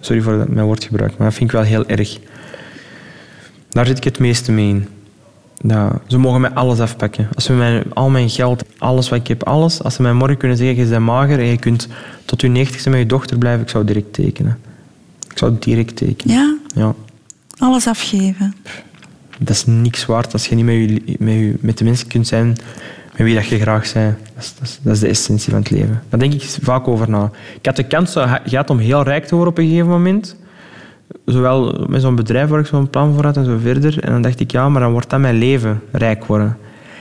Sorry 0.00 0.22
voor 0.22 0.38
dat- 0.38 0.48
mijn 0.48 0.66
woordgebruik, 0.66 1.16
maar 1.16 1.26
dat 1.28 1.36
vind 1.36 1.50
ik 1.50 1.56
wel 1.56 1.64
heel 1.64 1.86
erg. 1.86 2.18
Daar 3.68 3.86
zit 3.86 3.96
ik 3.96 4.04
het 4.04 4.18
meeste 4.18 4.52
mee 4.52 4.68
in. 4.68 4.86
Dat, 5.62 5.92
ze 6.06 6.18
mogen 6.18 6.40
mij 6.40 6.50
alles 6.50 6.80
afpakken. 6.80 7.28
Als 7.34 7.44
ze 7.44 7.52
mij, 7.52 7.82
al 7.92 8.10
mijn 8.10 8.30
geld, 8.30 8.64
alles 8.78 9.08
wat 9.08 9.18
ik 9.18 9.26
heb, 9.26 9.42
alles. 9.42 9.82
Als 9.82 9.94
ze 9.94 10.02
mij 10.02 10.12
morgen 10.12 10.36
kunnen 10.36 10.56
zeggen, 10.56 10.76
je 10.84 10.88
bent 10.90 11.04
mager 11.04 11.38
en 11.38 11.46
je 11.46 11.58
kunt 11.58 11.88
tot 12.24 12.40
je 12.40 12.48
negentigste 12.48 12.90
met 12.90 12.98
je 12.98 13.06
dochter 13.06 13.38
blijven, 13.38 13.62
ik 13.62 13.68
zou 13.68 13.84
direct 13.84 14.12
tekenen. 14.12 14.58
Ik 15.30 15.38
zou 15.38 15.56
direct 15.58 15.96
tekenen. 15.96 16.34
Ja, 16.36 16.56
Ja. 16.74 16.94
Alles 17.58 17.86
afgeven. 17.86 18.54
Dat 19.38 19.56
is 19.56 19.66
niks 19.66 20.06
waard 20.06 20.32
als 20.32 20.46
je 20.46 20.54
niet 20.54 20.64
met, 20.64 20.74
je, 20.74 21.16
met, 21.18 21.34
je, 21.34 21.56
met 21.60 21.78
de 21.78 21.84
mensen 21.84 22.08
kunt 22.08 22.26
zijn 22.26 22.56
met 23.16 23.26
wie 23.26 23.34
dat 23.34 23.46
je 23.46 23.58
graag 23.58 23.92
bent. 23.92 24.16
Dat 24.34 24.42
is, 24.44 24.54
dat, 24.58 24.68
is, 24.68 24.78
dat 24.82 24.94
is 24.94 25.00
de 25.00 25.08
essentie 25.08 25.50
van 25.50 25.60
het 25.60 25.70
leven. 25.70 26.02
Daar 26.08 26.20
denk 26.20 26.32
ik 26.32 26.42
vaak 26.62 26.88
over 26.88 27.10
na. 27.10 27.30
Ik 27.60 27.66
had 27.66 27.76
de 27.76 27.86
kans 27.86 28.16
gehad 28.44 28.70
om 28.70 28.78
heel 28.78 29.02
rijk 29.02 29.26
te 29.26 29.34
worden 29.34 29.52
op 29.52 29.58
een 29.58 29.68
gegeven 29.68 29.88
moment. 29.88 30.36
Zowel 31.24 31.86
met 31.88 32.00
zo'n 32.00 32.14
bedrijf 32.14 32.48
waar 32.48 32.60
ik 32.60 32.66
zo'n 32.66 32.90
plan 32.90 33.14
voor 33.14 33.24
had 33.24 33.36
en 33.36 33.44
zo 33.44 33.58
verder. 33.62 34.02
En 34.02 34.12
dan 34.12 34.22
dacht 34.22 34.40
ik, 34.40 34.50
ja, 34.50 34.68
maar 34.68 34.80
dan 34.80 34.92
wordt 34.92 35.10
dat 35.10 35.20
mijn 35.20 35.38
leven, 35.38 35.80
rijk 35.92 36.24
worden. 36.24 36.56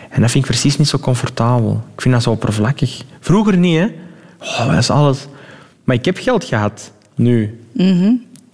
En 0.09 0.21
dat 0.21 0.31
vind 0.31 0.43
ik 0.43 0.49
precies 0.49 0.77
niet 0.77 0.87
zo 0.87 0.97
comfortabel. 0.97 1.83
Ik 1.95 2.01
vind 2.01 2.13
dat 2.13 2.23
zo 2.23 2.31
oppervlakkig. 2.31 3.01
Vroeger 3.19 3.57
niet, 3.57 3.79
hè. 3.79 3.85
Oh, 4.39 4.67
dat 4.67 4.77
is 4.77 4.89
alles. 4.89 5.27
Maar 5.83 5.95
ik 5.95 6.05
heb 6.05 6.17
geld 6.17 6.43
gehad. 6.43 6.91
Nu. 7.15 7.59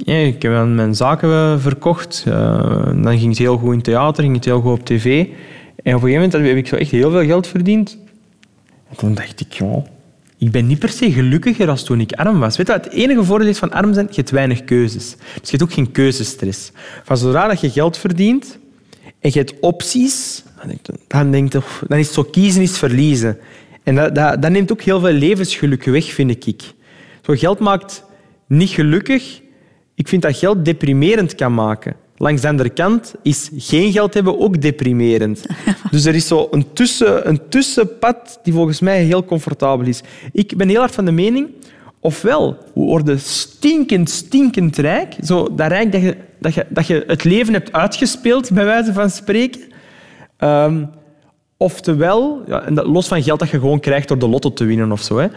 Ja, 0.05 0.13
ik 0.15 0.41
heb 0.41 0.51
mijn 0.67 0.95
zaken 0.95 1.29
eh, 1.29 1.59
verkocht. 1.59 2.23
Eh, 2.27 2.85
dan 2.85 3.17
ging 3.17 3.29
het 3.29 3.37
heel 3.37 3.57
goed 3.57 3.73
in 3.73 3.81
theater, 3.81 4.23
ging 4.23 4.35
het 4.35 4.45
heel 4.45 4.61
goed 4.61 4.71
op 4.79 4.85
tv. 4.85 5.05
En 5.83 5.95
op 5.95 6.01
een 6.03 6.09
gegeven 6.09 6.11
moment 6.11 6.33
heb 6.33 6.57
ik 6.57 6.67
zo 6.67 6.75
echt 6.75 6.91
heel 6.91 7.11
veel 7.11 7.25
geld 7.25 7.47
verdiend. 7.47 7.97
En 8.89 8.97
toen 8.97 9.13
dacht 9.13 9.39
ik, 9.39 9.53
ja, 9.53 9.83
ik 10.37 10.51
ben 10.51 10.67
niet 10.67 10.79
per 10.79 10.89
se 10.89 11.11
gelukkiger 11.11 11.69
als 11.69 11.83
toen 11.83 11.99
ik 11.99 12.13
arm 12.13 12.39
was. 12.39 12.57
Weet 12.57 12.67
je 12.67 12.73
het 12.73 12.89
enige 12.91 13.23
voordeel 13.23 13.47
is 13.47 13.57
van 13.57 13.71
arm 13.71 13.93
zijn? 13.93 14.05
Je 14.09 14.15
hebt 14.15 14.29
weinig 14.29 14.63
keuzes. 14.63 15.15
Dus 15.17 15.49
je 15.49 15.57
hebt 15.57 15.63
ook 15.63 15.73
geen 15.73 15.91
keuzestress. 15.91 16.71
Van 17.03 17.17
zodra 17.17 17.47
dat 17.47 17.61
je 17.61 17.69
geld 17.69 17.97
verdient 17.97 18.59
en 19.19 19.29
je 19.33 19.39
hebt 19.39 19.59
opties, 19.59 20.43
dan, 21.07 21.31
denk 21.31 21.51
je- 21.53 21.61
dan, 21.87 21.97
is 21.97 22.05
het 22.05 22.15
zo 22.15 22.23
kiezen 22.23 22.61
is 22.61 22.77
verliezen. 22.77 23.37
En 23.83 23.95
dat, 23.95 24.15
dat, 24.15 24.41
dat 24.41 24.51
neemt 24.51 24.71
ook 24.71 24.81
heel 24.81 24.99
veel 24.99 25.11
levensgeluk 25.11 25.83
weg, 25.83 26.05
vind 26.13 26.45
ik. 26.47 26.61
Zo 27.21 27.33
geld 27.35 27.59
maakt 27.59 28.03
niet 28.47 28.69
gelukkig. 28.69 29.41
Ik 29.99 30.07
vind 30.07 30.21
dat 30.21 30.37
geld 30.37 30.65
deprimerend 30.65 31.35
kan 31.35 31.53
maken. 31.53 31.95
Langs 32.17 32.41
de 32.41 32.47
andere 32.47 32.69
kant 32.69 33.15
is 33.21 33.49
geen 33.57 33.91
geld 33.91 34.13
hebben 34.13 34.39
ook 34.39 34.61
deprimerend. 34.61 35.45
Dus 35.91 36.05
er 36.05 36.15
is 36.15 36.27
zo 36.27 36.47
een, 36.51 36.73
tussen, 36.73 37.27
een 37.27 37.41
tussenpad 37.49 38.39
die 38.43 38.53
volgens 38.53 38.79
mij 38.79 39.03
heel 39.03 39.25
comfortabel 39.25 39.85
is. 39.85 40.01
Ik 40.31 40.57
ben 40.57 40.69
heel 40.69 40.79
hard 40.79 40.93
van 40.93 41.05
de 41.05 41.11
mening, 41.11 41.49
ofwel, 41.99 42.57
we 42.73 42.81
worden 42.81 43.19
stinkend, 43.19 44.09
stinkend 44.09 44.77
rijk. 44.77 45.15
Zo 45.23 45.55
dat 45.55 45.67
rijk 45.67 45.91
dat 45.91 46.01
je, 46.01 46.17
dat, 46.39 46.53
je, 46.53 46.65
dat 46.69 46.87
je 46.87 47.03
het 47.07 47.23
leven 47.23 47.53
hebt 47.53 47.73
uitgespeeld, 47.73 48.51
bij 48.51 48.65
wijze 48.65 48.93
van 48.93 49.09
spreken. 49.09 49.61
Ehm, 50.37 50.85
oftewel, 51.57 52.43
ja, 52.47 52.61
en 52.61 52.73
dat, 52.73 52.85
los 52.85 53.07
van 53.07 53.23
geld 53.23 53.39
dat 53.39 53.49
je 53.49 53.59
gewoon 53.59 53.79
krijgt 53.79 54.07
door 54.07 54.19
de 54.19 54.29
lotto 54.29 54.53
te 54.53 54.65
winnen 54.65 54.91
of 54.91 55.01
zo. 55.01 55.17
Hè. 55.17 55.27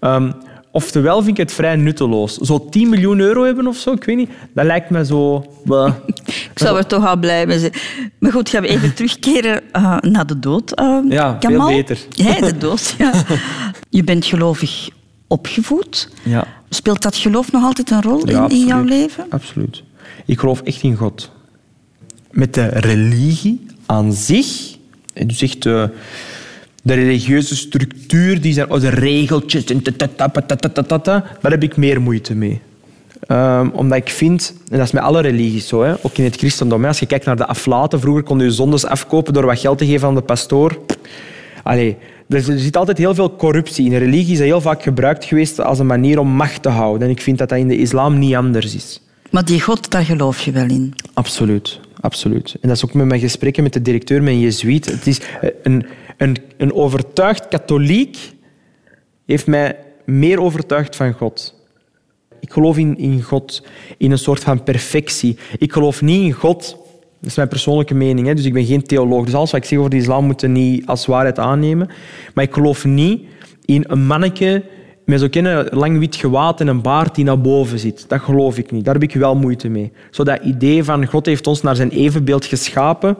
Ehm, 0.00 0.30
oftewel 0.72 1.16
vind 1.22 1.38
ik 1.38 1.44
het 1.46 1.52
vrij 1.52 1.76
nutteloos. 1.76 2.36
Zo 2.36 2.68
10 2.70 2.88
miljoen 2.88 3.20
euro 3.20 3.44
hebben 3.44 3.66
of 3.66 3.76
zo, 3.76 3.92
ik 3.92 4.04
weet 4.04 4.16
niet. 4.16 4.30
Dat 4.54 4.64
lijkt 4.64 4.90
me 4.90 5.04
zo... 5.04 5.44
Ik 6.26 6.62
zou 6.62 6.76
er 6.78 6.86
toch 6.86 7.06
al 7.06 7.16
blij 7.16 7.46
mee 7.46 7.58
zijn. 7.58 7.72
Maar 8.18 8.32
goed, 8.32 8.48
gaan 8.48 8.62
we 8.62 8.68
even 8.68 8.94
terugkeren 8.96 9.62
eh, 9.72 9.96
naar 10.00 10.26
de 10.26 10.38
dood. 10.38 10.72
eh, 10.72 10.98
Ja, 11.08 11.36
veel 11.40 11.66
beter. 11.66 11.98
Ja, 12.26 12.40
de 12.40 12.58
dood, 12.58 12.94
ja. 12.98 13.12
Je 13.90 14.04
bent 14.04 14.24
gelovig 14.24 14.88
opgevoed. 15.26 16.10
Ja. 16.22 16.46
Speelt 16.70 17.02
dat 17.02 17.16
geloof 17.16 17.52
nog 17.52 17.62
altijd 17.64 17.90
een 17.90 18.02
rol 18.02 18.28
Ja, 18.28 18.44
in, 18.44 18.50
in 18.50 18.66
jouw 18.66 18.82
leven? 18.82 19.26
Absoluut. 19.30 19.82
Ik 20.26 20.38
geloof 20.38 20.60
echt 20.60 20.82
in 20.82 20.94
God. 20.96 21.30
Met 22.30 22.54
de 22.54 22.66
religie 22.66 23.66
aan 23.86 24.12
zich, 24.12 24.76
dus 25.26 25.42
echt 25.42 25.62
de, 25.62 25.90
de 26.86 26.94
religieuze 26.94 27.56
structuur, 27.56 28.40
die 28.40 28.52
zijn, 28.52 28.70
oh, 28.70 28.80
de 28.80 28.88
regeltjes, 28.88 29.64
en 29.64 29.82
daar 31.40 31.50
heb 31.50 31.62
ik 31.62 31.76
meer 31.76 32.00
moeite 32.00 32.34
mee. 32.34 32.60
Ehm, 33.20 33.68
omdat 33.72 33.98
ik 33.98 34.08
vind, 34.08 34.54
en 34.70 34.78
dat 34.78 34.86
is 34.86 34.92
met 34.92 35.02
alle 35.02 35.20
religies 35.20 35.68
zo, 35.68 35.82
hè, 35.82 35.94
ook 36.02 36.16
in 36.16 36.24
het 36.24 36.36
christendom, 36.36 36.82
hè, 36.82 36.88
als 36.88 36.98
je 36.98 37.06
kijkt 37.06 37.24
naar 37.24 37.36
de 37.36 37.46
aflaten, 37.46 38.00
vroeger 38.00 38.22
kon 38.22 38.38
je 38.38 38.44
je 38.44 38.50
zondes 38.50 38.86
afkopen 38.86 39.32
door 39.32 39.46
wat 39.46 39.58
geld 39.58 39.78
te 39.78 39.86
geven 39.86 40.08
aan 40.08 40.14
de 40.14 40.20
pastoor. 40.20 40.78
Allee, 41.62 41.96
er 42.28 42.40
zit 42.42 42.76
altijd 42.76 42.98
heel 42.98 43.14
veel 43.14 43.36
corruptie 43.36 43.86
in. 43.90 43.98
Religie 43.98 44.32
is 44.32 44.38
heel 44.38 44.60
vaak 44.60 44.82
gebruikt 44.82 45.24
geweest 45.24 45.60
als 45.60 45.78
een 45.78 45.86
manier 45.86 46.18
om 46.18 46.28
macht 46.28 46.62
te 46.62 46.68
houden. 46.68 47.08
En 47.08 47.14
ik 47.14 47.22
vind 47.22 47.38
dat 47.38 47.48
dat 47.48 47.58
in 47.58 47.68
de 47.68 47.78
islam 47.78 48.18
niet 48.18 48.34
anders 48.34 48.74
is. 48.74 49.00
Maar 49.30 49.44
die 49.44 49.60
God, 49.60 49.90
daar 49.90 50.04
geloof 50.04 50.40
je 50.40 50.52
wel 50.52 50.68
in. 50.68 50.94
Absoluut, 51.14 51.80
absoluut. 52.00 52.56
En 52.60 52.68
dat 52.68 52.76
is 52.76 52.84
ook 52.84 52.94
met 52.94 53.06
mijn 53.06 53.20
gesprekken 53.20 53.62
met 53.62 53.72
de 53.72 53.82
directeur, 53.82 54.22
mijn 54.22 54.40
jezuïet. 54.40 54.84
Het 54.84 55.06
is 55.06 55.20
eh, 55.40 55.50
een, 55.62 55.86
een, 56.16 56.36
een 56.56 56.72
overtuigd 56.72 57.48
katholiek 57.48 58.32
heeft 59.26 59.46
mij 59.46 59.78
meer 60.04 60.40
overtuigd 60.40 60.96
van 60.96 61.12
God. 61.12 61.54
Ik 62.40 62.52
geloof 62.52 62.78
in, 62.78 62.98
in 62.98 63.22
God, 63.22 63.66
in 63.98 64.10
een 64.10 64.18
soort 64.18 64.42
van 64.42 64.62
perfectie. 64.62 65.38
Ik 65.58 65.72
geloof 65.72 66.02
niet 66.02 66.22
in 66.22 66.32
God, 66.32 66.76
dat 67.20 67.30
is 67.30 67.36
mijn 67.36 67.48
persoonlijke 67.48 67.94
mening, 67.94 68.32
dus 68.34 68.44
ik 68.44 68.52
ben 68.52 68.64
geen 68.64 68.82
theoloog. 68.82 69.24
Dus 69.24 69.34
alles 69.34 69.50
wat 69.50 69.60
ik 69.60 69.66
zeg 69.66 69.78
over 69.78 69.90
de 69.90 69.96
islam 69.96 70.24
moet 70.24 70.40
je 70.40 70.48
niet 70.48 70.86
als 70.86 71.06
waarheid 71.06 71.38
aannemen. 71.38 71.88
Maar 72.34 72.44
ik 72.44 72.54
geloof 72.54 72.84
niet 72.84 73.22
in 73.64 73.84
een 73.86 74.06
manneke 74.06 74.64
met 75.04 75.20
zo'n 75.20 75.68
lang 75.70 75.98
wit 75.98 76.16
gewaad 76.16 76.60
en 76.60 76.66
een 76.66 76.82
baard 76.82 77.14
die 77.14 77.24
naar 77.24 77.40
boven 77.40 77.78
zit. 77.78 78.08
Dat 78.08 78.20
geloof 78.20 78.58
ik 78.58 78.70
niet. 78.70 78.84
Daar 78.84 78.94
heb 78.94 79.02
ik 79.02 79.14
wel 79.14 79.36
moeite 79.36 79.68
mee. 79.68 79.92
Zo 80.10 80.24
dat 80.24 80.42
idee 80.42 80.84
van 80.84 81.06
God 81.06 81.26
heeft 81.26 81.46
ons 81.46 81.62
naar 81.62 81.76
zijn 81.76 81.90
evenbeeld 81.90 82.44
geschapen, 82.44 83.16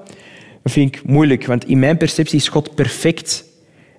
dat 0.67 0.75
vind 0.75 0.97
ik 0.97 1.03
moeilijk. 1.05 1.47
Want 1.47 1.65
in 1.65 1.79
mijn 1.79 1.97
perceptie 1.97 2.39
is 2.39 2.49
God 2.49 2.75
perfect. 2.75 3.45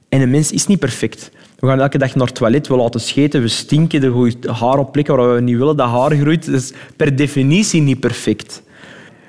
En 0.10 0.22
een 0.22 0.30
mens 0.30 0.52
is 0.52 0.68
niet 0.68 0.80
perfect. 0.80 1.32
We 1.60 1.68
gaan 1.68 1.80
elke 1.80 1.98
dag 1.98 2.16
naar 2.16 2.28
het 2.28 2.36
toilet, 2.36 2.68
we 2.68 2.76
laten 2.76 3.00
scheten, 3.00 3.42
we 3.42 3.48
stinken, 3.48 4.04
er 4.04 4.10
groeit 4.10 4.46
haar 4.46 4.78
op 4.78 4.92
plekken 4.92 5.16
waar 5.16 5.34
we 5.34 5.42
niet 5.42 5.58
willen 5.58 5.78
dat 5.78 5.90
haar 5.90 6.16
groeit. 6.16 6.46
Dat 6.46 6.56
is 6.56 6.74
per 6.96 7.16
definitie 7.16 7.82
niet 7.82 8.00
perfect. 8.00 8.64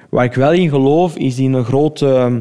Waar 0.08 0.24
ik 0.24 0.34
wel 0.34 0.52
in 0.52 0.68
geloof, 0.68 1.16
is 1.16 1.38
in 1.38 1.52
een 1.52 1.64
grote 1.64 2.06
ehm, 2.06 2.40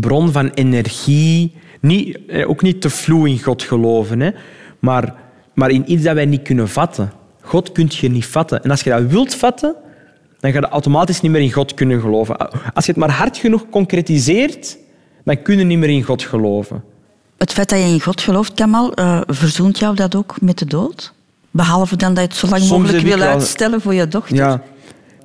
bron 0.00 0.32
van 0.32 0.50
energie. 0.54 1.52
Niet, 1.80 2.18
eh, 2.26 2.48
ook 2.48 2.62
niet 2.62 2.80
te 2.80 2.90
vloe 2.90 3.28
in 3.28 3.42
God 3.42 3.62
geloven, 3.62 4.20
hè. 4.20 4.30
Maar, 4.78 5.14
maar 5.54 5.70
in 5.70 5.92
iets 5.92 6.02
dat 6.02 6.14
wij 6.14 6.26
niet 6.26 6.42
kunnen 6.42 6.68
vatten. 6.68 7.12
God 7.40 7.72
kun 7.72 7.88
je 7.90 8.08
niet 8.08 8.26
vatten. 8.26 8.62
En 8.62 8.70
als 8.70 8.82
je 8.82 8.90
dat 8.90 9.02
wilt 9.02 9.34
vatten, 9.34 9.74
dan 10.40 10.52
ga 10.52 10.58
je 10.58 10.68
automatisch 10.68 11.20
niet 11.20 11.32
meer 11.32 11.40
in 11.40 11.52
God 11.52 11.74
kunnen 11.74 12.00
geloven. 12.00 12.36
Als 12.74 12.84
je 12.86 12.90
het 12.90 13.00
maar 13.00 13.10
hard 13.10 13.36
genoeg 13.36 13.64
concretiseert, 13.70 14.78
dan 15.24 15.42
kun 15.42 15.58
je 15.58 15.64
niet 15.64 15.78
meer 15.78 15.88
in 15.88 16.02
God 16.02 16.22
geloven. 16.22 16.84
Het 17.38 17.52
feit 17.52 17.68
dat 17.68 17.78
je 17.78 17.84
in 17.84 18.00
God 18.00 18.20
gelooft, 18.20 18.54
Kamal, 18.54 18.94
eh, 18.94 19.20
verzoent 19.26 19.78
jou 19.78 19.94
dat 19.94 20.14
ook 20.14 20.40
met 20.40 20.58
de 20.58 20.64
dood? 20.64 21.12
Behalve 21.50 21.96
dan 21.96 22.14
dat 22.14 22.22
je 22.22 22.28
het 22.28 22.38
zo 22.38 22.48
lang 22.48 22.62
Soms 22.62 22.82
mogelijk 22.82 23.06
wil 23.06 23.18
wel- 23.18 23.28
uitstellen 23.28 23.80
voor 23.80 23.94
je 23.94 24.08
dochter. 24.08 24.36
Ja, 24.36 24.62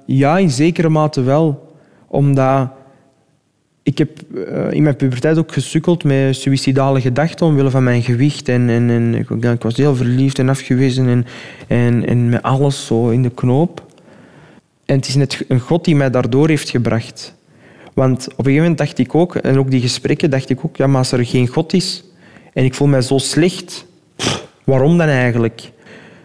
ja 0.05 0.37
in 0.37 0.49
zekere 0.49 0.89
mate 0.89 1.21
wel. 1.21 1.75
Omdat 2.07 2.67
ik 3.83 3.97
heb 3.97 4.09
eh, 4.47 4.71
in 4.71 4.83
mijn 4.83 4.95
puberteit 4.95 5.37
ook 5.37 5.51
gesukkeld 5.51 6.03
met 6.03 6.35
suïcidale 6.35 7.01
gedachten 7.01 7.45
omwille 7.45 7.69
van 7.69 7.83
mijn 7.83 8.01
gewicht. 8.01 8.49
En, 8.49 8.69
en, 8.69 8.89
en 8.89 9.15
ik 9.51 9.61
was 9.61 9.77
heel 9.77 9.95
verliefd 9.95 10.39
en 10.39 10.49
afgewezen 10.49 11.07
en, 11.07 11.25
en, 11.67 12.07
en 12.07 12.29
met 12.29 12.41
alles 12.41 12.85
zo 12.85 13.09
in 13.09 13.23
de 13.23 13.31
knoop. 13.31 13.85
En 14.93 14.99
het 14.99 15.07
is 15.07 15.15
net 15.15 15.45
een 15.47 15.59
God 15.59 15.85
die 15.85 15.95
mij 15.95 16.09
daardoor 16.09 16.49
heeft 16.49 16.69
gebracht. 16.69 17.35
Want 17.93 18.23
op 18.23 18.29
een 18.29 18.35
gegeven 18.35 18.61
moment 18.61 18.77
dacht 18.77 18.97
ik 18.97 19.15
ook, 19.15 19.35
en 19.35 19.57
ook 19.57 19.71
die 19.71 19.81
gesprekken, 19.81 20.29
dacht 20.29 20.49
ik 20.49 20.65
ook, 20.65 20.77
ja, 20.77 20.87
maar 20.87 20.97
als 20.97 21.11
er 21.11 21.25
geen 21.25 21.47
God 21.47 21.73
is 21.73 22.03
en 22.53 22.63
ik 22.63 22.73
voel 22.73 22.87
mij 22.87 23.01
zo 23.01 23.17
slecht, 23.17 23.85
waarom 24.63 24.97
dan 24.97 25.07
eigenlijk? 25.07 25.71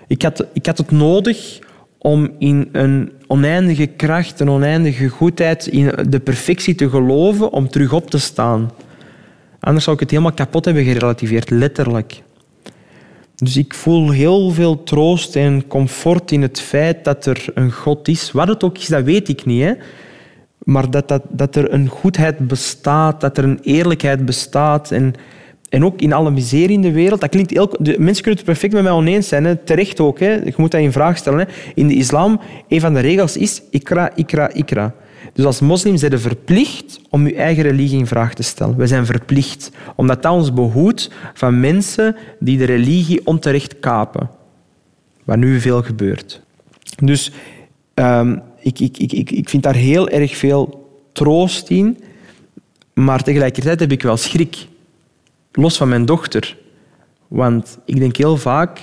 Ik 0.07 0.23
had, 0.23 0.47
ik 0.53 0.67
had 0.67 0.79
het 0.79 0.91
nodig 0.91 1.59
om 1.99 2.31
in 2.39 2.69
een 2.73 3.13
oneindige 3.27 3.87
kracht, 3.87 4.41
een 4.41 4.51
oneindige 4.51 5.09
goedheid, 5.09 5.67
in 5.67 5.93
de 6.09 6.21
perfectie 6.21 6.75
te 6.75 6.91
geloven 6.91 7.53
om 7.53 7.69
terug 7.69 7.93
op 7.93 8.11
te 8.11 8.19
staan. 8.19 8.71
Anders 9.61 9.85
zou 9.85 9.97
ik 9.97 10.03
het 10.03 10.11
helemaal 10.11 10.33
kapot 10.33 10.65
hebben 10.65 10.85
gerelativeerd, 10.85 11.51
letterlijk. 11.51 12.23
Dus 13.43 13.57
ik 13.57 13.75
voel 13.75 14.11
heel 14.11 14.51
veel 14.51 14.83
troost 14.83 15.37
en 15.37 15.67
comfort 15.67 16.33
in 16.33 16.43
het 16.43 16.61
feit 16.61 17.05
dat 17.05 17.27
er 17.27 17.45
een 17.55 17.73
God 17.73 18.09
is. 18.09 18.33
Wat 18.33 18.49
het 18.49 18.65
ook 18.65 18.79
is, 18.79 18.87
dat 18.87 19.05
weet 19.05 19.29
ik 19.29 19.45
niet. 19.45 19.63
Hè? 19.63 19.73
Maar 20.59 20.91
dat, 20.91 21.09
dat, 21.09 21.23
dat 21.29 21.57
er 21.57 21.73
een 21.73 21.89
goedheid 21.89 22.39
bestaat, 22.39 23.21
dat 23.21 23.39
er 23.39 23.45
een 23.45 23.59
eerlijkheid 23.63 24.25
bestaat. 24.25 24.91
En, 24.91 25.15
en 25.69 25.85
ook 25.85 26.01
in 26.01 26.13
alle 26.13 26.31
miserie 26.31 26.77
in 26.77 26.83
de 26.83 26.93
wereld. 26.93 27.21
Dat 27.21 27.31
klinkt 27.31 27.51
heel, 27.51 27.77
de 27.79 27.97
mensen 27.99 28.23
kunnen 28.23 28.41
het 28.41 28.51
perfect 28.51 28.73
met 28.73 28.83
mij 28.83 28.93
oneens 28.93 29.29
zijn. 29.29 29.45
Hè? 29.45 29.57
Terecht 29.57 30.01
ook. 30.01 30.21
Hè? 30.21 30.33
Je 30.33 30.55
moet 30.57 30.71
dat 30.71 30.81
in 30.81 30.93
vraag 30.93 31.17
stellen. 31.17 31.39
Hè? 31.39 31.45
In 31.75 31.89
de 31.89 31.95
islam, 31.95 32.41
een 32.69 32.81
van 32.81 32.95
de 32.95 33.01
regels 33.01 33.37
is 33.37 33.63
ikra, 33.71 34.11
ikra, 34.15 34.53
ikra. 34.53 34.95
Dus 35.39 35.47
als 35.47 35.61
moslim 35.61 35.97
zijn 35.97 36.11
we 36.11 36.19
verplicht 36.19 37.01
om 37.11 37.27
je 37.27 37.35
eigen 37.35 37.63
religie 37.63 37.99
in 37.99 38.07
vraag 38.07 38.35
te 38.35 38.43
stellen. 38.43 38.77
We 38.77 38.87
zijn 38.87 39.07
verplicht. 39.07 39.71
Omdat 39.95 40.23
dat 40.23 40.33
ons 40.33 40.53
behoedt 40.53 41.11
van 41.35 41.61
mensen 41.61 42.17
die 42.39 42.59
de 42.59 42.65
religie 42.65 43.27
onterecht 43.27 43.81
kapen. 43.81 44.31
Wat 45.25 45.37
nu 45.37 45.61
veel 45.61 45.83
gebeurt. 45.83 46.43
Dus 47.03 47.33
ehm, 47.95 48.39
ik, 48.61 48.79
ik, 48.79 48.97
ik, 48.97 49.31
ik 49.31 49.49
vind 49.49 49.63
daar 49.63 49.75
heel 49.75 50.09
erg 50.09 50.37
veel 50.37 50.91
troost 51.13 51.69
in. 51.69 51.99
Maar 52.95 53.23
tegelijkertijd 53.23 53.81
heb 53.81 53.93
ik 53.93 54.03
wel 54.03 54.17
schrik. 54.17 54.67
Los 55.53 55.77
van 55.77 55.89
mijn 55.89 56.05
dochter. 56.05 56.57
Want 57.29 57.79
ik 57.85 57.99
denk 57.99 58.17
heel 58.17 58.37
vaak... 58.37 58.81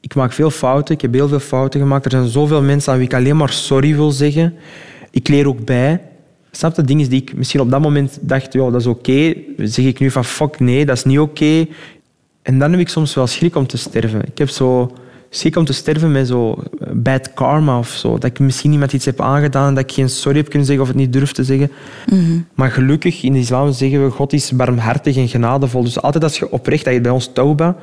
Ik 0.00 0.14
maak 0.14 0.32
veel 0.32 0.50
fouten. 0.50 0.94
Ik 0.94 1.00
heb 1.00 1.12
heel 1.12 1.28
veel 1.28 1.40
fouten 1.40 1.80
gemaakt. 1.80 2.04
Er 2.04 2.10
zijn 2.10 2.28
zoveel 2.28 2.62
mensen 2.62 2.92
aan 2.92 2.98
wie 2.98 3.06
ik 3.06 3.14
alleen 3.14 3.36
maar 3.36 3.50
sorry 3.52 3.94
wil 3.94 4.10
zeggen. 4.10 4.54
Ik 5.16 5.28
leer 5.28 5.48
ook 5.48 5.64
bij. 5.64 6.00
Snap 6.50 6.76
je? 6.76 6.82
Dingen 6.82 7.08
die 7.08 7.20
ik 7.20 7.36
misschien 7.36 7.60
op 7.60 7.70
dat 7.70 7.80
moment 7.80 8.18
dacht, 8.20 8.52
ja, 8.52 8.70
dat 8.70 8.80
is 8.80 8.86
oké. 8.86 9.34
Zeg 9.56 9.84
ik 9.84 9.98
nu 9.98 10.10
van, 10.10 10.24
fuck, 10.24 10.60
nee, 10.60 10.86
dat 10.86 10.96
is 10.96 11.04
niet 11.04 11.18
oké. 11.18 11.66
En 12.42 12.58
dan 12.58 12.70
heb 12.70 12.80
ik 12.80 12.88
soms 12.88 13.14
wel 13.14 13.26
schrik 13.26 13.56
om 13.56 13.66
te 13.66 13.76
sterven. 13.76 14.20
Ik 14.26 14.38
heb 14.38 14.48
zo 14.48 14.96
schrik 15.30 15.56
om 15.56 15.64
te 15.64 15.72
sterven 15.72 16.12
met 16.12 16.26
zo 16.28 16.62
bad 16.92 17.34
karma 17.34 17.78
of 17.78 17.88
zo. 17.88 18.12
Dat 18.12 18.24
ik 18.30 18.38
misschien 18.38 18.72
iemand 18.72 18.92
iets 18.92 19.04
heb 19.04 19.20
aangedaan, 19.20 19.74
dat 19.74 19.84
ik 19.84 19.92
geen 19.92 20.08
sorry 20.08 20.38
heb 20.38 20.48
kunnen 20.48 20.66
zeggen 20.66 20.84
of 20.84 20.90
het 20.90 21.00
niet 21.00 21.12
durf 21.12 21.32
te 21.32 21.44
zeggen. 21.44 21.70
Maar 22.54 22.70
gelukkig, 22.70 23.22
in 23.22 23.32
de 23.32 23.38
islam 23.38 23.72
zeggen 23.72 24.04
we, 24.04 24.10
God 24.10 24.32
is 24.32 24.52
barmhartig 24.52 25.16
en 25.16 25.28
genadevol. 25.28 25.82
Dus 25.82 26.02
altijd 26.02 26.24
als 26.24 26.38
je 26.38 26.50
oprecht, 26.50 26.84
dat 26.84 26.94
je 26.94 27.00
bij 27.00 27.12
ons 27.12 27.30
tauba, 27.32 27.76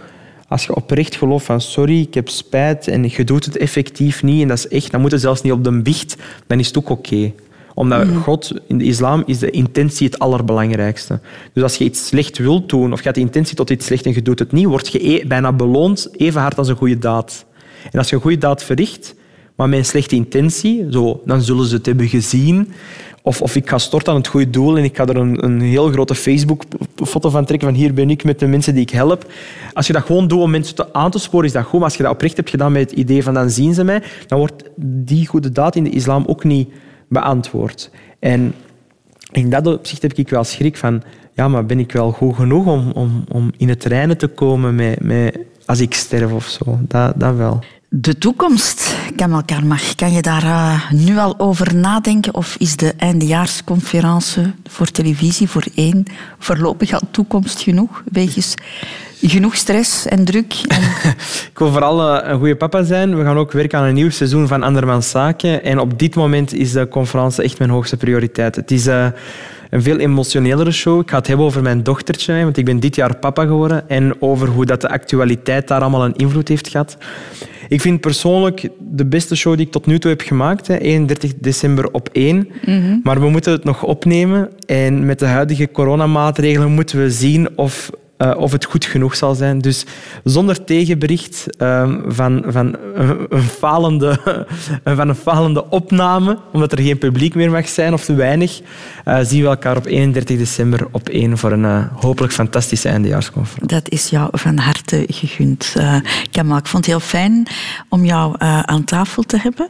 als 0.54 0.66
je 0.66 0.76
oprecht 0.76 1.16
gelooft 1.16 1.46
van 1.46 1.62
sorry, 1.62 2.00
ik 2.02 2.14
heb 2.14 2.30
spijt 2.30 2.88
en 2.88 3.04
je 3.10 3.24
doet 3.24 3.46
het 3.46 3.58
effectief 3.58 4.24
niet, 4.24 4.42
en 4.42 4.48
dat 4.48 4.58
is 4.58 4.68
echt, 4.68 4.92
dan 4.92 5.02
moet 5.02 5.12
het 5.12 5.22
zelfs 5.22 5.42
niet 5.42 5.52
op 5.52 5.64
de 5.64 5.82
biecht, 5.82 6.16
dan 6.48 6.60
is 6.60 6.68
het 6.68 6.78
ook 6.78 6.90
oké. 6.90 7.32
Omdat 7.74 8.08
God, 8.22 8.52
in 8.68 8.78
de 8.78 8.84
islam, 8.84 9.24
is 9.26 9.40
de 9.40 9.50
intentie 9.50 10.08
het 10.08 10.20
allerbelangrijkste. 10.20 11.20
Dus 11.54 11.64
als 11.64 11.76
je 11.76 11.84
iets 11.84 12.08
slecht 12.08 12.38
wilt 12.38 12.70
doen, 12.70 12.92
of 12.92 12.98
je 12.98 13.04
hebt 13.04 13.16
de 13.16 13.22
intentie 13.22 13.56
tot 13.56 13.70
iets 13.70 13.86
slecht 13.86 14.06
en 14.06 14.14
je 14.14 14.22
doet 14.22 14.40
het 14.40 14.52
niet, 14.52 14.66
word 14.66 14.92
je 14.92 15.10
e- 15.10 15.26
bijna 15.26 15.54
beloond 15.54 16.10
even 16.18 16.42
hard 16.42 16.58
als 16.58 16.68
een 16.68 16.76
goede 16.76 17.00
daad. 17.00 17.46
En 17.92 18.00
als 18.00 18.10
je 18.10 18.16
een 18.16 18.22
goede 18.22 18.38
daad 18.38 18.64
verricht, 18.64 19.16
maar 19.56 19.70
met 19.70 19.80
een 19.80 19.86
slechte 19.86 20.16
intentie, 20.16 20.88
zo, 20.92 21.22
dan 21.26 21.42
zullen 21.42 21.66
ze 21.66 21.76
het 21.76 21.86
hebben 21.86 22.08
gezien. 22.08 22.74
Of, 23.26 23.42
of 23.42 23.56
ik 23.56 23.70
ga 23.70 23.78
storten 23.78 24.14
aan 24.14 24.20
het 24.20 24.28
goede 24.28 24.50
doel 24.50 24.78
en 24.78 24.84
ik 24.84 24.96
ga 24.98 25.06
er 25.06 25.18
een, 25.18 25.44
een 25.44 25.62
heel 25.62 25.92
grote 25.92 26.16
Facebook-foto 26.16 27.30
van 27.30 27.46
trekken 27.46 27.68
van 27.68 27.78
hier 27.78 27.94
ben 27.94 28.10
ik 28.10 28.24
met 28.24 28.40
de 28.40 28.48
mensen 28.48 28.74
die 28.74 28.84
ik 28.84 28.90
help. 28.90 29.32
Als 29.74 29.88
je 29.88 29.94
dat 29.94 30.06
gewoon 30.06 30.28
doet 30.28 30.42
om 30.42 30.52
mensen 30.52 30.76
te, 30.76 30.94
aan 30.94 31.12
te 31.12 31.20
sporen, 31.20 31.46
is 31.46 31.54
dat 31.54 31.64
goed. 31.64 31.74
Maar 31.74 31.84
als 31.84 31.98
je 31.98 32.04
dat 32.04 32.12
oprecht 32.12 32.38
hebt 32.38 32.50
gedaan 32.50 32.72
met 32.72 32.90
het 32.90 33.00
idee 33.00 33.24
van 33.24 33.34
dan 33.34 33.50
zien 33.50 33.74
ze 33.74 33.84
mij, 33.84 34.04
dan 34.28 34.40
wordt 34.40 34.64
die 34.76 35.28
goede 35.28 35.52
daad 35.52 35.76
in 35.76 35.84
de 35.84 35.90
islam 35.90 36.24
ook 36.28 36.44
niet 36.44 36.70
beantwoord. 37.08 37.90
En 38.20 38.54
in 39.32 39.50
dat 39.50 39.68
opzicht 39.68 40.02
heb 40.02 40.14
ik 40.14 40.30
wel 40.30 40.44
schrik 40.44 40.78
van, 40.78 41.04
ja, 41.34 41.48
maar 41.48 41.66
ben 41.66 41.80
ik 41.80 41.92
wel 41.92 42.12
goed 42.12 42.36
genoeg 42.36 42.66
om, 42.66 42.92
om, 42.92 43.24
om 43.32 43.52
in 43.58 43.70
het 43.70 43.84
reinen 43.84 44.18
te 44.18 44.28
komen 44.28 44.76
met, 44.76 45.00
met, 45.00 45.38
als 45.66 45.80
ik 45.80 45.94
sterf 45.94 46.32
of 46.32 46.48
zo? 46.48 46.80
Dat, 46.82 47.14
dat 47.16 47.36
wel. 47.36 47.64
De 47.96 48.18
toekomst, 48.18 48.96
Kamal 49.16 49.44
Karmach, 49.46 49.96
kan 49.96 50.12
je 50.12 50.22
daar 50.22 50.44
eh, 50.44 50.92
nu 50.92 51.18
al 51.18 51.40
over 51.40 51.76
nadenken? 51.76 52.34
Of 52.34 52.56
is 52.60 52.76
de 52.76 52.94
eindejaarsconferentie 52.98 54.54
voor 54.70 54.92
televisie 54.92 55.50
voor 55.50 55.64
één 55.76 56.04
voorlopig 56.40 56.94
al 56.94 57.02
toekomst 57.12 57.62
genoeg? 57.62 58.04
Wegens 58.12 58.56
genoeg 59.22 59.56
stress 59.56 60.06
en 60.06 60.26
druk? 60.26 60.54
En... 60.68 60.82
Ik 61.52 61.60
wil 61.60 61.72
vooral 61.72 62.18
eh, 62.18 62.30
een 62.30 62.38
goede 62.38 62.56
papa 62.56 62.84
zijn. 62.84 63.18
We 63.18 63.24
gaan 63.24 63.38
ook 63.38 63.52
werken 63.52 63.80
aan 63.80 63.86
een 63.86 63.94
nieuw 63.94 64.10
seizoen 64.10 64.48
van 64.48 64.64
Andermans 64.64 65.10
Zaken. 65.10 65.64
En 65.64 65.80
op 65.80 66.00
dit 66.00 66.16
moment 66.16 66.54
is 66.54 66.72
de 66.72 66.88
conferentie 66.88 67.44
echt 67.44 67.58
mijn 67.58 67.70
hoogste 67.70 67.98
prioriteit. 67.98 68.56
Het 68.56 68.72
is 68.72 68.88
eh, 68.88 69.08
een 69.74 69.82
veel 69.82 69.98
emotionelere 69.98 70.72
show. 70.72 71.00
Ik 71.00 71.10
ga 71.10 71.18
het 71.18 71.28
hebben 71.28 71.46
over 71.46 71.62
mijn 71.62 71.84
dochtertje, 71.84 72.44
want 72.44 72.58
ik 72.58 72.66
ben 72.66 72.80
dit 72.80 72.96
jaar 72.96 73.16
papa 73.16 73.46
geworden. 73.46 73.90
En 73.90 74.22
over 74.22 74.48
hoe 74.48 74.66
dat 74.66 74.82
de 74.82 74.90
actualiteit 74.90 75.68
daar 75.68 75.82
allemaal 75.82 76.06
een 76.06 76.16
invloed 76.16 76.48
heeft 76.48 76.68
gehad. 76.68 76.98
Ik 77.68 77.82
vind 77.82 78.02
persoonlijk 78.02 78.70
de 78.80 79.06
beste 79.06 79.36
show 79.36 79.56
die 79.56 79.66
ik 79.66 79.72
tot 79.72 79.86
nu 79.86 80.00
toe 80.00 80.12
heb 80.12 80.22
gemaakt. 80.22 80.68
Hè, 80.68 80.78
31 80.78 81.34
december 81.36 81.92
op 81.92 82.10
1. 82.12 82.48
Maar 83.04 83.20
we 83.20 83.30
moeten 83.30 83.52
het 83.52 83.64
nog 83.64 83.84
opnemen. 83.84 84.50
En 84.66 85.06
met 85.06 85.20
de 85.20 85.26
huidige 85.26 85.72
coronamaatregelen 85.72 86.72
moeten 86.72 87.00
we 87.00 87.12
zien 87.12 87.50
of, 87.56 87.90
eh, 88.24 88.38
of 88.38 88.52
het 88.52 88.66
goed 88.66 88.86
genoeg 88.86 89.16
zal 89.16 89.36
zijn. 89.36 89.60
Dus 89.60 89.86
zonder 90.24 90.64
tegenbericht 90.64 91.58
ehm, 91.58 92.00
van, 92.08 92.44
van, 92.48 92.76
een, 93.30 93.42
falende, 93.42 94.20
van 95.00 95.10
een 95.10 95.16
falende 95.16 95.70
opname, 95.70 96.38
omdat 96.54 96.72
er 96.72 96.82
geen 96.82 96.98
publiek 96.98 97.36
meer 97.36 97.52
mag 97.52 97.68
zijn 97.68 97.94
of 97.94 98.06
te 98.06 98.14
weinig, 98.14 98.62
eh, 99.06 99.20
zien 99.22 99.42
we 99.42 99.48
elkaar 99.48 99.78
op 99.78 99.86
31 99.86 100.38
december 100.38 100.88
op 100.92 101.10
1 101.10 101.38
voor 101.38 101.52
een 101.52 101.66
eh, 101.66 101.86
hopelijk 101.96 102.34
fantastische 102.34 102.90
eindejaarsconferentie. 102.90 103.68
Dat 103.80 103.90
is 103.90 104.10
jou 104.10 104.30
van 104.32 104.58
harte 104.58 105.06
gegund. 105.08 105.76
Kamal, 106.32 106.58
ik 106.58 106.68
vond 106.68 106.86
het 106.86 106.94
heel 106.94 107.08
fijn 107.08 107.48
om 107.90 108.06
jou 108.06 108.36
aan 108.66 108.84
tafel 108.84 109.24
te 109.24 109.38
hebben. 109.38 109.70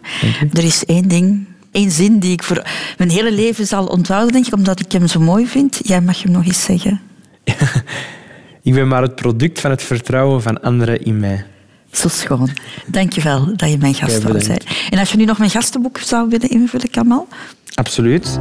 Er 0.52 0.64
is 0.64 0.86
één 0.86 1.08
ding, 1.08 1.46
één 1.72 1.92
zin 1.92 2.20
die 2.20 2.32
ik 2.32 2.44
voor 2.44 2.64
mijn 2.98 3.10
hele 3.10 3.32
leven 3.32 3.68
zal 3.68 3.86
onthouden, 3.86 4.34
denk 4.34 4.48
ik, 4.48 4.54
omdat 4.54 4.80
ik 4.80 4.92
hem 4.92 5.08
zo 5.08 5.20
mooi 5.20 5.48
vind. 5.48 5.80
Jij 5.84 6.02
mag 6.02 6.22
hem 6.22 6.32
nog 6.32 6.46
eens 6.46 6.64
zeggen. 6.64 7.02
Ik 8.64 8.74
ben 8.74 8.88
maar 8.88 9.02
het 9.02 9.16
product 9.16 9.60
van 9.60 9.72
het 9.72 9.84
vertrouwen 9.84 10.42
van 10.42 10.62
anderen 10.62 11.06
in 11.06 11.20
mij. 11.20 11.46
Zo 11.92 12.08
schoon. 12.08 12.50
Dank 12.88 13.14
je 13.14 13.22
wel 13.22 13.56
dat 13.56 13.72
je 13.72 13.78
mijn 13.78 13.94
gast 13.94 14.24
wou 14.24 14.42
zijn. 14.42 14.60
En 14.90 15.00
als 15.00 15.12
je 15.12 15.18
nu 15.18 15.26
nog 15.26 15.38
mijn 15.38 15.50
gastenboek 15.50 15.98
zou 15.98 16.30
willen 16.30 16.50
invullen, 16.50 16.90
Kamal? 16.90 17.28
Absoluut. 17.74 18.40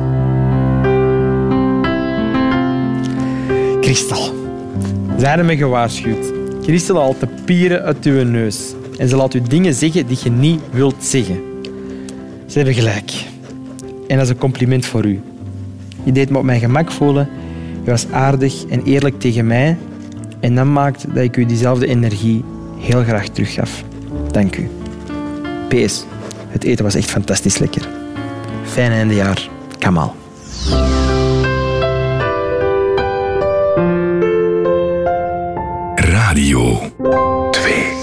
Christel. 3.81 4.35
Zij 5.19 5.29
hebben 5.29 5.47
me 5.47 5.57
gewaarschuwd. 5.57 6.33
Christel 6.63 6.97
haalt 6.97 7.21
de 7.21 7.29
pieren 7.45 7.83
uit 7.83 8.05
uw 8.05 8.25
neus. 8.25 8.75
En 8.99 9.09
ze 9.09 9.17
laat 9.17 9.35
u 9.35 9.41
dingen 9.41 9.75
zeggen 9.75 10.07
die 10.07 10.19
je 10.23 10.31
niet 10.31 10.61
wilt 10.71 11.05
zeggen. 11.05 11.41
Ze 12.47 12.57
hebben 12.57 12.75
gelijk. 12.75 13.13
En 14.09 14.17
dat 14.17 14.25
is 14.25 14.29
een 14.29 14.39
compliment 14.39 14.87
voor 14.87 15.05
u. 15.05 15.21
Je 16.05 16.13
deed 16.13 16.31
me 16.31 16.39
op 16.39 16.45
mijn 16.45 16.61
gemak 16.61 16.93
voelen. 16.93 17.29
Je 17.85 17.91
was 17.91 18.07
aardig 18.11 18.65
en 18.67 18.83
eerlijk 18.83 19.21
tegen 19.21 19.47
mij. 19.47 19.77
En 20.43 20.55
dat 20.55 20.67
maakt 20.67 21.05
dat 21.15 21.23
ik 21.23 21.37
u 21.37 21.47
diezelfde 21.47 21.87
energie 21.87 22.45
heel 22.79 23.03
graag 23.03 23.29
teruggaf. 23.29 23.85
Dank 24.31 24.57
u. 24.57 24.69
PS, 25.69 26.05
het 26.49 26.65
eten 26.65 26.85
was 26.85 26.95
echt 26.95 27.11
fantastisch 27.11 27.59
lekker. 27.59 27.89
Fijn 28.65 28.91
eindejaar, 28.91 29.49
Kamal. 29.79 30.15
Radio 35.95 36.81
2 37.51 38.02